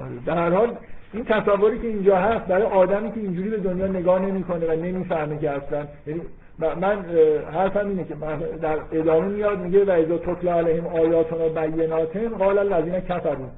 آره، 0.00 0.10
در 0.26 0.36
هر 0.36 0.50
حال 0.50 0.76
این 1.12 1.24
تصوری 1.24 1.78
که 1.78 1.86
اینجا 1.86 2.16
هست 2.16 2.46
برای 2.46 2.62
آدمی 2.62 3.12
که 3.12 3.20
اینجوری 3.20 3.50
به 3.50 3.56
دنیا 3.56 3.86
نگاه 3.86 4.18
نمی‌کنه 4.18 4.66
و 4.66 4.70
نمی‌فهمه 4.70 5.38
که 5.38 5.50
اصلا 5.50 5.86
یعنی 6.06 6.20
من 6.58 7.04
حرفم 7.52 7.88
اینه 7.88 8.04
که 8.04 8.14
در 8.62 8.78
ادامه 8.92 9.28
میاد 9.28 9.58
میگه 9.58 9.84
و 9.84 9.90
اذا 9.90 10.18
تطلع 10.18 10.52
علیهم 10.52 10.86
آیاتنا 10.86 11.48
بیناتن 11.48 12.28
قال 12.28 12.58
الذین 12.58 13.00
کفروا. 13.00 13.48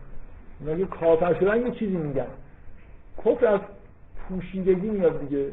میگه 0.61 0.85
کافر 0.85 1.35
شدن 1.35 1.67
یه 1.67 1.71
چیزی 1.71 1.97
میگن. 1.97 2.27
کفر 3.25 3.47
از 3.47 3.61
پوشیدگی 4.29 4.91
میاد 4.91 5.21
دیگه. 5.21 5.47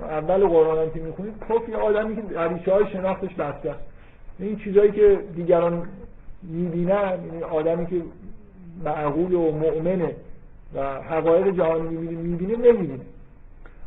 اول 0.00 0.46
قرآن 0.48 0.78
هم 0.78 0.90
که 0.90 1.00
می‌خونید 1.00 1.34
کفر 1.48 1.68
یه 1.68 1.76
آدمی 1.76 2.16
که 2.16 2.38
عریشه 2.38 2.72
های 2.72 2.86
شناختش 2.92 3.34
بسته 3.34 3.74
این 4.38 4.56
چیزایی 4.56 4.92
که 4.92 5.18
دیگران 5.36 5.88
می‌بینن 6.42 7.18
یعنی 7.26 7.42
آدمی 7.42 7.86
که 7.86 8.02
معقول 8.84 9.34
و 9.34 9.52
مؤمنه 9.52 10.14
و 10.74 11.02
حقایق 11.02 11.56
جهانی 11.56 11.96
می‌بینه 11.96 12.22
می‌بینه 12.22 12.56
نمی‌بینه. 12.56 13.00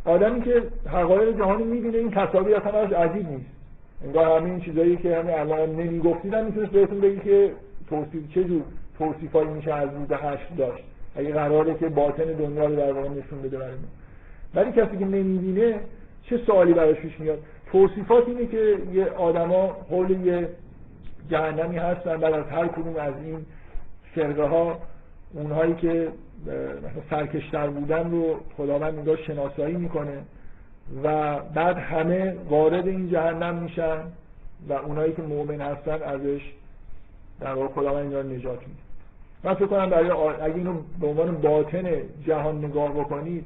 آدمی 0.09 0.41
که 0.41 0.63
حقایق 0.85 1.37
جهانی 1.37 1.63
می‌بینه 1.63 1.97
این 1.97 2.11
تصاویر 2.11 2.55
اصلا 2.55 2.79
از 2.79 2.91
عجیب 2.91 3.29
نیست. 3.29 3.49
انگار 4.05 4.39
همه 4.39 4.49
این 4.49 4.59
چیزایی 4.61 4.97
که 4.97 5.17
همین 5.17 5.33
الان 5.33 5.75
نمی‌گفتید 5.75 6.33
هم 6.33 6.45
می‌تونست 6.45 6.71
بهتون 6.71 7.01
بگی 7.01 7.19
که 7.19 7.51
توصیف 7.89 8.33
چه 8.33 8.43
جور 8.43 8.61
توصیفایی 8.97 9.47
میشه 9.49 9.73
از 9.73 9.89
روز 9.95 10.11
هشت 10.11 10.55
داشت. 10.57 10.83
اگه 11.15 11.33
قراره 11.33 11.73
که 11.73 11.89
باطن 11.89 12.23
دنیا 12.23 12.65
رو 12.65 12.75
در 12.75 12.91
واقع 12.91 13.09
نشون 13.09 13.41
بده 13.43 13.57
برای 13.57 13.71
ولی 14.55 14.71
کسی 14.71 14.97
که 14.97 15.05
نمی‌بینه 15.05 15.79
چه 16.23 16.37
سوالی 16.37 16.73
براش 16.73 16.97
پیش 16.97 17.19
میاد؟ 17.19 17.39
توصیفات 17.71 18.27
اینه 18.27 18.45
که 18.45 18.77
یه 18.93 19.05
آدما 19.05 19.77
حول 19.89 20.25
یه 20.25 20.49
جهنمی 21.31 21.77
هستن 21.77 22.17
بعد 22.17 22.33
از 22.33 22.45
هر 22.45 22.67
کدوم 22.67 22.95
از 22.95 23.13
این 23.25 23.45
فرقه 24.15 24.43
ها 24.43 24.79
اونهایی 25.33 25.73
که 25.73 26.07
مثلا 26.45 27.01
سرکشتر 27.09 27.67
بودن 27.67 28.11
رو 28.11 28.39
خداوند 28.57 28.97
انگار 28.97 29.17
شناسایی 29.17 29.75
می‌کنه 29.75 30.23
و 31.03 31.39
بعد 31.39 31.77
همه 31.77 32.35
وارد 32.49 32.87
این 32.87 33.09
جهنم 33.09 33.55
میشن 33.55 33.99
و 34.69 34.73
اونایی 34.73 35.13
که 35.13 35.21
مؤمن 35.21 35.61
هستن 35.61 36.03
ازش 36.03 36.41
در 37.39 37.53
واقع 37.53 37.67
خداوند 37.67 38.05
انگار 38.05 38.23
نجات 38.23 38.59
میده. 38.59 38.79
من 39.43 39.53
فکر 39.53 39.65
کنم 39.65 39.89
برای 39.89 40.09
اگه 40.09 40.55
اینو 40.55 40.73
به 40.99 41.07
عنوان 41.07 41.35
باطن 41.41 41.91
جهان 42.25 42.65
نگاه 42.65 42.91
بکنید 42.93 43.45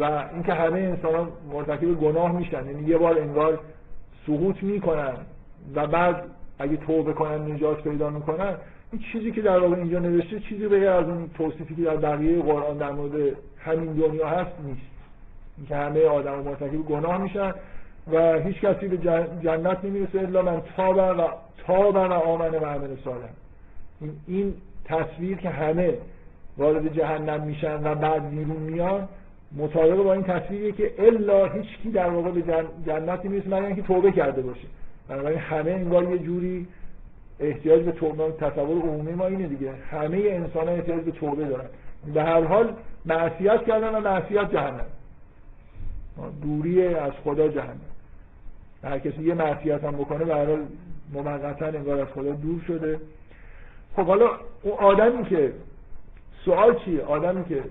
و 0.00 0.04
اینکه 0.32 0.52
همه 0.54 0.78
انسان 0.78 1.14
ها 1.14 1.28
مرتکب 1.52 1.94
گناه 1.94 2.32
میشن 2.32 2.66
یعنی 2.66 2.88
یه 2.88 2.98
بار 2.98 3.18
انگار 3.20 3.60
سقوط 4.26 4.62
می‌کنن 4.62 5.14
و 5.74 5.86
بعد 5.86 6.22
اگه 6.58 6.76
توبه 6.76 7.12
کنن 7.12 7.52
نجات 7.52 7.82
پیدا 7.82 8.10
می‌کنن 8.10 8.54
این 8.92 9.02
چیزی 9.12 9.32
که 9.32 9.42
در 9.42 9.58
واقع 9.58 9.76
اینجا 9.76 9.98
نوشته 9.98 10.40
چیزی 10.40 10.68
به 10.68 10.90
از 10.90 11.04
اون 11.04 11.30
توصیفی 11.38 11.74
که 11.74 11.82
در 11.82 11.96
بقیه 11.96 12.42
قرآن 12.42 12.76
در 12.76 12.92
مورد 12.92 13.36
همین 13.58 13.92
دنیا 13.92 14.28
هست 14.28 14.52
نیست. 14.64 14.80
اینکه 15.58 15.76
همه 15.76 16.04
آدم 16.04 16.34
مرتکب 16.34 16.76
گناه 16.76 17.22
میشن 17.22 17.54
و 18.12 18.38
هیچ 18.38 18.60
کسی 18.60 18.88
به 18.88 18.96
جنت 19.42 19.84
نمی‌رسه 19.84 20.18
الا 20.18 20.42
من 20.42 20.62
تاب 20.76 20.96
و 20.96 21.28
تاب 21.66 21.94
و 21.94 21.98
آمن 21.98 22.50
و 22.50 22.64
عمل 22.64 22.96
صالح. 23.04 23.28
این, 24.00 24.12
این 24.26 24.54
تصویر 24.84 25.36
که 25.36 25.50
همه 25.50 25.94
وارد 26.58 26.94
جهنم 26.94 27.42
میشن 27.42 27.86
و 27.86 27.94
بعد 27.94 28.30
بیرون 28.30 28.56
میان 28.56 29.08
مطابق 29.56 29.96
با 29.96 30.12
این 30.12 30.22
تصویریه 30.22 30.72
که 30.72 30.92
الا 30.98 31.46
هیچ 31.46 31.78
کی 31.82 31.90
در 31.90 32.10
واقع 32.10 32.30
به 32.30 32.42
جنت 32.86 33.24
نمی‌رسه 33.24 33.46
مگر 33.46 33.66
اینکه 33.66 33.82
توبه 33.82 34.12
کرده 34.12 34.42
باشه. 34.42 34.66
بنابراین 35.08 35.38
همه 35.38 35.70
انگار 35.70 36.04
یه 36.04 36.18
جوری 36.18 36.66
احتیاج 37.40 37.82
به 37.82 37.92
توبه 37.92 38.32
تصور 38.32 38.82
عمومی 38.82 39.12
ما 39.12 39.26
اینه 39.26 39.46
دیگه. 39.46 39.72
همه 39.90 40.16
انسان 40.16 40.68
احتیاج 40.68 41.00
به 41.00 41.10
توبه 41.10 41.44
دارن. 41.44 41.68
به 42.14 42.22
هر 42.22 42.44
حال 42.44 42.74
معصیت 43.04 43.64
کردن 43.64 43.94
و 43.94 44.00
معصیت 44.00 44.52
جهنم. 44.52 44.86
دوری 46.42 46.86
از 46.86 47.12
خدا 47.24 47.48
جهنم. 47.48 47.80
هر 48.84 48.98
کسی 48.98 49.22
یه 49.22 49.34
معصیت 49.34 49.84
هم 49.84 49.92
بکنه 49.92 50.24
به 50.24 50.34
هر 50.34 50.46
حال 50.46 50.66
موقتا 51.12 51.66
انگار 51.66 52.00
از 52.00 52.08
خدا 52.08 52.32
دور 52.32 52.60
شده. 52.66 53.00
خب 53.96 54.06
حالا 54.06 54.30
اون 54.62 54.74
آدمی 54.78 55.24
که 55.24 55.52
سوال 56.44 56.78
چیه؟ 56.84 57.02
آدمی 57.02 57.44
که 57.44 57.62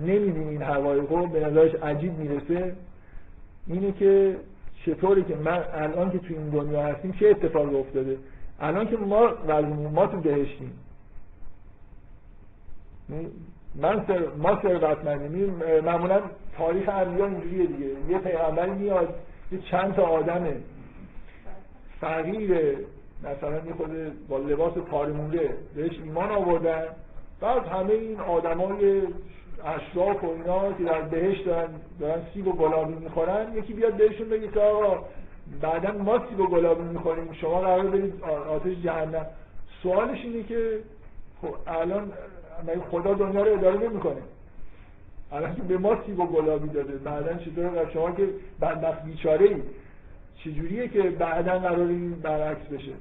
نمیدین 0.00 0.48
این 0.48 0.62
حقایق 0.62 1.12
رو 1.12 1.26
به 1.26 1.40
نظرش 1.40 1.74
عجیب 1.74 2.18
می‌رسه 2.18 2.76
اینه 3.66 3.92
که 3.92 4.36
چطوری 4.86 5.22
که 5.22 5.36
من 5.36 5.64
الان 5.72 6.10
که 6.10 6.18
تو 6.18 6.34
این 6.34 6.48
دنیا 6.48 6.82
هستیم 6.82 7.12
چه 7.12 7.28
اتفاقی 7.28 7.76
افتاده؟ 7.76 8.18
الان 8.60 8.88
که 8.88 8.96
ما 8.96 9.30
ما 9.92 10.06
تو 10.06 10.20
بهشتیم. 10.20 10.72
من 13.74 14.06
سر 14.06 14.28
ما 14.38 14.62
ثروتمندیم. 14.62 15.54
معمولا 15.84 16.20
تاریخ 16.58 16.88
انبیا 16.88 17.26
اینجوریه 17.26 17.66
دیگه. 17.66 17.90
یه 18.08 18.18
پیغمبر 18.18 18.66
میاد 18.66 19.14
یه 19.52 19.58
چند 19.70 19.94
تا 19.94 20.02
آدم 20.02 20.46
فقیر 22.00 22.76
مثلا 23.22 23.56
یه 23.66 23.72
خود 23.76 23.90
با 24.28 24.38
لباس 24.38 24.72
پارموله. 24.72 25.50
بهش 25.74 25.98
ایمان 26.04 26.30
آوردن. 26.30 26.84
بعد 27.40 27.66
همه 27.66 27.92
این 27.92 28.20
آدمای 28.20 29.02
اشراف 29.64 30.24
و 30.24 30.30
اینا 30.30 30.72
که 30.72 30.84
در 30.84 31.00
بهشت 31.00 31.44
دارن, 31.44 31.68
دارن 32.00 32.22
سیب 32.34 32.48
و 32.48 32.52
گلابی 32.52 32.94
می‌خورن 32.94 33.56
یکی 33.56 33.72
بیاد 33.72 33.96
بهشون 33.96 34.28
بگه 34.28 34.48
که 34.48 34.60
آقا 34.60 35.04
بعدا 35.60 35.92
ما 35.92 36.28
سیب 36.28 36.40
و 36.40 36.46
گلابی 36.46 36.82
می‌خوریم 36.82 37.32
شما 37.32 37.60
قرار 37.60 37.86
برید 37.86 38.24
آتش 38.24 38.76
جهنم. 38.84 39.26
سوالش 39.82 40.24
اینه 40.24 40.42
که 40.42 40.80
خب 41.42 41.54
الان 41.66 42.12
خدا 42.90 43.14
دنیا 43.14 43.42
رو 43.42 43.52
اداره 43.52 43.88
نمی‌کنه؟ 43.88 44.22
الان 45.32 45.54
که 45.54 45.62
به 45.62 45.78
ما 45.78 45.96
سیب 46.06 46.20
و 46.20 46.26
گلابی 46.26 46.68
داده 46.68 46.92
بعدا 46.92 47.34
چطور 47.34 47.90
شما 47.92 48.10
که 48.10 48.28
بدبخت 48.60 49.04
بیچاره 49.04 49.46
ای 49.46 49.56
چجوریه 50.36 50.88
که 50.88 51.02
بعدا 51.02 51.58
قرار 51.58 51.88
این 51.88 52.14
برعکس 52.14 52.66
بشه؟ 52.66 52.92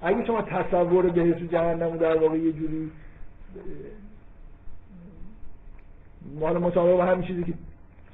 اگه 0.00 0.26
شما 0.26 0.42
تصور 0.42 1.06
بهشت 1.06 1.42
و 1.42 1.46
جهنم 1.46 1.96
در 1.96 2.16
واقع 2.16 2.38
یه 2.38 2.52
جوری 2.52 2.90
مال 6.40 6.58
مطابق 6.58 7.00
همین 7.00 7.26
چیزی 7.26 7.44
که 7.44 7.52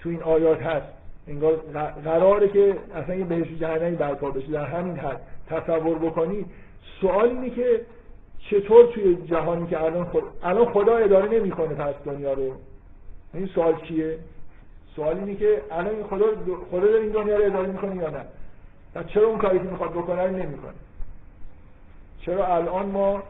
تو 0.01 0.09
این 0.09 0.23
آیات 0.23 0.63
هست. 0.63 0.87
انگار 1.29 1.57
قراره 2.05 2.49
که 2.49 2.77
اصلا 2.95 3.15
یه 3.15 3.25
بهشت 3.25 3.59
جهنمی 3.61 3.97
برپا 3.97 4.31
بشه. 4.31 4.47
در 4.47 4.65
همین 4.65 4.97
حد 4.97 5.21
تصور 5.51 5.99
بکنی 5.99 6.47
سوال 7.01 7.29
اینه 7.29 7.51
که 7.51 7.81
چطور 8.51 8.87
توی 8.87 9.17
جهانی 9.17 9.67
که 9.67 9.83
الان 9.83 10.05
خود... 10.05 10.23
الان 10.43 10.73
خدا 10.73 10.97
اداره 10.97 11.29
نمی‌کنه 11.29 11.75
پس 11.75 11.95
دنیا 12.05 12.33
رو. 12.33 12.53
این 13.35 13.47
سوال 13.47 13.75
چیه 13.89 14.19
سوال 14.97 15.17
اینه 15.17 15.35
که 15.35 15.63
الان 15.71 16.03
خدا 16.03 16.25
خدا 16.71 16.81
داره 16.81 17.01
این 17.01 17.13
دنیا 17.13 17.37
رو 17.37 17.45
اداره 17.45 17.69
می‌کنه 17.69 17.97
یا 17.97 18.11
نه؟ 18.11 18.25
و 18.95 19.03
چرا 19.03 19.27
اون 19.27 19.39
کاری 19.39 19.59
که 19.59 19.65
می‌خواد 19.65 19.91
بکنه 19.91 20.23
رو 20.23 20.37
نمی‌کنه؟ 20.37 20.73
چرا 22.21 22.47
الان 22.47 22.87
ما 22.87 23.23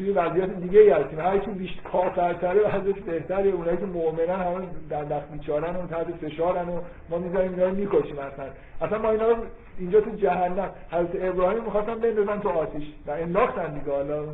توی 0.00 0.10
وضعیت 0.10 0.50
دیگه 0.50 0.80
ای 0.80 0.90
هستیم 0.90 1.20
هر 1.20 1.38
کی 1.38 1.50
بیشتر 1.50 1.82
کافرتره 1.92 2.76
وضعیت 2.76 2.96
بهتره 2.96 3.50
اونایی 3.50 3.76
که 3.76 3.84
مؤمنن 3.84 4.40
همه 4.40 4.66
در 4.90 5.04
دست 5.04 5.32
بیچارن 5.32 5.76
و 5.76 5.86
تحت 5.86 6.06
فشارن 6.22 6.68
و 6.68 6.80
ما 7.10 7.18
می‌ذاریم 7.18 7.52
اینا 7.52 7.64
رو 7.64 7.74
می‌کشیم 7.74 8.18
اصلا. 8.18 8.44
اصلا 8.80 8.98
ما 8.98 9.10
اینا 9.10 9.28
رو 9.28 9.36
اینجا 9.78 10.00
تو 10.00 10.10
جهنم. 10.10 10.70
حضرت 10.90 11.10
ابراهیم 11.22 11.64
می‌خواستن 11.64 11.94
بندازن 11.94 12.40
تو 12.40 12.48
آتیش 12.48 12.84
و 13.06 13.10
انداختن 13.10 13.74
دیگه. 13.74 13.92
حالا 13.92 14.24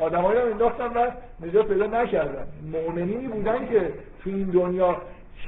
آدمایی 0.00 0.40
رو 0.40 0.46
انداختن 0.46 0.86
و 0.86 1.10
نجات 1.46 1.68
پیدا 1.68 1.86
نکردن. 1.86 2.46
مؤمنینی 2.72 3.28
بودن 3.28 3.66
که 3.66 3.80
تو 4.24 4.30
این 4.30 4.44
دنیا 4.44 4.96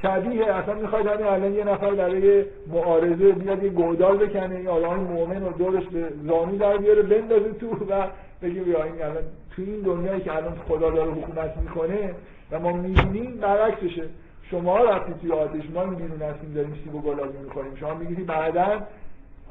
شبیه 0.01 0.53
اصلا 0.53 0.73
می‌خواید 0.73 1.07
همین 1.07 1.27
الان 1.27 1.53
یه 1.53 1.63
نفر 1.63 1.91
برای 1.91 2.45
معارضه 2.67 3.31
بیاد 3.31 3.63
یه 3.63 3.69
گودال 3.69 4.17
بکنه. 4.17 4.55
این 4.55 4.67
آدم 4.67 4.93
مؤمن 4.95 5.45
رو 5.45 5.51
دورش 5.51 5.83
به 5.85 6.07
زانی 6.27 6.57
در 6.57 6.77
بیاره 6.77 7.01
بندازه 7.01 7.53
تو 7.53 7.67
و 7.89 8.03
بگیم 8.41 8.63
بیا 8.63 8.83
این 8.83 9.01
الان 9.01 9.23
تو 9.55 9.61
این 9.61 9.81
دنیایی 9.81 10.21
که 10.21 10.35
الان 10.35 10.55
خدا 10.67 10.89
داره 10.89 11.11
حکومت 11.11 11.57
می‌کنه 11.57 12.15
و 12.51 12.59
ما 12.59 12.71
می‌بینیم 12.71 13.37
برعکسشه. 13.37 14.09
شما 14.51 14.77
رفتی 14.77 15.13
توی 15.21 15.31
آتش 15.31 15.69
ما 15.73 15.81
این 15.81 15.95
بیرون 15.95 16.21
هستیم 16.21 16.53
داریم 16.53 16.79
سیب 16.83 16.95
و 16.95 17.01
گلابی 17.01 17.37
می‌کنیم 17.37 17.75
شما 17.75 17.93
میگید 17.93 18.25
بعدا 18.25 18.81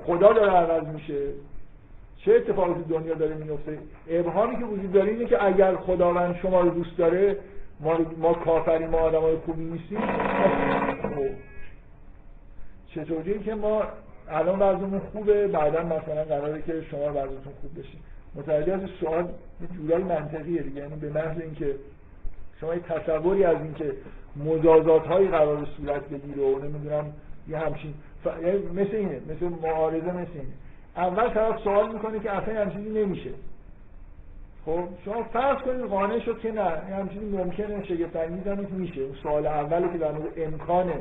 خدا 0.07 0.33
داره 0.33 0.53
عوض 0.53 0.87
میشه. 0.87 1.23
چه 2.19 2.35
اتفاقی 2.35 2.75
تو 2.75 2.99
دنیا 2.99 3.15
داره 3.15 3.35
میفته 3.35 3.79
ابهامی 4.09 4.57
که 4.59 4.65
وجود 4.65 4.93
داره 4.93 5.11
اینه 5.11 5.25
که 5.25 5.45
اگر 5.45 5.77
خداوند 5.77 6.37
شما 6.37 6.61
رو 6.61 6.71
دوست 6.71 6.99
داره 6.99 7.37
ما 7.81 7.99
ما 8.19 8.33
کافری 8.33 8.87
ما 8.87 8.99
آدمای 8.99 9.37
خوبی 9.37 9.65
نیستیم. 9.65 10.01
خب. 11.03 11.31
چطوری 12.95 13.39
که 13.39 13.55
ما 13.55 13.83
الان 14.29 14.59
وضعمون 14.59 14.99
خوبه 15.13 15.47
بعدا 15.47 15.83
مثلا 15.83 16.25
قراره 16.25 16.63
که 16.63 16.83
شما 16.91 17.09
وضعتون 17.11 17.53
خوب 17.61 17.79
بشین 17.79 18.01
متوجه 18.35 18.73
از 18.73 18.81
سوال 19.01 19.29
یه 19.61 19.69
جورایی 19.77 20.05
منطقیه 20.05 20.63
دیگه 20.63 20.81
یعنی 20.81 20.97
به 20.97 21.11
محض 21.11 21.41
اینکه 21.41 21.75
شما 22.61 22.75
یه 22.75 22.81
تصوری 22.81 23.45
از 23.45 23.57
اینکه 23.63 23.93
مجازات 24.37 25.07
هایی 25.07 25.29
قرار 25.29 25.67
صورت 25.77 26.09
بگیره 26.09 26.43
و 26.43 26.59
نمی‌دونم 26.59 27.13
یه 27.49 27.59
همچین 27.59 27.95
ف... 28.25 28.27
یعنی 28.27 28.59
مثل 28.59 28.97
اینه 28.97 29.21
مثل 29.29 29.49
معارضه 29.63 30.07
مثل 30.07 30.31
اینه. 30.35 30.53
اول 30.97 31.29
طرف 31.29 31.61
سوال 31.61 31.93
می‌کنه 31.93 32.21
که 32.21 32.31
اصلا 32.31 32.61
همچین 32.61 32.85
چیزی 32.85 33.05
نمیشه. 33.05 33.31
خب 34.65 34.85
شما 35.05 35.23
فرض 35.23 35.59
کنید 35.59 35.85
قانع 35.85 36.19
شد 36.19 36.39
که 36.39 36.53
نه 36.53 36.63
همچین 36.71 37.39
ممکنه 37.39 37.85
شگفت 37.85 38.17
انگیز 38.17 38.47
هم 38.47 38.67
میشه. 38.71 39.13
سوال 39.23 39.47
اولی 39.47 39.89
که 39.93 39.99
در 39.99 40.13
مورد 40.13 40.33
امکان 40.37 40.93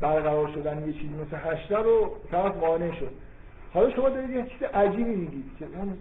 برقرار 0.00 0.48
شدن 0.54 0.86
یه 0.86 0.92
چیزی 0.92 1.14
مثل 1.14 1.36
هشته 1.36 1.76
رو 1.76 2.16
طرف 2.30 2.56
قانع 2.56 2.92
شد. 2.92 3.10
حالا 3.74 3.90
شما 3.90 4.08
دارید 4.08 4.30
یه 4.30 4.42
چیز 4.42 4.62
عجیبی 4.62 5.14
میگید 5.14 5.44
که 5.58 5.64
اون 5.64 5.98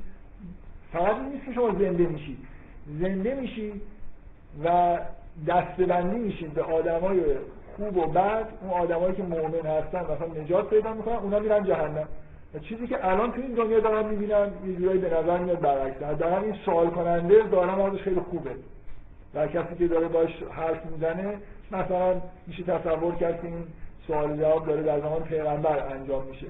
فقط 0.93 1.15
نیست 1.17 1.45
که 1.45 1.53
شما 1.53 1.71
زنده 1.71 2.07
میشید. 2.07 2.37
زنده 3.01 3.35
میشید 3.35 3.81
و 4.63 4.97
دستبندی 5.47 6.19
میشید 6.19 6.53
به 6.53 6.63
آدمای 6.63 7.21
خوب 7.75 7.97
و 7.97 8.05
بد 8.05 8.45
اون 8.61 8.71
آدمایی 8.71 9.15
که 9.15 9.23
مؤمن 9.23 9.65
هستن 9.65 10.01
مثلا 10.01 10.43
نجات 10.43 10.69
پیدا 10.69 10.93
می‌کنن 10.93 11.15
اونا 11.15 11.39
میرن 11.39 11.63
جهنم. 11.63 12.07
و 12.53 12.59
چیزی 12.59 12.87
که 12.87 13.07
الان 13.07 13.31
تو 13.31 13.41
این 13.41 13.51
دنیا 13.51 13.79
دارم 13.79 14.09
می‌بینم 14.09 14.51
یه 14.67 14.75
جورایی 14.75 14.99
به 14.99 15.09
نظر 15.19 15.37
میاد 15.37 15.59
برعکس. 15.59 15.99
دارم 16.19 16.43
این 16.43 16.55
سوال 16.65 16.89
کننده 16.89 17.43
دارم 17.51 17.81
ازش 17.81 18.01
خیلی 18.01 18.19
خوبه. 18.19 18.51
و 19.35 19.47
کسی 19.47 19.75
که 19.79 19.87
داره 19.87 20.07
باش 20.07 20.43
حرف 20.51 20.85
می‌زنه 20.85 21.37
مثلا 21.71 22.21
میشه 22.47 22.63
تصور 22.63 23.15
کرد 23.15 23.41
که 23.41 23.47
این 23.47 23.63
سوال 24.07 24.37
جواب 24.37 24.67
داره 24.67 24.83
در 24.83 24.99
زمان 24.99 25.23
پیغمبر 25.23 25.93
انجام 25.93 26.23
میشه. 26.25 26.47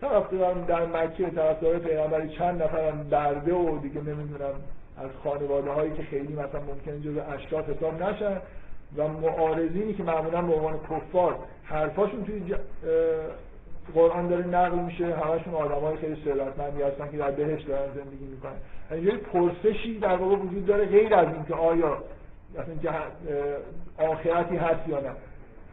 طرفدار 0.00 0.54
در 0.54 0.86
مکه 0.86 1.30
طرفدار 1.30 1.78
پیغمبری 1.78 2.28
چند 2.28 2.62
نفرم 2.62 3.06
برده 3.10 3.54
و 3.54 3.78
دیگه 3.78 4.00
نمی‌دونم 4.00 4.54
از 4.98 5.10
خانواده 5.24 5.70
هایی 5.70 5.92
که 5.92 6.02
خیلی 6.02 6.32
مثلا 6.32 6.60
ممکنه 6.60 7.00
جز 7.00 7.18
اشراف 7.18 7.68
حساب 7.68 8.02
نشن 8.02 8.36
و 8.96 9.08
معارضینی 9.08 9.94
که 9.94 10.02
معمولا 10.02 10.42
به 10.42 10.54
عنوان 10.54 10.78
کفار 10.90 11.38
حرفاشون 11.64 12.24
توی 12.24 12.54
قرآن 13.94 14.28
داره 14.28 14.46
نقل 14.46 14.78
میشه 14.78 15.04
همشون 15.04 15.54
های 15.54 15.96
خیلی 15.96 16.22
ثروتمندی 16.24 16.82
هستن 16.82 17.10
که 17.10 17.16
در 17.16 17.30
بهشت 17.30 17.68
دارن 17.68 17.92
زندگی 17.94 18.24
می‌کنن. 18.24 18.52
اینجوری 18.90 19.16
پرسشی 19.16 19.98
در 19.98 20.16
واقع 20.16 20.36
وجود 20.36 20.66
داره 20.66 20.84
غیر 20.84 21.14
از 21.14 21.26
اینکه 21.26 21.54
آیا 21.54 21.98
اصلا 22.58 22.92
آخرتی 23.98 24.56
هست 24.56 24.88
یا 24.88 25.00
نه. 25.00 25.10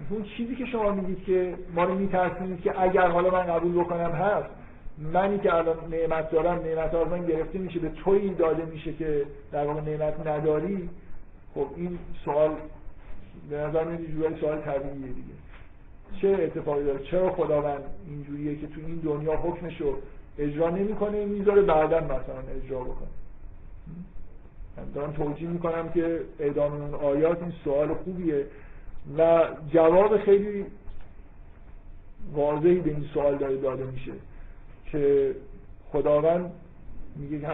اون 0.09 0.23
چیزی 0.23 0.55
که 0.55 0.65
شما 0.65 0.91
میگید 0.91 1.23
که 1.23 1.55
ما 1.75 1.83
رو 1.83 1.95
میترسونید 1.95 2.61
که 2.61 2.81
اگر 2.81 3.07
حالا 3.07 3.29
من 3.29 3.43
قبول 3.43 3.71
بکنم 3.71 4.11
هست 4.11 4.49
منی 5.13 5.39
که 5.39 5.55
الان 5.55 5.77
نعمت 5.91 6.31
دارم 6.31 6.59
نعمت 6.59 6.95
از 6.95 7.07
من 7.07 7.25
گرفته 7.25 7.59
میشه 7.59 7.79
به 7.79 7.89
تویی 7.89 8.33
داده 8.33 8.65
میشه 8.65 8.93
که 8.93 9.25
در 9.51 9.65
واقع 9.65 9.81
نعمت 9.81 10.27
نداری؟ 10.27 10.89
خب 11.53 11.67
این 11.75 11.99
سوال 12.25 12.51
به 13.49 13.57
نظر 13.57 13.83
میاد 13.83 14.39
سوال 14.39 14.61
طبیعیه 14.61 15.07
دیگه. 15.07 15.33
چه 16.21 16.43
اتفاقی 16.43 16.83
داره؟ 16.83 16.99
چرا 16.99 17.31
خداوند 17.31 17.83
اینجوریه 18.07 18.55
که 18.55 18.67
تو 18.67 18.81
این 18.87 18.95
دنیا 18.95 19.35
حکمشو 19.35 19.97
اجرا 20.37 20.69
نمی‌کنه 20.69 21.25
می‌ذاره 21.25 21.61
بعدا 21.61 21.99
مثلا 21.99 22.61
اجرا 22.63 22.79
بکنه؟ 22.79 23.07
من 24.77 24.83
دارم 24.95 25.11
توجیه 25.11 25.49
می‌کنم 25.49 25.89
که 25.89 26.21
اعدام 26.39 26.71
اون 26.71 26.93
آیات 26.93 27.41
این 27.43 27.53
سوال 27.63 27.93
خوبیه. 27.93 28.45
و 29.17 29.47
جواب 29.73 30.17
خیلی 30.17 30.65
واضحی 32.33 32.75
به 32.75 32.89
این 32.89 33.05
سوال 33.13 33.37
داره 33.37 33.57
داده 33.57 33.83
میشه 33.83 34.11
که 34.85 35.35
خداوند 35.91 36.51
میگه 37.15 37.39
که 37.39 37.47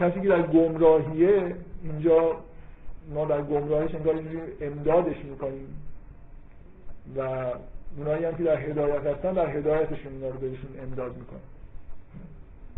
کسی 0.00 0.20
که 0.20 0.28
در 0.28 0.42
گمراهیه 0.42 1.56
اینجا 1.82 2.36
ما 3.14 3.24
در 3.24 3.42
گمراهیش 3.42 3.94
انگار 3.94 4.14
اینجوری 4.14 4.52
امدادش 4.60 5.16
می‌کنیم 5.24 5.66
و 7.16 7.20
اونایی 7.96 8.24
هم 8.24 8.36
که 8.36 8.42
در 8.42 8.56
هدایت 8.56 9.06
هستن 9.06 9.32
در 9.32 9.56
هدایتشون 9.56 10.12
اینا 10.12 10.28
رو 10.28 10.38
بهشون 10.38 10.70
امداد 10.82 11.16
می‌کنیم 11.16 11.42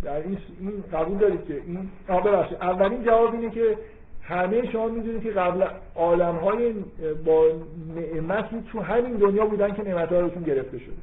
در 0.03 0.17
این 0.17 0.39
این 0.61 0.85
قبول 0.93 1.19
دارید 1.19 1.45
که 1.45 1.55
این 1.55 1.91
اولین 2.61 3.05
جواب 3.05 3.35
اینه 3.35 3.51
که 3.51 3.79
همه 4.25 4.71
شما 4.73 4.89
می‌دونید 4.89 5.23
که 5.23 5.31
قبل 5.31 5.65
عالم 5.97 6.35
های 6.35 6.75
با 7.25 7.45
نعمتی 7.97 8.57
تو 8.73 8.81
همین 8.81 9.13
دنیا 9.13 9.47
بودن 9.47 9.75
که 9.75 9.83
نعمت 9.83 10.13
ها 10.13 10.29
گرفته 10.29 10.79
شده. 10.79 10.95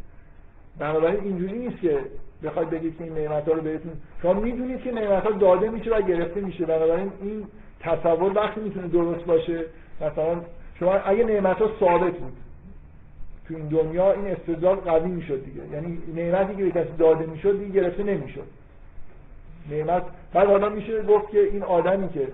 بنابراین 0.79 1.23
اینجوری 1.23 1.57
نیست 1.59 1.81
که 1.81 1.99
بخواید 2.43 2.69
بگید 2.69 2.97
که 2.97 3.03
این 3.03 3.13
نعمت 3.13 3.47
ها 3.47 3.53
رو 3.53 3.61
بهتون 3.61 3.91
شما 4.21 4.33
می‌دونید 4.33 4.81
که 4.81 4.91
نعمت 4.91 5.23
ها 5.23 5.31
داده 5.31 5.69
میشه 5.69 5.95
و 5.95 6.01
گرفته 6.01 6.41
میشه. 6.41 6.65
بنابراین 6.65 7.11
این 7.21 7.47
تصور 7.79 8.37
وقتی 8.37 8.61
می‌تونه 8.61 8.87
درست 8.87 9.25
باشه. 9.25 9.65
مثلا 10.01 10.41
شما 10.79 10.93
اگه 10.93 11.23
نعمت 11.23 11.57
ها 11.57 11.69
ثابت 11.79 12.13
بود 12.13 12.33
تو 13.47 13.55
این 13.55 13.67
دنیا 13.67 14.11
این 14.11 14.27
استدلال 14.27 14.75
قوی 14.75 15.09
می‌شد 15.09 15.45
دیگه. 15.45 15.61
یعنی 15.73 15.99
نعمتی 16.15 16.55
که 16.55 16.63
به 16.63 16.71
کسی 16.71 16.97
داده 16.97 17.25
می‌شد 17.25 17.59
دیگه 17.59 17.81
گرفته 17.81 18.03
نمی‌شد. 18.03 18.47
نعمت 19.71 20.03
بعد 20.33 20.47
حالا 20.47 20.69
میشه 20.69 21.03
گفت 21.03 21.29
که 21.29 21.39
این 21.39 21.63
آدمی 21.63 22.09
که 22.09 22.27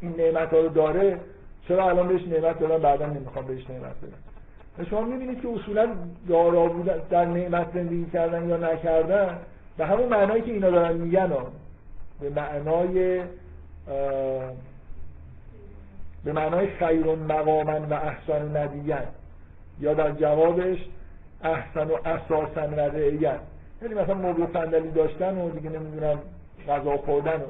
این 0.00 0.14
نعمت 0.18 0.52
ها 0.52 0.60
رو 0.60 0.68
داره 0.68 1.18
چرا 1.68 1.88
الان 1.88 2.08
بهش 2.08 2.22
نعمت 2.22 2.58
دادن؟ 2.58 2.78
بعدا 2.78 3.06
نمی‌خوام 3.06 3.46
بهش 3.46 3.70
نعمت 3.70 3.94
بدم. 4.02 4.84
شما 4.90 5.00
می‌بینید 5.00 5.42
که 5.42 5.48
اصولا 5.48 5.88
دارا 6.28 6.66
بودن 6.66 6.98
در 7.10 7.24
نعمت 7.24 7.66
زندگی 7.74 8.06
کردن 8.12 8.48
یا 8.48 8.56
نکردن 8.56 9.38
به 9.76 9.86
همون 9.86 10.08
معنایی 10.08 10.42
که 10.42 10.52
اینا 10.52 10.70
دارن 10.70 10.96
میگن 10.96 11.32
به 12.20 12.30
معنای 12.30 13.22
به 16.24 16.32
معنای 16.32 16.66
خیر 16.66 17.04
مقامن 17.04 17.84
و 17.84 17.94
احسان 17.94 18.56
ندیگن 18.56 19.04
یا 19.80 19.94
در 19.94 20.10
جوابش 20.10 20.78
احسن 21.42 21.88
و 21.88 21.96
اساسا 22.04 22.68
و 22.68 22.80
رعیت. 22.80 23.40
یعنی 23.82 23.94
مثلا 23.94 24.14
موضوع 24.14 24.46
صندلی 24.52 24.90
داشتن 24.90 25.38
و 25.38 25.50
دیگه 25.50 25.70
نمی‌دونم 25.70 26.18
غذا 26.68 26.96
خوردن 26.96 27.36
و 27.36 27.46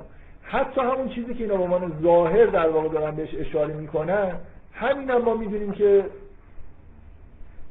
حتی 0.51 0.81
همون 0.81 1.09
چیزی 1.09 1.35
که 1.35 1.45
اینا 1.45 1.57
به 1.57 1.63
عنوان 1.63 1.93
ظاهر 2.03 2.47
در 2.47 2.69
واقع 2.69 2.89
دارن 2.89 3.17
بهش 3.17 3.35
اشاره 3.35 3.75
می‌کنن 3.75 4.33
همین 4.73 5.11
هم 5.11 5.23
ما 5.23 5.35
می‌دونیم 5.35 5.73
که 5.73 6.05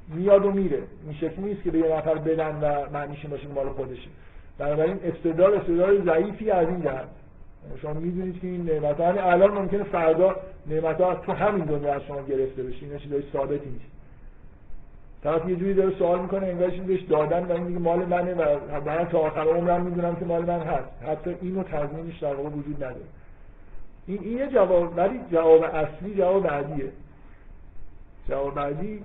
میاد 0.07 0.45
و 0.45 0.51
میره. 0.51 0.83
این 1.03 1.13
شکلی 1.13 1.45
نیست 1.45 1.63
که 1.63 1.71
به 1.71 1.77
یه 1.77 1.95
نفر 1.95 2.15
بدن 2.15 2.59
و 2.61 2.89
معنیش 2.93 3.25
باشه 3.25 3.47
مال 3.47 3.69
خودشه. 3.69 4.09
بنابراین 4.57 4.99
استدلال 5.03 5.53
استدلال 5.53 6.05
ضعیفی 6.05 6.51
از 6.51 6.67
این 6.67 6.81
جهت 6.81 7.07
شما 7.81 7.93
می‌دونید 7.93 8.41
که 8.41 8.47
این 8.47 8.65
نعمت 8.65 8.99
ها 8.99 9.07
الان 9.07 9.51
ممکنه 9.51 9.83
فردا 9.83 10.35
نعمت 10.67 11.01
ها 11.01 11.15
تو 11.15 11.31
همین 11.31 11.65
دنیا 11.65 11.93
از 11.93 12.01
شما 12.03 12.21
گرفته 12.21 12.63
بشه. 12.63 12.85
این 12.85 12.97
چیزای 12.97 13.23
ثابتی 13.33 13.69
نیست. 13.69 13.98
طرف 15.23 15.49
یه 15.49 15.55
جوری 15.55 15.73
داره 15.73 15.95
سوال 15.97 16.21
می‌کنه 16.21 16.47
انگار 16.47 16.69
بهش 16.69 17.01
دادن 17.01 17.45
و 17.45 17.51
این 17.51 17.63
میگه 17.63 17.79
مال 17.79 18.05
منه 18.05 18.33
و 18.33 18.59
من 18.85 19.05
تا 19.05 19.19
آخر 19.19 19.41
عمرم 19.41 19.81
می‌دونم 19.81 20.15
که 20.15 20.25
مال 20.25 20.45
من 20.45 20.59
هست. 20.59 21.03
حتی 21.07 21.35
اینو 21.41 21.63
تضمینش 21.63 22.19
در 22.19 22.35
واقع 22.35 22.49
وجود 22.49 22.75
نداره. 22.75 23.05
این 24.07 24.19
این 24.21 24.37
یه 24.37 24.47
جواب 24.47 24.97
ولی 24.97 25.19
جواب 25.31 25.63
اصلی 25.63 26.15
جواب 26.15 26.43
بعدیه. 26.43 26.91
جواب 28.29 28.55
بعدی 28.55 29.03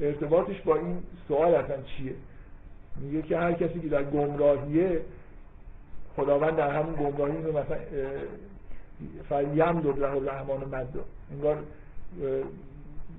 ارتباطش 0.00 0.60
با 0.60 0.76
این 0.76 0.98
سوال 1.28 1.54
اصلا 1.54 1.76
چیه؟ 1.82 2.14
میگه 2.96 3.22
که 3.22 3.38
هر 3.38 3.52
کسی 3.52 3.80
که 3.80 3.88
در 3.88 4.02
گمراهیه 4.02 5.00
خداوند 6.16 6.56
در 6.56 6.70
همون 6.70 6.94
گمراهی 6.94 7.42
رو 7.42 7.58
مثلا 7.58 7.78
فیم 9.28 9.80
دو 9.80 9.92
له 9.92 10.10
الرحمن 10.10 10.56
مد 10.72 10.88
انگار 11.32 11.58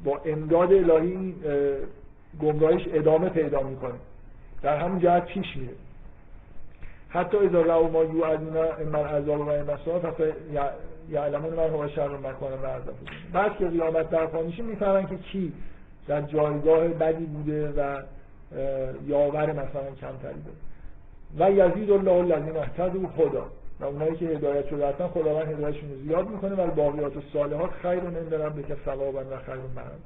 با 0.03 0.22
امداد 0.26 0.73
الهی 0.73 1.35
گمراهیش 2.41 2.88
ادامه 2.93 3.30
پیدا 3.30 3.64
می‌کنه. 3.64 3.93
در 4.61 4.77
همون 4.77 4.99
جهت 4.99 5.26
پیش 5.26 5.57
میره. 5.57 5.73
حتی 7.10 7.38
اذا 7.38 7.61
رو 7.61 7.91
ما 7.91 8.03
یوعدون 8.03 8.53
من 8.91 9.03
عذاب 9.03 9.39
و 9.39 9.49
اما 9.49 9.99
پس 9.99 10.14
یعلمون 11.10 11.53
من 11.53 11.69
هو 11.69 11.88
شر 11.88 12.18
مکان 12.18 12.51
و 12.64 12.65
عذاب. 12.65 12.95
بعد 13.34 13.57
که 13.57 13.68
قیامت 13.68 14.10
برپا 14.10 14.41
میشه 14.41 14.64
می‌فهمن 14.64 15.07
که 15.07 15.18
کی 15.18 15.53
در 16.07 16.22
جایگاه 16.22 16.88
بدی 16.88 17.26
بوده 17.26 17.72
و 17.72 18.01
یاور 19.07 19.51
مثلا 19.51 19.91
کمتری 20.01 20.41
داره. 20.41 20.57
و 21.39 21.51
یزید 21.51 21.91
الله 21.91 22.11
الذین 22.11 22.57
اهتدوا 22.57 23.10
خدا. 23.10 23.45
و 23.80 23.85
اونایی 23.85 24.15
که 24.15 24.26
هدایت 24.26 24.69
شده 24.69 24.88
هستن 24.88 25.07
خداوند 25.07 25.47
هدایتشون 25.47 25.89
رو 25.89 25.95
زیاد 25.95 26.30
می‌کنه 26.30 26.55
و 26.55 26.68
باقیات 26.68 27.18
الصالحات 27.18 27.72
خیر 27.72 27.99
عند 27.99 28.34
ربک 28.34 28.77
ثوابا 28.85 29.19
و 29.19 29.38
خیر 29.45 29.55
مرد 29.76 29.99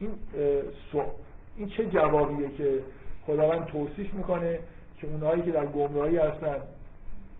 این 0.00 0.10
این 1.60 1.68
چه 1.68 1.86
جوابیه 1.86 2.48
که 2.48 2.80
خداوند 3.26 3.66
توصیف 3.66 4.14
می‌کنه 4.14 4.58
که 4.98 5.06
اونایی 5.06 5.42
که 5.42 5.50
در 5.50 5.66
گمراهی 5.66 6.16
هستن 6.16 6.56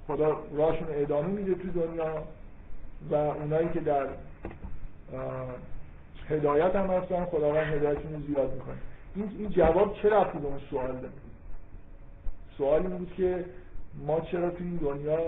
خدا 0.07 0.41
راشون 0.55 0.89
ادامه 0.91 1.29
میده 1.29 1.55
تو 1.55 1.69
دنیا 1.71 2.23
و 3.11 3.15
اونایی 3.15 3.69
که 3.69 3.81
در 3.81 4.07
هدایت 6.29 6.77
هم 6.77 6.91
هستن 6.91 7.25
خداوند 7.25 7.75
هدایتشون 7.75 8.13
رو 8.13 8.21
زیاد 8.21 8.53
می‌کنه. 8.53 8.77
این 9.15 9.31
این 9.39 9.51
جواب 9.51 9.95
چه 10.03 10.09
رفتی 10.09 10.39
به 10.39 10.47
اون 10.47 10.61
سوال 10.71 10.87
داره 10.87 11.13
سوال 12.59 12.81
این 12.81 12.97
بود 12.97 13.13
که 13.17 13.45
ما 14.07 14.21
چرا 14.21 14.51
تو 14.51 14.65
این 14.65 14.77
دنیا 14.77 15.19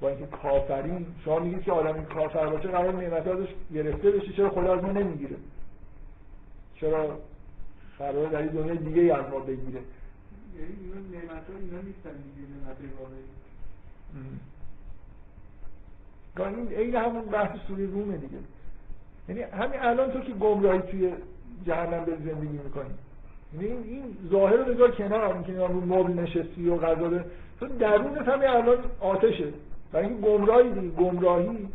با 0.00 0.08
اینکه 0.08 0.26
کافرین 0.26 1.06
شما 1.24 1.38
میگید 1.38 1.62
که 1.62 1.72
آدمی 1.72 2.04
کافر 2.04 2.46
باشه 2.46 2.68
قرار 2.68 2.92
نعمت 2.92 3.26
ازش 3.26 3.48
گرفته 3.74 4.10
بشه 4.10 4.32
چرا 4.32 4.50
خدا 4.50 4.74
از 4.74 4.84
ما 4.84 4.92
نمی‌گیره؟ 4.92 5.36
چرا 6.80 7.18
در 8.12 8.38
این 8.38 8.46
دنیا 8.46 8.74
دیگه 8.74 9.14
از 9.14 9.24
ما 9.30 9.38
بگیره. 9.38 9.80
یعنی 10.56 10.74
اینا 10.80 10.94
نعمت 11.12 11.30
ها 11.30 11.58
اینا 11.60 11.80
نیستن 11.82 12.10
دیگه 12.10 12.48
نعمت 12.48 12.76
واقعی 13.00 13.24
این 16.56 16.68
عین 16.72 16.96
همون 16.96 17.24
بحث 17.24 17.58
سوری 17.68 17.86
رومه 17.86 18.16
دیگه. 18.16 18.38
یعنی 19.28 19.42
همین 19.42 19.80
الان 19.80 20.10
تو 20.10 20.20
که 20.20 20.32
گمراهی 20.32 20.80
توی 20.80 21.12
جهنم 21.66 22.04
به 22.04 22.16
زندگی 22.16 22.58
می‌کنی. 22.58 22.90
یعنی 23.54 23.66
این 23.66 23.82
این 23.84 24.16
ظاهر 24.30 24.56
رو 24.56 24.74
بذار 24.74 24.90
کنار 24.90 25.34
اینکه 25.34 25.52
رو 25.52 25.80
مبل 25.80 26.12
نشستی 26.12 26.68
و 26.68 26.76
غذا 26.76 27.08
ده 27.08 27.24
تو 27.60 27.66
درونت 27.68 28.28
همین 28.28 28.48
الان 28.48 28.78
آتشه. 29.00 29.52
و 29.92 29.96
این 29.96 30.20
گمراهی 30.20 30.70
دیگه 30.70 30.88
گمراهی 30.88 31.68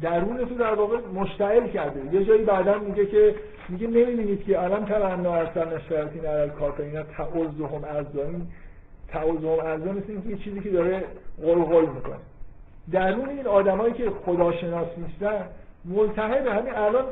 درون 0.00 0.44
تو 0.44 0.54
در 0.54 0.74
واقع 0.74 0.98
مشتعل 1.14 1.66
کرده. 1.66 2.14
یه 2.14 2.24
جایی 2.24 2.44
بعدا 2.44 2.78
میگه 2.78 3.06
که 3.06 3.34
میگه 3.68 3.86
نمی‌بینید 3.86 4.44
که 4.44 4.62
الان 4.62 4.86
تمنا 4.86 5.34
اصلا 5.34 5.76
نشترتین 5.76 6.24
علال 6.24 6.48
کافرین 6.48 7.02
تعوزهم 7.02 7.84
ازدانی 7.84 8.46
تعوزهم 9.08 9.66
ازدان 9.66 9.96
مثل 9.96 10.04
اینکه 10.08 10.28
یه 10.28 10.36
چیزی 10.36 10.60
که 10.60 10.70
داره 10.70 11.04
قلقل 11.42 11.86
می‌کنه. 11.86 12.16
درون 12.92 13.28
این 13.28 13.46
آدمایی 13.46 13.94
که 13.94 14.10
خداشناس 14.10 14.88
نیستن 14.96 15.44
ملتهب 15.84 16.46
همین 16.46 16.74
الان 16.74 17.04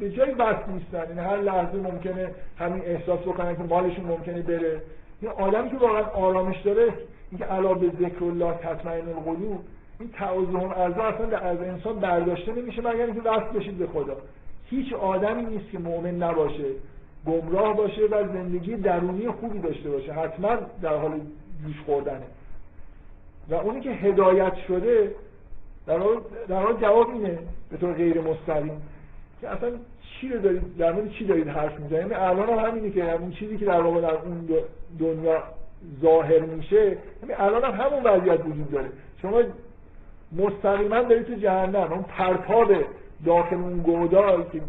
به 0.00 0.10
جای 0.10 0.34
بس 0.34 0.56
نیستن. 0.68 1.00
این 1.00 1.08
یعنی 1.08 1.20
هر 1.20 1.36
لحظه 1.36 1.76
ممکنه 1.76 2.30
همین 2.58 2.82
احساس 2.84 3.20
بکنن 3.20 3.56
که 3.56 3.62
مالشون 3.62 4.04
ممکنه 4.04 4.42
بره. 4.42 4.82
یه 5.22 5.30
آدمی 5.30 5.70
که 5.70 5.76
واقعا 5.76 6.02
آرامش 6.02 6.60
داره 6.60 6.92
اینکه 7.30 7.44
علا 7.44 7.74
به 7.74 7.86
ذکر 8.00 8.24
الله 8.24 8.54
تطمئن 8.54 9.08
القلوب 9.08 9.60
این 10.00 10.10
تعاظم 10.10 10.56
ارزا 10.56 11.02
اصلا 11.02 11.38
از 11.38 11.58
انسان 11.60 11.98
برداشته 12.00 12.52
نمیشه 12.52 12.82
مگر 12.82 13.04
اینکه 13.04 13.20
وصل 13.20 13.58
بشید 13.58 13.78
به 13.78 13.86
خدا. 13.86 14.16
هیچ 14.64 14.92
آدمی 14.92 15.42
نیست 15.42 15.70
که 15.70 15.78
مؤمن 15.78 16.22
نباشه 16.22 16.64
گمراه 17.26 17.76
باشه 17.76 18.02
و 18.10 18.28
زندگی 18.32 18.76
درونی 18.76 19.30
خوبی 19.30 19.58
داشته 19.58 19.90
باشه. 19.90 20.12
حتما 20.12 20.56
در 20.82 20.96
حال 20.96 21.20
جوش 21.66 21.80
خوردنه. 21.86 22.26
و 23.48 23.54
اونی 23.54 23.80
که 23.80 23.90
هدایت 23.90 24.54
شده 24.68 25.14
در 25.86 25.98
حال, 25.98 26.20
در 26.48 26.62
حال 26.62 26.76
جواب 26.80 27.10
اینه 27.10 27.38
به 27.70 27.76
طور 27.76 27.92
غیر 27.92 28.20
مستقیم 28.20 28.82
که 29.40 29.48
اصلا 29.48 29.70
چی 30.20 30.28
رو 30.28 30.40
دارید 30.40 30.76
در 30.76 30.92
مورد 30.92 31.10
چی 31.10 31.24
دارید 31.24 31.48
حرف 31.48 31.80
می‌زنید؟ 31.80 32.00
یعنی 32.00 32.14
الان 32.14 32.58
هم 32.58 32.68
همینه 32.68 32.90
که 32.90 33.12
اون 33.12 33.30
چیزی 33.30 33.56
که 33.56 33.64
در 33.64 33.80
واقع 33.80 34.00
در 34.00 34.14
اون 34.14 34.48
دنیا 34.98 35.42
ظاهر 36.02 36.40
میشه 36.40 36.84
یعنی 37.22 37.34
الان 37.36 37.64
هم 37.64 37.86
همون 37.86 38.02
وضعیت 38.02 38.40
وجود 38.40 38.70
داره. 38.70 38.88
شما 39.22 39.42
مستقیما 40.32 41.02
دارید 41.02 41.26
تو 41.26 41.34
جهنم. 41.34 41.92
اون 41.92 42.02
پرتاب 42.02 42.72
داخل 43.26 43.56
اون 43.56 43.78
گودال 43.78 44.42
که 44.52 44.60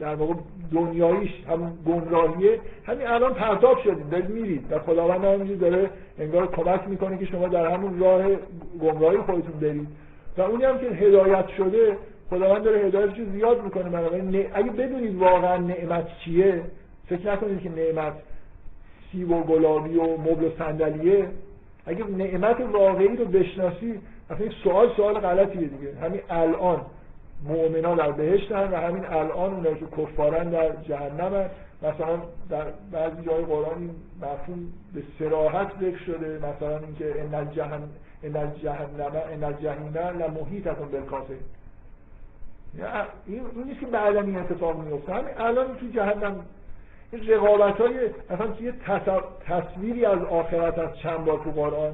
در 0.00 0.14
واقع 0.14 0.34
دنیاییش 0.72 1.30
هم 1.48 1.72
گمراهیه 1.86 2.60
همین 2.86 3.06
الان 3.06 3.34
پرتاب 3.34 3.78
شدید 3.84 4.10
دارید 4.10 4.30
میرید 4.30 4.72
و 4.72 4.78
خداوند 4.78 5.24
همینجور 5.24 5.56
داره 5.56 5.90
انگار 6.18 6.46
کمک 6.46 6.88
می‌کنه 6.88 7.18
که 7.18 7.24
شما 7.26 7.48
در 7.48 7.66
همون 7.66 8.00
راه 8.00 8.22
گمراهی 8.80 9.18
خودتون 9.18 9.60
برید. 9.60 9.88
و 10.38 10.42
اونی 10.42 10.64
هم 10.64 10.78
که 10.78 10.86
هدایت 10.86 11.48
شده 11.48 11.96
خداوند 12.30 12.62
داره 12.62 12.78
هدایتش 12.78 13.18
رو 13.18 13.24
زیاد 13.32 13.64
می‌کنه. 13.64 13.90
بنابراین 13.90 14.46
اگه 14.54 14.70
بدونید 14.70 15.16
واقعا 15.16 15.56
نعمت 15.56 16.06
چیه 16.24 16.62
فکر 17.08 17.32
نکنید 17.32 17.62
که 17.62 17.70
نعمت 17.70 18.12
سیب 19.12 19.30
و 19.30 19.42
گلابی 19.42 19.96
و 19.96 20.02
مبل 20.02 20.44
و 20.44 20.50
صندلیه. 20.58 21.26
اگه 21.86 22.04
نعمت 22.04 22.60
واقعی 22.60 23.16
رو 23.16 23.24
بشناسی 23.24 24.00
اصلا 24.30 24.46
این 24.46 24.52
سوال 24.64 24.92
سوال 24.96 25.18
غلطیه 25.18 25.68
دیگه. 25.68 25.94
همین 26.02 26.20
الان 26.30 26.86
مؤمنا 27.44 27.94
در 27.94 28.12
بهشتن 28.12 28.70
و 28.70 28.76
همین 28.76 29.04
الان 29.04 29.54
اونایی 29.54 29.74
که 29.74 29.86
کفارن 29.86 30.50
در 30.50 30.76
جهنم 30.76 31.50
مثلا 31.82 32.18
در 32.50 32.64
بعضی 32.92 33.22
جای 33.26 33.44
قرآن 33.44 33.78
این 33.78 33.90
مفهوم 34.22 34.72
به 34.94 35.02
سراحت 35.18 35.68
ذکر 35.80 35.98
شده. 35.98 36.38
مثلا 36.38 36.78
اینکه 36.78 37.22
ان 37.22 37.34
الجهنم 37.34 37.88
ان 38.22 38.36
الجهنم 38.36 39.12
ان 39.32 39.44
الجحیم 39.44 39.98
لمحیطة 39.98 40.72
بالکافرین 40.72 41.38
این 43.26 43.40
این 43.54 43.64
نیست 43.64 43.80
که 43.80 43.86
بعدا 43.86 44.20
این 44.20 44.36
اتفاق 44.36 44.84
میفته. 44.84 45.14
همین 45.14 45.34
الان 45.38 45.76
تو 45.76 45.86
جهنم 45.86 46.44
این 47.12 47.28
رقابت 47.28 47.80
های 47.80 47.94
مثلا 48.30 48.46
یه 48.60 48.74
تصویری 49.46 50.04
از 50.04 50.22
آخرت 50.22 50.78
از 50.78 50.98
چند 50.98 51.24
بار 51.24 51.38
تو 51.44 51.50
قرآن 51.50 51.92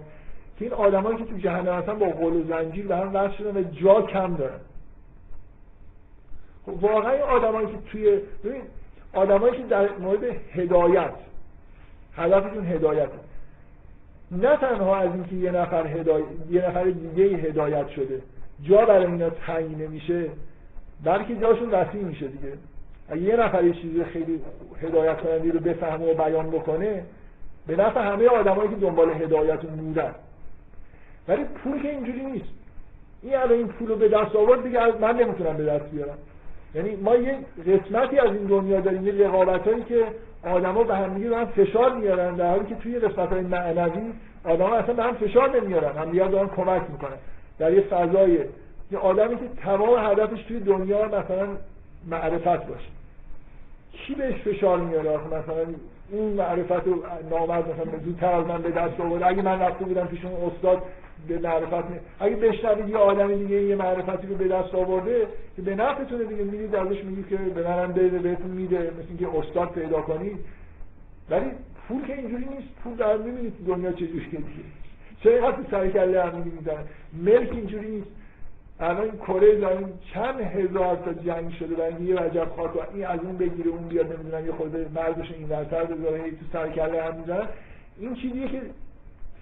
که 0.59 0.65
این 0.65 0.75
آدمایی 0.75 1.17
که 1.19 1.25
تو 1.25 1.37
جهنم 1.37 1.75
هستن 1.75 1.99
با 1.99 2.07
قول 2.07 2.37
و 2.37 2.43
زنجیر 2.49 2.87
به 2.87 2.97
هم 2.97 3.15
وصل 3.15 3.37
شدن 3.37 3.61
و 3.61 3.63
جا 3.63 4.03
کم 4.03 4.35
دارن. 4.35 4.61
خب 6.67 6.85
واقعا 6.85 7.25
آدمایی 7.25 7.67
که 7.67 7.79
توی 7.93 8.21
ببین 8.45 8.63
آدمایی 9.13 9.57
که 9.57 9.63
در 9.63 9.89
مورد 9.99 10.25
هدایت 10.53 11.15
هدفشون 12.17 12.67
هدایت. 12.67 13.09
نه 14.31 14.57
تنها 14.57 14.97
از 14.97 15.15
اینکه 15.15 15.35
یه 15.35 15.51
نفر 15.51 15.87
هدایت 15.87 16.27
یه 16.51 16.69
نفر 16.69 16.85
دیگه 16.85 17.25
هدایت 17.25 17.89
شده 17.89 18.23
جا 18.63 18.85
برای 18.85 19.07
اینا 19.07 19.31
تنگ 19.31 19.83
نمیشه 19.83 20.29
بلکه 21.05 21.37
جاشون 21.37 21.71
وسیع 21.71 22.03
میشه 22.03 22.29
دیگه. 22.29 22.53
اگه 23.11 23.23
یه 23.23 23.37
نفر 23.37 23.65
یه 23.65 23.73
چیزی 23.73 24.05
خیلی 24.05 24.41
هدایت 24.83 25.21
کنندی 25.21 25.51
رو 25.51 25.61
بفهمه 25.61 26.13
و 26.13 26.25
بیان 26.25 26.51
بکنه 26.51 27.03
به 27.67 27.77
نفع 27.77 28.01
همه 28.01 28.29
آدمایی 28.29 28.69
که 28.69 28.77
دنبال 28.77 29.11
هدایت 29.11 29.65
و 29.65 29.69
نورن 29.71 30.15
ولی 31.29 31.45
پول 31.45 31.83
که 31.83 31.91
اینجوری 31.91 32.25
نیست. 32.25 32.49
این 33.23 33.37
الان 33.37 33.53
این 33.53 33.69
پول 33.69 33.89
رو 33.89 33.97
به 33.97 34.09
دست 34.09 34.37
آورد 34.37 34.63
دیگه 34.63 34.99
من 35.01 35.17
نمی‌تونم 35.17 35.57
به 35.57 35.65
دست 35.65 35.91
بیارم. 35.91 36.19
یعنی 36.75 36.97
ما 36.97 37.17
یه 37.17 37.39
قسمتی 37.67 38.19
از 38.19 38.31
این 38.31 38.45
دنیا 38.45 38.81
داریم 38.81 39.07
یه 39.07 39.27
رقابت 39.27 39.69
هایی 39.69 39.83
که 39.83 40.05
آدما 40.45 40.85
به 40.85 40.97
هم 40.97 41.15
دیگه 41.15 41.45
فشار 41.45 41.95
میارن 41.95 42.35
در 42.35 42.51
حالی 42.51 42.67
که 42.67 42.75
توی 42.75 42.99
قسمت 42.99 43.33
های 43.33 43.41
معنوی 43.41 44.13
آدما 44.45 44.75
اصلا 44.75 44.95
به 44.95 45.03
هم 45.03 45.15
فشار 45.15 45.61
نمیارن 45.61 45.99
هم 45.99 46.11
دیگه 46.11 46.29
دارن 46.29 46.49
کمک 46.49 46.83
می‌کنن. 46.91 47.17
در 47.59 47.73
یه 47.73 47.81
فضای 47.81 48.39
یه 48.91 48.99
آدمی 48.99 49.37
که 49.37 49.49
تمام 49.63 50.11
هدفش 50.11 50.43
توی 50.43 50.61
دنیا 50.61 51.07
مثلا 51.07 51.49
معرفت 52.07 52.67
باشه. 52.67 52.98
کی 54.07 54.15
بهش 54.15 54.35
فشار 54.35 54.81
میاره؟ 54.81 55.11
آخه 55.11 55.27
مثلا 55.27 55.75
این 56.13 56.33
معرفت 56.33 56.87
رو 56.87 57.03
نامرد 57.31 57.65
مثلا 57.71 57.99
زودتر 58.05 58.33
از 58.33 58.47
من 58.47 58.63
به 58.63 58.71
دست 58.71 59.01
آورد 59.01 59.23
اگه 59.23 59.43
من 59.43 59.61
رفته 59.61 59.85
بودم 59.85 60.07
پیش 60.07 60.25
اون 60.25 60.51
استاد 60.51 60.83
به 61.29 61.39
معرفت 61.39 61.91
می... 61.91 61.99
اگه 62.21 62.37
بشنوید 62.37 62.89
یه 62.89 62.97
آدم 62.97 63.35
دیگه 63.35 63.63
یه 63.63 63.77
معرفتی 63.77 64.27
رو 64.27 64.35
به 64.35 64.49
دست 64.49 64.75
آورده 64.75 65.27
که 65.57 65.63
به 65.63 65.75
نفعتونه 65.75 66.25
دیگه 66.25 66.45
میرید 66.45 66.75
ازش 66.75 67.05
میگید 67.05 67.29
که 67.29 67.37
به 67.37 67.69
منم 67.69 67.93
بده 67.93 68.19
بهتون 68.19 68.51
میده 68.51 68.79
مثل 68.79 69.09
اینکه 69.09 69.39
استاد 69.39 69.69
پیدا 69.69 70.01
کنید 70.01 70.39
ولی 71.31 71.51
پول 71.89 72.07
که 72.07 72.15
اینجوری 72.15 72.45
نیست. 72.45 72.69
پول 72.85 72.95
در 72.95 73.17
می‌بینید 73.17 73.53
دنیا 73.67 73.93
چجوریه 73.93 74.31
دیگه 74.31 74.65
چه 75.23 75.31
اینقدر 75.31 75.57
سر 75.71 75.89
کله 75.89 76.23
هم 76.23 76.45
ملک 77.25 77.53
اینجوری 77.53 77.91
نیست. 77.91 78.11
الان 78.81 79.11
کره 79.11 79.61
زمین 79.61 79.89
چند 80.15 80.41
هزار 80.41 80.97
تا 80.97 81.13
جنگ 81.13 81.53
شده 81.53 81.77
و 81.77 81.81
اینکه 81.81 82.05
یه 82.05 82.23
وجب 82.23 82.49
خاک 82.57 82.71
این 82.95 83.07
از 83.07 83.21
اون 83.21 83.37
بگیره 83.37 83.71
اون 83.71 83.89
بیاد 83.89 84.13
نمی‌دونم 84.13 84.47
یه 84.47 84.53
خورده 84.53 84.87
مردش 84.95 85.33
این 85.33 85.49
ورتر 85.49 85.85
بذاره 85.85 86.31
تو 86.31 86.37
سر 86.53 86.69
کله 86.69 87.03
هم 87.03 87.15
می‌زنن 87.15 87.49
این 87.99 88.15
چیزیه 88.15 88.49
که 88.49 88.63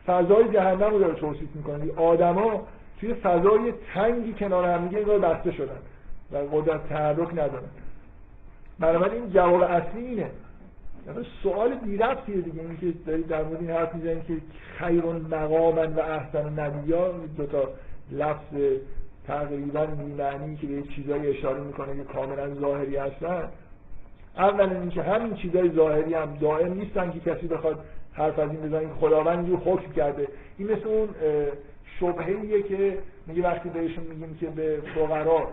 فضای 0.06 0.48
جهنم 0.48 0.90
رو 0.90 0.98
داره 0.98 1.14
توصیف 1.14 1.48
می‌کنه. 1.54 1.92
آدما 1.96 2.66
توی 3.00 3.14
فضای 3.14 3.72
تنگی 3.94 4.32
کنار 4.32 4.64
هم 4.64 4.88
دیگه 4.88 5.02
بسته 5.02 5.52
شدن 5.52 5.78
و 6.32 6.36
قدرت 6.36 6.88
تحرک 6.88 7.32
ندارن. 7.32 7.68
بنابراین 8.80 9.22
این 9.22 9.32
جواب 9.32 9.62
اصلی 9.62 10.06
اینه. 10.06 10.30
یعنی 11.06 11.26
سوال 11.42 11.74
بیربطیه 11.74 12.36
دیگه. 12.36 12.60
این 12.60 12.76
که 12.76 12.92
دارید 13.06 13.28
در 13.28 13.42
مورد 13.42 13.60
این 13.60 13.70
حرف 13.70 13.94
می‌زنید 13.94 14.24
که 14.24 14.36
خیر 14.78 15.04
مقاما 15.04 15.86
و 15.96 16.00
احسن 16.00 16.60
نبیا 16.60 17.12
دو 17.36 17.46
تا 17.46 17.68
لفظ 18.12 18.54
تقریبا 19.26 19.86
بی‌معنی 19.86 20.56
که 20.56 20.66
به 20.66 20.82
چیزایی 20.82 21.38
اشاره 21.38 21.60
می‌کنه 21.60 21.96
که 21.96 22.04
کاملا 22.04 22.54
ظاهری 22.54 22.96
هستن 22.96 23.48
اولا 24.36 24.80
اینکه 24.80 25.02
همین 25.02 25.34
چیزای 25.34 25.70
ظاهری 25.70 26.14
هم 26.14 26.36
دائم 26.40 26.72
نیستن 26.72 27.10
که 27.10 27.20
کسی 27.20 27.46
بخواد 27.46 27.84
حرف 28.12 28.38
از 28.38 28.50
این 28.50 28.60
بزنه 28.60 28.88
خداوند 29.00 29.38
اینجور 29.38 29.58
حکم 29.58 29.92
کرده 29.92 30.28
این 30.58 30.72
مثل 30.72 30.88
اون 30.88 31.08
شبهیه 32.00 32.62
که 32.62 32.98
میگه 33.26 33.42
وقتی 33.42 33.68
بهشون 33.68 34.04
میگیم 34.04 34.36
که 34.40 34.46
به 34.46 34.82
فقرا 34.94 35.48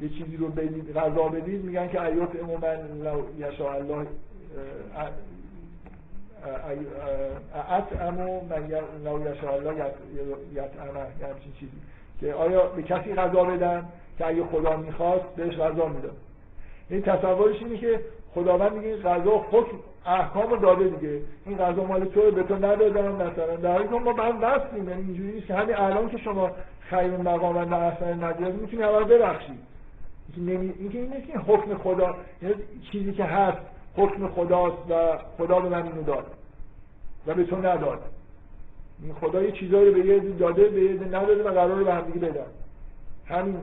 یه 0.00 0.08
چیزی 0.08 0.36
رو 0.36 0.48
بدید 0.48 0.92
غذا 0.92 1.28
بدید 1.28 1.64
میگن 1.64 1.88
که 1.88 2.02
ایات 2.02 2.30
من 2.62 3.02
لو 3.04 3.22
یشاء 3.38 3.74
الله 3.74 4.06
اطعمو 7.68 8.40
من 8.40 8.68
لو 9.04 9.20
یشاء 9.20 9.54
الله 9.54 9.74
یطعمه 10.52 11.06
یه 11.20 11.26
همچین 11.26 11.52
چیزی 11.60 11.72
که 12.20 12.34
آیا 12.34 12.66
به 12.66 12.82
کسی 12.82 13.14
غذا 13.14 13.44
بدن 13.44 13.84
که 14.18 14.26
اگه 14.26 14.44
خدا 14.44 14.76
می‌خواست 14.76 15.24
بهش 15.36 15.56
غذا 15.56 15.86
می‌داد؟ 15.86 16.16
این 16.90 17.02
تصورش 17.02 17.62
اینه 17.62 17.78
که 17.78 18.00
خداوند 18.34 18.72
میگه 18.72 18.88
این 18.88 19.02
غذا 19.02 19.44
حکم 19.50 19.76
احکام 20.06 20.56
داده 20.56 20.88
دیگه. 20.88 21.20
این 21.46 21.58
غذا 21.58 21.84
مال 21.84 22.04
تو 22.04 22.30
به 22.30 22.42
تو 22.42 22.56
ندادم 22.56 23.12
مثلا 23.12 23.56
در 23.56 23.72
حالی 23.72 23.88
که 23.88 23.94
ما 23.94 24.12
هم 24.12 24.40
بستیم 24.40 24.88
یعنی 24.88 25.02
اینجوری 25.02 25.32
نیست 25.32 25.46
که 25.46 25.54
همین 25.54 25.76
الان 25.76 26.08
که 26.08 26.18
شما 26.18 26.50
خیر 26.80 27.16
مقام 27.16 27.56
و 27.56 27.74
احسن 27.74 28.24
ندید 28.24 28.54
می‌تونی 28.54 28.82
اول 28.82 29.04
ببخشید 29.04 29.58
اینکه 30.36 30.98
این 30.98 31.14
نیست 31.14 31.26
که 31.26 31.38
حکم 31.38 31.74
خدا 31.74 32.16
یعنی 32.42 32.54
چیزی 32.92 33.12
که 33.12 33.24
هست 33.24 33.58
حکم 33.96 34.28
خداست 34.28 34.90
و 34.90 35.18
خدا 35.38 35.60
به 35.60 35.68
من 35.68 35.82
اینو 35.82 36.02
داد 36.02 36.26
و 37.26 37.34
به 37.34 37.44
تو 37.44 37.56
نداد. 37.56 38.02
خدا 39.20 39.42
یه 39.42 39.52
چیزایی 39.52 39.88
رو 39.90 40.02
به 40.02 40.06
یه 40.06 40.18
داده 40.18 40.68
به 40.68 40.80
یه 40.80 40.92
نداده 40.92 41.42
و 41.42 41.52
قرار 41.52 41.84
به 41.84 41.94
هم 41.94 42.02
بدن. 42.02 42.46
همین 43.26 43.56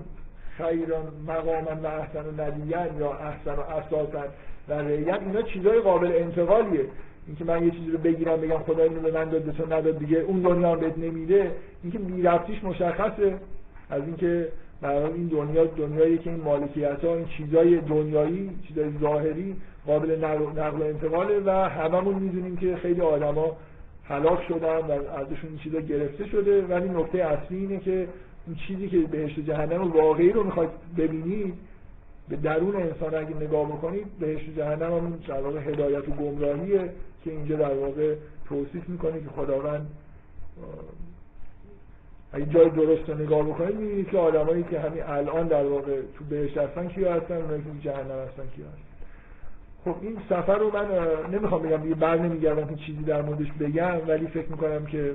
خیران 0.57 1.03
مقاما 1.27 1.81
و 1.83 1.87
احسن 1.87 2.25
و 2.37 2.99
یا 2.99 3.13
احسن 3.13 3.55
و 3.55 3.61
اساسا 3.61 4.23
و 4.69 4.73
ریت 4.73 5.19
اینا 5.21 5.41
چیزای 5.41 5.79
قابل 5.79 6.11
انتقالیه. 6.15 6.85
اینکه 7.27 7.45
من 7.45 7.65
یه 7.65 7.71
چیزی 7.71 7.91
رو 7.91 7.97
بگیرم 7.97 8.41
بگم 8.41 8.57
خدا 8.57 8.83
اینو 8.83 8.99
به 8.99 9.11
من 9.11 9.29
داد 9.29 9.43
به 9.43 9.51
تو 9.51 9.65
نداد 9.65 9.99
دیگه 9.99 10.17
اون 10.17 10.39
دنیا 10.39 10.75
بهت 10.75 10.97
نمیده. 10.97 11.51
اینکه 11.83 11.99
بیرفتیش 11.99 12.63
مشخصه. 12.63 13.35
از 13.89 14.01
اینکه 14.03 14.47
برای 14.81 15.13
این 15.13 15.27
دنیا 15.27 15.65
دنیایی 15.65 16.17
که 16.17 16.29
این 16.29 16.41
مالکیت 16.41 17.05
ها 17.05 17.15
این 17.15 17.25
چیزای 17.25 17.77
دنیایی 17.77 18.49
چیزای 18.67 18.89
ظاهری 19.01 19.55
قابل 19.87 20.25
نقل 20.25 20.81
و 20.81 20.83
انتقاله 20.83 21.39
و 21.45 21.49
هممون 21.49 22.15
می‌دونیم 22.15 22.57
که 22.57 22.75
خیلی 22.75 23.01
آدما 23.01 23.57
هلاک 24.09 24.43
شدن 24.47 24.77
و 24.77 24.91
ازشون 24.91 25.49
این 25.49 25.57
چیزا 25.57 25.79
گرفته 25.79 26.27
شده. 26.27 26.61
ولی 26.61 26.89
نکته 26.89 27.17
اصلی 27.17 27.57
اینه 27.57 27.79
که 27.79 28.07
این 28.47 28.55
چیزی 28.67 28.89
که 28.89 28.97
بهشت 28.97 29.39
جهنم 29.39 29.91
واقعی 29.91 30.31
رو 30.31 30.43
می‌خواید 30.43 30.69
ببینید 30.97 31.53
به 32.29 32.35
درون 32.35 32.75
انسان 32.75 33.15
اگه 33.15 33.35
نگاه 33.35 33.67
بکنید 33.67 34.05
بهشت 34.19 34.49
جهنم 34.57 34.93
هم 34.93 35.19
در 35.27 35.57
هدایت 35.57 36.09
و 36.09 36.11
گمراهیه 36.11 36.89
که 37.23 37.31
اینجا 37.31 37.55
در 37.55 37.73
واقع 37.73 38.15
توصیف 38.49 38.89
می‌کنه 38.89 39.21
که 39.21 39.29
خداوند 39.35 39.87
اگه 42.33 42.45
جای 42.45 42.69
درست 42.69 43.09
رو 43.09 43.17
نگاه 43.17 43.43
بکنید 43.43 43.75
می‌بینید 43.75 44.09
که 44.09 44.17
آدمایی 44.17 44.63
که 44.63 44.79
همین 44.79 45.03
الان 45.03 45.47
در 45.47 45.65
واقع 45.65 46.01
تو 46.17 46.25
بهشت 46.29 46.57
هستن 46.57 46.87
کیا 46.87 47.13
هستن؟ 47.13 47.35
اونایی 47.35 47.61
که 47.61 47.89
جهنم 47.89 48.19
هستن 48.27 48.47
کیا 48.55 48.65
هستن؟ 48.65 48.84
خب 49.85 49.95
این 50.01 50.17
سفر 50.29 50.57
رو 50.57 50.71
من 50.73 50.85
نمی‌خوام 51.31 51.61
بگم 51.61 51.77
دیگه 51.77 51.95
بر 51.95 52.17
نمیگردم 52.17 52.67
که 52.67 52.75
چیزی 52.75 53.03
در 53.03 53.21
موردش 53.21 53.51
بگم 53.59 54.07
ولی 54.07 54.27
فکر 54.27 54.47
می‌کنم 54.49 54.85
که 54.85 55.11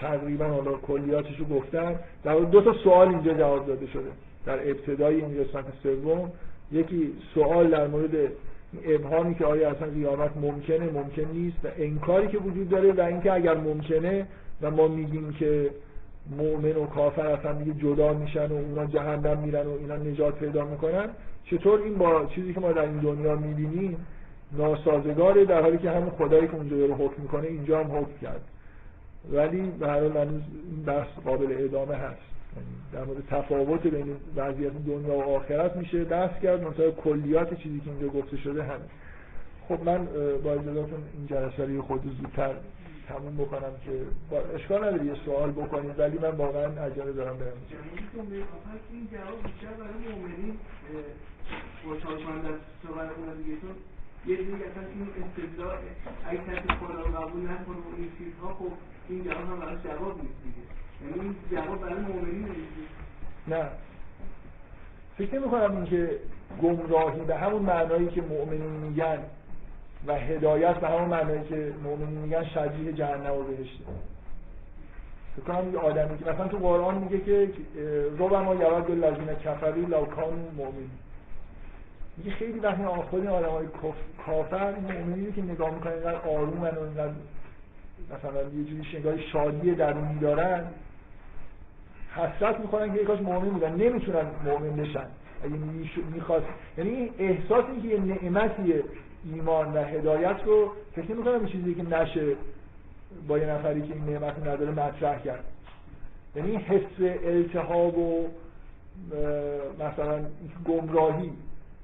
تقریبا 0.00 0.44
حالا 0.44 0.72
کلیاتش 0.72 1.38
رو 1.38 1.44
گفتم. 1.44 1.94
در 2.24 2.34
دو 2.34 2.60
تا 2.60 2.72
سوال 2.72 3.08
اینجا 3.08 3.34
جواب 3.34 3.66
داده 3.66 3.86
شده. 3.86 4.10
در 4.46 4.70
ابتدای 4.70 5.14
این 5.14 5.44
قسمت 5.44 5.64
سوم 5.82 6.32
یکی 6.72 7.12
سوال 7.34 7.70
در 7.70 7.86
مورد 7.86 8.10
ابهامی 8.84 9.34
که 9.34 9.44
آیا 9.44 9.70
اصلا 9.70 9.88
قیامت 9.88 10.36
ممکنه 10.36 10.90
ممکن 10.90 11.24
نیست 11.32 11.56
و 11.64 11.68
انکاری 11.78 12.28
که 12.28 12.38
وجود 12.38 12.68
داره 12.68 12.92
و 12.92 13.00
اینکه 13.00 13.32
اگر 13.32 13.54
ممکنه 13.54 14.26
و 14.62 14.70
ما 14.70 14.88
میگیم 14.88 15.32
که 15.32 15.70
مؤمن 16.36 16.76
و 16.76 16.86
کافر 16.86 17.26
اصلا 17.26 17.52
دیگه 17.52 17.72
جدا 17.72 18.12
میشن 18.12 18.46
و 18.46 18.54
اونا 18.54 18.86
جهنم 18.86 19.38
میرن 19.38 19.66
و 19.66 19.70
اینا 19.70 19.96
نجات 19.96 20.34
پیدا 20.34 20.64
می‌کنن. 20.64 21.08
چطور 21.44 21.82
این 21.82 21.94
با 21.94 22.26
چیزی 22.26 22.54
که 22.54 22.60
ما 22.60 22.72
در 22.72 22.82
این 22.82 22.98
دنیا 22.98 23.36
می‌بینیم 23.36 24.06
ناسازگاره 24.52 25.44
در 25.44 25.62
حالی 25.62 25.78
که 25.78 25.90
همون 25.90 26.10
خدایی 26.10 26.48
که 26.48 26.54
اونجا 26.54 26.76
رو 26.76 26.94
حکم 26.94 27.22
می‌کنه 27.22 27.46
اینجا 27.46 27.80
هم 27.80 27.96
حکم 27.96 28.10
کرد. 28.22 28.40
ولی 29.32 29.72
هر 29.80 30.00
حال 30.00 30.16
این 30.16 30.42
بحث 30.86 31.08
قابل 31.24 31.56
ادامه 31.58 31.94
هست. 31.94 32.20
یعنی 32.56 32.68
در 32.92 33.04
مورد 33.04 33.26
تفاوت 33.30 33.86
بین 33.86 34.16
وضعیت 34.36 34.72
دنیا 34.86 35.18
و 35.18 35.22
آخرت 35.22 35.76
میشه 35.76 36.04
بحث 36.04 36.40
کرد. 36.42 36.62
منتها 36.62 36.90
کلیات 36.90 37.54
چیزی 37.54 37.80
که 37.80 37.90
اینجا 37.90 38.08
گفته 38.08 38.36
شده 38.36 38.62
همین. 38.62 38.88
خب 39.68 39.84
من 39.84 40.06
با 40.44 40.52
اجازهتون 40.52 41.02
این 41.14 41.26
جلسه 41.26 41.64
رو 41.64 41.82
خود 41.82 42.02
زودتر 42.20 42.54
تموم 43.08 43.36
بکنم 43.36 43.72
که 43.84 43.92
با 44.30 44.38
اشکال 44.54 44.84
نداری 44.84 45.06
یه 45.06 45.14
سوال 45.24 45.50
بکنید 45.50 45.98
ولی 45.98 46.18
من 46.18 46.30
واقعا 46.30 46.84
عجله 46.84 47.12
دارم 47.12 47.38
برم. 47.38 47.52
این 48.92 49.08
جواب 49.12 49.42
بیشتر 49.42 49.66
برای 49.66 50.16
مؤمنین 50.16 50.58
خوشحال 51.84 52.14
از 52.14 52.60
صحبت 52.82 53.10
دیگه 53.36 53.56
یه 54.26 54.36
جوری 54.36 54.64
اصلا 54.64 54.82
این 54.94 55.08
استدلال 55.24 55.78
اگه 56.26 56.38
کسی 56.38 56.68
خدا 56.68 57.00
رو 57.00 57.04
قبول 57.04 57.42
نکنه 57.42 57.76
و 57.76 57.96
این 57.96 58.10
چیزها 58.18 58.54
خب 58.54 58.72
این 59.08 59.24
جواب 59.24 59.50
هم 59.50 59.60
براش 59.60 59.78
جواب 59.84 60.20
نیست 60.22 60.34
دیگه. 60.44 60.64
یعنی 61.02 61.20
این 61.20 61.36
جواب 61.52 61.80
برای 61.80 62.02
مؤمنین 62.02 62.44
نیست 62.44 62.88
نه. 63.48 63.68
فکر 65.18 65.38
نمی 65.38 65.50
کنم 65.50 65.76
اینکه 65.76 66.18
گمراهی 66.62 67.20
به 67.20 67.36
همون 67.36 67.62
معنایی 67.62 68.08
که 68.08 68.22
مؤمنین 68.22 68.70
میگن 68.70 69.18
و 70.06 70.14
هدایت 70.14 70.76
به 70.76 70.88
همون 70.88 71.08
معنایی 71.08 71.44
که 71.48 71.72
مؤمنین 71.84 72.18
میگن 72.18 72.44
شبیه 72.44 72.92
جهنم 72.92 73.34
و 73.34 73.42
بهشته. 73.42 73.84
فکر 75.36 75.44
کنم 75.46 75.72
یه 75.72 75.78
آدمی 75.78 76.18
که 76.18 76.30
مثلا 76.30 76.48
تو 76.48 76.58
قرآن 76.58 76.98
میگه 76.98 77.18
که 77.18 77.50
ربما 78.18 78.54
یود 78.54 78.90
الذین 78.90 79.34
کفروا 79.44 79.88
لو 79.88 80.04
کانوا 80.04 80.50
مؤمنین. 80.56 80.90
میگه 82.16 82.30
خیلی 82.30 82.58
وقتی 82.60 82.84
خود 82.84 83.20
این 83.20 83.30
آدم 83.30 83.48
های 83.48 83.66
کافر 84.26 84.74
مؤمنینی 84.74 85.32
که 85.32 85.42
نگاه 85.42 85.74
می‌کنن 85.74 85.92
اینقدر 85.92 86.16
آرومن 86.16 86.70
و 86.70 86.80
اینقدر 86.80 87.12
مثلا 88.18 88.42
یه 88.42 88.64
جوری 88.64 88.84
شنگاه 88.84 89.20
شادی 89.20 89.74
درونی 89.74 90.18
دارن 90.18 90.64
حسرت 92.16 92.60
می‌کنن 92.60 92.94
که 92.94 93.02
یکاش 93.02 93.20
مؤمن 93.20 93.48
بودن. 93.48 93.72
نمی‌تونن 93.74 94.26
مؤمن 94.44 94.76
بشن. 94.76 95.06
اگه 95.44 95.54
می‌خواست 96.14 96.46
یعنی 96.78 97.10
احساس 97.18 97.64
این 97.64 97.82
که 97.82 97.88
یه 97.88 98.00
نعمتیه. 98.00 98.82
ایمان 99.24 99.72
و 99.72 99.84
هدایت 99.84 100.36
رو 100.46 100.72
فکر 100.96 101.12
می‌کنم 101.12 101.46
چیزی 101.46 101.74
که 101.74 101.82
نشه 101.82 102.36
با 103.28 103.38
یه 103.38 103.46
نفری 103.46 103.82
که 103.82 103.94
این 103.94 104.04
نعمت 104.04 104.38
نداره 104.38 104.70
مطرح 104.70 105.22
کرد. 105.22 105.44
یعنی 106.36 106.56
حس 106.56 107.00
التهاب 107.24 107.98
و 107.98 108.28
مثلا 109.80 110.24
گمراهی 110.66 111.32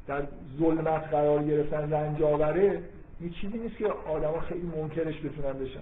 در 0.07 0.23
ظلمت 0.59 1.09
قرار 1.11 1.43
گرفتن 1.43 1.93
رنج 1.93 2.23
آوره 2.23 2.83
یه 3.21 3.31
چیزی 3.31 3.59
نیست 3.59 3.77
که 3.77 3.87
آدما 3.87 4.41
خیلی 4.41 4.67
منکرش 4.77 5.21
بتونن 5.21 5.53
بشن. 5.53 5.81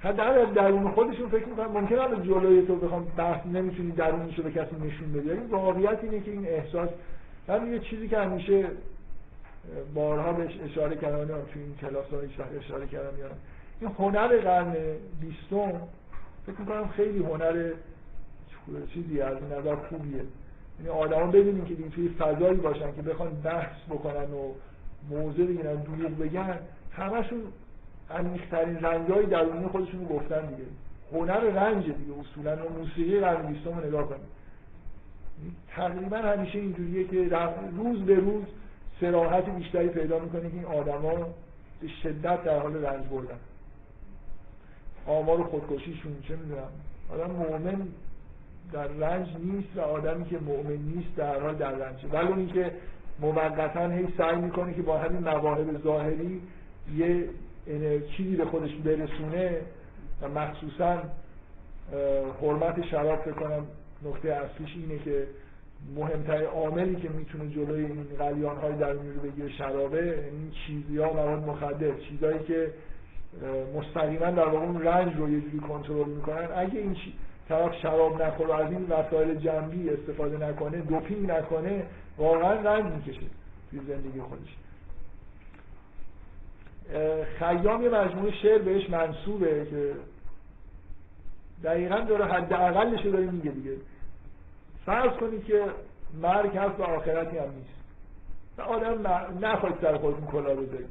حداقل 0.00 0.38
از 0.38 0.54
درون 0.54 0.90
خودشون 0.90 1.28
فکر 1.28 1.46
می‌کنن 1.46 1.66
ممکنه 1.66 2.00
الان 2.00 2.22
جلوی 2.22 2.66
تو 2.66 2.76
بخوام 2.76 3.06
بحث 3.16 3.46
نمی‌تونی 3.46 3.90
درونشو 3.90 4.42
به 4.42 4.50
کسی 4.50 4.76
نشون 4.76 5.12
بدی 5.12 5.30
این 5.30 5.46
واقعیت 5.46 5.98
اینه 6.02 6.20
که 6.20 6.30
این 6.30 6.46
احساس 6.46 6.88
من 7.48 7.72
یه 7.72 7.78
چیزی 7.78 8.08
که 8.08 8.18
همیشه 8.18 8.66
بارها 9.94 10.32
بهش 10.32 10.58
اشاره 10.64 10.96
کردم 10.96 11.26
تو 11.26 11.34
این 11.54 11.74
کلاس 11.80 12.06
اشاره 12.58 12.86
کردم 12.86 13.18
یا 13.18 13.26
این 13.80 13.90
هنر 13.98 14.36
قرن 14.36 14.74
بیستم 15.20 15.72
فکر 16.46 16.60
می‌کنم 16.60 16.88
خیلی 16.88 17.18
هنر 17.18 17.70
چیزی 18.94 19.20
از 19.20 19.36
این 19.36 19.52
نظر 19.52 19.74
خوبیه. 19.74 20.22
یعنی 20.78 20.88
آدما 20.88 21.26
ببینیم 21.26 21.64
که 21.64 21.74
توی 21.88 22.08
فضایی 22.08 22.54
باشن 22.54 22.94
که 22.96 23.02
بخوان 23.02 23.30
بحث 23.44 23.76
بکنن 23.90 24.30
و 24.32 24.52
موضع 25.10 25.44
بگیرن 25.44 25.74
دروغ 25.74 26.18
بگن 26.18 26.58
همشون 26.92 27.42
عمیق‌ترین 28.10 28.76
رنگای 28.76 29.26
درونی 29.26 29.66
خودشون 29.66 30.00
رو 30.00 30.06
گفتن 30.06 30.46
دیگه. 30.46 30.68
هنر 31.12 31.40
رنج 31.40 31.84
دیگه 31.84 32.12
اصولا 32.20 32.66
و 32.66 32.78
موسیقی 32.78 33.20
قرن 33.20 33.46
بیستم 33.46 33.78
رو 33.78 33.86
نگاه 33.86 34.08
کنید. 34.08 34.38
تقریبا 35.68 36.16
همیشه 36.16 36.58
اینجوریه 36.58 37.04
که 37.04 37.36
روز 37.76 38.02
به 38.02 38.14
روز 38.14 38.44
سراحت 39.00 39.44
بیشتری 39.44 39.88
پیدا 39.88 40.18
می‌کنه 40.18 40.50
که 40.50 40.56
این 40.56 40.64
آدما 40.64 41.14
به 41.80 41.88
شدت 42.02 42.44
در 42.44 42.58
حال 42.58 42.84
رنج 42.84 43.06
بردن. 43.06 43.38
آمار 45.06 45.42
خودکشیشون 45.42 46.16
چه 46.28 46.36
می‌دونم. 46.36 46.68
آدم 47.14 47.30
مؤمن 47.30 47.88
در 48.72 48.86
رنج 48.86 49.28
نیست 49.44 49.76
و 49.76 49.80
آدمی 49.80 50.24
که 50.24 50.38
مؤمن 50.38 50.76
نیست 50.76 51.16
در 51.16 51.40
حال 51.40 51.54
در 51.54 51.70
رنج 51.70 52.04
ولی 52.12 52.28
اون 52.28 52.46
که 52.46 52.72
موقتا 53.20 53.88
هی 53.88 54.08
سعی 54.18 54.36
می‌کنه 54.36 54.74
که 54.74 54.82
با 54.82 54.98
همین 54.98 55.20
مواهب 55.20 55.82
ظاهری 55.82 56.42
یه 56.96 57.28
چیزی 58.16 58.36
به 58.36 58.44
خودش 58.44 58.74
برسونه 58.74 59.60
و 60.22 60.28
مخصوصا 60.28 61.02
حرمت 62.42 62.86
شراب 62.86 63.20
فکر 63.20 63.32
کنم 63.32 63.66
نقطه 64.04 64.28
اصلیش 64.28 64.76
اینه 64.76 64.98
که 64.98 65.26
مهمترین 65.96 66.46
عاملی 66.46 66.96
که 66.96 67.08
می‌تونه 67.08 67.50
جلوی 67.50 67.84
این 67.84 68.06
قلیان 68.18 68.56
های 68.56 68.72
درونی 68.72 69.12
رو 69.12 69.20
بگیره 69.20 69.48
شرابه 69.48 70.02
این 70.02 70.50
چیزی 70.66 70.98
ها 70.98 71.12
مواد 71.12 71.48
مخدر 71.48 71.94
چیزهایی 72.08 72.38
که 72.38 72.70
مستقیما 73.76 74.30
در 74.30 74.48
واقع 74.48 74.66
اون 74.66 74.82
رنج 74.82 75.16
رو 75.16 75.30
یه 75.30 75.40
جوری 75.40 75.58
کنترل 75.58 76.08
می‌کنن. 76.08 76.48
اگه 76.56 76.78
این 76.78 76.96
طرف 77.48 77.74
شراب 77.74 78.22
نخوره 78.22 78.54
از 78.54 78.72
این 78.72 78.86
وسایل 78.88 79.34
جنبی 79.34 79.90
استفاده 79.90 80.48
نکنه 80.48 80.80
دوپینگ 80.80 81.30
نکنه 81.30 81.82
واقعا 82.18 82.52
رنج 82.52 82.92
می‌کشه 82.92 83.26
توی 83.70 83.80
زندگی 83.88 84.20
خودش. 84.20 84.56
خیام 87.38 87.82
یه 87.82 87.88
مجموعه 87.88 88.32
شعر 88.32 88.58
بهش 88.58 88.90
منصوبه 88.90 89.66
که 89.70 89.92
دقیقا 91.64 92.00
داره 92.00 92.24
حد 92.24 92.52
اقلش 92.52 93.06
داره 93.06 93.30
میگه 93.30 93.50
دیگه. 93.50 93.76
فرض 94.88 95.12
کنید 95.12 95.44
که 95.44 95.62
مرگ 96.22 96.56
هست 96.56 96.80
و 96.80 96.82
آخرتی 96.82 97.38
هم 97.38 97.44
نیست. 97.44 97.78
و 98.58 98.62
آدم 98.62 99.06
نخواهید 99.46 99.78
سر 99.80 99.96
خودتون 99.96 100.26
کلا 100.26 100.54
بذارید. 100.54 100.88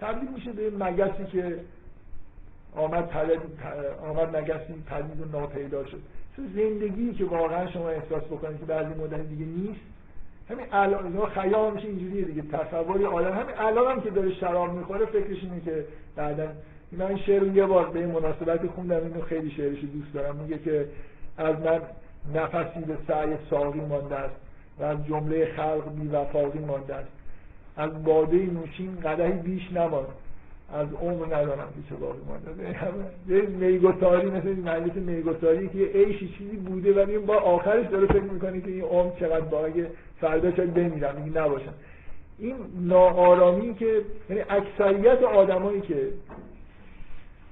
تبدیل 0.00 0.28
میشه 0.34 0.52
به 0.52 0.70
مگسی 0.70 1.24
که 1.32 1.60
آمد 2.76 3.08
پدید 3.08 3.40
آمد 4.08 4.36
مگسی 4.36 4.74
پدید 4.86 5.20
و 5.20 5.38
ناپیدا 5.38 5.84
شد. 5.84 6.00
زندگی 6.36 7.14
که 7.14 7.24
واقعا 7.24 7.70
شما 7.70 7.88
احساس 7.88 8.22
بکنید 8.22 8.58
که 8.58 8.64
بعضی 8.64 8.94
مدت 9.00 9.28
دیگه 9.28 9.44
نیست. 9.44 9.80
همین 10.50 10.66
الان 10.72 11.26
خیال 11.26 11.74
میشه 11.74 11.86
اینجوریه 11.88 12.24
دیگه. 12.24 12.42
تصوری 12.42 13.04
آدم 13.04 13.32
همین 13.32 13.58
الان 13.58 13.92
هم 13.92 14.00
که 14.00 14.10
داره 14.10 14.34
شراب 14.34 14.72
می‌خوره 14.72 15.06
فکرش 15.06 15.42
اینه 15.42 15.60
که 15.60 15.84
بعدا 16.16 16.48
من 16.92 17.06
این 17.06 17.18
شعر 17.18 17.42
یه 17.42 17.66
بار 17.66 17.90
به 17.90 18.06
مناسبت 18.06 18.66
خوندم 18.66 18.96
اینو 18.96 19.20
خیلی 19.20 19.50
شعرش 19.50 19.78
دوست 19.80 20.14
دارم. 20.14 20.36
میگه 20.36 20.58
که 20.58 20.88
از 21.38 21.56
من 21.58 21.80
نفسی 22.34 22.80
به 22.80 22.96
سعی 23.08 23.30
ساقی 23.50 23.80
مانده 23.80 24.16
است 24.16 24.34
و 24.80 24.84
از 24.84 25.06
جمله 25.06 25.52
خلق 25.56 25.94
بی 26.00 26.08
وفاقی 26.08 26.58
مانده 26.58 26.94
است. 26.94 27.08
از 27.76 28.04
باده 28.04 28.36
نوشین 28.36 29.00
قدهی 29.00 29.32
بیش 29.32 29.72
نماند. 29.72 30.06
از 30.72 30.88
عمر 31.02 31.26
ندارم 31.26 31.68
چه 31.88 31.94
باقی 31.94 32.18
مانده. 32.28 32.78
یه 33.28 33.40
میگوتاری 33.40 34.30
مثل 34.30 34.48
این 34.48 34.68
مجلس 34.68 34.96
میگوتاری 34.96 35.68
که 35.68 35.78
یه 35.78 35.86
عیشی 35.86 36.28
چیزی 36.28 36.56
بوده 36.56 37.04
ولی 37.04 37.18
با 37.18 37.36
آخرش 37.36 37.86
داره 37.86 38.06
فکر 38.06 38.22
می‌کنه 38.22 38.60
که 38.60 38.70
این 38.70 38.82
عمر 38.82 39.10
چقدر 39.20 39.40
باقی. 39.40 39.84
فردا 40.20 40.56
شاید 40.56 40.74
بمیرم؟ 40.74 41.14
میگه 41.16 41.40
نباشم. 41.40 41.74
این 42.38 42.54
ناآرامی 42.80 43.74
که 43.74 44.02
یعنی 44.30 44.42
اکثریت 44.50 45.22
آدمایی 45.22 45.80
که 45.80 46.08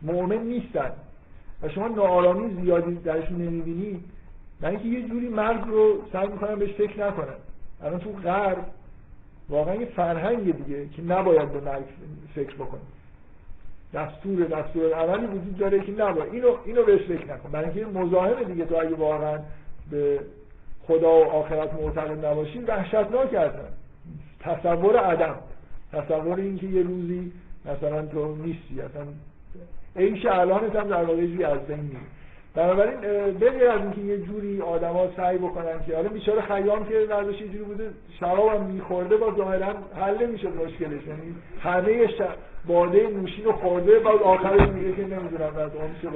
مؤمن 0.03 0.39
نیستن 0.39 0.93
و 1.63 1.69
شما 1.69 1.89
ناآرامی 1.89 2.63
زیادی 2.63 2.95
درشون 2.95 3.37
نمی‌بینید 3.37 4.05
من 4.63 4.69
اینکه 4.69 4.85
یه 4.85 5.09
جوری 5.09 5.29
مرگ 5.29 5.65
رو 5.67 6.03
سعی 6.13 6.27
می‌کنم 6.27 6.59
بهش 6.59 6.73
فکر 6.73 7.07
نکنم 7.07 7.37
الان 7.83 8.01
تو 8.01 8.13
غرب 8.13 8.67
واقعا 9.49 9.75
یه 9.75 9.87
فرهنگ 9.87 10.57
دیگه 10.57 10.89
که 10.89 11.03
نباید 11.03 11.53
به 11.53 11.61
مرگ 11.61 11.85
فکر 12.35 12.55
بکنیم 12.55 12.87
دستور 13.95 14.45
دستور 14.45 14.93
اولی 14.93 15.27
وجود 15.27 15.59
داره 15.59 15.81
که 15.81 15.93
نباید. 15.93 16.33
اینو 16.33 16.57
اینو 16.65 16.83
بهش 16.83 17.03
فکر 17.03 17.35
نکن. 17.35 17.51
برای 17.51 17.71
اینکه 17.71 17.99
مزاحم 17.99 18.43
دیگه 18.43 18.65
تو 18.65 18.77
اگه 18.77 18.95
واقعا 18.95 19.39
به 19.91 20.21
خدا 20.87 21.09
و 21.09 21.25
آخرت 21.25 21.75
معتقد 21.75 22.25
نباشی 22.25 22.59
وحشتناک 22.59 23.35
هستن. 23.35 23.69
تصور 24.41 24.97
عدم. 24.97 25.37
تصور 25.93 26.39
اینکه 26.39 26.67
یه 26.67 26.83
روزی 26.83 27.33
مثلا 27.65 28.07
تو 28.07 28.37
نیستی. 28.37 28.81
اصلا 28.81 29.07
عیش 29.97 30.27
الانت 30.27 30.77
هم 30.77 30.89
در 30.89 31.05
واقع 31.05 31.53
از 31.53 31.67
بین 31.67 31.81
میره. 31.81 32.01
بنابراین 32.55 33.01
بغیر 33.39 33.69
از 33.71 33.81
اینکه 33.81 34.01
یه 34.01 34.19
جوری 34.19 34.61
آدما 34.61 35.07
سعی 35.17 35.39
بکنن 35.39 35.85
که 35.87 35.97
حالا 35.97 36.09
بیچاره 36.09 36.41
خیام 36.41 36.85
که 36.85 37.07
ورزش 37.11 37.41
یه 37.41 37.49
جوری 37.49 37.65
بوده 37.65 37.91
شراب 38.21 38.49
هم 38.49 38.63
میخورده 38.63 39.17
با 39.17 39.35
ظاهرا 39.37 39.75
حل 40.01 40.27
نمیشه 40.27 40.49
مشکلش. 40.49 41.07
یعنی 41.07 41.35
همه 41.61 42.09
باده 42.67 43.09
نوشین 43.09 43.45
رو 43.45 43.53
خورده 43.53 43.99
بعد 43.99 44.23
آخرش 44.23 44.69
میگه 44.69 44.93
که 44.93 45.03
نمی‌دونم 45.03 45.57
از 45.57 45.71
اون 45.75 45.91
چه 46.03 46.09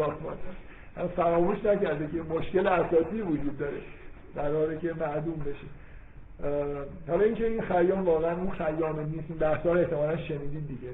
هم 0.97 1.09
فراموش 1.09 1.65
نکرده 1.65 2.09
که 2.13 2.35
مشکل 2.35 2.67
اساسی 2.67 3.21
وجود 3.21 3.59
داره 3.59 3.79
در 4.35 4.53
حالی 4.53 4.79
که 4.79 4.93
معدوم 5.01 5.45
بشه. 5.47 5.67
حالا 7.09 7.25
اینکه 7.25 7.47
این 7.47 7.63
خیام 7.63 8.05
واقعا 8.05 8.37
اون 8.37 8.51
خیامه 8.51 9.03
نیست 9.03 9.25
این 9.29 9.39
بحثا 9.39 9.73
رو 9.73 9.81
احتمالاً 9.81 10.17
شنیدید 10.17 10.69
دیگه. 10.69 10.89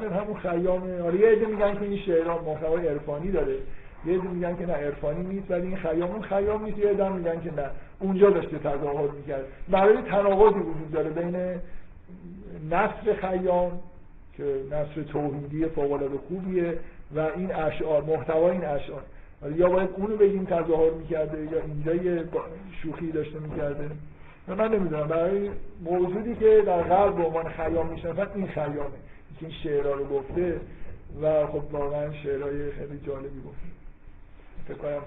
به 0.00 0.16
همون 0.16 0.36
خیامه 0.36 1.00
حالا 1.02 1.16
یه 1.16 1.28
عده 1.28 1.46
میگن 1.46 1.74
که 1.74 1.82
این 1.82 1.98
شعرها 1.98 2.42
محتوای 2.42 2.88
عرفانی 2.88 3.30
داره. 3.30 3.56
یه 4.06 4.18
عده 4.18 4.28
میگن 4.28 4.56
که 4.56 4.66
نه 4.66 4.72
عرفانی 4.72 5.34
نیست 5.34 5.50
ولی 5.50 5.66
این 5.66 5.76
خیام 5.76 6.10
اون 6.10 6.22
خیام 6.22 6.64
نیست. 6.64 6.78
یه 6.78 6.88
عده 6.90 7.08
میگن 7.08 7.40
که 7.40 7.52
نه 7.52 7.70
اونجا 8.00 8.30
داشته 8.30 8.58
تظاهر 8.58 9.10
می‌کرد. 9.10 9.44
برای 9.68 10.02
تناقضی 10.02 10.58
وجود 10.58 10.90
داره 10.92 11.10
بین 11.10 11.36
نصر 12.70 13.14
خیام 13.20 13.80
که 14.36 14.44
نصر 14.66 15.02
توحیدی 15.02 15.66
فوق 15.66 15.92
العاده 15.92 16.18
خوبیه 16.28 16.78
و 17.16 17.20
این 17.36 17.54
اشعار 17.54 18.02
محتوای 18.02 18.50
این 18.50 18.64
اشعار. 18.64 19.02
یا 19.56 19.68
باید 19.68 19.88
اونو 19.96 20.16
بگیم 20.16 20.44
تظاهر 20.44 20.90
می‌کرده 20.90 21.42
یا 21.42 21.62
اینجا 21.62 21.94
یه 21.94 22.24
شوخی 22.82 23.12
داشته 23.12 23.38
می‌کرده. 23.38 23.90
من 24.48 24.74
نمی‌دونم. 24.74 25.06
برای 25.06 25.50
موجودی 25.84 26.34
که 26.34 26.62
در 26.66 26.82
غرب 26.82 27.16
به 27.16 27.24
عنوان 27.24 27.48
خیام 27.48 27.86
می‌شناسن 27.86 28.26
این 28.34 28.46
خیامه 28.46 28.98
که 29.40 29.46
این 29.46 29.50
شعرها 29.62 29.92
رو 29.92 30.04
گفته 30.04 30.60
و 31.22 31.46
خب 31.46 31.74
واقعا 31.74 32.12
شعرهای 32.12 32.70
خیلی 32.70 33.00
جالبی 33.06 33.40
گفته. 33.46 33.75
کنم 34.74 35.02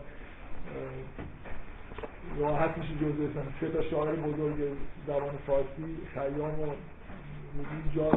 راحت 2.40 2.78
میشه 2.78 2.94
جزء 2.94 3.42
سه 3.60 3.70
تا 3.70 3.82
شاعر 3.82 4.16
بزرگ 4.16 4.56
زبان 5.08 5.38
فارسی 5.48 5.98
خیام 6.14 6.60
و 6.60 6.66
میگی 7.54 7.96
جا 7.96 8.12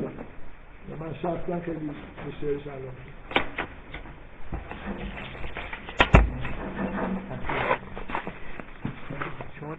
من 1.00 1.14
شخصا 1.14 1.60
خیلی 1.60 1.86
به 1.86 2.32
شعرش 2.40 2.66
علاقه 2.66 3.12
شما 9.60 9.76